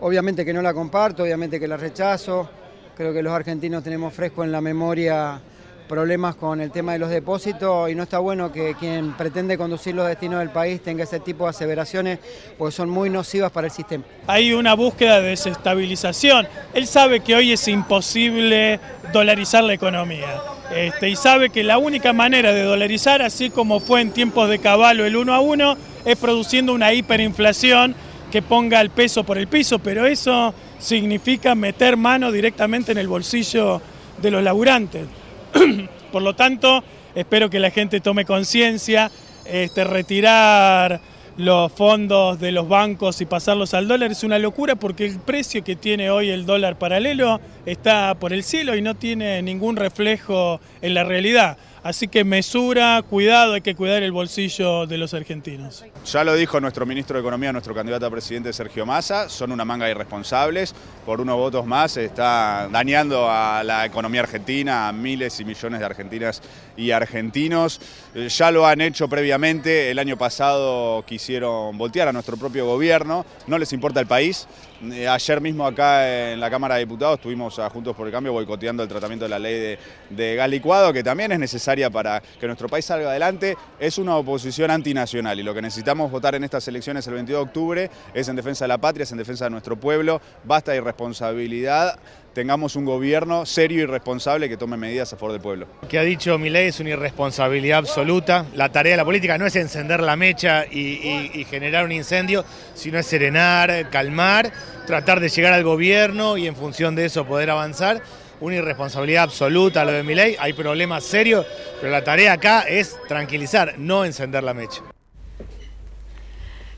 obviamente 0.00 0.44
que 0.44 0.52
no 0.52 0.62
la 0.62 0.72
comparto, 0.72 1.22
obviamente 1.22 1.58
que 1.58 1.68
la 1.68 1.76
rechazo, 1.76 2.48
creo 2.96 3.12
que 3.12 3.22
los 3.22 3.32
argentinos 3.32 3.82
tenemos 3.82 4.12
fresco 4.12 4.44
en 4.44 4.52
la 4.52 4.60
memoria 4.60 5.40
problemas 5.88 6.36
con 6.36 6.60
el 6.60 6.70
tema 6.70 6.92
de 6.92 6.98
los 6.98 7.10
depósitos 7.10 7.90
y 7.90 7.94
no 7.94 8.04
está 8.04 8.18
bueno 8.18 8.50
que 8.50 8.74
quien 8.80 9.12
pretende 9.12 9.58
conducir 9.58 9.94
los 9.94 10.08
destinos 10.08 10.38
del 10.38 10.48
país 10.48 10.80
tenga 10.80 11.04
ese 11.04 11.20
tipo 11.20 11.44
de 11.44 11.50
aseveraciones 11.50 12.18
porque 12.56 12.74
son 12.74 12.88
muy 12.88 13.10
nocivas 13.10 13.50
para 13.52 13.66
el 13.66 13.72
sistema. 13.72 14.02
Hay 14.26 14.54
una 14.54 14.72
búsqueda 14.72 15.20
de 15.20 15.30
desestabilización. 15.30 16.48
Él 16.72 16.86
sabe 16.86 17.20
que 17.20 17.34
hoy 17.34 17.52
es 17.52 17.68
imposible 17.68 18.80
dolarizar 19.12 19.64
la 19.64 19.74
economía. 19.74 20.40
Este, 20.74 21.10
y 21.10 21.16
sabe 21.16 21.50
que 21.50 21.62
la 21.62 21.76
única 21.76 22.14
manera 22.14 22.52
de 22.52 22.62
dolarizar, 22.62 23.20
así 23.20 23.50
como 23.50 23.78
fue 23.78 24.00
en 24.00 24.12
tiempos 24.12 24.48
de 24.48 24.60
caballo 24.60 25.04
el 25.04 25.16
uno 25.16 25.34
a 25.34 25.40
uno, 25.40 25.76
es 26.06 26.16
produciendo 26.16 26.72
una 26.72 26.94
hiperinflación 26.94 27.94
que 28.30 28.40
ponga 28.40 28.80
el 28.80 28.88
peso 28.88 29.24
por 29.24 29.36
el 29.36 29.46
piso, 29.46 29.78
pero 29.78 30.06
eso 30.06 30.54
significa 30.82 31.54
meter 31.54 31.96
mano 31.96 32.32
directamente 32.32 32.92
en 32.92 32.98
el 32.98 33.08
bolsillo 33.08 33.80
de 34.20 34.30
los 34.30 34.42
laburantes. 34.42 35.06
Por 36.12 36.22
lo 36.22 36.34
tanto, 36.34 36.82
espero 37.14 37.48
que 37.48 37.60
la 37.60 37.70
gente 37.70 38.00
tome 38.00 38.24
conciencia, 38.24 39.10
este, 39.44 39.84
retirar 39.84 41.00
los 41.36 41.72
fondos 41.72 42.38
de 42.40 42.52
los 42.52 42.68
bancos 42.68 43.20
y 43.20 43.26
pasarlos 43.26 43.72
al 43.72 43.88
dólar 43.88 44.10
es 44.10 44.22
una 44.22 44.38
locura 44.38 44.74
porque 44.74 45.06
el 45.06 45.18
precio 45.18 45.64
que 45.64 45.76
tiene 45.76 46.10
hoy 46.10 46.28
el 46.28 46.44
dólar 46.44 46.78
paralelo 46.78 47.40
está 47.64 48.14
por 48.16 48.34
el 48.34 48.42
cielo 48.42 48.76
y 48.76 48.82
no 48.82 48.96
tiene 48.96 49.40
ningún 49.40 49.76
reflejo 49.76 50.60
en 50.82 50.92
la 50.92 51.04
realidad. 51.04 51.56
Así 51.82 52.06
que 52.06 52.22
mesura, 52.22 53.02
cuidado, 53.02 53.54
hay 53.54 53.60
que 53.60 53.74
cuidar 53.74 54.04
el 54.04 54.12
bolsillo 54.12 54.86
de 54.86 54.98
los 54.98 55.14
argentinos. 55.14 55.84
Ya 56.06 56.22
lo 56.22 56.34
dijo 56.36 56.60
nuestro 56.60 56.86
ministro 56.86 57.16
de 57.16 57.22
Economía, 57.22 57.52
nuestro 57.52 57.74
candidato 57.74 58.06
a 58.06 58.10
presidente 58.10 58.52
Sergio 58.52 58.86
Massa, 58.86 59.28
son 59.28 59.50
una 59.50 59.64
manga 59.64 59.86
de 59.86 59.90
irresponsables, 59.90 60.76
por 61.04 61.20
unos 61.20 61.36
votos 61.36 61.66
más 61.66 61.96
está 61.96 62.68
dañando 62.70 63.28
a 63.28 63.64
la 63.64 63.84
economía 63.84 64.20
argentina, 64.20 64.86
a 64.86 64.92
miles 64.92 65.40
y 65.40 65.44
millones 65.44 65.80
de 65.80 65.86
argentinas 65.86 66.40
y 66.76 66.90
argentinos. 66.90 67.80
Eh, 68.14 68.28
ya 68.28 68.50
lo 68.50 68.66
han 68.66 68.80
hecho 68.80 69.08
previamente, 69.08 69.90
el 69.90 69.98
año 69.98 70.16
pasado 70.16 71.04
quisieron 71.06 71.76
voltear 71.78 72.08
a 72.08 72.12
nuestro 72.12 72.36
propio 72.36 72.66
gobierno, 72.66 73.24
no 73.46 73.58
les 73.58 73.72
importa 73.72 74.00
el 74.00 74.06
país. 74.06 74.46
Eh, 74.90 75.06
ayer 75.06 75.40
mismo 75.40 75.64
acá 75.64 76.32
en 76.32 76.40
la 76.40 76.50
Cámara 76.50 76.74
de 76.74 76.80
Diputados 76.80 77.18
estuvimos 77.18 77.56
a 77.60 77.70
Juntos 77.70 77.94
por 77.94 78.06
el 78.06 78.12
Cambio 78.12 78.32
boicoteando 78.32 78.82
el 78.82 78.88
tratamiento 78.88 79.24
de 79.24 79.28
la 79.28 79.38
ley 79.38 79.54
de, 79.54 79.78
de 80.10 80.34
gas 80.34 80.50
licuado, 80.50 80.92
que 80.92 81.04
también 81.04 81.30
es 81.30 81.38
necesaria 81.38 81.88
para 81.88 82.20
que 82.20 82.46
nuestro 82.46 82.68
país 82.68 82.84
salga 82.84 83.10
adelante. 83.10 83.56
Es 83.78 83.98
una 83.98 84.16
oposición 84.16 84.72
antinacional 84.72 85.38
y 85.38 85.44
lo 85.44 85.54
que 85.54 85.62
necesitamos 85.62 86.10
votar 86.10 86.34
en 86.34 86.42
estas 86.42 86.66
elecciones 86.66 87.06
el 87.06 87.14
22 87.14 87.38
de 87.38 87.44
octubre 87.44 87.90
es 88.12 88.28
en 88.28 88.34
defensa 88.34 88.64
de 88.64 88.70
la 88.70 88.78
patria, 88.78 89.04
es 89.04 89.12
en 89.12 89.18
defensa 89.18 89.44
de 89.44 89.50
nuestro 89.50 89.76
pueblo. 89.78 90.20
Basta 90.44 90.72
de 90.72 90.78
irresponsabilidad 90.78 91.98
tengamos 92.32 92.76
un 92.76 92.84
gobierno 92.84 93.46
serio 93.46 93.82
y 93.82 93.86
responsable 93.86 94.48
que 94.48 94.56
tome 94.56 94.76
medidas 94.76 95.12
a 95.12 95.16
favor 95.16 95.32
del 95.32 95.40
pueblo. 95.40 95.66
Lo 95.82 95.88
que 95.88 95.98
ha 95.98 96.02
dicho 96.02 96.38
Milei 96.38 96.61
es 96.68 96.80
una 96.80 96.90
irresponsabilidad 96.90 97.78
absoluta. 97.78 98.46
La 98.54 98.70
tarea 98.70 98.92
de 98.92 98.96
la 98.96 99.04
política 99.04 99.38
no 99.38 99.46
es 99.46 99.56
encender 99.56 100.00
la 100.00 100.16
mecha 100.16 100.64
y, 100.66 101.44
generar 101.50 101.84
un 101.84 101.92
incendio, 101.92 102.44
sino 102.74 102.98
es 102.98 103.06
serenar, 103.06 103.90
calmar, 103.90 104.52
tratar 104.86 105.20
de 105.20 105.28
llegar 105.28 105.52
al 105.52 105.64
gobierno 105.64 106.36
y 106.36 106.46
en 106.46 106.56
función 106.56 106.94
de 106.94 107.06
eso 107.06 107.26
poder 107.26 107.50
avanzar. 107.50 108.02
Una 108.40 108.56
irresponsabilidad 108.56 109.24
absoluta 109.24 109.84
lo 109.84 109.92
de 109.92 110.02
Milei. 110.02 110.36
Hay 110.38 110.52
problemas 110.52 111.04
serios, 111.04 111.46
pero 111.80 111.92
la 111.92 112.04
tarea 112.04 112.32
acá 112.32 112.62
es 112.62 112.96
tranquilizar, 113.08 113.78
no 113.78 114.04
encender 114.04 114.42
la 114.42 114.54
mecha. 114.54 114.82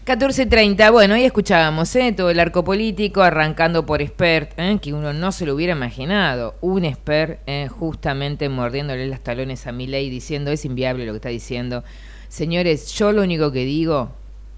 14.30, 0.05 0.93
bueno, 0.93 1.14
ahí 1.14 1.24
escuchábamos 1.24 1.97
¿eh? 1.97 2.12
todo 2.12 2.28
el 2.28 2.39
arco 2.39 2.62
político, 2.62 3.22
arrancando 3.22 3.86
por 3.86 4.06
Spert, 4.06 4.52
¿eh? 4.59 4.78
que 4.82 4.93
uno 4.93 5.14
no 5.14 5.32
se 5.32 5.47
lo 5.47 5.55
hubiera 5.55 5.72
imaginado. 5.72 6.56
Un 6.60 6.85
Spert 6.93 7.40
¿eh? 7.47 7.68
justamente 7.68 8.51
mordiéndole 8.51 9.06
los 9.06 9.20
talones 9.20 9.66
a 9.66 9.72
Milei 9.72 10.10
diciendo 10.10 10.51
es 10.51 10.66
inviable 10.66 11.06
lo 11.06 11.12
que 11.12 11.16
está 11.16 11.31
diciendo. 11.31 11.85
Señores, 12.28 12.93
yo 12.93 13.12
lo 13.12 13.22
único 13.22 13.51
que 13.51 13.64
digo, 13.64 14.10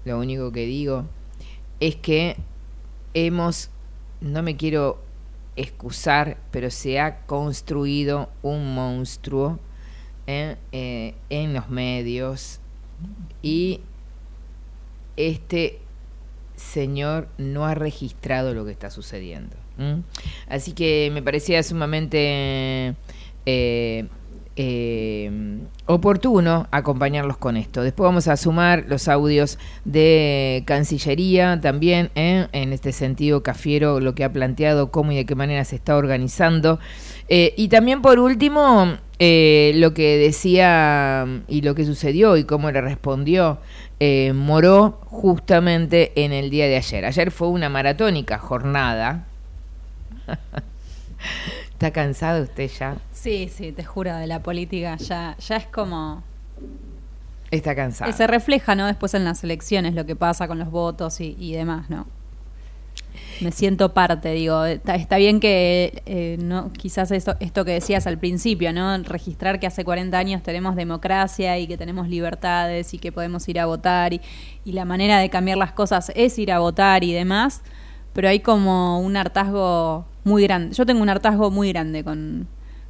lo 0.03 0.19
único 0.19 0.51
que 0.51 0.65
digo 0.65 1.05
es 1.79 1.95
que 1.95 2.35
hemos, 3.13 3.69
no 4.19 4.43
me 4.43 4.57
quiero 4.57 5.01
excusar, 5.55 6.35
pero 6.51 6.69
se 6.69 6.99
ha 6.99 7.25
construido 7.25 8.29
un 8.41 8.75
monstruo. 8.75 9.59
Eh, 10.29 11.15
en 11.29 11.53
los 11.53 11.69
medios 11.69 12.59
y 13.41 13.79
este 15.17 15.79
señor 16.55 17.27
no 17.37 17.65
ha 17.65 17.75
registrado 17.75 18.53
lo 18.53 18.65
que 18.65 18.71
está 18.71 18.89
sucediendo. 18.89 19.55
Así 20.49 20.73
que 20.73 21.11
me 21.13 21.21
parecía 21.21 21.61
sumamente 21.61 22.95
eh, 23.45 24.07
eh, 24.55 25.59
oportuno 25.85 26.67
acompañarlos 26.71 27.37
con 27.37 27.57
esto. 27.57 27.83
Después 27.83 28.05
vamos 28.05 28.27
a 28.27 28.37
sumar 28.37 28.85
los 28.87 29.07
audios 29.07 29.59
de 29.85 30.63
Cancillería 30.65 31.59
también, 31.61 32.09
¿eh? 32.15 32.47
en 32.53 32.73
este 32.73 32.91
sentido 32.91 33.43
Cafiero 33.43 33.99
lo 33.99 34.15
que 34.15 34.23
ha 34.23 34.33
planteado, 34.33 34.89
cómo 34.89 35.11
y 35.11 35.17
de 35.17 35.25
qué 35.27 35.35
manera 35.35 35.63
se 35.63 35.75
está 35.75 35.95
organizando. 35.95 36.79
Y 37.29 37.67
también 37.67 38.01
por 38.01 38.17
último, 38.17 38.97
lo 39.19 39.93
que 39.93 40.17
decía 40.17 41.27
y 41.47 41.61
lo 41.61 41.75
que 41.75 41.85
sucedió 41.85 42.35
y 42.35 42.45
cómo 42.45 42.71
le 42.71 42.81
respondió 42.81 43.59
eh, 43.99 44.33
Moró 44.33 44.99
justamente 45.05 46.11
en 46.23 46.33
el 46.33 46.49
día 46.49 46.67
de 46.67 46.77
ayer. 46.77 47.05
Ayer 47.05 47.31
fue 47.31 47.47
una 47.47 47.69
maratónica 47.69 48.37
jornada. 48.37 49.25
¿Está 51.71 51.91
cansado 51.91 52.43
usted 52.43 52.69
ya? 52.69 52.97
Sí, 53.11 53.49
sí, 53.53 53.71
te 53.71 53.83
juro, 53.83 54.15
de 54.15 54.27
la 54.27 54.41
política 54.41 54.97
ya, 54.97 55.35
ya 55.37 55.57
es 55.57 55.67
como... 55.67 56.23
Está 57.49 57.75
cansado. 57.75 58.11
Se 58.11 58.27
refleja, 58.27 58.75
¿no? 58.75 58.87
Después 58.87 59.13
en 59.13 59.23
las 59.23 59.43
elecciones 59.43 59.93
lo 59.93 60.05
que 60.05 60.15
pasa 60.15 60.47
con 60.47 60.59
los 60.59 60.69
votos 60.69 61.21
y, 61.21 61.35
y 61.39 61.53
demás, 61.53 61.89
¿no? 61.89 62.05
Me 63.41 63.51
siento 63.51 63.93
parte, 63.93 64.31
digo, 64.31 64.65
está, 64.65 65.17
bien 65.17 65.39
que 65.39 66.01
eh, 66.05 66.37
no, 66.41 66.71
quizás 66.73 67.11
esto, 67.11 67.35
esto 67.39 67.65
que 67.65 67.71
decías 67.71 68.07
al 68.07 68.17
principio, 68.17 68.73
¿no? 68.73 68.97
Registrar 69.03 69.59
que 69.59 69.67
hace 69.67 69.83
40 69.83 70.17
años 70.17 70.43
tenemos 70.43 70.75
democracia 70.75 71.57
y 71.59 71.67
que 71.67 71.77
tenemos 71.77 72.07
libertades 72.07 72.93
y 72.93 72.97
que 72.97 73.11
podemos 73.11 73.47
ir 73.47 73.59
a 73.59 73.65
votar 73.65 74.13
y, 74.13 74.21
y 74.65 74.71
la 74.71 74.85
manera 74.85 75.19
de 75.19 75.29
cambiar 75.29 75.57
las 75.57 75.71
cosas 75.71 76.11
es 76.15 76.37
ir 76.39 76.51
a 76.51 76.59
votar 76.59 77.03
y 77.03 77.13
demás, 77.13 77.61
pero 78.13 78.29
hay 78.29 78.39
como 78.39 78.99
un 78.99 79.15
hartazgo 79.17 80.05
muy 80.23 80.43
grande. 80.43 80.75
Yo 80.75 80.85
tengo 80.85 81.01
un 81.01 81.09
hartazgo 81.09 81.51
muy 81.51 81.69
grande 81.69 82.03
con, 82.03 82.47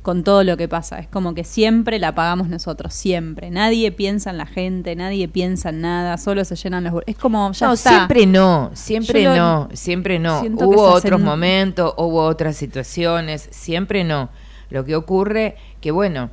con 0.07 0.23
todo 0.23 0.45
lo 0.45 0.55
que 0.55 0.69
pasa. 0.69 0.99
Es 0.99 1.07
como 1.09 1.33
que 1.33 1.43
siempre 1.43 1.99
la 1.99 2.15
pagamos 2.15 2.47
nosotros, 2.47 2.93
siempre. 2.93 3.51
Nadie 3.51 3.91
piensa 3.91 4.29
en 4.29 4.37
la 4.37 4.45
gente, 4.45 4.95
nadie 4.95 5.27
piensa 5.27 5.67
en 5.67 5.81
nada, 5.81 6.17
solo 6.17 6.45
se 6.45 6.55
llenan 6.55 6.85
los... 6.85 6.93
Es 7.07 7.17
como, 7.17 7.51
ya 7.51 7.67
no, 7.67 7.73
está. 7.73 7.89
siempre 7.89 8.25
no, 8.25 8.71
siempre 8.73 9.23
Yo 9.23 9.35
no, 9.35 9.67
siempre 9.73 10.17
no. 10.17 10.43
Hubo 10.43 10.83
otros 10.83 11.19
momentos, 11.19 11.93
hubo 11.97 12.23
otras 12.23 12.55
situaciones, 12.55 13.49
siempre 13.51 14.05
no. 14.05 14.29
Lo 14.69 14.85
que 14.85 14.95
ocurre 14.95 15.57
que, 15.81 15.91
bueno, 15.91 16.29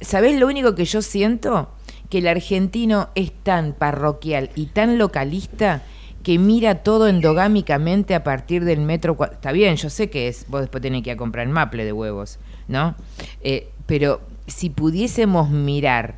¿sabés 0.00 0.36
lo 0.36 0.48
único 0.48 0.74
que 0.74 0.84
yo 0.84 1.00
siento? 1.00 1.70
Que 2.10 2.18
el 2.18 2.26
argentino 2.26 3.10
es 3.14 3.30
tan 3.30 3.74
parroquial 3.74 4.50
y 4.56 4.66
tan 4.66 4.98
localista 4.98 5.82
que 6.24 6.40
mira 6.40 6.82
todo 6.82 7.06
endogámicamente 7.06 8.16
a 8.16 8.24
partir 8.24 8.64
del 8.64 8.80
metro. 8.80 9.16
Está 9.30 9.52
bien, 9.52 9.76
yo 9.76 9.90
sé 9.90 10.10
que 10.10 10.26
es, 10.26 10.46
vos 10.48 10.62
después 10.62 10.82
tenés 10.82 11.04
que 11.04 11.10
ir 11.10 11.14
a 11.14 11.16
comprar 11.16 11.46
maple 11.46 11.84
de 11.84 11.92
huevos, 11.92 12.40
¿no? 12.68 12.94
Eh, 13.42 13.68
pero 13.86 14.20
si 14.46 14.70
pudiésemos 14.70 15.50
mirar, 15.50 16.16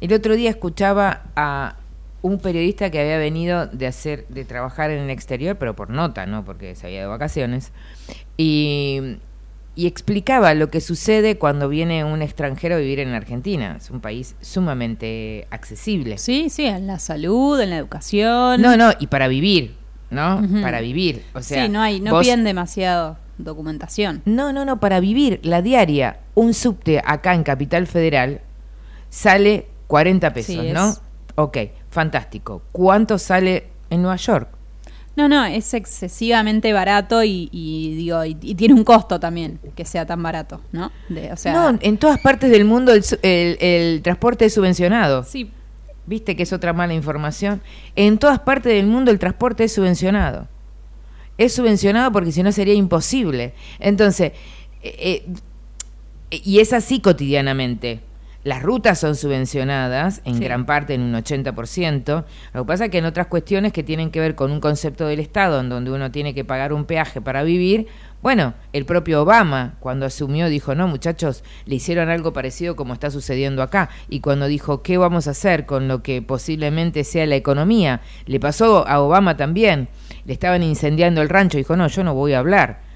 el 0.00 0.12
otro 0.12 0.34
día 0.36 0.50
escuchaba 0.50 1.22
a 1.36 1.76
un 2.22 2.38
periodista 2.38 2.90
que 2.90 3.00
había 3.00 3.18
venido 3.18 3.66
de 3.66 3.86
hacer, 3.88 4.26
de 4.28 4.44
trabajar 4.44 4.90
en 4.92 5.00
el 5.00 5.10
exterior, 5.10 5.56
pero 5.56 5.74
por 5.74 5.90
nota, 5.90 6.24
¿no? 6.26 6.44
Porque 6.44 6.74
se 6.76 6.86
había 6.86 7.00
de 7.00 7.06
vacaciones. 7.06 7.72
Y, 8.36 9.16
y 9.74 9.86
explicaba 9.86 10.54
lo 10.54 10.70
que 10.70 10.80
sucede 10.80 11.38
cuando 11.38 11.68
viene 11.68 12.04
un 12.04 12.22
extranjero 12.22 12.76
a 12.76 12.78
vivir 12.78 13.00
en 13.00 13.08
Argentina. 13.14 13.76
Es 13.78 13.90
un 13.90 14.00
país 14.00 14.36
sumamente 14.40 15.46
accesible. 15.50 16.18
Sí, 16.18 16.48
sí, 16.50 16.66
en 16.66 16.86
la 16.86 16.98
salud, 16.98 17.60
en 17.60 17.70
la 17.70 17.78
educación. 17.78 18.60
No, 18.62 18.76
no, 18.76 18.92
y 19.00 19.06
para 19.08 19.28
vivir, 19.28 19.74
¿no? 20.10 20.42
Para 20.62 20.80
vivir. 20.80 21.24
O 21.34 21.42
sea, 21.42 21.64
sí, 21.64 21.68
no 21.70 21.80
hay, 21.80 22.00
no 22.00 22.12
vos- 22.12 22.24
piden 22.24 22.44
demasiado 22.44 23.16
documentación. 23.38 24.22
No, 24.24 24.52
no, 24.52 24.64
no, 24.64 24.80
para 24.80 25.00
vivir 25.00 25.40
la 25.42 25.62
diaria, 25.62 26.20
un 26.34 26.54
subte 26.54 27.00
acá 27.04 27.34
en 27.34 27.42
Capital 27.42 27.86
Federal 27.86 28.40
sale 29.10 29.66
40 29.86 30.32
pesos, 30.32 30.54
Sí, 30.64 30.72
¿no? 30.72 30.94
Ok, 31.34 31.58
fantástico. 31.90 32.62
¿Cuánto 32.72 33.18
sale 33.18 33.68
en 33.90 34.02
Nueva 34.02 34.16
York? 34.16 34.48
No, 35.14 35.28
no, 35.28 35.44
es 35.44 35.74
excesivamente 35.74 36.72
barato 36.72 37.22
y, 37.22 37.50
y, 37.52 37.94
digo, 37.96 38.24
y, 38.24 38.36
y 38.40 38.54
tiene 38.54 38.72
un 38.72 38.82
costo 38.84 39.20
también 39.20 39.60
que 39.74 39.84
sea 39.84 40.06
tan 40.06 40.22
barato, 40.22 40.62
¿no? 40.72 40.90
De, 41.10 41.30
o 41.32 41.36
sea, 41.36 41.52
no, 41.52 41.78
en 41.82 41.98
todas 41.98 42.18
partes 42.20 42.50
del 42.50 42.64
mundo 42.64 42.92
el- 42.92 43.04
el 43.60 44.00
transporte 44.02 44.46
es 44.46 44.54
subvencionado. 44.54 45.22
Sí. 45.24 45.50
¿Viste 46.06 46.34
que 46.34 46.42
es 46.44 46.52
otra 46.54 46.72
mala 46.72 46.94
información? 46.94 47.60
En 47.94 48.16
todas 48.18 48.40
partes 48.40 48.72
del 48.72 48.86
mundo 48.86 49.10
el 49.10 49.18
transporte 49.18 49.64
es 49.64 49.72
subvencionado. 49.74 50.48
Es 51.38 51.54
subvencionado 51.54 52.12
porque 52.12 52.32
si 52.32 52.42
no 52.42 52.52
sería 52.52 52.74
imposible. 52.74 53.54
Entonces, 53.78 54.32
eh, 54.82 55.24
eh, 56.30 56.40
y 56.44 56.60
es 56.60 56.72
así 56.72 57.00
cotidianamente. 57.00 58.00
Las 58.44 58.62
rutas 58.62 58.98
son 58.98 59.14
subvencionadas, 59.14 60.20
en 60.24 60.34
Sí. 60.34 60.44
gran 60.44 60.66
parte 60.66 60.94
en 60.94 61.02
un 61.02 61.14
80%. 61.14 62.24
Lo 62.52 62.62
que 62.62 62.66
pasa 62.66 62.84
es 62.86 62.90
que 62.90 62.98
en 62.98 63.04
otras 63.04 63.28
cuestiones 63.28 63.72
que 63.72 63.84
tienen 63.84 64.10
que 64.10 64.18
ver 64.18 64.34
con 64.34 64.50
un 64.50 64.60
concepto 64.60 65.06
del 65.06 65.20
Estado, 65.20 65.60
en 65.60 65.68
donde 65.68 65.92
uno 65.92 66.10
tiene 66.10 66.34
que 66.34 66.44
pagar 66.44 66.72
un 66.72 66.84
peaje 66.84 67.20
para 67.20 67.44
vivir, 67.44 67.86
bueno, 68.20 68.54
el 68.72 68.84
propio 68.84 69.22
Obama, 69.22 69.74
cuando 69.80 70.06
asumió, 70.06 70.48
dijo, 70.48 70.74
no, 70.74 70.88
muchachos, 70.88 71.44
le 71.66 71.76
hicieron 71.76 72.08
algo 72.08 72.32
parecido 72.32 72.74
como 72.76 72.94
está 72.94 73.10
sucediendo 73.10 73.62
acá. 73.62 73.90
Y 74.08 74.20
cuando 74.20 74.46
dijo, 74.46 74.82
¿qué 74.82 74.96
vamos 74.98 75.28
a 75.28 75.32
hacer 75.32 75.66
con 75.66 75.86
lo 75.88 76.02
que 76.02 76.22
posiblemente 76.22 77.04
sea 77.04 77.26
la 77.26 77.36
economía? 77.36 78.00
Le 78.26 78.40
pasó 78.40 78.86
a 78.88 79.00
Obama 79.00 79.36
también. 79.36 79.88
Le 80.24 80.32
estaban 80.32 80.62
incendiando 80.62 81.20
el 81.22 81.28
rancho. 81.28 81.58
Dijo, 81.58 81.76
no, 81.76 81.86
yo 81.88 82.04
no 82.04 82.14
voy 82.14 82.32
a 82.32 82.38
hablar 82.40 82.91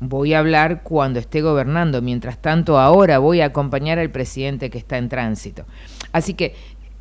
voy 0.00 0.34
a 0.34 0.38
hablar 0.38 0.82
cuando 0.82 1.18
esté 1.18 1.40
gobernando. 1.40 2.02
Mientras 2.02 2.40
tanto, 2.40 2.78
ahora 2.78 3.18
voy 3.18 3.40
a 3.40 3.46
acompañar 3.46 3.98
al 3.98 4.10
presidente 4.10 4.70
que 4.70 4.78
está 4.78 4.98
en 4.98 5.08
tránsito. 5.08 5.64
Así 6.12 6.34
que, 6.34 6.54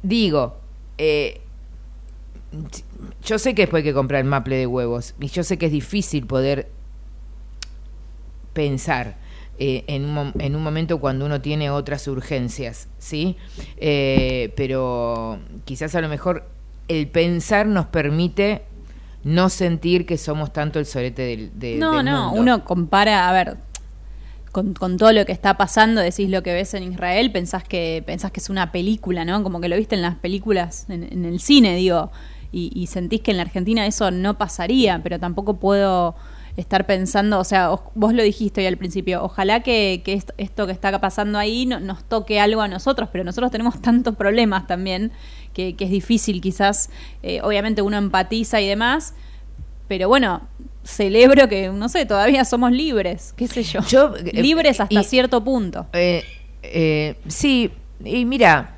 digo, 0.04 0.58
eh, 0.98 1.42
yo 3.24 3.40
sé 3.40 3.54
que 3.54 3.64
después 3.64 3.82
hay 3.82 3.90
que 3.90 3.94
comprar 3.94 4.22
el 4.22 4.28
maple 4.28 4.56
de 4.56 4.68
huevos 4.68 5.16
y 5.20 5.28
yo 5.28 5.44
sé 5.44 5.58
que 5.58 5.68
es 5.68 5.72
difícil 5.72 6.26
poder 6.26 6.70
pensar 8.54 9.18
eh, 9.60 9.84
en, 9.88 10.06
un, 10.06 10.34
en 10.40 10.56
un 10.56 10.64
momento 10.64 11.00
cuando 11.00 11.26
uno 11.26 11.42
tiene 11.42 11.70
otras 11.70 12.08
urgencias, 12.08 12.88
¿sí? 12.98 13.38
Eh, 13.78 14.54
pero 14.56 15.40
quizás 15.66 15.94
a 15.96 16.02
lo 16.02 16.10
mejor 16.10 16.46
el 16.88 17.08
pensar 17.08 17.68
nos 17.68 17.88
permite 17.88 18.64
no 19.24 19.50
sentir 19.50 20.06
que 20.06 20.18
somos 20.18 20.54
tanto 20.54 20.80
el 20.80 20.86
sorete 20.86 21.22
del, 21.24 21.52
de- 21.60 21.78
no, 21.78 21.98
del 21.98 22.06
no, 22.06 22.32
uno 22.34 22.66
compara, 22.66 23.28
a 23.30 23.34
ver, 23.34 23.58
con, 24.52 24.74
con 24.74 24.98
todo 24.98 25.12
lo 25.14 25.26
que 25.26 25.32
está 25.32 25.58
pasando, 25.58 26.02
decís 26.02 26.30
lo 26.30 26.42
que 26.44 26.54
ves 26.54 26.74
en 26.74 26.84
Israel, 26.84 27.32
pensás 27.32 27.64
que, 27.64 28.04
pensás 28.06 28.32
que 28.32 28.40
es 28.40 28.50
una 28.50 28.72
película, 28.72 29.26
¿no? 29.26 29.44
Como 29.44 29.60
que 29.60 29.70
lo 29.70 29.78
viste 29.78 29.96
en 29.96 30.02
las 30.02 30.16
películas, 30.16 30.86
en, 30.90 31.04
en 31.04 31.26
el 31.26 31.40
cine, 31.40 31.76
digo, 31.76 32.12
y, 32.52 32.72
y 32.74 32.88
sentís 32.88 33.22
que 33.22 33.32
en 33.32 33.38
la 33.38 33.44
Argentina 33.44 33.86
eso 33.86 34.10
no 34.10 34.38
pasaría, 34.38 35.02
pero 35.04 35.20
tampoco 35.20 35.58
puedo 35.58 36.16
estar 36.58 36.86
pensando, 36.86 37.40
o 37.40 37.44
sea, 37.44 37.72
os- 37.72 37.82
vos 37.96 38.14
lo 38.14 38.24
dijiste 38.24 38.62
hoy 38.62 38.68
al 38.68 38.78
principio, 38.78 39.24
ojalá 39.24 39.62
que, 39.62 40.02
que 40.04 40.14
esto, 40.14 40.34
esto 40.38 40.66
que 40.66 40.74
está 40.74 41.00
pasando 41.00 41.38
ahí 41.38 41.66
no- 41.66 41.80
nos 41.80 42.04
toque 42.04 42.40
algo 42.40 42.62
a 42.62 42.68
nosotros, 42.68 43.10
pero 43.12 43.24
nosotros 43.24 43.52
tenemos 43.52 43.80
tantos 43.82 44.16
problemas 44.16 44.68
también 44.68 45.12
que, 45.54 45.76
que 45.76 45.86
es 45.86 45.92
difícil 45.92 46.42
quizás, 46.42 46.90
eh, 47.24 47.42
obviamente 47.44 47.82
uno 47.82 47.98
empatiza 47.98 48.60
y 48.60 48.68
demás, 48.68 49.14
pero 49.88 50.08
bueno, 50.10 50.42
celebro 50.84 51.48
que, 51.48 51.70
no 51.70 51.90
sé, 51.90 52.06
todavía 52.06 52.44
somos 52.44 52.72
libres, 52.72 53.34
qué 53.38 53.48
sé 53.48 53.64
yo. 53.64 53.80
eh, 54.18 54.42
libres 54.42 54.80
hasta 54.82 55.00
y- 55.02 55.04
cierto 55.04 55.44
punto. 55.44 55.86
Eh, 55.94 56.24
eh, 56.64 57.16
sí, 57.28 57.72
y 58.04 58.26
mira, 58.26 58.76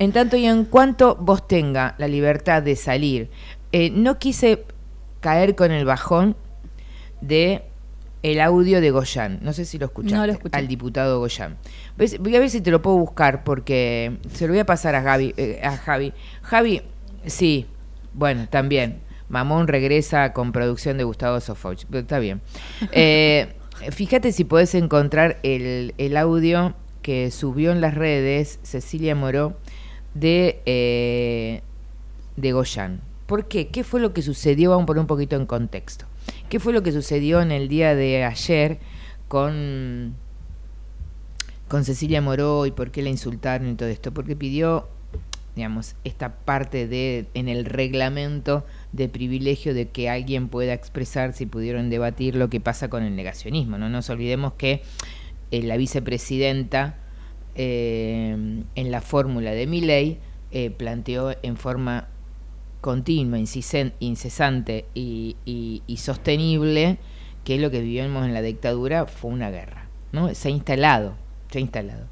en 0.00 0.10
tanto 0.12 0.36
y 0.36 0.46
en 0.46 0.64
cuanto 0.64 1.14
vos 1.20 1.46
tenga 1.46 1.94
la 1.98 2.08
libertad 2.08 2.62
de 2.62 2.74
salir, 2.76 3.30
no 3.92 4.18
quise 4.18 4.64
caer 5.20 5.54
con 5.54 5.70
el 5.72 5.84
bajón 5.84 6.36
de 7.26 7.62
el 8.22 8.40
audio 8.40 8.80
de 8.80 8.90
Goyan. 8.90 9.38
No 9.42 9.52
sé 9.52 9.64
si 9.66 9.78
lo 9.78 9.86
escuchaste. 9.86 10.16
No 10.16 10.26
lo 10.26 10.32
escuché. 10.32 10.56
Al 10.56 10.66
diputado 10.68 11.18
Goyan. 11.18 11.56
Ves- 11.96 12.18
Voy 12.18 12.34
a 12.36 12.40
ver 12.40 12.48
si 12.50 12.60
te 12.60 12.70
lo 12.70 12.80
puedo 12.80 12.96
buscar 12.96 13.44
porque 13.44 14.16
se 14.32 14.46
lo 14.46 14.52
voy 14.54 14.60
a 14.60 14.66
pasar 14.66 14.94
a 14.94 15.02
Gaby, 15.02 15.34
eh, 15.36 15.60
a 15.62 15.76
Javi. 15.76 16.12
Javi, 16.42 16.82
sí, 17.26 17.66
bueno, 18.14 18.46
también. 18.48 19.00
Mamón 19.28 19.68
regresa 19.68 20.32
con 20.32 20.52
producción 20.52 20.96
de 20.98 21.04
Gustavo. 21.04 21.38
Pero 21.90 21.98
Está 22.00 22.18
bien. 22.18 22.40
Eh, 22.92 23.52
fíjate 23.90 24.32
si 24.32 24.44
podés 24.44 24.74
encontrar 24.74 25.38
el, 25.42 25.94
el 25.98 26.16
audio 26.16 26.74
que 27.02 27.30
subió 27.30 27.72
en 27.72 27.80
las 27.82 27.94
redes 27.94 28.58
Cecilia 28.62 29.14
Moró 29.14 29.54
de, 30.14 30.62
eh, 30.64 31.60
de 32.36 32.52
Goyan. 32.52 33.00
¿Por 33.26 33.46
qué? 33.48 33.68
¿Qué 33.68 33.84
fue 33.84 34.00
lo 34.00 34.12
que 34.14 34.22
sucedió? 34.22 34.70
Vamos 34.70 34.84
a 34.84 34.86
poner 34.86 35.00
un 35.00 35.06
poquito 35.06 35.36
en 35.36 35.44
contexto. 35.46 36.06
¿Qué 36.48 36.60
fue 36.60 36.72
lo 36.72 36.82
que 36.82 36.92
sucedió 36.92 37.40
en 37.40 37.50
el 37.50 37.68
día 37.68 37.94
de 37.94 38.24
ayer 38.24 38.78
con, 39.28 40.14
con 41.68 41.84
Cecilia 41.84 42.20
Moró 42.20 42.66
y 42.66 42.70
por 42.70 42.90
qué 42.90 43.02
la 43.02 43.10
insultaron 43.10 43.68
y 43.68 43.74
todo 43.74 43.88
esto? 43.88 44.12
Porque 44.12 44.36
pidió, 44.36 44.88
digamos, 45.56 45.96
esta 46.04 46.36
parte 46.36 46.86
de 46.86 47.26
en 47.34 47.48
el 47.48 47.64
reglamento 47.64 48.64
de 48.92 49.08
privilegio 49.08 49.74
de 49.74 49.88
que 49.88 50.08
alguien 50.08 50.48
pueda 50.48 50.74
expresar 50.74 51.32
si 51.32 51.46
pudieron 51.46 51.90
debatir 51.90 52.36
lo 52.36 52.50
que 52.50 52.60
pasa 52.60 52.88
con 52.88 53.02
el 53.02 53.16
negacionismo. 53.16 53.78
No 53.78 53.88
nos 53.88 54.08
olvidemos 54.10 54.52
que 54.52 54.82
eh, 55.50 55.62
la 55.62 55.76
vicepresidenta 55.76 56.98
eh, 57.56 58.62
en 58.74 58.90
la 58.90 59.00
fórmula 59.00 59.50
de 59.52 59.66
mi 59.66 59.80
ley 59.80 60.20
planteó 60.76 61.34
en 61.42 61.56
forma 61.56 62.06
continua, 62.84 63.38
incesante 63.38 64.84
y, 64.92 65.36
y- 65.46 65.82
y 65.86 65.96
sostenible 65.96 66.98
que 67.42 67.58
lo 67.58 67.70
que 67.70 67.80
vivimos 67.80 68.26
en 68.26 68.34
la 68.34 68.42
dictadura 68.42 69.06
fue 69.06 69.30
una 69.30 69.50
guerra. 69.50 69.88
¿no? 70.12 70.34
Se 70.34 70.48
ha 70.48 70.50
instalado, 70.50 71.14
se 71.50 71.56
ha 71.58 71.60
instalado. 71.62 72.04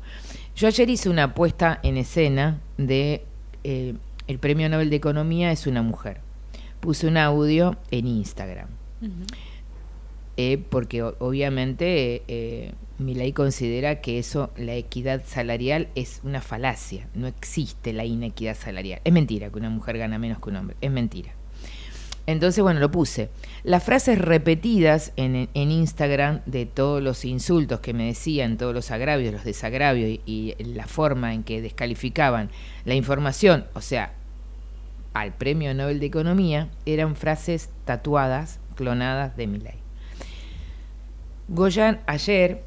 Yo 0.57 0.69
ayer 0.69 0.89
hice 0.89 1.11
una 1.11 1.35
puesta 1.35 1.79
en 1.83 1.99
escena 1.99 2.59
de 2.79 3.23
eh, 3.65 3.95
el 4.29 4.39
premio 4.39 4.67
Nobel 4.71 4.89
de 4.89 4.97
Economía 4.97 5.53
es 5.53 5.67
una 5.67 5.83
mujer. 5.83 6.21
Puse 6.81 7.07
un 7.07 7.19
audio 7.19 7.77
en 7.91 8.07
Instagram. 8.07 8.69
Eh, 10.39 10.57
porque 10.71 11.03
obviamente 11.03 12.23
eh, 12.29 12.73
Milei 13.03 13.33
considera 13.33 14.01
que 14.01 14.19
eso, 14.19 14.51
la 14.57 14.75
equidad 14.75 15.23
salarial, 15.27 15.89
es 15.95 16.21
una 16.25 16.41
falacia. 16.41 17.09
No 17.15 17.27
existe 17.27 17.93
la 17.93 18.05
inequidad 18.05 18.57
salarial. 18.57 19.01
Es 19.05 19.13
mentira 19.13 19.51
que 19.51 19.59
una 19.59 19.71
mujer 19.71 19.99
gana 19.99 20.19
menos 20.19 20.39
que 20.41 20.51
un 20.51 20.57
hombre. 20.57 20.77
Es 20.81 20.91
mentira. 20.91 21.33
Entonces, 22.27 22.63
bueno, 22.63 22.79
lo 22.79 22.91
puse. 22.91 23.31
Las 23.65 23.83
frases 23.83 24.19
repetidas 24.19 25.13
en, 25.17 25.49
Instagram 25.55 26.41
de 26.47 26.67
todos 26.67 27.03
los 27.03 27.25
insultos 27.25 27.81
que 27.81 27.95
me 27.95 28.07
decían, 28.07 28.57
todos 28.57 28.75
los 28.75 28.91
agravios, 28.91 29.33
los 29.33 29.45
desagravios 29.45 30.21
y, 30.25 30.55
y 30.59 30.65
la 30.65 30.87
forma 30.87 31.35
en 31.35 31.43
que 31.43 31.61
descalificaban 31.61 32.51
la 32.85 32.95
información, 32.95 33.67
o 33.75 33.81
sea, 33.81 34.13
al 35.15 35.35
Premio 35.35 35.75
Nobel 35.75 36.01
de 36.01 36.07
Economía, 36.07 36.69
eran 36.87 37.17
frases 37.17 37.71
tatuadas, 37.85 38.61
clonadas 38.77 39.37
de 39.37 39.47
Milei. 39.47 39.75
Goyan 41.49 42.01
ayer 42.07 42.63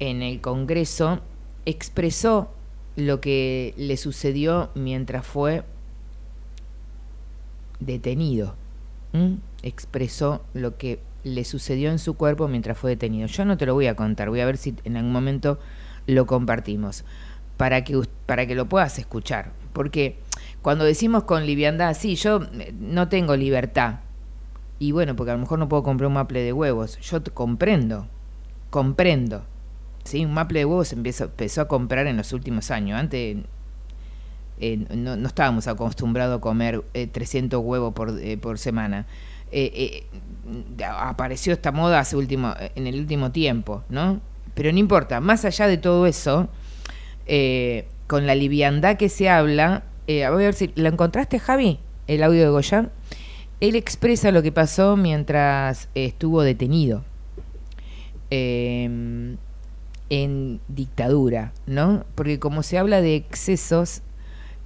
en 0.00 0.22
el 0.22 0.40
Congreso 0.40 1.20
expresó 1.66 2.50
lo 2.96 3.20
que 3.20 3.74
le 3.76 3.96
sucedió 3.96 4.70
mientras 4.74 5.24
fue 5.24 5.62
detenido. 7.78 8.54
¿m? 9.12 9.38
Expresó 9.62 10.42
lo 10.54 10.76
que 10.76 11.00
le 11.22 11.44
sucedió 11.44 11.90
en 11.90 11.98
su 11.98 12.14
cuerpo 12.14 12.48
mientras 12.48 12.78
fue 12.78 12.90
detenido. 12.90 13.28
Yo 13.28 13.44
no 13.44 13.56
te 13.56 13.66
lo 13.66 13.74
voy 13.74 13.86
a 13.86 13.94
contar, 13.94 14.30
voy 14.30 14.40
a 14.40 14.46
ver 14.46 14.56
si 14.56 14.74
en 14.84 14.96
algún 14.96 15.12
momento 15.12 15.58
lo 16.06 16.26
compartimos 16.26 17.04
para 17.56 17.84
que, 17.84 18.00
para 18.26 18.46
que 18.46 18.54
lo 18.54 18.68
puedas 18.68 18.98
escuchar. 18.98 19.52
Porque 19.72 20.18
cuando 20.62 20.84
decimos 20.84 21.24
con 21.24 21.44
liviandad, 21.44 21.94
sí, 21.94 22.16
yo 22.16 22.40
eh, 22.54 22.74
no 22.78 23.08
tengo 23.08 23.36
libertad. 23.36 24.00
Y 24.78 24.92
bueno, 24.92 25.14
porque 25.14 25.32
a 25.32 25.34
lo 25.34 25.40
mejor 25.40 25.58
no 25.58 25.68
puedo 25.68 25.82
comprar 25.82 26.08
un 26.08 26.14
maple 26.14 26.42
de 26.42 26.54
huevos. 26.54 26.98
Yo 27.00 27.22
comprendo, 27.34 28.06
comprendo. 28.70 29.44
¿Sí? 30.04 30.24
Un 30.24 30.34
maple 30.34 30.60
de 30.60 30.64
huevos 30.64 30.92
empezó, 30.92 31.24
empezó 31.24 31.62
a 31.62 31.68
comprar 31.68 32.06
en 32.06 32.16
los 32.16 32.32
últimos 32.32 32.70
años. 32.70 32.98
Antes 32.98 33.38
eh, 34.60 34.76
no, 34.94 35.14
estábamos 35.26 35.66
acostumbrados 35.66 36.38
a 36.38 36.40
comer 36.40 36.84
eh, 36.94 37.06
300 37.06 37.62
huevos 37.62 37.94
por, 37.94 38.18
eh, 38.20 38.36
por 38.36 38.58
semana. 38.58 39.06
Eh, 39.52 40.06
apareció 40.86 41.52
esta 41.52 41.72
moda 41.72 42.00
hace 42.00 42.16
último, 42.16 42.54
en 42.74 42.86
el 42.86 43.00
último 43.00 43.32
tiempo, 43.32 43.82
¿no? 43.88 44.20
Pero 44.54 44.72
no 44.72 44.78
importa, 44.78 45.20
más 45.20 45.44
allá 45.44 45.66
de 45.66 45.78
todo 45.78 46.06
eso, 46.06 46.48
con 48.06 48.26
la 48.26 48.34
liviandad 48.34 48.96
que 48.96 49.08
se 49.08 49.28
habla, 49.28 49.84
eh, 50.08 50.24
a 50.24 50.30
ver 50.30 50.54
si, 50.54 50.72
¿la 50.74 50.88
encontraste 50.88 51.38
Javi? 51.38 51.78
El 52.08 52.24
audio 52.24 52.42
de 52.42 52.48
Goya. 52.48 52.90
Él 53.60 53.76
expresa 53.76 54.32
lo 54.32 54.42
que 54.42 54.50
pasó 54.50 54.96
mientras 54.96 55.88
estuvo 55.94 56.42
detenido. 56.42 57.04
Eh, 58.30 59.36
en 60.10 60.60
dictadura, 60.68 61.52
¿no? 61.66 62.04
Porque 62.14 62.38
como 62.38 62.62
se 62.62 62.78
habla 62.78 63.00
de 63.00 63.14
excesos 63.16 64.02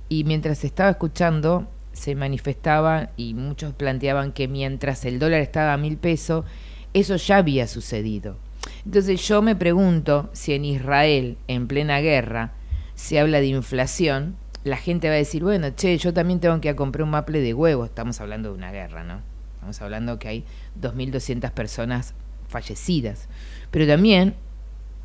y 0.09 0.25
mientras 0.25 0.65
estaba 0.65 0.91
escuchando 0.91 1.69
se 1.93 2.15
manifestaba 2.17 3.11
y 3.17 3.35
muchos 3.35 3.73
planteaban 3.75 4.33
que 4.33 4.49
mientras 4.49 5.05
el 5.05 5.19
dólar 5.19 5.41
estaba 5.41 5.75
a 5.75 5.77
mil 5.77 5.97
pesos, 5.97 6.45
eso 6.93 7.17
ya 7.17 7.37
había 7.37 7.69
sucedido. 7.69 8.37
Entonces 8.85 9.27
yo 9.29 9.43
me 9.43 9.55
pregunto 9.55 10.31
si 10.33 10.55
en 10.55 10.65
Israel, 10.65 11.37
en 11.47 11.69
plena 11.69 12.01
guerra, 12.01 12.53
se 12.95 13.21
habla 13.21 13.41
de 13.41 13.47
inflación, 13.47 14.37
la 14.65 14.77
gente 14.77 15.09
va 15.09 15.15
a 15.15 15.19
decir, 15.19 15.43
bueno, 15.45 15.71
che, 15.71 15.97
yo 15.99 16.15
también 16.15 16.41
tengo 16.41 16.59
que 16.61 16.69
ir 16.69 16.75
a 16.75 16.77
comprar 16.77 17.05
un 17.05 17.11
maple 17.11 17.41
de 17.41 17.53
huevo. 17.53 17.85
Estamos 17.85 18.21
hablando 18.21 18.51
de 18.51 18.55
una 18.57 18.73
guerra, 18.73 19.05
¿no? 19.05 19.21
Estamos 19.55 19.81
hablando 19.83 20.19
que 20.19 20.29
hay 20.29 20.45
2.200 20.81 21.51
personas 21.51 22.15
fallecidas. 22.49 23.29
Pero 23.71 23.87
también 23.87 24.35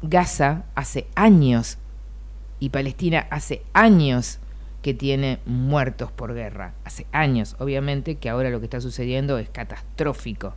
Gaza 0.01 0.63
hace 0.76 1.07
años 1.15 1.77
y 2.59 2.69
Palestina 2.69 3.27
hace 3.30 3.63
años 3.73 4.39
que 4.81 4.93
tiene 4.93 5.39
muertos 5.45 6.11
por 6.11 6.34
guerra. 6.34 6.73
Hace 6.85 7.05
años, 7.11 7.55
obviamente, 7.59 8.15
que 8.15 8.30
ahora 8.30 8.49
lo 8.49 8.59
que 8.59 8.65
está 8.65 8.81
sucediendo 8.81 9.38
es 9.38 9.49
catastrófico. 9.49 10.53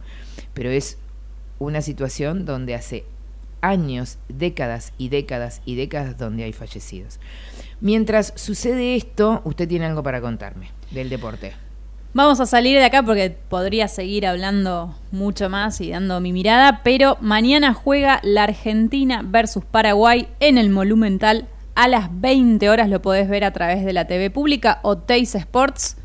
Pero 0.55 0.71
es 0.71 0.99
una 1.59 1.83
situación 1.83 2.45
donde 2.45 2.75
hace 2.75 3.05
años, 3.61 4.19
décadas 4.29 4.93
y 4.99 5.09
décadas 5.09 5.63
y 5.65 5.77
décadas 5.77 6.19
donde 6.19 6.45
hay 6.45 6.53
fallecidos. 6.53 7.19
Mientras 7.81 8.33
sucede 8.37 8.97
esto, 8.97 9.43
usted 9.45 9.69
tiene 9.69 9.87
algo 9.87 10.03
para 10.03 10.21
contarme 10.21 10.71
del 10.91 11.09
deporte. 11.09 11.53
Vamos 12.15 12.41
a 12.41 12.47
salir 12.47 12.79
de 12.79 12.85
acá 12.85 13.03
porque 13.03 13.31
podría 13.31 13.89
seguir 13.89 14.27
hablando 14.27 14.95
mucho 15.13 15.49
más 15.49 15.81
y 15.81 15.93
dando 15.93 16.21
mi 16.21 16.31
mirada, 16.31 16.83
pero 16.85 17.17
mañana 17.23 17.73
juega 17.73 18.21
la 18.23 18.43
Argentina 18.43 19.23
versus 19.25 19.65
Paraguay 19.65 20.29
en 20.39 20.59
el 20.59 20.69
Monumental 20.69 21.49
a 21.75 21.89
las 21.89 22.09
20 22.21 22.69
horas. 22.69 22.91
Lo 22.91 23.01
podés 23.01 23.31
ver 23.31 23.45
a 23.45 23.53
través 23.53 23.83
de 23.83 23.95
la 23.95 24.07
TV 24.07 24.29
pública 24.29 24.81
o 24.83 24.99
Teis 24.99 25.35
Sports. 25.35 25.97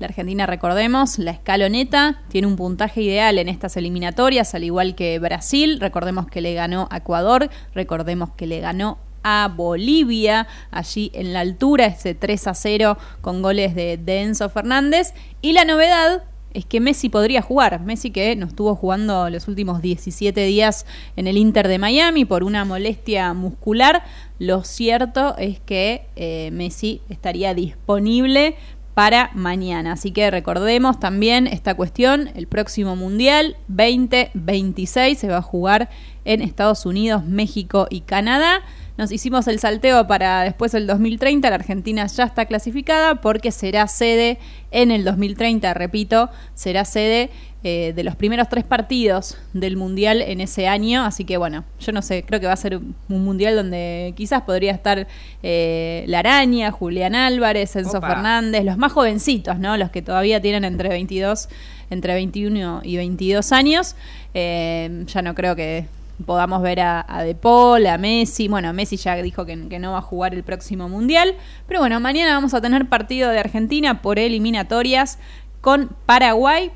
La 0.00 0.06
Argentina, 0.06 0.46
recordemos, 0.46 1.16
la 1.20 1.30
escaloneta 1.30 2.22
tiene 2.26 2.48
un 2.48 2.56
puntaje 2.56 3.00
ideal 3.00 3.38
en 3.38 3.48
estas 3.48 3.76
eliminatorias, 3.76 4.56
al 4.56 4.64
igual 4.64 4.96
que 4.96 5.16
Brasil. 5.20 5.78
Recordemos 5.78 6.26
que 6.26 6.40
le 6.40 6.54
ganó 6.54 6.88
a 6.90 6.96
Ecuador, 6.96 7.50
recordemos 7.72 8.30
que 8.32 8.48
le 8.48 8.58
ganó 8.58 8.98
a 9.22 9.52
Bolivia, 9.54 10.46
allí 10.70 11.10
en 11.14 11.32
la 11.32 11.40
altura, 11.40 11.86
ese 11.86 12.14
3 12.14 12.46
a 12.46 12.54
0 12.54 12.98
con 13.20 13.42
goles 13.42 13.74
de, 13.74 13.96
de 13.96 14.22
Enzo 14.22 14.48
Fernández. 14.48 15.14
Y 15.42 15.52
la 15.52 15.64
novedad 15.64 16.24
es 16.52 16.64
que 16.66 16.80
Messi 16.80 17.08
podría 17.08 17.42
jugar. 17.42 17.80
Messi 17.80 18.10
que 18.10 18.34
no 18.36 18.46
estuvo 18.46 18.74
jugando 18.74 19.30
los 19.30 19.48
últimos 19.48 19.82
17 19.82 20.44
días 20.44 20.86
en 21.16 21.26
el 21.26 21.36
Inter 21.36 21.68
de 21.68 21.78
Miami 21.78 22.24
por 22.24 22.44
una 22.44 22.64
molestia 22.64 23.32
muscular. 23.34 24.04
Lo 24.38 24.64
cierto 24.64 25.36
es 25.38 25.60
que 25.60 26.06
eh, 26.16 26.50
Messi 26.52 27.02
estaría 27.08 27.54
disponible 27.54 28.56
para 28.94 29.30
mañana. 29.34 29.92
Así 29.92 30.10
que 30.10 30.30
recordemos 30.30 30.98
también 30.98 31.46
esta 31.46 31.74
cuestión, 31.74 32.30
el 32.34 32.46
próximo 32.46 32.96
Mundial 32.96 33.56
2026 33.68 35.18
se 35.18 35.28
va 35.28 35.38
a 35.38 35.42
jugar 35.42 35.88
en 36.24 36.42
Estados 36.42 36.84
Unidos, 36.84 37.24
México 37.24 37.86
y 37.88 38.00
Canadá. 38.00 38.62
Nos 38.96 39.12
hicimos 39.12 39.46
el 39.48 39.58
salteo 39.58 40.06
para 40.06 40.42
después 40.42 40.72
del 40.72 40.86
2030, 40.86 41.48
la 41.48 41.56
Argentina 41.56 42.06
ya 42.06 42.24
está 42.24 42.46
clasificada 42.46 43.16
porque 43.16 43.50
será 43.50 43.86
sede 43.88 44.38
en 44.70 44.90
el 44.90 45.04
2030, 45.04 45.72
repito, 45.74 46.30
será 46.54 46.84
sede 46.84 47.30
eh, 47.62 47.92
de 47.94 48.04
los 48.04 48.16
primeros 48.16 48.48
tres 48.48 48.64
partidos 48.64 49.36
del 49.52 49.76
Mundial 49.76 50.22
en 50.22 50.40
ese 50.40 50.66
año, 50.66 51.04
así 51.04 51.24
que 51.24 51.36
bueno, 51.36 51.64
yo 51.78 51.92
no 51.92 52.00
sé, 52.00 52.24
creo 52.24 52.40
que 52.40 52.46
va 52.46 52.54
a 52.54 52.56
ser 52.56 52.78
un 52.78 53.24
Mundial 53.24 53.54
donde 53.54 54.14
quizás 54.16 54.42
podría 54.42 54.72
estar 54.72 55.06
eh, 55.42 56.04
La 56.06 56.20
Araña, 56.20 56.70
Julián 56.70 57.14
Álvarez, 57.14 57.76
Enzo 57.76 57.98
Opa. 57.98 58.08
Fernández, 58.14 58.64
los 58.64 58.78
más 58.78 58.92
jovencitos, 58.92 59.58
¿no? 59.58 59.76
Los 59.76 59.90
que 59.90 60.00
todavía 60.00 60.40
tienen 60.40 60.64
entre 60.64 60.88
22, 60.88 61.50
entre 61.90 62.14
21 62.14 62.80
y 62.82 62.96
22 62.96 63.52
años. 63.52 63.94
Eh, 64.32 65.04
ya 65.06 65.20
no 65.20 65.34
creo 65.34 65.54
que 65.54 65.86
podamos 66.24 66.62
ver 66.62 66.80
a, 66.80 67.04
a 67.08 67.22
De 67.22 67.34
Paul, 67.34 67.86
a 67.86 67.98
Messi. 67.98 68.48
Bueno, 68.48 68.72
Messi 68.72 68.96
ya 68.96 69.16
dijo 69.16 69.46
que, 69.46 69.56
no 69.56 69.92
va 69.92 69.98
a 69.98 70.02
jugar 70.02 70.34
el 70.34 70.42
próximo 70.42 70.88
Mundial. 70.88 71.34
Pero 71.66 71.80
bueno, 71.80 72.00
mañana 72.00 72.34
vamos 72.34 72.54
a 72.54 72.60
tener 72.60 72.88
partido 72.88 73.30
de 73.30 73.38
Argentina 73.38 74.02
por 74.02 74.18
eliminatorias 74.18 75.18
con 75.60 75.90
Paraguay. 76.06 76.70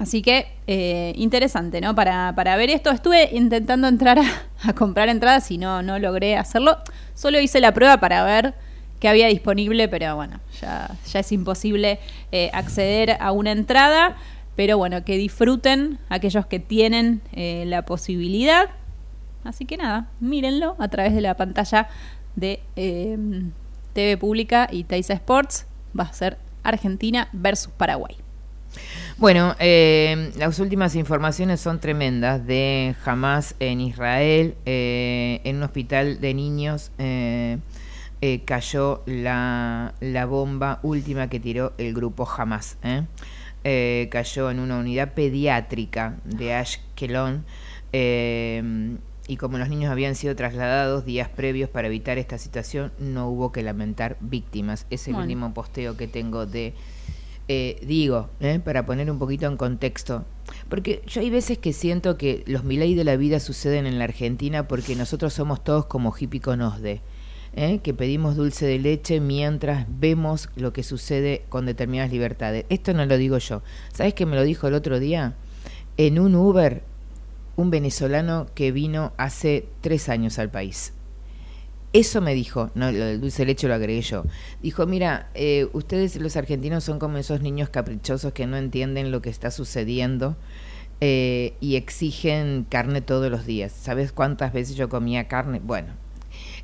Así 0.00 0.22
que 0.22 0.46
eh, 0.66 1.12
interesante, 1.16 1.80
¿no? 1.80 1.94
Para, 1.94 2.32
para 2.36 2.56
ver 2.56 2.70
esto. 2.70 2.90
Estuve 2.90 3.30
intentando 3.32 3.88
entrar 3.88 4.18
a, 4.18 4.24
a 4.62 4.72
comprar 4.72 5.08
entradas 5.08 5.50
y 5.50 5.58
no, 5.58 5.82
no 5.82 5.98
logré 5.98 6.36
hacerlo. 6.36 6.78
Solo 7.14 7.40
hice 7.40 7.60
la 7.60 7.74
prueba 7.74 7.98
para 7.98 8.24
ver 8.24 8.54
qué 9.00 9.08
había 9.08 9.26
disponible, 9.26 9.88
pero 9.88 10.14
bueno, 10.14 10.40
ya, 10.60 10.90
ya 11.10 11.20
es 11.20 11.32
imposible 11.32 11.98
eh, 12.30 12.50
acceder 12.52 13.16
a 13.18 13.32
una 13.32 13.50
entrada. 13.50 14.16
Pero 14.60 14.76
bueno, 14.76 15.06
que 15.06 15.16
disfruten 15.16 15.98
aquellos 16.10 16.44
que 16.44 16.58
tienen 16.58 17.22
eh, 17.32 17.64
la 17.66 17.86
posibilidad. 17.86 18.68
Así 19.42 19.64
que 19.64 19.78
nada, 19.78 20.10
mírenlo 20.20 20.76
a 20.78 20.88
través 20.88 21.14
de 21.14 21.22
la 21.22 21.34
pantalla 21.34 21.88
de 22.36 22.60
eh, 22.76 23.16
TV 23.94 24.18
Pública 24.18 24.68
y 24.70 24.84
Teisa 24.84 25.14
Sports. 25.14 25.64
Va 25.98 26.04
a 26.04 26.12
ser 26.12 26.36
Argentina 26.62 27.30
versus 27.32 27.72
Paraguay. 27.72 28.18
Bueno, 29.16 29.56
eh, 29.60 30.30
las 30.36 30.58
últimas 30.58 30.94
informaciones 30.94 31.58
son 31.62 31.80
tremendas 31.80 32.46
de 32.46 32.94
Hamas 33.06 33.54
en 33.60 33.80
Israel, 33.80 34.56
eh, 34.66 35.40
en 35.44 35.56
un 35.56 35.62
hospital 35.62 36.20
de 36.20 36.34
niños. 36.34 36.90
eh, 36.98 37.58
cayó 38.44 39.02
la, 39.06 39.94
la 40.00 40.26
bomba 40.26 40.80
última 40.82 41.30
que 41.30 41.40
tiró 41.40 41.72
el 41.78 41.94
grupo 41.94 42.28
Hamas. 42.28 42.76
¿Eh? 43.64 44.08
Cayó 44.10 44.50
en 44.50 44.58
una 44.60 44.78
unidad 44.78 45.14
pediátrica 45.14 46.16
de 46.24 46.54
Ashkelon. 46.54 47.44
eh, 47.92 48.96
y 49.28 49.36
como 49.36 49.58
los 49.58 49.68
niños 49.68 49.92
habían 49.92 50.16
sido 50.16 50.34
trasladados 50.34 51.04
días 51.04 51.28
previos 51.28 51.70
para 51.70 51.86
evitar 51.86 52.18
esta 52.18 52.36
situación, 52.36 52.90
no 52.98 53.28
hubo 53.28 53.52
que 53.52 53.62
lamentar 53.62 54.16
víctimas. 54.20 54.86
Es 54.90 55.06
el 55.06 55.14
Bueno. 55.14 55.24
último 55.26 55.54
posteo 55.54 55.96
que 55.96 56.08
tengo 56.08 56.46
de 56.46 56.74
eh, 57.52 57.78
digo, 57.84 58.28
¿eh? 58.40 58.60
para 58.64 58.86
poner 58.86 59.10
un 59.10 59.18
poquito 59.18 59.46
en 59.46 59.56
contexto, 59.56 60.24
porque 60.68 61.02
yo 61.08 61.20
hay 61.20 61.30
veces 61.30 61.58
que 61.58 61.72
siento 61.72 62.16
que 62.16 62.44
los 62.46 62.62
milay 62.62 62.94
de 62.94 63.02
la 63.02 63.16
vida 63.16 63.40
suceden 63.40 63.86
en 63.86 63.98
la 63.98 64.04
Argentina 64.04 64.68
porque 64.68 64.94
nosotros 64.94 65.32
somos 65.32 65.62
todos 65.64 65.86
como 65.86 66.14
hippie 66.16 66.40
con 66.40 66.60
OSDE, 66.62 67.00
¿eh? 67.54 67.80
que 67.82 67.94
pedimos 67.94 68.36
dulce 68.36 68.66
de 68.66 68.78
leche 68.78 69.20
mientras 69.20 69.86
vemos 69.88 70.48
lo 70.56 70.72
que 70.72 70.82
sucede 70.82 71.44
con 71.48 71.66
determinadas 71.66 72.12
libertades. 72.12 72.64
Esto 72.68 72.94
no 72.94 73.04
lo 73.06 73.16
digo 73.16 73.38
yo. 73.38 73.62
¿Sabes 73.92 74.14
que 74.14 74.26
me 74.26 74.36
lo 74.36 74.42
dijo 74.42 74.68
el 74.68 74.74
otro 74.74 75.00
día? 75.00 75.34
En 75.96 76.18
un 76.18 76.34
Uber, 76.34 76.82
un 77.56 77.70
venezolano 77.70 78.46
que 78.54 78.72
vino 78.72 79.12
hace 79.16 79.66
tres 79.80 80.08
años 80.08 80.38
al 80.38 80.50
país. 80.50 80.92
Eso 81.92 82.20
me 82.20 82.34
dijo, 82.34 82.70
no, 82.76 82.92
lo 82.92 83.04
del 83.04 83.20
dulce 83.20 83.42
de 83.42 83.46
leche 83.46 83.66
lo 83.66 83.74
agregué 83.74 84.00
yo. 84.02 84.24
Dijo, 84.62 84.86
mira, 84.86 85.28
eh, 85.34 85.68
ustedes 85.72 86.14
los 86.16 86.36
argentinos 86.36 86.84
son 86.84 87.00
como 87.00 87.18
esos 87.18 87.40
niños 87.40 87.68
caprichosos 87.68 88.32
que 88.32 88.46
no 88.46 88.56
entienden 88.56 89.10
lo 89.10 89.20
que 89.22 89.30
está 89.30 89.50
sucediendo 89.50 90.36
eh, 91.00 91.54
y 91.60 91.74
exigen 91.74 92.64
carne 92.68 93.00
todos 93.00 93.28
los 93.28 93.44
días. 93.44 93.72
¿Sabes 93.72 94.12
cuántas 94.12 94.52
veces 94.52 94.76
yo 94.76 94.88
comía 94.88 95.26
carne? 95.26 95.60
Bueno, 95.64 95.94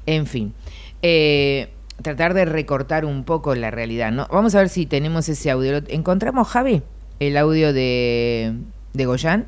en 0.06 0.26
fin. 0.26 0.54
Eh, 1.02 1.70
tratar 2.02 2.34
de 2.34 2.44
recortar 2.44 3.04
un 3.04 3.24
poco 3.24 3.54
la 3.54 3.70
realidad, 3.70 4.12
¿no? 4.12 4.26
Vamos 4.30 4.54
a 4.54 4.58
ver 4.58 4.68
si 4.68 4.86
tenemos 4.86 5.28
ese 5.28 5.50
audio. 5.50 5.82
¿Encontramos, 5.88 6.48
Javi, 6.48 6.82
el 7.20 7.36
audio 7.36 7.72
de, 7.72 8.54
de 8.92 9.06
Goyán? 9.06 9.46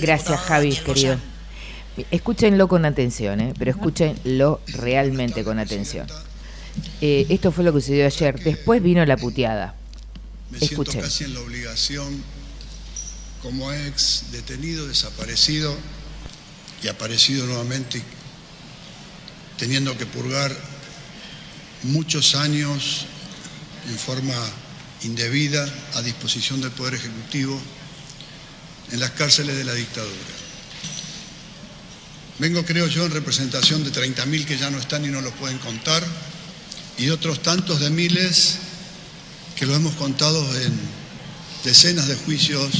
Gracias, 0.00 0.40
Javi, 0.40 0.74
querido. 0.76 1.16
Escúchenlo 2.10 2.66
con 2.66 2.84
atención, 2.84 3.40
¿eh? 3.40 3.54
pero 3.56 3.70
escúchenlo 3.70 4.60
realmente 4.66 5.44
con 5.44 5.58
atención. 5.58 6.06
Eh, 7.00 7.26
esto 7.28 7.52
fue 7.52 7.62
lo 7.62 7.72
que 7.72 7.80
sucedió 7.80 8.06
ayer. 8.06 8.42
Después 8.42 8.82
vino 8.82 9.04
la 9.06 9.16
puteada. 9.16 9.74
Me 10.50 10.58
siento 10.58 10.82
Escuchen. 10.82 11.00
casi 11.02 11.24
en 11.24 11.34
la 11.34 11.40
obligación, 11.40 12.22
como 13.42 13.72
ex 13.72 14.26
detenido, 14.32 14.88
desaparecido 14.88 15.74
y 16.82 16.88
aparecido 16.88 17.46
nuevamente, 17.46 18.02
teniendo 19.58 19.96
que 19.96 20.06
purgar 20.06 20.54
muchos 21.84 22.34
años 22.34 23.06
en 23.88 23.98
forma 23.98 24.34
indebida 25.02 25.66
a 25.94 26.02
disposición 26.02 26.60
del 26.60 26.70
Poder 26.70 26.94
Ejecutivo 26.94 27.60
en 28.92 29.00
las 29.00 29.10
cárceles 29.10 29.56
de 29.56 29.64
la 29.64 29.74
dictadura. 29.74 30.14
Vengo, 32.38 32.64
creo 32.64 32.88
yo, 32.88 33.04
en 33.04 33.12
representación 33.12 33.84
de 33.84 33.92
30.000 33.92 34.44
que 34.44 34.58
ya 34.58 34.70
no 34.70 34.78
están 34.78 35.04
y 35.04 35.08
no 35.08 35.20
los 35.20 35.32
pueden 35.34 35.58
contar, 35.58 36.04
y 36.98 37.10
otros 37.10 37.42
tantos 37.42 37.80
de 37.80 37.90
miles 37.90 38.56
que 39.56 39.66
lo 39.66 39.74
hemos 39.74 39.94
contado 39.94 40.42
en 40.60 40.72
decenas 41.64 42.08
de 42.08 42.16
juicios 42.16 42.70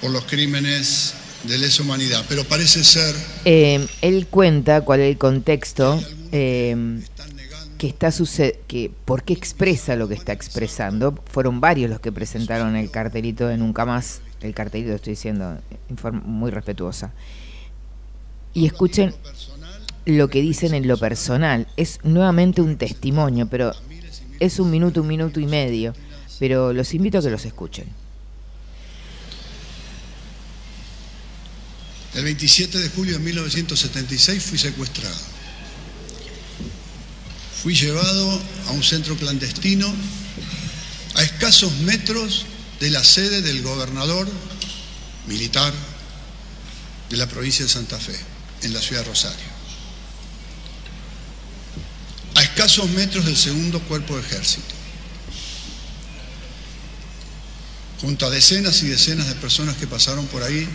por 0.00 0.10
los 0.10 0.24
crímenes 0.24 1.14
de 1.46 1.58
lesa 1.58 1.82
humanidad. 1.82 2.24
Pero 2.28 2.44
parece 2.44 2.84
ser 2.84 3.14
Eh, 3.44 3.86
él 4.02 4.26
cuenta 4.26 4.80
cuál 4.82 5.00
es 5.00 5.10
el 5.10 5.18
contexto 5.18 6.02
eh, 6.32 7.00
que 7.78 7.86
está 7.88 8.10
suce 8.10 8.60
que 8.66 8.90
por 9.04 9.24
qué 9.24 9.32
expresa 9.34 9.96
lo 9.96 10.08
que 10.08 10.14
está 10.14 10.32
expresando. 10.32 11.18
Fueron 11.26 11.60
varios 11.60 11.90
los 11.90 12.00
que 12.00 12.12
presentaron 12.12 12.76
el 12.76 12.90
cartelito 12.90 13.46
de 13.46 13.58
Nunca 13.58 13.84
Más. 13.84 14.20
El 14.40 14.54
cartelito 14.54 14.92
estoy 14.92 15.12
diciendo 15.12 15.58
en 15.88 15.96
forma 15.96 16.20
muy 16.20 16.50
respetuosa. 16.50 17.12
Y 18.52 18.66
escuchen 18.66 19.14
lo 20.06 20.28
que 20.28 20.40
dicen 20.40 20.74
en 20.74 20.86
lo 20.86 20.96
personal. 20.96 21.66
Es 21.76 21.98
nuevamente 22.04 22.60
un 22.60 22.76
testimonio, 22.76 23.48
pero 23.48 23.72
es 24.38 24.58
un 24.58 24.70
minuto, 24.70 25.02
un 25.02 25.08
minuto 25.08 25.40
y 25.40 25.46
medio. 25.46 25.94
Pero 26.38 26.72
los 26.72 26.94
invito 26.94 27.18
a 27.18 27.22
que 27.22 27.30
los 27.30 27.44
escuchen. 27.44 27.86
El 32.14 32.22
27 32.22 32.78
de 32.78 32.88
julio 32.90 33.14
de 33.14 33.18
1976 33.18 34.42
fui 34.42 34.58
secuestrado. 34.58 35.16
Fui 37.62 37.74
llevado 37.74 38.40
a 38.68 38.70
un 38.70 38.84
centro 38.84 39.16
clandestino 39.16 39.92
a 41.16 41.22
escasos 41.22 41.72
metros 41.80 42.46
de 42.78 42.90
la 42.90 43.02
sede 43.02 43.42
del 43.42 43.62
gobernador 43.62 44.28
militar 45.26 45.72
de 47.10 47.16
la 47.16 47.26
provincia 47.26 47.64
de 47.64 47.70
Santa 47.70 47.98
Fe, 47.98 48.18
en 48.62 48.72
la 48.74 48.80
ciudad 48.80 49.02
de 49.02 49.08
Rosario. 49.08 49.54
A 52.36 52.42
escasos 52.42 52.88
metros 52.90 53.24
del 53.24 53.36
segundo 53.36 53.80
cuerpo 53.80 54.16
de 54.16 54.22
ejército. 54.22 54.74
Junto 58.00 58.26
a 58.26 58.30
decenas 58.30 58.82
y 58.82 58.88
decenas 58.88 59.26
de 59.26 59.34
personas 59.36 59.76
que 59.76 59.86
pasaron 59.86 60.26
por 60.26 60.42
ahí 60.42 60.68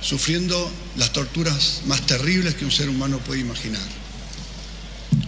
sufriendo 0.00 0.70
las 0.96 1.12
torturas 1.12 1.82
más 1.86 2.04
terribles 2.06 2.54
que 2.54 2.64
un 2.64 2.72
ser 2.72 2.88
humano 2.88 3.18
puede 3.18 3.40
imaginar. 3.40 3.82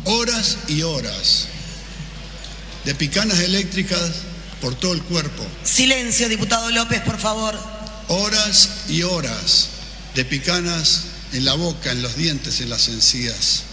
Horas 0.04 0.58
y 0.68 0.82
horas 0.82 1.48
de 2.84 2.94
picanas 2.94 3.40
eléctricas 3.40 4.12
por 4.60 4.74
todo 4.74 4.92
el 4.92 5.02
cuerpo. 5.02 5.44
Silencio, 5.64 6.28
diputado 6.28 6.70
López, 6.70 7.00
por 7.02 7.18
favor. 7.18 7.58
Horas 8.08 8.70
y 8.88 9.02
horas 9.02 9.68
de 10.14 10.24
picanas 10.24 11.04
en 11.32 11.44
la 11.44 11.54
boca, 11.54 11.92
en 11.92 12.02
los 12.02 12.16
dientes, 12.16 12.60
en 12.60 12.70
las 12.70 12.88
encías. 12.88 13.64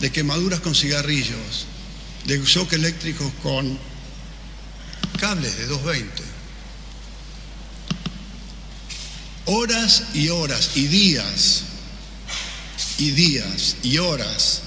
De 0.00 0.10
quemaduras 0.10 0.60
con 0.60 0.74
cigarrillos. 0.74 1.66
De 2.24 2.38
shock 2.38 2.72
eléctricos 2.72 3.30
con 3.42 3.78
cables 5.18 5.58
de 5.58 5.66
220. 5.66 6.29
Horas 9.46 10.04
y 10.14 10.28
horas 10.28 10.70
y 10.74 10.86
días 10.86 11.62
y 12.98 13.10
días 13.10 13.76
y 13.82 13.98
horas 13.98 14.62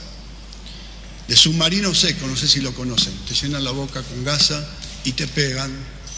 de 1.27 1.37
submarino 1.37 1.93
seco, 1.95 2.27
no 2.27 2.35
sé 2.35 2.47
si 2.47 2.59
lo 2.59 2.73
conocen, 2.73 3.13
te 3.27 3.33
llenan 3.33 3.63
la 3.63 3.71
boca 3.71 4.01
con 4.03 4.23
gasa 4.23 4.67
y 5.03 5.13
te 5.13 5.27
pegan 5.27 5.71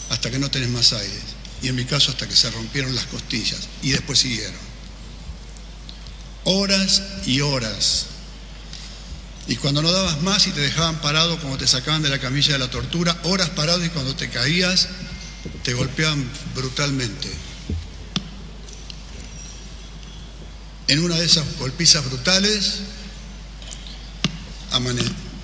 hasta 0.09 0.31
que 0.31 0.39
no 0.39 0.49
tenés 0.49 0.69
más 0.69 0.93
aire. 0.93 1.35
Y 1.61 1.67
en 1.67 1.75
mi 1.75 1.85
caso 1.85 2.11
hasta 2.11 2.27
que 2.27 2.35
se 2.35 2.49
rompieron 2.51 2.93
las 2.95 3.05
costillas 3.05 3.61
y 3.81 3.91
después 3.91 4.19
siguieron. 4.19 4.55
Horas 6.43 7.01
y 7.25 7.41
horas. 7.41 8.07
Y 9.47 9.55
cuando 9.57 9.81
no 9.81 9.91
dabas 9.91 10.21
más 10.21 10.47
y 10.47 10.51
te 10.51 10.61
dejaban 10.61 10.99
parado 11.01 11.39
como 11.39 11.57
te 11.57 11.67
sacaban 11.67 12.01
de 12.01 12.09
la 12.09 12.19
camilla 12.19 12.53
de 12.53 12.59
la 12.59 12.69
tortura, 12.69 13.17
horas 13.23 13.49
parado 13.49 13.83
y 13.85 13.89
cuando 13.89 14.15
te 14.15 14.29
caías 14.29 14.87
te 15.63 15.73
golpeaban 15.73 16.27
brutalmente. 16.55 17.29
En 20.87 21.03
una 21.03 21.15
de 21.15 21.25
esas 21.25 21.57
golpizas 21.57 22.05
brutales 22.05 22.81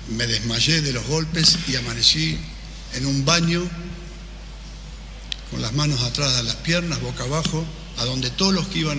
me 0.08 0.26
desmayé 0.26 0.82
de 0.82 0.92
los 0.92 1.06
golpes 1.08 1.58
y 1.68 1.76
amanecí 1.76 2.38
en 2.94 3.06
un 3.06 3.24
baño 3.24 3.62
con 5.50 5.60
las 5.62 5.72
manos 5.72 6.02
atrás 6.02 6.36
de 6.36 6.44
las 6.44 6.56
piernas, 6.56 7.00
boca 7.00 7.24
abajo, 7.24 7.64
a 7.98 8.04
donde 8.04 8.30
todos 8.30 8.54
los 8.54 8.68
que 8.68 8.80
iban 8.80 8.98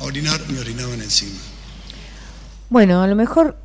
a 0.00 0.04
orinar 0.04 0.40
me 0.48 0.58
orinaban 0.58 1.00
encima. 1.00 1.38
Bueno, 2.70 3.02
a 3.02 3.06
lo 3.06 3.16
mejor 3.16 3.56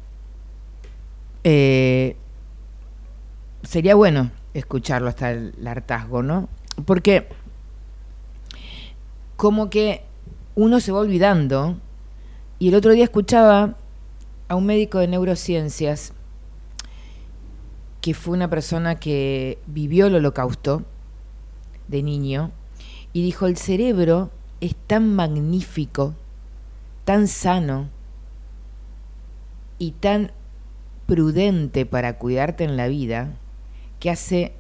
eh, 1.44 2.16
sería 3.64 3.96
bueno 3.96 4.32
escucharlo 4.54 5.10
hasta 5.10 5.32
el 5.32 5.68
hartazgo, 5.68 6.24
¿no? 6.24 6.48
Porque 6.86 7.28
como 9.36 9.70
que 9.70 10.04
uno 10.56 10.80
se 10.80 10.92
va 10.92 11.00
olvidando 11.00 11.78
y 12.64 12.70
el 12.70 12.76
otro 12.76 12.94
día 12.94 13.04
escuchaba 13.04 13.76
a 14.48 14.56
un 14.56 14.66
médico 14.66 15.00
de 15.00 15.10
neurociencias 15.10 16.14
que 18.00 18.14
fue 18.14 18.38
una 18.38 18.50
persona 18.50 18.96
que 19.02 19.58
vivió 19.68 20.08
el 20.08 20.16
holocausto 20.16 20.84
de 21.90 22.04
niño 22.04 22.52
y 23.12 23.22
dijo, 23.22 23.48
el 23.48 23.58
cerebro 23.58 24.32
es 24.62 24.78
tan 24.88 25.14
magnífico, 25.14 26.14
tan 27.04 27.28
sano 27.28 27.90
y 29.78 29.92
tan 29.92 30.32
prudente 31.06 31.86
para 31.86 32.18
cuidarte 32.18 32.64
en 32.64 32.78
la 32.78 32.88
vida 32.88 33.34
que 34.00 34.10
hace, 34.10 34.54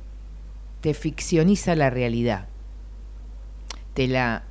te 0.81 0.93
ficcioniza 0.93 1.73
la 1.77 1.89
realidad, 1.89 2.49
te 3.93 4.09
la, 4.09 4.43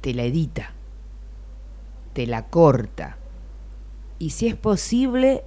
te 0.00 0.12
la 0.12 0.24
edita, 0.24 0.72
te 2.12 2.26
la 2.26 2.46
corta 2.46 3.16
y 4.20 4.30
si 4.30 4.46
es 4.46 4.54
posible, 4.54 5.42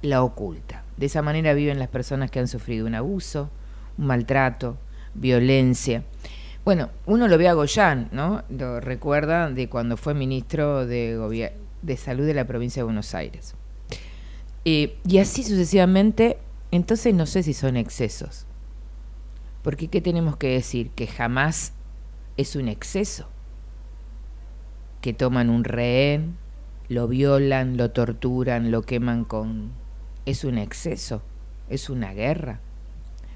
la 0.00 0.22
oculta. 0.22 0.84
De 0.96 1.06
esa 1.06 1.20
manera 1.20 1.52
viven 1.52 1.80
las 1.80 1.88
personas 1.88 2.30
que 2.30 2.38
han 2.38 2.46
sufrido 2.46 2.86
un 2.86 2.94
abuso, 2.94 3.50
un 3.98 4.06
maltrato, 4.06 4.78
violencia. 5.14 6.04
Bueno, 6.64 6.90
uno 7.06 7.26
lo 7.26 7.36
ve 7.36 7.48
a 7.48 7.54
Goyán, 7.54 8.08
¿no? 8.12 8.44
Lo 8.48 8.78
recuerda 8.78 9.50
de 9.50 9.68
cuando 9.68 9.96
fue 9.96 10.14
ministro 10.14 10.86
de, 10.86 11.52
Salud 11.98 12.24
de 12.24 12.34
la 12.34 12.46
provincia 12.46 12.80
de 12.80 12.84
Buenos 12.84 13.16
Aires. 13.16 13.56
Eh, 14.64 14.96
y 15.06 15.18
así 15.18 15.42
sucesivamente, 15.42 16.38
entonces 16.70 17.12
no 17.14 17.26
sé 17.26 17.42
si 17.42 17.52
son 17.52 17.76
excesos. 17.76 18.46
Porque 19.62 19.88
¿qué 19.88 20.00
tenemos 20.00 20.36
que 20.36 20.50
decir? 20.50 20.90
Que 20.90 21.08
jamás 21.08 21.72
es 22.36 22.54
un 22.54 22.68
exceso. 22.68 23.28
Que 25.04 25.12
toman 25.12 25.50
un 25.50 25.64
rehén, 25.64 26.38
lo 26.88 27.08
violan, 27.08 27.76
lo 27.76 27.90
torturan, 27.90 28.70
lo 28.70 28.80
queman 28.80 29.26
con... 29.26 29.72
¿Es 30.24 30.44
un 30.44 30.56
exceso? 30.56 31.20
¿Es 31.68 31.90
una 31.90 32.14
guerra? 32.14 32.60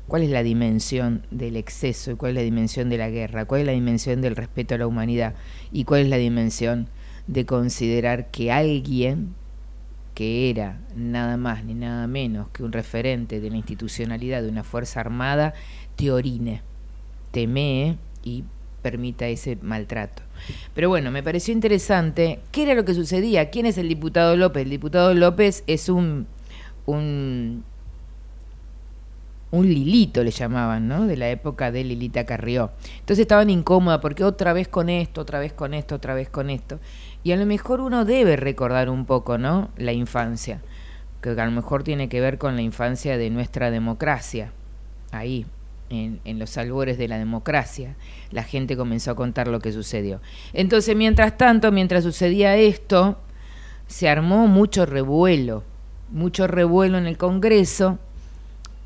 ¿Cuál 0.07 0.23
es 0.23 0.31
la 0.31 0.43
dimensión 0.43 1.27
del 1.31 1.57
exceso 1.57 2.11
y 2.11 2.15
cuál 2.15 2.31
es 2.31 2.36
la 2.36 2.43
dimensión 2.45 2.89
de 2.89 2.97
la 2.97 3.11
guerra? 3.11 3.45
¿Cuál 3.45 3.61
es 3.61 3.66
la 3.66 3.74
dimensión 3.74 4.23
del 4.23 4.35
respeto 4.35 4.77
a 4.77 4.78
la 4.78 4.86
humanidad? 4.86 5.35
¿Y 5.70 5.85
cuál 5.85 6.01
es 6.01 6.09
la 6.09 6.16
dimensión 6.16 6.89
de 7.27 7.45
considerar 7.45 8.31
que 8.31 8.51
alguien 8.51 9.35
que 10.15 10.49
era 10.49 10.81
nada 10.97 11.36
más 11.36 11.66
ni 11.66 11.74
nada 11.74 12.07
menos 12.07 12.49
que 12.49 12.62
un 12.62 12.73
referente 12.73 13.40
de 13.40 13.51
la 13.51 13.59
institucionalidad 13.59 14.40
de 14.40 14.49
una 14.49 14.65
fuerza 14.65 15.01
armada 15.01 15.53
te 15.97 16.11
orine, 16.11 16.62
te 17.31 17.47
mee 17.47 17.99
y 18.24 18.45
permita 18.81 19.28
ese 19.28 19.59
maltrato. 19.61 20.23
Pero 20.74 20.89
bueno, 20.89 21.10
me 21.10 21.23
pareció 21.23 21.52
interesante. 21.52 22.40
¿Qué 22.52 22.62
era 22.62 22.74
lo 22.74 22.85
que 22.85 22.94
sucedía? 22.94 23.51
¿Quién 23.51 23.66
es 23.66 23.78
el 23.78 23.89
diputado 23.89 24.36
López? 24.36 24.62
El 24.62 24.70
diputado 24.70 25.15
López 25.15 25.65
es 25.66 25.89
un, 25.89 26.27
un, 26.86 27.65
un 29.51 29.66
Lilito, 29.66 30.23
le 30.23 30.31
llamaban, 30.31 30.89
¿no? 30.89 31.06
De 31.06 31.16
la 31.16 31.31
época 31.31 31.70
de 31.70 31.85
Lilita 31.85 32.24
Carrió. 32.24 32.70
Entonces 33.01 33.20
estaban 33.20 33.51
incómodas 33.51 34.01
porque 34.01 34.24
otra 34.24 34.52
vez 34.52 34.69
con 34.69 34.89
esto, 34.89 35.20
otra 35.23 35.39
vez 35.39 35.52
con 35.52 35.74
esto, 35.74 35.94
otra 35.94 36.15
vez 36.15 36.28
con 36.28 36.51
esto. 36.51 36.78
Y 37.24 37.32
a 37.32 37.36
lo 37.36 37.47
mejor 37.47 37.81
uno 37.81 38.05
debe 38.05 38.36
recordar 38.36 38.90
un 38.90 39.05
poco, 39.05 39.39
¿no? 39.39 39.70
La 39.77 39.93
infancia. 39.93 40.60
Que 41.20 41.31
a 41.31 41.44
lo 41.44 41.51
mejor 41.51 41.82
tiene 41.82 42.09
que 42.09 42.20
ver 42.20 42.39
con 42.39 42.55
la 42.55 42.62
infancia 42.62 43.19
de 43.19 43.31
nuestra 43.31 43.70
democracia. 43.70 44.52
Ahí, 45.10 45.47
en, 45.90 46.39
los 46.39 46.56
albores 46.56 46.98
de 46.98 47.09
la 47.09 47.19
democracia, 47.19 47.97
la 48.31 48.43
gente 48.43 48.77
comenzó 48.77 49.10
a 49.10 49.16
contar 49.16 49.48
lo 49.48 49.60
que 49.60 49.73
sucedió. 49.73 50.20
Entonces, 50.52 50.94
mientras 50.97 51.36
tanto, 51.36 51.73
mientras 51.73 52.05
sucedía 52.05 52.56
esto, 52.56 53.19
se 53.86 54.09
armó 54.09 54.47
mucho 54.47 54.86
revuelo, 54.86 55.65
mucho 56.10 56.47
revuelo 56.47 56.98
en 56.98 57.06
el 57.06 57.16
Congreso, 57.16 57.98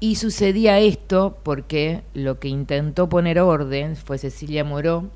y 0.00 0.16
sucedía 0.16 0.80
esto 0.80 1.38
porque 1.44 2.02
lo 2.12 2.40
que 2.40 2.48
intentó 2.48 3.08
poner 3.08 3.38
orden 3.38 3.94
fue 3.94 4.18
Cecilia 4.18 4.64
Moró, 4.64 5.08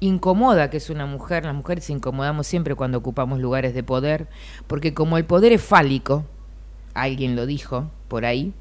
incomoda 0.00 0.70
que 0.70 0.78
es 0.78 0.88
una 0.88 1.04
mujer, 1.04 1.44
las 1.44 1.54
mujeres 1.54 1.90
incomodamos 1.90 2.46
siempre 2.46 2.74
cuando 2.74 2.98
ocupamos 2.98 3.38
lugares 3.38 3.74
de 3.74 3.82
poder, 3.82 4.26
porque 4.66 4.94
como 4.94 5.18
el 5.18 5.26
poder 5.26 5.52
es 5.52 5.62
fálico, 5.62 6.24
alguien 6.94 7.36
lo 7.36 7.44
dijo 7.44 7.90
por 8.08 8.24
ahí, 8.24 8.54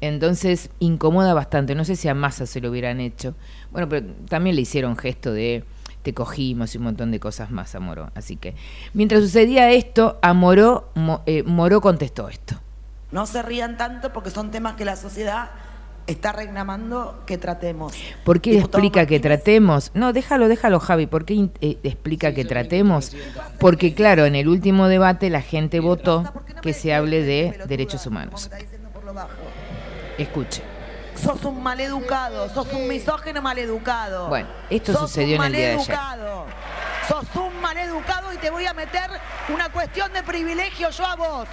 entonces 0.00 0.70
incomoda 0.78 1.34
bastante. 1.34 1.74
No 1.74 1.84
sé 1.84 1.96
si 1.96 2.08
a 2.08 2.14
Massa 2.14 2.46
se 2.46 2.60
lo 2.60 2.70
hubieran 2.70 3.00
hecho. 3.00 3.34
Bueno, 3.70 3.88
pero 3.88 4.06
también 4.28 4.56
le 4.56 4.62
hicieron 4.62 4.96
gesto 4.96 5.32
de 5.32 5.64
te 6.02 6.14
cogimos 6.14 6.74
y 6.74 6.78
un 6.78 6.84
montón 6.84 7.10
de 7.10 7.20
cosas 7.20 7.50
más 7.50 7.74
a 7.74 7.80
Moró. 7.80 8.10
Así 8.14 8.36
que 8.36 8.54
mientras 8.94 9.20
sucedía 9.22 9.70
esto, 9.70 10.18
a 10.22 10.32
Moró, 10.32 10.90
eh, 11.26 11.42
Moró 11.42 11.80
contestó 11.80 12.28
esto. 12.28 12.56
No 13.12 13.26
se 13.26 13.42
rían 13.42 13.76
tanto 13.76 14.12
porque 14.12 14.30
son 14.30 14.50
temas 14.50 14.76
que 14.76 14.84
la 14.84 14.96
sociedad 14.96 15.50
está 16.06 16.32
reclamando 16.32 17.22
que 17.26 17.38
tratemos. 17.38 17.94
¿Por 18.24 18.40
qué 18.40 18.58
explica 18.58 19.06
que 19.06 19.20
tratemos? 19.20 19.90
No, 19.94 20.12
déjalo, 20.12 20.48
déjalo, 20.48 20.80
Javi. 20.80 21.06
¿Por 21.06 21.24
qué 21.24 21.50
eh, 21.60 21.78
explica 21.82 22.34
que 22.34 22.44
tratemos? 22.44 23.16
Porque, 23.58 23.94
claro, 23.94 24.24
en 24.24 24.34
el 24.34 24.48
último 24.48 24.88
debate 24.88 25.30
la 25.30 25.42
gente 25.42 25.80
votó 25.80 26.24
que 26.62 26.72
se 26.72 26.94
hable 26.94 27.22
de 27.22 27.58
derechos 27.68 28.06
humanos. 28.06 28.50
Escuche. 30.20 30.62
Sos 31.14 31.42
un 31.44 31.62
maleducado, 31.62 32.48
sos 32.52 32.70
un 32.72 32.86
misógeno 32.86 33.40
maleducado. 33.42 34.28
Bueno, 34.28 34.48
esto 34.68 34.96
sucedió 34.98 35.36
en 35.36 35.42
el 35.44 35.52
día 35.52 35.68
de 35.68 35.74
ayer. 35.74 35.98
Sos 37.08 37.24
un 37.36 37.60
maleducado 37.60 38.32
y 38.32 38.36
te 38.36 38.50
voy 38.50 38.66
a 38.66 38.74
meter 38.74 39.10
una 39.48 39.70
cuestión 39.70 40.12
de 40.12 40.22
privilegio 40.22 40.90
yo 40.90 41.06
a 41.06 41.16
vos. 41.16 41.48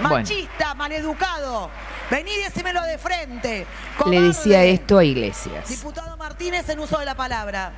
Machista, 0.00 0.74
maleducado. 0.74 1.68
Vení 2.10 2.30
y 2.30 2.44
decímelo 2.44 2.82
de 2.82 2.98
frente. 2.98 3.66
Le 4.06 4.20
decía 4.20 4.64
esto 4.64 4.98
a 4.98 5.04
Iglesias. 5.04 5.68
Diputado 5.68 6.16
Martínez 6.16 6.68
en 6.68 6.78
uso 6.78 6.98
de 6.98 7.04
la 7.04 7.14
palabra. 7.14 7.72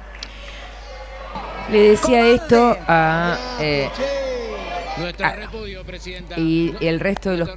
Le 1.70 1.90
decía 1.90 2.26
esto 2.26 2.76
a... 2.86 3.36
Eh, 3.58 3.90
y 6.36 6.74
el 6.80 7.00
resto 7.00 7.30
de 7.30 7.36
los 7.36 7.50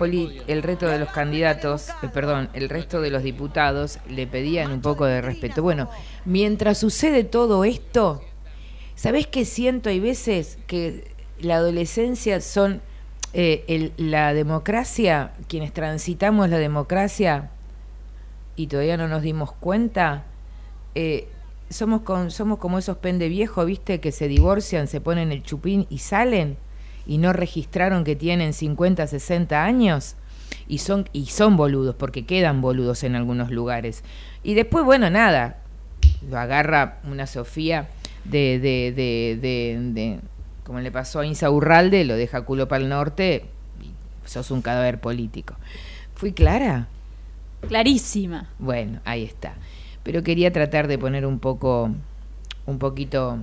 el 0.48 0.64
resto 0.64 0.88
de 0.88 1.00
los 1.00 1.10
candidatos, 1.10 1.90
eh, 1.90 2.08
perdón, 2.14 2.50
el 2.54 2.70
resto 2.70 3.02
de 3.02 3.12
los 3.12 3.24
diputados 3.24 4.00
le 4.10 4.28
pedían 4.28 4.72
un 4.72 4.82
poco 4.82 5.06
de 5.06 5.22
respeto. 5.22 5.62
Bueno, 5.62 5.90
mientras 6.26 6.80
sucede 6.80 7.24
todo 7.24 7.64
esto, 7.64 8.22
¿sabés 8.96 9.28
qué 9.28 9.46
siento? 9.46 9.90
Hay 9.90 10.00
veces 10.00 10.58
que 10.68 11.12
la 11.40 11.58
adolescencia 11.58 12.42
son 12.42 12.82
eh, 13.34 13.92
la 13.98 14.34
democracia, 14.34 15.34
quienes 15.48 15.74
transitamos 15.74 16.50
la 16.50 16.58
democracia 16.58 17.52
y 18.56 18.68
todavía 18.68 18.98
no 18.98 19.08
nos 19.08 19.22
dimos 19.22 19.52
cuenta, 19.52 20.24
eh, 20.96 21.28
somos, 21.70 22.02
con, 22.02 22.32
somos 22.32 22.58
como 22.58 22.80
esos 22.80 22.98
pende 22.98 23.30
viejos, 23.30 23.66
¿viste? 23.66 24.00
Que 24.00 24.12
se 24.12 24.28
divorcian, 24.28 24.88
se 24.88 25.02
ponen 25.02 25.32
el 25.32 25.44
chupín 25.44 25.86
y 25.90 26.00
salen 26.00 26.58
y 27.08 27.18
no 27.18 27.34
registraron 27.34 28.04
que 28.04 28.16
tienen 28.16 28.54
50, 28.54 29.08
60 29.08 29.64
años 29.64 30.16
y 30.68 30.80
son, 30.80 31.10
y 31.14 31.28
son 31.28 31.56
boludos, 31.56 31.96
porque 31.96 32.26
quedan 32.26 32.62
boludos 32.62 33.04
en 33.04 33.16
algunos 33.16 33.50
lugares. 33.50 34.04
Y 34.44 34.54
después, 34.54 34.84
bueno, 34.84 35.10
nada, 35.10 35.58
lo 36.30 36.38
agarra 36.38 37.00
una 37.06 37.26
Sofía 37.26 37.88
de, 38.26 38.60
de, 38.60 38.94
de, 38.94 39.80
de, 39.94 40.20
como 40.64 40.82
le 40.82 40.92
pasó 40.92 41.22
a 41.22 41.26
Insaurralde, 41.26 42.04
lo 42.04 42.16
deja 42.16 42.42
culo 42.42 42.68
para 42.68 42.84
el 42.84 42.90
norte, 42.90 43.46
y 43.82 44.30
sos 44.30 44.52
un 44.52 44.62
cadáver 44.62 45.00
político. 45.00 45.56
¿Fui 46.16 46.34
clara? 46.34 46.88
Clarísima. 47.68 48.50
Bueno, 48.60 49.00
ahí 49.06 49.24
está. 49.24 49.56
Pero 50.04 50.24
quería 50.24 50.52
tratar 50.52 50.88
de 50.88 50.98
poner 50.98 51.26
un 51.26 51.40
poco, 51.40 51.92
un 52.66 52.80
poquito 52.80 53.40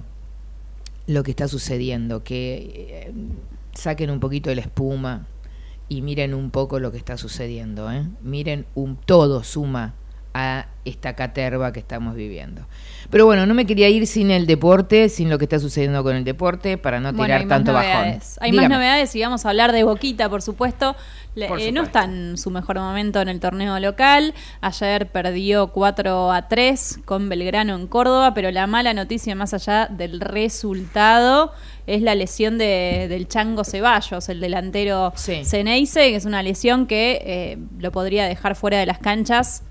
lo 1.07 1.23
que 1.23 1.31
está 1.31 1.49
sucediendo, 1.49 2.23
que 2.25 3.07
eh, 3.07 3.13
saquen 3.75 4.11
un 4.11 4.21
poquito 4.21 4.51
de 4.51 4.57
la 4.57 4.63
espuma 4.63 5.27
y 5.89 6.03
miren 6.03 6.35
un 6.35 6.51
poco 6.51 6.79
lo 6.79 6.93
que 6.93 6.99
está 6.99 7.17
sucediendo. 7.17 7.91
¿eh? 7.91 8.07
Miren, 8.23 8.67
un 8.75 8.97
todo 8.97 9.43
suma 9.45 9.95
a 10.35 10.67
esta 10.85 11.15
caterva 11.15 11.73
que 11.73 11.79
estamos 11.79 12.17
viviendo. 12.17 12.67
Pero 13.09 13.25
bueno, 13.25 13.47
no 13.47 13.55
me 13.55 13.67
quería 13.67 13.89
ir 13.89 14.07
sin 14.07 14.33
el 14.33 14.47
deporte, 14.47 15.09
sin 15.09 15.31
lo 15.31 15.39
que 15.39 15.45
está 15.45 15.61
sucediendo 15.61 16.03
con 16.03 16.17
el 16.17 16.25
deporte, 16.25 16.77
para 16.77 16.99
no 16.99 17.15
tirar 17.15 17.47
tanto 17.47 17.73
bajón. 17.73 18.19
Hay 18.41 18.53
más 18.53 18.69
novedades 18.69 19.15
y 19.15 19.23
vamos 19.23 19.47
a 19.47 19.51
hablar 19.51 19.73
de 19.73 19.85
Boquita, 19.85 20.29
por 20.29 20.43
supuesto. 20.43 20.97
Eh, 21.37 21.73
no 21.73 21.83
está 21.83 22.05
en 22.05 22.37
su 22.37 22.51
mejor 22.51 22.79
momento 22.79 23.21
en 23.21 23.29
el 23.29 23.41
torneo 23.41 23.79
local. 23.79 24.35
Ayer 24.61 25.09
perdió 25.09 25.69
4 25.69 26.33
a 26.33 26.49
3 26.49 27.01
con 27.05 27.29
Belgrano 27.29 27.77
en 27.77 27.87
Córdoba, 27.87 28.35
pero 28.35 28.51
la 28.51 28.67
mala 28.67 28.93
noticia 28.93 29.35
más 29.35 29.55
allá 29.55 29.87
del 29.87 30.21
resultado 30.21 31.53
es 31.87 32.03
la 32.03 32.15
lesión 32.15 32.59
de, 32.59 33.07
del 33.09 33.29
Chango 33.29 33.65
Ceballos, 33.65 34.29
el 34.29 34.41
delantero 34.41 35.13
Ceneice, 35.17 36.11
que 36.11 36.17
es 36.17 36.25
una 36.25 36.43
lesión 36.43 36.87
que 36.87 37.21
eh, 37.25 37.59
lo 37.79 37.93
podría 37.93 38.27
dejar 38.27 38.57
fuera 38.57 38.79
de 38.79 38.87
las 38.87 38.99
canchas 38.99 39.63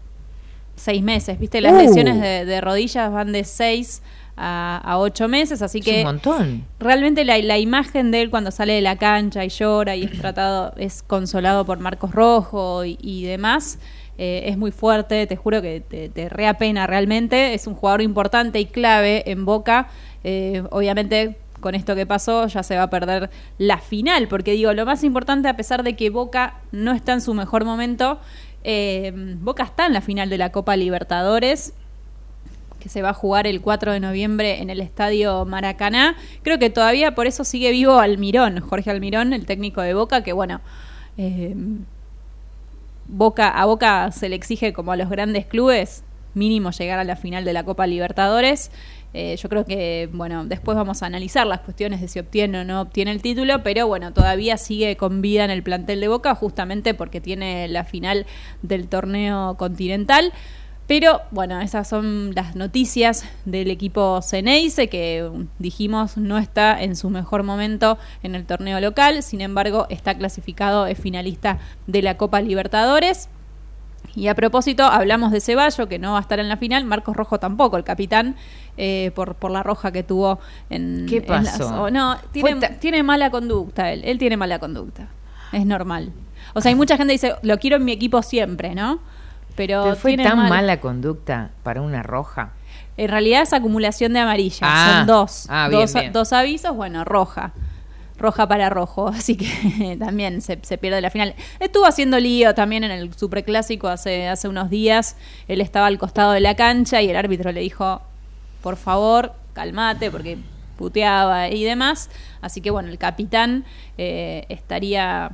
seis 0.76 1.02
meses. 1.02 1.40
¿Viste? 1.40 1.62
Las 1.62 1.74
uh. 1.74 1.78
lesiones 1.78 2.22
de, 2.22 2.62
rodillas 2.62 3.12
van 3.12 3.32
de 3.32 3.44
seis 3.44 4.02
a, 4.36 4.96
ocho 5.00 5.28
meses, 5.28 5.62
así 5.62 5.82
que. 5.82 6.00
un 6.00 6.04
montón. 6.04 6.66
Realmente 6.80 7.24
la, 7.24 7.38
la, 7.40 7.58
imagen 7.58 8.12
de 8.12 8.22
él 8.22 8.30
cuando 8.30 8.52
sale 8.52 8.74
de 8.74 8.82
la 8.82 8.98
cancha 8.98 9.44
y 9.46 9.50
llora 9.50 9.96
y 9.96 10.04
es 10.04 10.20
tratado, 10.20 10.74
es 10.78 11.04
consolado 11.04 11.66
por 11.66 11.80
Marcos 11.80 12.12
Rojo 12.12 12.84
y, 12.86 13.24
demás. 13.24 13.80
Eh, 14.20 14.44
es 14.46 14.60
muy 14.60 14.72
fuerte, 14.72 15.26
te 15.26 15.36
juro 15.36 15.60
que 15.64 15.82
te, 15.82 16.10
te 16.10 16.30
reapena 16.30 16.86
realmente. 16.86 17.56
Es 17.56 17.66
un 17.66 17.74
jugador 17.74 18.04
importante 18.04 18.60
y 18.60 18.66
clave 18.66 19.24
en 19.32 19.46
Boca. 19.46 19.88
Eh, 20.24 20.64
obviamente 20.70 21.36
con 21.64 21.74
esto 21.74 21.96
que 21.96 22.06
pasó 22.06 22.46
ya 22.46 22.62
se 22.62 22.78
va 22.78 22.84
a 22.84 22.90
perder 22.92 23.32
la 23.58 23.80
final, 23.80 24.28
porque 24.28 24.52
digo, 24.52 24.72
lo 24.74 24.86
más 24.86 25.04
importante 25.04 25.48
a 25.48 25.56
pesar 25.56 25.82
de 25.82 25.96
que 25.96 26.12
Boca 26.12 26.60
no 26.72 26.92
está 26.92 27.14
en 27.14 27.22
su 27.22 27.34
mejor 27.34 27.66
momento, 27.66 28.20
eh, 28.64 29.12
Boca 29.40 29.64
está 29.64 29.88
en 29.88 29.94
la 29.94 30.02
final 30.02 30.30
de 30.30 30.38
la 30.38 30.52
Copa 30.52 30.76
Libertadores 30.76 31.74
que 32.80 32.90
se 32.90 33.02
va 33.02 33.12
a 33.12 33.14
jugar 33.14 33.48
el 33.48 33.62
4 33.62 33.94
de 33.94 34.02
noviembre 34.02 34.62
en 34.62 34.70
el 34.70 34.82
Estadio 34.82 35.46
Maracaná. 35.46 36.18
Creo 36.42 36.60
que 36.60 36.70
todavía 36.70 37.16
por 37.16 37.28
eso 37.28 37.46
sigue 37.46 37.72
vivo 37.72 38.00
Almirón, 38.00 38.60
Jorge 38.60 38.92
Almirón, 38.92 39.32
el 39.32 39.46
técnico 39.46 39.80
de 39.80 39.94
Boca, 39.94 40.22
que 40.22 40.34
bueno, 40.34 40.60
eh, 41.18 41.56
Boca, 43.08 43.48
a 43.48 43.66
Boca 43.66 44.12
se 44.12 44.28
le 44.28 44.36
exige 44.36 44.74
como 44.74 44.92
a 44.92 44.98
los 44.98 45.10
grandes 45.10 45.46
clubes 45.46 46.04
mínimo 46.34 46.72
llegar 46.72 47.00
a 47.00 47.04
la 47.04 47.16
final 47.16 47.46
de 47.46 47.54
la 47.54 47.64
Copa 47.64 47.88
Libertadores. 47.88 48.72
Eh, 49.14 49.36
yo 49.38 49.48
creo 49.50 49.66
que, 49.66 50.10
bueno, 50.12 50.46
después 50.46 50.76
vamos 50.76 51.04
a 51.04 51.06
analizar 51.06 51.46
las 51.46 51.60
cuestiones 51.60 52.02
de 52.02 52.08
si 52.08 52.20
obtiene 52.20 52.62
o 52.62 52.64
no 52.66 52.82
obtiene 52.82 53.12
el 53.12 53.22
título, 53.22 53.62
pero 53.64 53.88
bueno, 53.88 54.12
todavía 54.12 54.58
sigue 54.58 54.98
con 54.98 55.22
vida 55.22 55.46
en 55.46 55.52
el 55.52 55.64
plantel 55.64 56.00
de 56.00 56.08
Boca, 56.08 56.34
justamente 56.36 56.94
porque 56.94 57.22
tiene 57.22 57.68
la 57.68 57.84
final 57.84 58.26
del 58.62 58.88
torneo 58.88 59.56
continental. 59.58 60.34
Pero 60.88 61.22
bueno, 61.32 61.62
esas 61.62 61.88
son 61.88 62.36
las 62.36 62.56
noticias 62.56 63.26
del 63.46 63.72
equipo 63.72 64.22
Ceneice, 64.22 64.90
que 64.90 65.30
dijimos 65.58 66.18
no 66.18 66.38
está 66.38 66.82
en 66.82 66.98
su 66.98 67.10
mejor 67.10 67.44
momento 67.44 67.98
en 68.22 68.36
el 68.36 68.46
torneo 68.46 68.82
local, 68.82 69.24
sin 69.24 69.40
embargo 69.40 69.88
está 69.90 70.16
clasificado, 70.16 70.86
es 70.86 71.00
finalista 71.00 71.60
de 71.88 72.02
la 72.02 72.18
Copa 72.18 72.42
Libertadores. 72.42 73.30
Y 74.16 74.28
a 74.28 74.36
propósito, 74.36 74.84
hablamos 74.84 75.32
de 75.32 75.42
Ceballo, 75.42 75.88
que 75.88 75.98
no 75.98 76.12
va 76.12 76.20
a 76.20 76.22
estar 76.22 76.40
en 76.40 76.48
la 76.48 76.58
final, 76.58 76.86
Marcos 76.86 77.16
Rojo 77.16 77.40
tampoco, 77.40 77.78
el 77.78 77.84
capitán, 77.84 78.36
eh, 78.78 79.12
por, 79.16 79.36
por 79.36 79.50
la 79.50 79.64
roja 79.64 79.92
que 79.92 80.04
tuvo 80.04 80.40
en... 80.70 81.08
¿Qué 81.10 81.22
pasó? 81.22 81.90
no, 81.90 82.18
tiene, 82.32 82.56
tiene 82.80 83.02
mala 83.02 83.32
conducta 83.32 83.92
él, 83.92 84.02
él 84.06 84.20
tiene 84.20 84.38
mala 84.38 84.60
conducta, 84.60 85.08
es 85.52 85.66
normal. 85.66 86.12
O 86.54 86.62
sea, 86.62 86.70
hay 86.70 86.76
mucha 86.76 86.98
gente 86.98 87.18
que 87.18 87.28
dice, 87.28 87.36
lo 87.42 87.58
quiero 87.58 87.78
en 87.78 87.86
mi 87.86 87.92
equipo 87.92 88.22
siempre, 88.22 88.76
¿no? 88.76 89.00
Pero, 89.56 89.96
fue 89.96 90.18
tan 90.18 90.50
mala 90.50 90.80
conducta 90.80 91.52
para 91.64 91.82
una 91.82 92.04
roja. 92.04 92.52
En 92.98 93.10
realidad 93.10 93.42
es 93.42 93.54
acumulación 93.54 94.14
de 94.14 94.20
amarillas. 94.20 94.62
Ah. 94.62 94.96
Son 94.98 95.08
dos. 95.08 95.46
Ah, 95.50 95.68
bien, 95.68 95.82
dos, 95.82 95.94
bien. 95.94 96.14
dos 96.14 96.34
avisos, 96.34 96.76
bueno, 96.76 97.04
roja. 97.04 97.54
Roja 98.24 98.48
para 98.48 98.70
rojo. 98.70 99.08
Así 99.14 99.36
que 99.36 99.98
también 100.00 100.42
se, 100.42 100.58
se 100.64 100.78
pierde 100.78 101.02
la 101.02 101.12
final. 101.12 101.36
Estuvo 101.60 101.86
haciendo 101.86 102.20
lío 102.20 102.56
también 102.56 102.84
en 102.84 102.92
el 102.92 103.14
superclásico 103.14 103.90
hace, 103.90 104.28
hace 104.28 104.48
unos 104.48 104.70
días. 104.70 105.18
Él 105.48 105.62
estaba 105.62 105.88
al 105.88 106.00
costado 106.00 106.32
de 106.32 106.40
la 106.40 106.56
cancha 106.56 107.02
y 107.02 107.10
el 107.10 107.16
árbitro 107.16 107.52
le 107.52 107.60
dijo, 107.60 108.02
por 108.62 108.78
favor, 108.78 109.34
calmate, 109.54 110.10
porque 110.10 110.38
puteaba 110.78 111.50
y 111.50 111.64
demás. 111.64 112.10
Así 112.42 112.62
que 112.62 112.72
bueno, 112.72 112.90
el 112.90 112.98
capitán 112.98 113.66
eh, 113.98 114.46
estaría 114.50 115.32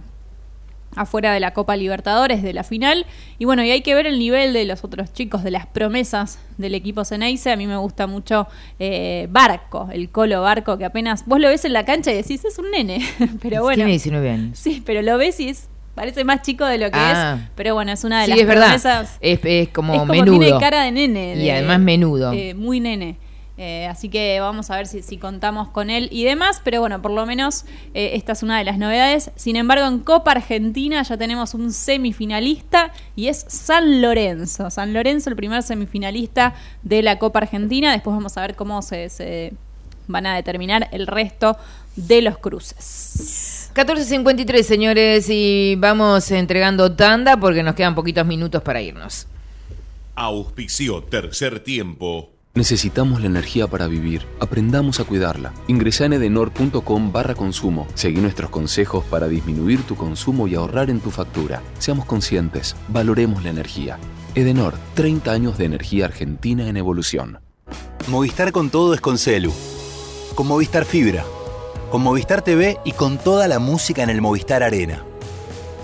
afuera 0.95 1.33
de 1.33 1.39
la 1.39 1.53
Copa 1.53 1.75
Libertadores 1.75 2.41
de 2.43 2.53
la 2.53 2.63
final. 2.63 3.05
Y 3.37 3.45
bueno, 3.45 3.63
y 3.63 3.71
hay 3.71 3.81
que 3.81 3.93
ver 3.95 4.07
el 4.07 4.19
nivel 4.19 4.53
de 4.53 4.65
los 4.65 4.83
otros 4.83 5.13
chicos, 5.13 5.43
de 5.43 5.51
las 5.51 5.67
promesas 5.67 6.39
del 6.57 6.75
equipo 6.75 7.05
Ceneice. 7.05 7.51
A 7.51 7.55
mí 7.55 7.67
me 7.67 7.77
gusta 7.77 8.07
mucho 8.07 8.47
eh, 8.79 9.27
Barco, 9.29 9.89
el 9.91 10.09
Colo 10.09 10.41
Barco, 10.41 10.77
que 10.77 10.85
apenas 10.85 11.25
vos 11.25 11.39
lo 11.39 11.47
ves 11.47 11.63
en 11.65 11.73
la 11.73 11.85
cancha 11.85 12.11
y 12.11 12.15
decís, 12.15 12.43
es 12.45 12.57
un 12.59 12.71
nene. 12.71 12.99
pero 13.41 13.61
bueno. 13.61 13.75
Tiene 13.75 13.91
19 13.91 14.29
años. 14.29 14.57
Sí, 14.59 14.81
pero 14.85 15.01
lo 15.01 15.17
ves 15.17 15.39
y 15.39 15.49
es, 15.49 15.69
parece 15.95 16.23
más 16.23 16.41
chico 16.41 16.65
de 16.65 16.77
lo 16.77 16.85
que 16.91 16.97
Ah. 16.99 17.37
es. 17.41 17.49
Pero 17.55 17.73
bueno, 17.75 17.91
es 17.91 18.03
una 18.03 18.19
de 18.19 18.25
Sí, 18.25 18.31
las 18.31 18.39
es 18.39 18.47
verdad. 18.47 18.63
promesas. 18.65 19.17
Es, 19.21 19.39
es 19.43 19.69
como, 19.69 19.93
es 19.93 19.99
como 19.99 20.13
menudo. 20.13 20.39
tiene 20.39 20.59
cara 20.59 20.83
de 20.83 20.91
nene. 20.91 21.35
Y 21.35 21.43
de- 21.45 21.51
además 21.51 21.79
menudo. 21.79 22.33
eh, 22.33 22.53
muy 22.55 22.79
nene. 22.79 23.17
Eh, 23.61 23.87
así 23.87 24.07
que 24.07 24.39
vamos 24.39 24.69
a 24.69 24.77
ver 24.77 24.87
si, 24.87 25.01
si 25.01 25.17
contamos 25.17 25.67
con 25.67 25.89
él 25.89 26.07
y 26.13 26.23
demás, 26.23 26.61
pero 26.63 26.79
bueno, 26.79 27.01
por 27.01 27.11
lo 27.11 27.25
menos 27.25 27.65
eh, 27.93 28.11
esta 28.13 28.31
es 28.31 28.41
una 28.41 28.57
de 28.57 28.63
las 28.63 28.77
novedades. 28.77 29.31
Sin 29.35 29.57
embargo, 29.57 29.85
en 29.85 29.99
Copa 29.99 30.31
Argentina 30.31 31.03
ya 31.03 31.17
tenemos 31.17 31.53
un 31.53 31.73
semifinalista 31.73 32.93
y 33.17 33.27
es 33.27 33.45
San 33.49 34.01
Lorenzo. 34.01 34.69
San 34.69 34.93
Lorenzo, 34.93 35.29
el 35.29 35.35
primer 35.35 35.61
semifinalista 35.61 36.53
de 36.83 37.01
la 37.01 37.19
Copa 37.19 37.39
Argentina. 37.39 37.91
Después 37.91 38.15
vamos 38.15 38.37
a 38.37 38.41
ver 38.43 38.55
cómo 38.55 38.81
se, 38.81 39.09
se 39.09 39.51
van 40.07 40.25
a 40.25 40.37
determinar 40.37 40.87
el 40.93 41.05
resto 41.05 41.57
de 41.97 42.21
los 42.21 42.37
cruces. 42.37 43.71
14.53, 43.75 44.63
señores, 44.63 45.27
y 45.29 45.75
vamos 45.75 46.31
entregando 46.31 46.95
tanda 46.95 47.35
porque 47.35 47.61
nos 47.61 47.75
quedan 47.75 47.93
poquitos 47.93 48.25
minutos 48.25 48.61
para 48.63 48.81
irnos. 48.81 49.27
Auspicio 50.15 51.03
tercer 51.03 51.59
tiempo. 51.59 52.38
Necesitamos 52.55 53.21
la 53.21 53.27
energía 53.27 53.67
para 53.67 53.87
vivir. 53.87 54.25
Aprendamos 54.39 54.99
a 54.99 55.03
cuidarla. 55.03 55.53
Ingresa 55.67 56.05
en 56.05 56.13
edenor.com 56.13 57.11
barra 57.11 57.35
consumo. 57.35 57.87
Seguí 57.93 58.19
nuestros 58.19 58.49
consejos 58.49 59.05
para 59.05 59.27
disminuir 59.27 59.83
tu 59.83 59.95
consumo 59.95 60.47
y 60.47 60.55
ahorrar 60.55 60.89
en 60.89 60.99
tu 60.99 61.11
factura. 61.11 61.61
Seamos 61.77 62.05
conscientes. 62.05 62.75
Valoremos 62.87 63.43
la 63.43 63.51
energía. 63.51 63.99
Edenor, 64.33 64.73
30 64.95 65.31
años 65.31 65.57
de 65.57 65.65
energía 65.65 66.05
argentina 66.05 66.67
en 66.67 66.77
evolución. 66.77 67.39
Movistar 68.07 68.51
con 68.51 68.71
todo 68.71 68.95
es 68.95 69.01
con 69.01 69.19
Celu. 69.19 69.53
Con 70.33 70.47
Movistar 70.47 70.85
Fibra. 70.85 71.23
Con 71.91 72.01
Movistar 72.01 72.41
TV 72.41 72.79
y 72.83 72.93
con 72.93 73.19
toda 73.19 73.47
la 73.47 73.59
música 73.59 74.01
en 74.01 74.09
el 74.09 74.21
Movistar 74.21 74.63
Arena. 74.63 75.03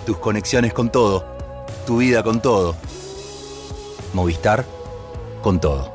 Tus 0.06 0.18
conexiones 0.18 0.74
con 0.74 0.92
todo. 0.92 1.26
Tu 1.86 1.98
vida 1.98 2.24
con 2.24 2.42
todo. 2.42 2.76
Movistar 4.14 4.66
con 5.42 5.60
todo. 5.60 5.95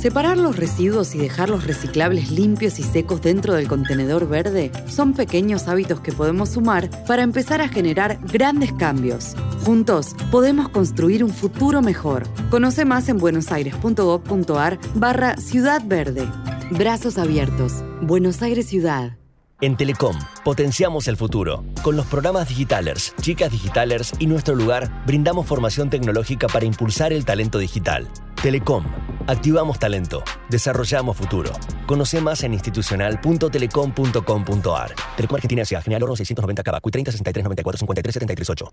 Separar 0.00 0.38
los 0.38 0.56
residuos 0.56 1.14
y 1.14 1.18
dejar 1.18 1.50
los 1.50 1.66
reciclables 1.66 2.30
limpios 2.30 2.78
y 2.78 2.82
secos 2.82 3.20
dentro 3.20 3.52
del 3.52 3.68
contenedor 3.68 4.26
verde 4.26 4.72
son 4.88 5.12
pequeños 5.12 5.68
hábitos 5.68 6.00
que 6.00 6.10
podemos 6.10 6.48
sumar 6.48 6.88
para 7.06 7.22
empezar 7.22 7.60
a 7.60 7.68
generar 7.68 8.18
grandes 8.22 8.72
cambios. 8.72 9.34
Juntos 9.62 10.16
podemos 10.30 10.70
construir 10.70 11.22
un 11.22 11.28
futuro 11.28 11.82
mejor. 11.82 12.26
Conoce 12.48 12.86
más 12.86 13.10
en 13.10 13.18
buenosaires.gov.ar 13.18 14.78
barra 14.94 15.36
Ciudad 15.36 15.82
Verde. 15.84 16.26
Brazos 16.70 17.18
abiertos. 17.18 17.84
Buenos 18.00 18.40
Aires 18.40 18.68
Ciudad. 18.68 19.18
En 19.60 19.76
Telecom, 19.76 20.16
potenciamos 20.42 21.08
el 21.08 21.18
futuro. 21.18 21.62
Con 21.82 21.96
los 21.96 22.06
programas 22.06 22.48
Digitalers, 22.48 23.14
Chicas 23.20 23.52
Digitalers 23.52 24.14
y 24.18 24.26
Nuestro 24.26 24.54
Lugar, 24.54 24.90
brindamos 25.04 25.46
formación 25.46 25.90
tecnológica 25.90 26.46
para 26.46 26.64
impulsar 26.64 27.12
el 27.12 27.26
talento 27.26 27.58
digital. 27.58 28.08
Telecom, 28.42 28.84
activamos 29.26 29.78
talento, 29.78 30.22
desarrollamos 30.48 31.14
futuro. 31.14 31.50
Conoce 31.86 32.22
más 32.22 32.42
en 32.42 32.54
institucional.telecom.com.ar. 32.54 34.94
Telecom 35.14 35.36
Argentina 35.36 35.60
S.A. 35.60 35.82
General 35.82 36.04
Oro 36.04 36.16
690 36.16 36.62
Cabacuy 36.62 36.90
30 36.90 37.12
63 37.12 37.44
94 37.44 37.78
53 37.80 38.14
73 38.14 38.48
8. 38.48 38.72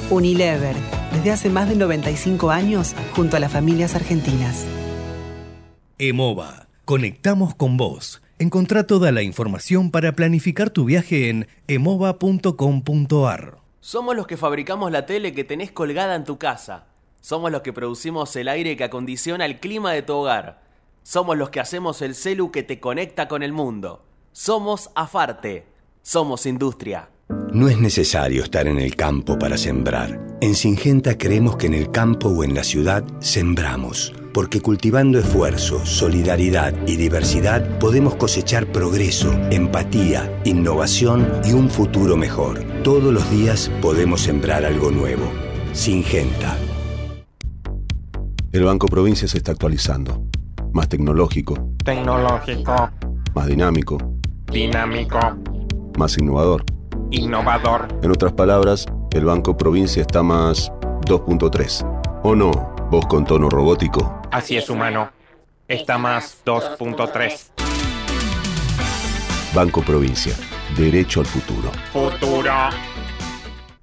Unilever, 0.11 0.75
desde 1.13 1.31
hace 1.31 1.49
más 1.49 1.69
de 1.69 1.75
95 1.75 2.51
años, 2.51 2.93
junto 3.15 3.37
a 3.37 3.39
las 3.39 3.51
familias 3.51 3.95
argentinas. 3.95 4.67
EMOVA. 5.97 6.67
Conectamos 6.83 7.55
con 7.55 7.77
vos. 7.77 8.21
Encontrá 8.37 8.85
toda 8.85 9.13
la 9.13 9.21
información 9.21 9.89
para 9.89 10.11
planificar 10.11 10.69
tu 10.69 10.83
viaje 10.83 11.29
en 11.29 11.47
emova.com.ar. 11.67 13.59
Somos 13.79 14.15
los 14.15 14.27
que 14.27 14.35
fabricamos 14.35 14.91
la 14.91 15.05
tele 15.05 15.31
que 15.33 15.45
tenés 15.45 15.71
colgada 15.71 16.15
en 16.15 16.25
tu 16.25 16.37
casa. 16.37 16.87
Somos 17.21 17.49
los 17.49 17.61
que 17.61 17.71
producimos 17.71 18.35
el 18.35 18.49
aire 18.49 18.75
que 18.75 18.83
acondiciona 18.83 19.45
el 19.45 19.61
clima 19.61 19.93
de 19.93 20.01
tu 20.01 20.13
hogar. 20.13 20.61
Somos 21.03 21.37
los 21.37 21.51
que 21.51 21.61
hacemos 21.61 22.01
el 22.01 22.15
celu 22.15 22.51
que 22.51 22.63
te 22.63 22.81
conecta 22.81 23.29
con 23.29 23.43
el 23.43 23.53
mundo. 23.53 24.03
Somos 24.33 24.89
Afarte. 24.93 25.67
Somos 26.01 26.45
industria. 26.45 27.07
No 27.53 27.67
es 27.67 27.79
necesario 27.79 28.43
estar 28.43 28.67
en 28.67 28.79
el 28.79 28.95
campo 28.95 29.37
para 29.37 29.57
sembrar. 29.57 30.19
En 30.41 30.55
Singenta 30.55 31.17
creemos 31.17 31.57
que 31.57 31.67
en 31.67 31.73
el 31.73 31.91
campo 31.91 32.29
o 32.29 32.43
en 32.43 32.55
la 32.55 32.63
ciudad 32.63 33.03
sembramos, 33.19 34.13
porque 34.33 34.61
cultivando 34.61 35.19
esfuerzo, 35.19 35.85
solidaridad 35.85 36.73
y 36.87 36.95
diversidad 36.95 37.77
podemos 37.77 38.15
cosechar 38.15 38.65
progreso, 38.71 39.31
empatía, 39.51 40.41
innovación 40.45 41.27
y 41.43 41.51
un 41.51 41.69
futuro 41.69 42.17
mejor. 42.17 42.63
Todos 42.83 43.13
los 43.13 43.29
días 43.29 43.69
podemos 43.81 44.21
sembrar 44.21 44.65
algo 44.65 44.89
nuevo. 44.89 45.29
Singenta. 45.73 46.57
El 48.51 48.63
Banco 48.63 48.87
Provincia 48.87 49.27
se 49.27 49.37
está 49.37 49.51
actualizando. 49.51 50.25
Más 50.73 50.89
tecnológico, 50.89 51.75
Tecnológico, 51.83 52.89
más 53.35 53.47
dinámico, 53.47 53.97
dinámico, 54.51 55.19
más 55.97 56.17
innovador. 56.17 56.63
Innovador. 57.11 57.87
En 58.01 58.11
otras 58.11 58.33
palabras, 58.33 58.85
el 59.11 59.25
Banco 59.25 59.55
Provincia 59.55 60.01
está 60.01 60.23
más 60.23 60.71
2.3. 61.05 62.21
¿O 62.23 62.35
no? 62.35 62.51
Vos 62.89 63.05
con 63.05 63.25
tono 63.25 63.49
robótico. 63.49 64.21
Así 64.31 64.57
es, 64.57 64.69
humano. 64.69 65.11
Está 65.67 65.97
más 65.97 66.41
2.3. 66.45 67.51
Banco 69.53 69.81
Provincia. 69.81 70.33
Derecho 70.77 71.19
al 71.19 71.25
futuro. 71.25 71.71
Futuro. 71.91 72.51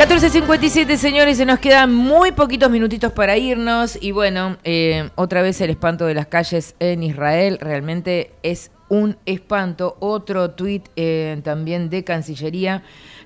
14.57 0.00 0.96
señores, 0.96 1.36
se 1.36 1.44
nos 1.44 1.58
quedan 1.58 1.92
muy 1.92 2.32
poquitos 2.32 2.70
minutitos 2.70 3.12
para 3.12 3.36
irnos 3.36 3.98
y 4.00 4.12
bueno, 4.12 4.56
eh, 4.64 5.10
otra 5.14 5.42
vez 5.42 5.60
el 5.60 5.68
espanto 5.68 6.06
de 6.06 6.14
las 6.14 6.26
calles 6.26 6.74
en 6.80 7.02
Israel, 7.02 7.58
realmente 7.60 8.32
es 8.42 8.70
un 8.88 9.18
espanto. 9.26 9.98
Otro 10.00 10.52
tuit 10.52 10.88
eh, 10.96 11.38
también 11.44 11.90
de 11.90 12.02
Cancillería 12.02 12.82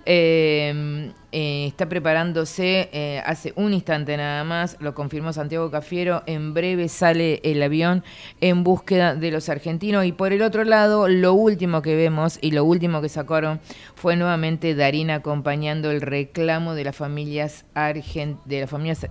eh, 0.07 1.13
eh, 1.37 1.67
está 1.67 1.89
preparándose 1.89 2.89
eh, 2.93 3.21
hace 3.27 3.53
un 3.57 3.75
instante 3.75 4.17
nada 4.17 4.45
más, 4.45 4.77
lo 4.79 4.95
confirmó 4.95 5.33
Santiago 5.33 5.69
Cafiero, 5.69 6.23
en 6.27 6.55
breve 6.55 6.89
sale 6.89 7.41
el 7.43 7.61
avión 7.61 8.05
en 8.41 8.63
búsqueda 8.63 9.17
de 9.17 9.33
los 9.33 9.49
argentinos. 9.49 10.05
Y 10.05 10.13
por 10.13 10.33
el 10.33 10.43
otro 10.43 10.63
lado 10.63 11.09
lo 11.09 11.33
último 11.35 11.83
que 11.83 11.97
vemos 11.97 12.39
y 12.41 12.53
lo 12.53 12.65
último 12.65 13.03
que 13.03 13.09
sacaron 13.09 13.59
fue 13.97 14.15
nuevamente 14.15 14.77
Darín 14.77 15.11
acompañando 15.11 15.91
el 15.91 16.03
reclamo 16.03 16.75
de 16.75 16.85
las 16.85 16.95
familias 16.95 17.65
de 17.75 18.61
las 18.61 18.71
familias 18.71 19.09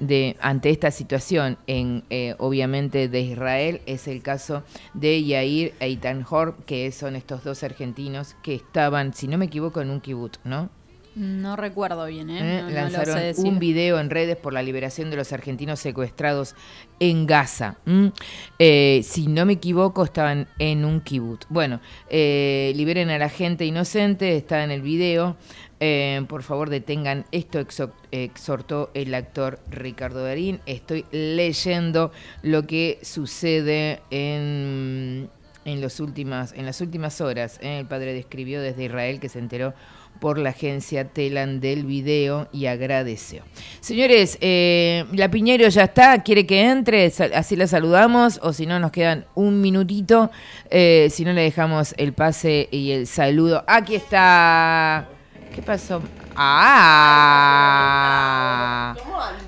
de 0.00 0.36
ante 0.40 0.70
esta 0.70 0.90
situación 0.90 1.58
en 1.66 2.04
eh, 2.10 2.34
obviamente 2.38 3.08
de 3.08 3.20
Israel 3.20 3.82
es 3.86 4.08
el 4.08 4.22
caso 4.22 4.64
de 4.94 5.22
Yair 5.22 5.74
e 5.78 5.98
Hor, 6.28 6.56
que 6.66 6.90
son 6.90 7.14
estos 7.14 7.44
dos 7.44 7.62
argentinos 7.62 8.34
que 8.42 8.54
estaban, 8.54 9.14
si 9.14 9.28
no 9.28 9.38
me 9.38 9.44
equivoco, 9.44 9.80
en 9.80 9.90
un 9.90 10.00
kibut, 10.00 10.38
¿no? 10.44 10.70
No 11.16 11.56
recuerdo 11.56 12.06
bien, 12.06 12.30
¿eh? 12.30 12.60
¿Eh? 12.60 12.70
lanzaron 12.70 13.18
un 13.38 13.58
video 13.58 13.98
en 13.98 14.10
redes 14.10 14.36
por 14.36 14.52
la 14.52 14.62
liberación 14.62 15.10
de 15.10 15.16
los 15.16 15.32
argentinos 15.32 15.80
secuestrados 15.80 16.54
en 17.00 17.26
Gaza. 17.26 17.78
Eh, 18.60 19.00
si 19.02 19.26
no 19.26 19.44
me 19.44 19.54
equivoco, 19.54 20.04
estaban 20.04 20.46
en 20.60 20.84
un 20.84 21.00
kibut. 21.00 21.46
Bueno, 21.48 21.80
eh, 22.08 22.72
liberen 22.76 23.10
a 23.10 23.18
la 23.18 23.28
gente 23.28 23.64
inocente, 23.64 24.36
está 24.36 24.62
en 24.62 24.70
el 24.70 24.82
video. 24.82 25.36
Eh, 25.82 26.22
por 26.28 26.42
favor, 26.42 26.68
detengan 26.68 27.24
esto, 27.32 27.58
exhortó 28.10 28.90
el 28.92 29.14
actor 29.14 29.58
Ricardo 29.70 30.22
Darín. 30.22 30.60
Estoy 30.66 31.06
leyendo 31.10 32.12
lo 32.42 32.66
que 32.66 32.98
sucede 33.00 34.02
en, 34.10 35.30
en, 35.64 35.80
los 35.80 35.98
últimas, 36.00 36.52
en 36.52 36.66
las 36.66 36.82
últimas 36.82 37.22
horas. 37.22 37.58
¿eh? 37.62 37.78
El 37.78 37.86
padre 37.86 38.12
describió 38.12 38.60
desde 38.60 38.84
Israel 38.84 39.20
que 39.20 39.30
se 39.30 39.38
enteró 39.38 39.72
por 40.20 40.36
la 40.36 40.50
agencia 40.50 41.08
Telan 41.08 41.60
del 41.60 41.86
video 41.86 42.46
y 42.52 42.66
agradeció. 42.66 43.42
Señores, 43.80 44.36
eh, 44.42 45.06
la 45.14 45.30
Piñero 45.30 45.66
ya 45.68 45.84
está, 45.84 46.22
quiere 46.22 46.44
que 46.44 46.60
entre, 46.60 47.06
así 47.06 47.56
la 47.56 47.66
saludamos, 47.66 48.38
o 48.42 48.52
si 48.52 48.66
no 48.66 48.78
nos 48.80 48.90
quedan 48.90 49.24
un 49.34 49.62
minutito, 49.62 50.30
si 50.70 51.24
no 51.24 51.32
le 51.32 51.40
dejamos 51.40 51.94
el 51.96 52.12
pase 52.12 52.68
y 52.70 52.90
el 52.90 53.06
saludo. 53.06 53.64
Aquí 53.66 53.94
está. 53.94 55.08
¿Qué 55.54 55.62
pasó? 55.62 56.02
¡Ah! 56.36 56.94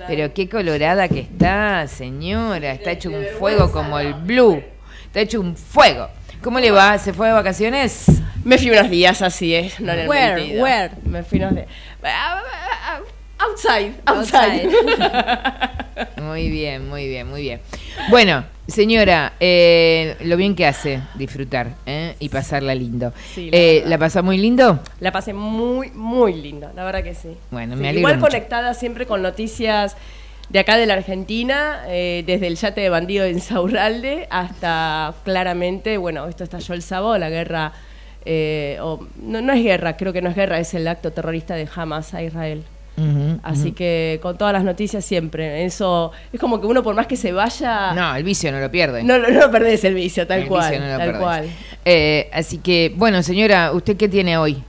Pero 0.06 0.32
qué 0.34 0.48
colorada 0.48 1.08
que 1.08 1.20
está, 1.20 1.86
señora. 1.86 2.72
Está 2.72 2.90
hecho 2.92 3.10
un 3.10 3.24
fuego 3.38 3.70
como 3.70 3.98
el 3.98 4.14
blue. 4.14 4.62
Está 5.06 5.20
hecho 5.20 5.40
un 5.40 5.56
fuego. 5.56 6.08
¿Cómo 6.42 6.58
le 6.58 6.70
va? 6.72 6.98
¿Se 6.98 7.12
fue 7.12 7.28
de 7.28 7.32
vacaciones? 7.34 8.06
Me 8.44 8.58
fui 8.58 8.70
unos 8.70 8.90
días, 8.90 9.22
así 9.22 9.54
es. 9.54 9.78
No 9.78 9.94
le 9.94 10.08
where, 10.08 10.60
where? 10.60 10.90
Me 11.04 11.22
fui 11.22 11.38
unos 11.38 11.54
días. 11.54 11.68
Outside, 13.38 13.94
outside. 14.06 14.68
muy 16.22 16.48
bien, 16.48 16.88
muy 16.88 17.06
bien, 17.08 17.28
muy 17.28 17.42
bien. 17.42 17.60
Bueno, 18.10 18.44
señora, 18.72 19.34
eh, 19.38 20.16
lo 20.20 20.36
bien 20.36 20.56
que 20.56 20.66
hace 20.66 21.00
disfrutar 21.14 21.74
¿eh? 21.86 22.16
y 22.18 22.28
pasarla 22.28 22.74
lindo. 22.74 23.12
Sí, 23.34 23.50
la, 23.50 23.56
eh, 23.56 23.82
¿La 23.86 23.98
pasó 23.98 24.22
muy 24.22 24.38
lindo? 24.38 24.80
La 25.00 25.12
pasé 25.12 25.32
muy, 25.32 25.90
muy 25.90 26.34
lindo, 26.34 26.70
la 26.74 26.84
verdad 26.84 27.04
que 27.04 27.14
sí. 27.14 27.36
Bueno, 27.50 27.76
me 27.76 27.88
alegro 27.88 28.00
Igual 28.00 28.18
mucho. 28.18 28.28
conectada 28.28 28.74
siempre 28.74 29.06
con 29.06 29.22
noticias 29.22 29.96
de 30.48 30.58
acá 30.58 30.76
de 30.76 30.86
la 30.86 30.94
Argentina, 30.94 31.84
eh, 31.88 32.24
desde 32.26 32.46
el 32.46 32.56
yate 32.56 32.80
de 32.80 32.88
bandido 32.88 33.24
en 33.24 33.40
Saurralde 33.40 34.26
hasta 34.30 35.14
claramente, 35.24 35.96
bueno, 35.96 36.26
esto 36.26 36.44
estalló 36.44 36.74
el 36.74 36.82
sábado, 36.82 37.16
la 37.18 37.30
guerra, 37.30 37.72
eh, 38.24 38.78
o, 38.80 39.06
no, 39.16 39.40
no 39.40 39.52
es 39.52 39.62
guerra, 39.62 39.96
creo 39.96 40.12
que 40.12 40.22
no 40.22 40.30
es 40.30 40.36
guerra, 40.36 40.58
es 40.58 40.74
el 40.74 40.88
acto 40.88 41.12
terrorista 41.12 41.54
de 41.54 41.68
Hamas 41.74 42.14
a 42.14 42.22
Israel. 42.22 42.64
Así 43.42 43.72
que 43.72 44.20
con 44.22 44.36
todas 44.38 44.52
las 44.52 44.64
noticias 44.64 45.04
siempre. 45.04 45.64
Eso 45.64 46.12
es 46.32 46.38
como 46.38 46.60
que 46.60 46.66
uno 46.66 46.82
por 46.82 46.94
más 46.94 47.06
que 47.06 47.16
se 47.16 47.32
vaya. 47.32 47.92
No, 47.94 48.14
el 48.14 48.22
vicio 48.22 48.52
no 48.52 48.60
lo 48.60 48.70
pierde. 48.70 49.02
No, 49.02 49.18
no, 49.18 49.28
no 49.28 49.50
perdés 49.50 49.84
el 49.84 49.94
vicio, 49.94 50.26
tal 50.26 50.42
El 50.42 50.48
cual. 50.48 50.70
vicio 50.70 50.86
no 50.86 50.92
lo 50.92 50.98
tal 50.98 51.18
cual. 51.18 51.50
Eh, 51.84 52.30
así 52.32 52.58
que, 52.58 52.92
bueno, 52.96 53.22
señora, 53.22 53.72
¿usted 53.72 53.96
qué 53.96 54.08
tiene 54.08 54.36
hoy? 54.36 54.62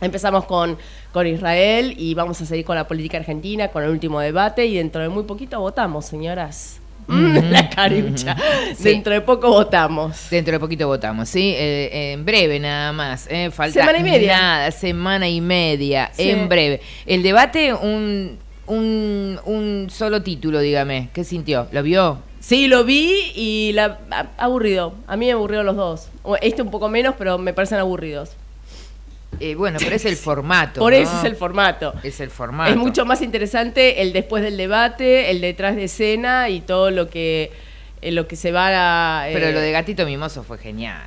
Empezamos 0.00 0.44
con, 0.44 0.76
con 1.12 1.26
Israel 1.26 1.94
y 1.96 2.14
vamos 2.14 2.40
a 2.40 2.46
seguir 2.46 2.64
con 2.64 2.76
la 2.76 2.86
política 2.86 3.18
argentina, 3.18 3.68
con 3.68 3.84
el 3.84 3.90
último 3.90 4.20
debate 4.20 4.66
y 4.66 4.76
dentro 4.76 5.00
de 5.00 5.08
muy 5.08 5.24
poquito 5.24 5.60
votamos, 5.60 6.04
señoras. 6.06 6.81
Mm, 7.06 7.50
la 7.50 7.68
carucha. 7.70 8.36
Sí. 8.76 8.84
Dentro 8.84 9.12
de 9.12 9.20
poco 9.20 9.48
votamos. 9.48 10.28
Dentro 10.30 10.52
de 10.52 10.60
poquito 10.60 10.86
votamos, 10.86 11.28
¿sí? 11.28 11.52
Eh, 11.56 12.12
en 12.12 12.24
breve 12.24 12.58
nada 12.60 12.92
más. 12.92 13.26
¿eh? 13.30 13.50
Falta 13.50 13.80
Semana 13.80 13.98
y 13.98 14.02
media. 14.02 14.36
Nada, 14.38 14.70
semana 14.70 15.28
y 15.28 15.40
media, 15.40 16.10
Sí. 16.14 16.30
en 16.30 16.48
breve. 16.48 16.80
El 17.06 17.22
debate, 17.22 17.72
un, 17.74 18.38
un, 18.66 19.38
un 19.44 19.86
solo 19.90 20.22
título, 20.22 20.60
dígame. 20.60 21.08
¿Qué 21.12 21.24
sintió? 21.24 21.66
¿Lo 21.72 21.82
vio? 21.82 22.18
Sí, 22.40 22.66
lo 22.66 22.84
vi 22.84 23.30
y 23.36 23.72
la, 23.74 23.98
aburrido. 24.36 24.94
A 25.06 25.16
mí 25.16 25.26
me 25.26 25.32
aburrieron 25.32 25.66
los 25.66 25.76
dos. 25.76 26.08
Este 26.40 26.62
un 26.62 26.70
poco 26.70 26.88
menos, 26.88 27.14
pero 27.16 27.38
me 27.38 27.52
parecen 27.52 27.78
aburridos. 27.78 28.30
Eh, 29.42 29.54
bueno, 29.56 29.78
pero 29.82 29.96
es 29.96 30.04
el 30.04 30.16
formato. 30.28 30.80
Por 30.80 30.92
¿no? 30.92 30.98
eso 30.98 31.18
es 31.18 31.24
el 31.24 31.36
formato. 31.36 31.92
Es 32.02 32.20
el 32.20 32.30
formato. 32.30 32.70
Es 32.70 32.76
mucho 32.76 33.04
más 33.04 33.22
interesante 33.22 34.00
el 34.02 34.12
después 34.12 34.42
del 34.42 34.56
debate, 34.56 35.30
el 35.30 35.40
detrás 35.40 35.74
de 35.76 35.84
escena 35.84 36.48
y 36.48 36.60
todo 36.60 36.90
lo 36.90 37.10
que, 37.10 37.50
eh, 38.00 38.12
lo 38.12 38.28
que 38.28 38.36
se 38.36 38.52
va 38.52 39.20
a... 39.22 39.28
eh, 39.30 39.32
Pero 39.34 39.50
lo 39.50 39.60
de 39.60 39.72
Gatito 39.72 40.06
Mimoso 40.06 40.44
fue 40.44 40.58
genial. 40.58 41.02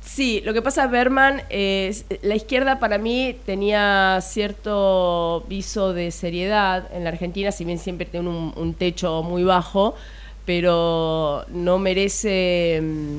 Sí, 0.00 0.42
lo 0.44 0.52
que 0.54 0.62
pasa, 0.62 0.86
Berman, 0.86 1.42
es 1.50 2.04
la 2.22 2.34
izquierda 2.34 2.78
para 2.78 2.98
mí 2.98 3.36
tenía 3.46 4.18
cierto 4.22 5.44
viso 5.48 5.92
de 5.92 6.10
seriedad 6.10 6.88
en 6.94 7.04
la 7.04 7.10
Argentina, 7.10 7.50
si 7.52 7.64
bien 7.64 7.78
siempre 7.78 8.06
tiene 8.06 8.28
un, 8.28 8.52
un 8.54 8.74
techo 8.74 9.22
muy 9.22 9.44
bajo, 9.44 9.96
pero 10.44 11.44
no 11.48 11.78
merece 11.78 12.80
mm, 12.82 13.18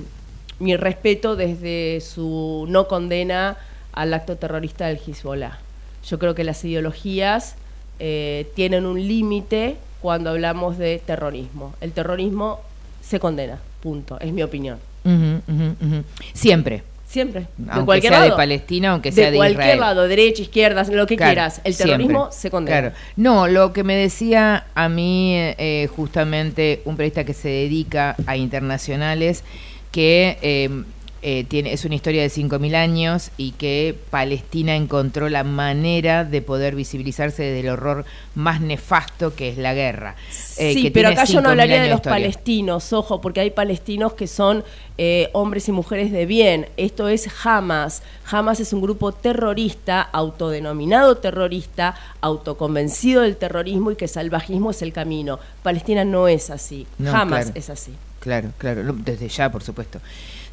mi 0.64 0.76
respeto 0.78 1.36
desde 1.36 2.02
su 2.02 2.66
no 2.70 2.88
condena 2.88 3.58
al 3.96 4.14
acto 4.14 4.36
terrorista 4.36 4.88
del 4.88 5.00
Hezbollah. 5.06 5.58
Yo 6.08 6.20
creo 6.20 6.36
que 6.36 6.44
las 6.44 6.64
ideologías 6.64 7.56
eh, 8.00 8.48
tienen 8.56 8.86
un 8.86 9.08
límite 9.08 9.78
cuando 10.02 10.30
hablamos 10.30 10.78
de 10.78 11.02
terrorismo. 11.04 11.74
El 11.82 11.92
terrorismo 11.94 12.60
se 13.02 13.20
condena, 13.20 13.58
punto, 13.82 14.20
es 14.20 14.32
mi 14.32 14.44
opinión. 14.44 14.78
Siempre. 16.34 16.84
Siempre. 17.08 17.48
Aunque 17.60 17.80
de 17.80 17.86
cualquier 17.86 18.14
sea 18.14 18.22
de 18.22 18.28
lado. 18.30 18.38
Palestina, 18.38 18.92
aunque 18.92 19.12
sea 19.12 19.32
de 19.32 19.38
cualquier 19.38 19.62
Israel. 19.62 19.80
lado, 19.80 20.08
derecha, 20.08 20.42
izquierda, 20.42 20.84
lo 20.92 21.06
que 21.08 21.16
Claro, 21.16 21.32
quieras. 21.32 21.62
El 21.64 21.78
terrorismo 21.78 22.20
siempre. 22.32 22.38
se 22.40 22.52
condena. 22.52 22.80
Claro. 22.82 22.96
No, 23.16 23.48
lo 23.48 23.74
que 23.74 23.84
me 23.84 23.96
decía 23.96 24.66
a 24.74 24.90
mí 24.90 25.36
eh, 25.38 25.88
justamente 25.96 26.82
un 26.86 26.98
periodista 26.98 27.24
que 27.24 27.34
se 27.34 27.48
dedica 27.48 28.16
a 28.26 28.36
internacionales, 28.38 29.44
que 29.92 30.38
eh, 30.42 30.84
eh, 31.28 31.44
tiene, 31.44 31.74
es 31.74 31.84
una 31.86 31.96
historia 31.96 32.22
de 32.22 32.28
5.000 32.28 32.76
años 32.76 33.32
y 33.36 33.54
que 33.54 33.98
Palestina 34.12 34.76
encontró 34.76 35.28
la 35.28 35.44
manera 35.44 36.24
de 36.24 36.44
poder 36.44 36.76
visibilizarse 36.76 37.42
del 37.42 37.70
horror 37.70 38.06
más 38.36 38.62
nefasto 38.62 39.34
que 39.34 39.50
es 39.50 39.58
la 39.58 39.74
guerra. 39.74 40.16
eh, 40.60 40.74
sí, 40.74 40.84
que 40.84 40.92
pero 40.92 41.10
acá 41.10 41.24
yo 41.26 41.42
no 41.42 41.50
5.000 41.50 41.52
hablaría 41.52 41.82
de 41.82 41.90
los 41.90 41.98
historia. 41.98 42.16
palestinos, 42.18 42.94
ojo, 42.94 43.22
porque 43.22 43.40
hay 43.40 43.50
palestinos 43.50 44.14
que 44.14 44.28
son 44.28 44.64
eh, 45.00 45.30
hombres 45.34 45.68
y 45.68 45.72
mujeres 45.72 46.12
de 46.12 46.28
bien. 46.28 46.68
Esto 46.78 47.08
es 47.10 47.28
Hamas. 47.44 48.04
Hamas 48.30 48.60
es 48.60 48.72
un 48.72 48.82
grupo 48.82 49.12
terrorista, 49.12 50.04
autodenominado 50.04 51.18
terrorista, 51.18 51.96
autoconvencido 52.22 53.24
del 53.24 53.38
terrorismo 53.38 53.90
y 53.90 53.96
que 53.96 54.08
salvajismo 54.08 54.70
es 54.70 54.84
el 54.84 54.94
camino. 54.94 55.40
Palestina 55.64 56.06
no 56.06 56.28
es 56.28 56.52
así. 56.52 56.86
No, 57.00 57.12
Jamás 57.12 57.46
claro. 57.46 57.60
es 57.60 57.70
así. 57.72 57.94
claro, 58.20 58.52
claro, 58.60 58.94
desde 59.04 59.28
ya, 59.28 59.52
por 59.52 59.64
supuesto. 59.64 60.00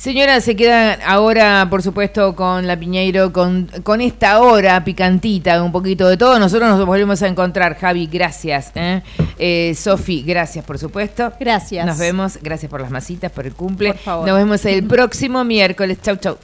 Señora, 0.02 0.40
se 0.40 0.56
queda 0.56 0.94
ahora, 1.06 1.68
por 1.70 1.80
supuesto, 1.80 2.34
con 2.34 2.66
la 2.66 2.76
Piñeiro, 2.76 3.32
con, 3.32 3.70
con 3.84 4.00
esta 4.00 4.40
hora 4.40 4.82
picantita, 4.82 5.62
un 5.62 5.70
poquito 5.70 6.08
de 6.08 6.16
todo. 6.16 6.40
Nosotros 6.40 6.68
nos 6.70 6.84
volvemos 6.84 7.22
a 7.22 7.28
encontrar, 7.28 7.78
Javi, 7.78 8.08
gracias. 8.08 8.72
¿eh? 8.74 9.00
eh 9.38 9.72
Sofi, 9.76 10.24
gracias, 10.24 10.64
por 10.64 10.80
supuesto. 10.80 11.32
Gracias. 11.38 11.86
Nos 11.86 11.98
vemos, 11.98 12.40
gracias 12.42 12.68
por 12.68 12.80
las 12.80 12.90
masitas, 12.90 13.30
por 13.30 13.46
el 13.46 13.52
cumple. 13.54 13.94
Nos 14.04 14.24
vemos 14.24 14.64
el 14.64 14.82
próximo 14.82 15.44
miércoles. 15.44 15.98
Chau, 16.02 16.16
chau. 16.16 16.36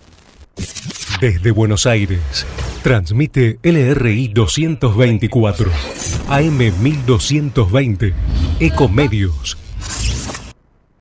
Desde 1.21 1.51
Buenos 1.51 1.85
Aires, 1.85 2.47
transmite 2.85 3.59
LRI 3.65 4.29
224, 4.29 5.69
AM 6.29 6.59
1220, 6.81 8.15
Ecomedios 8.61 9.59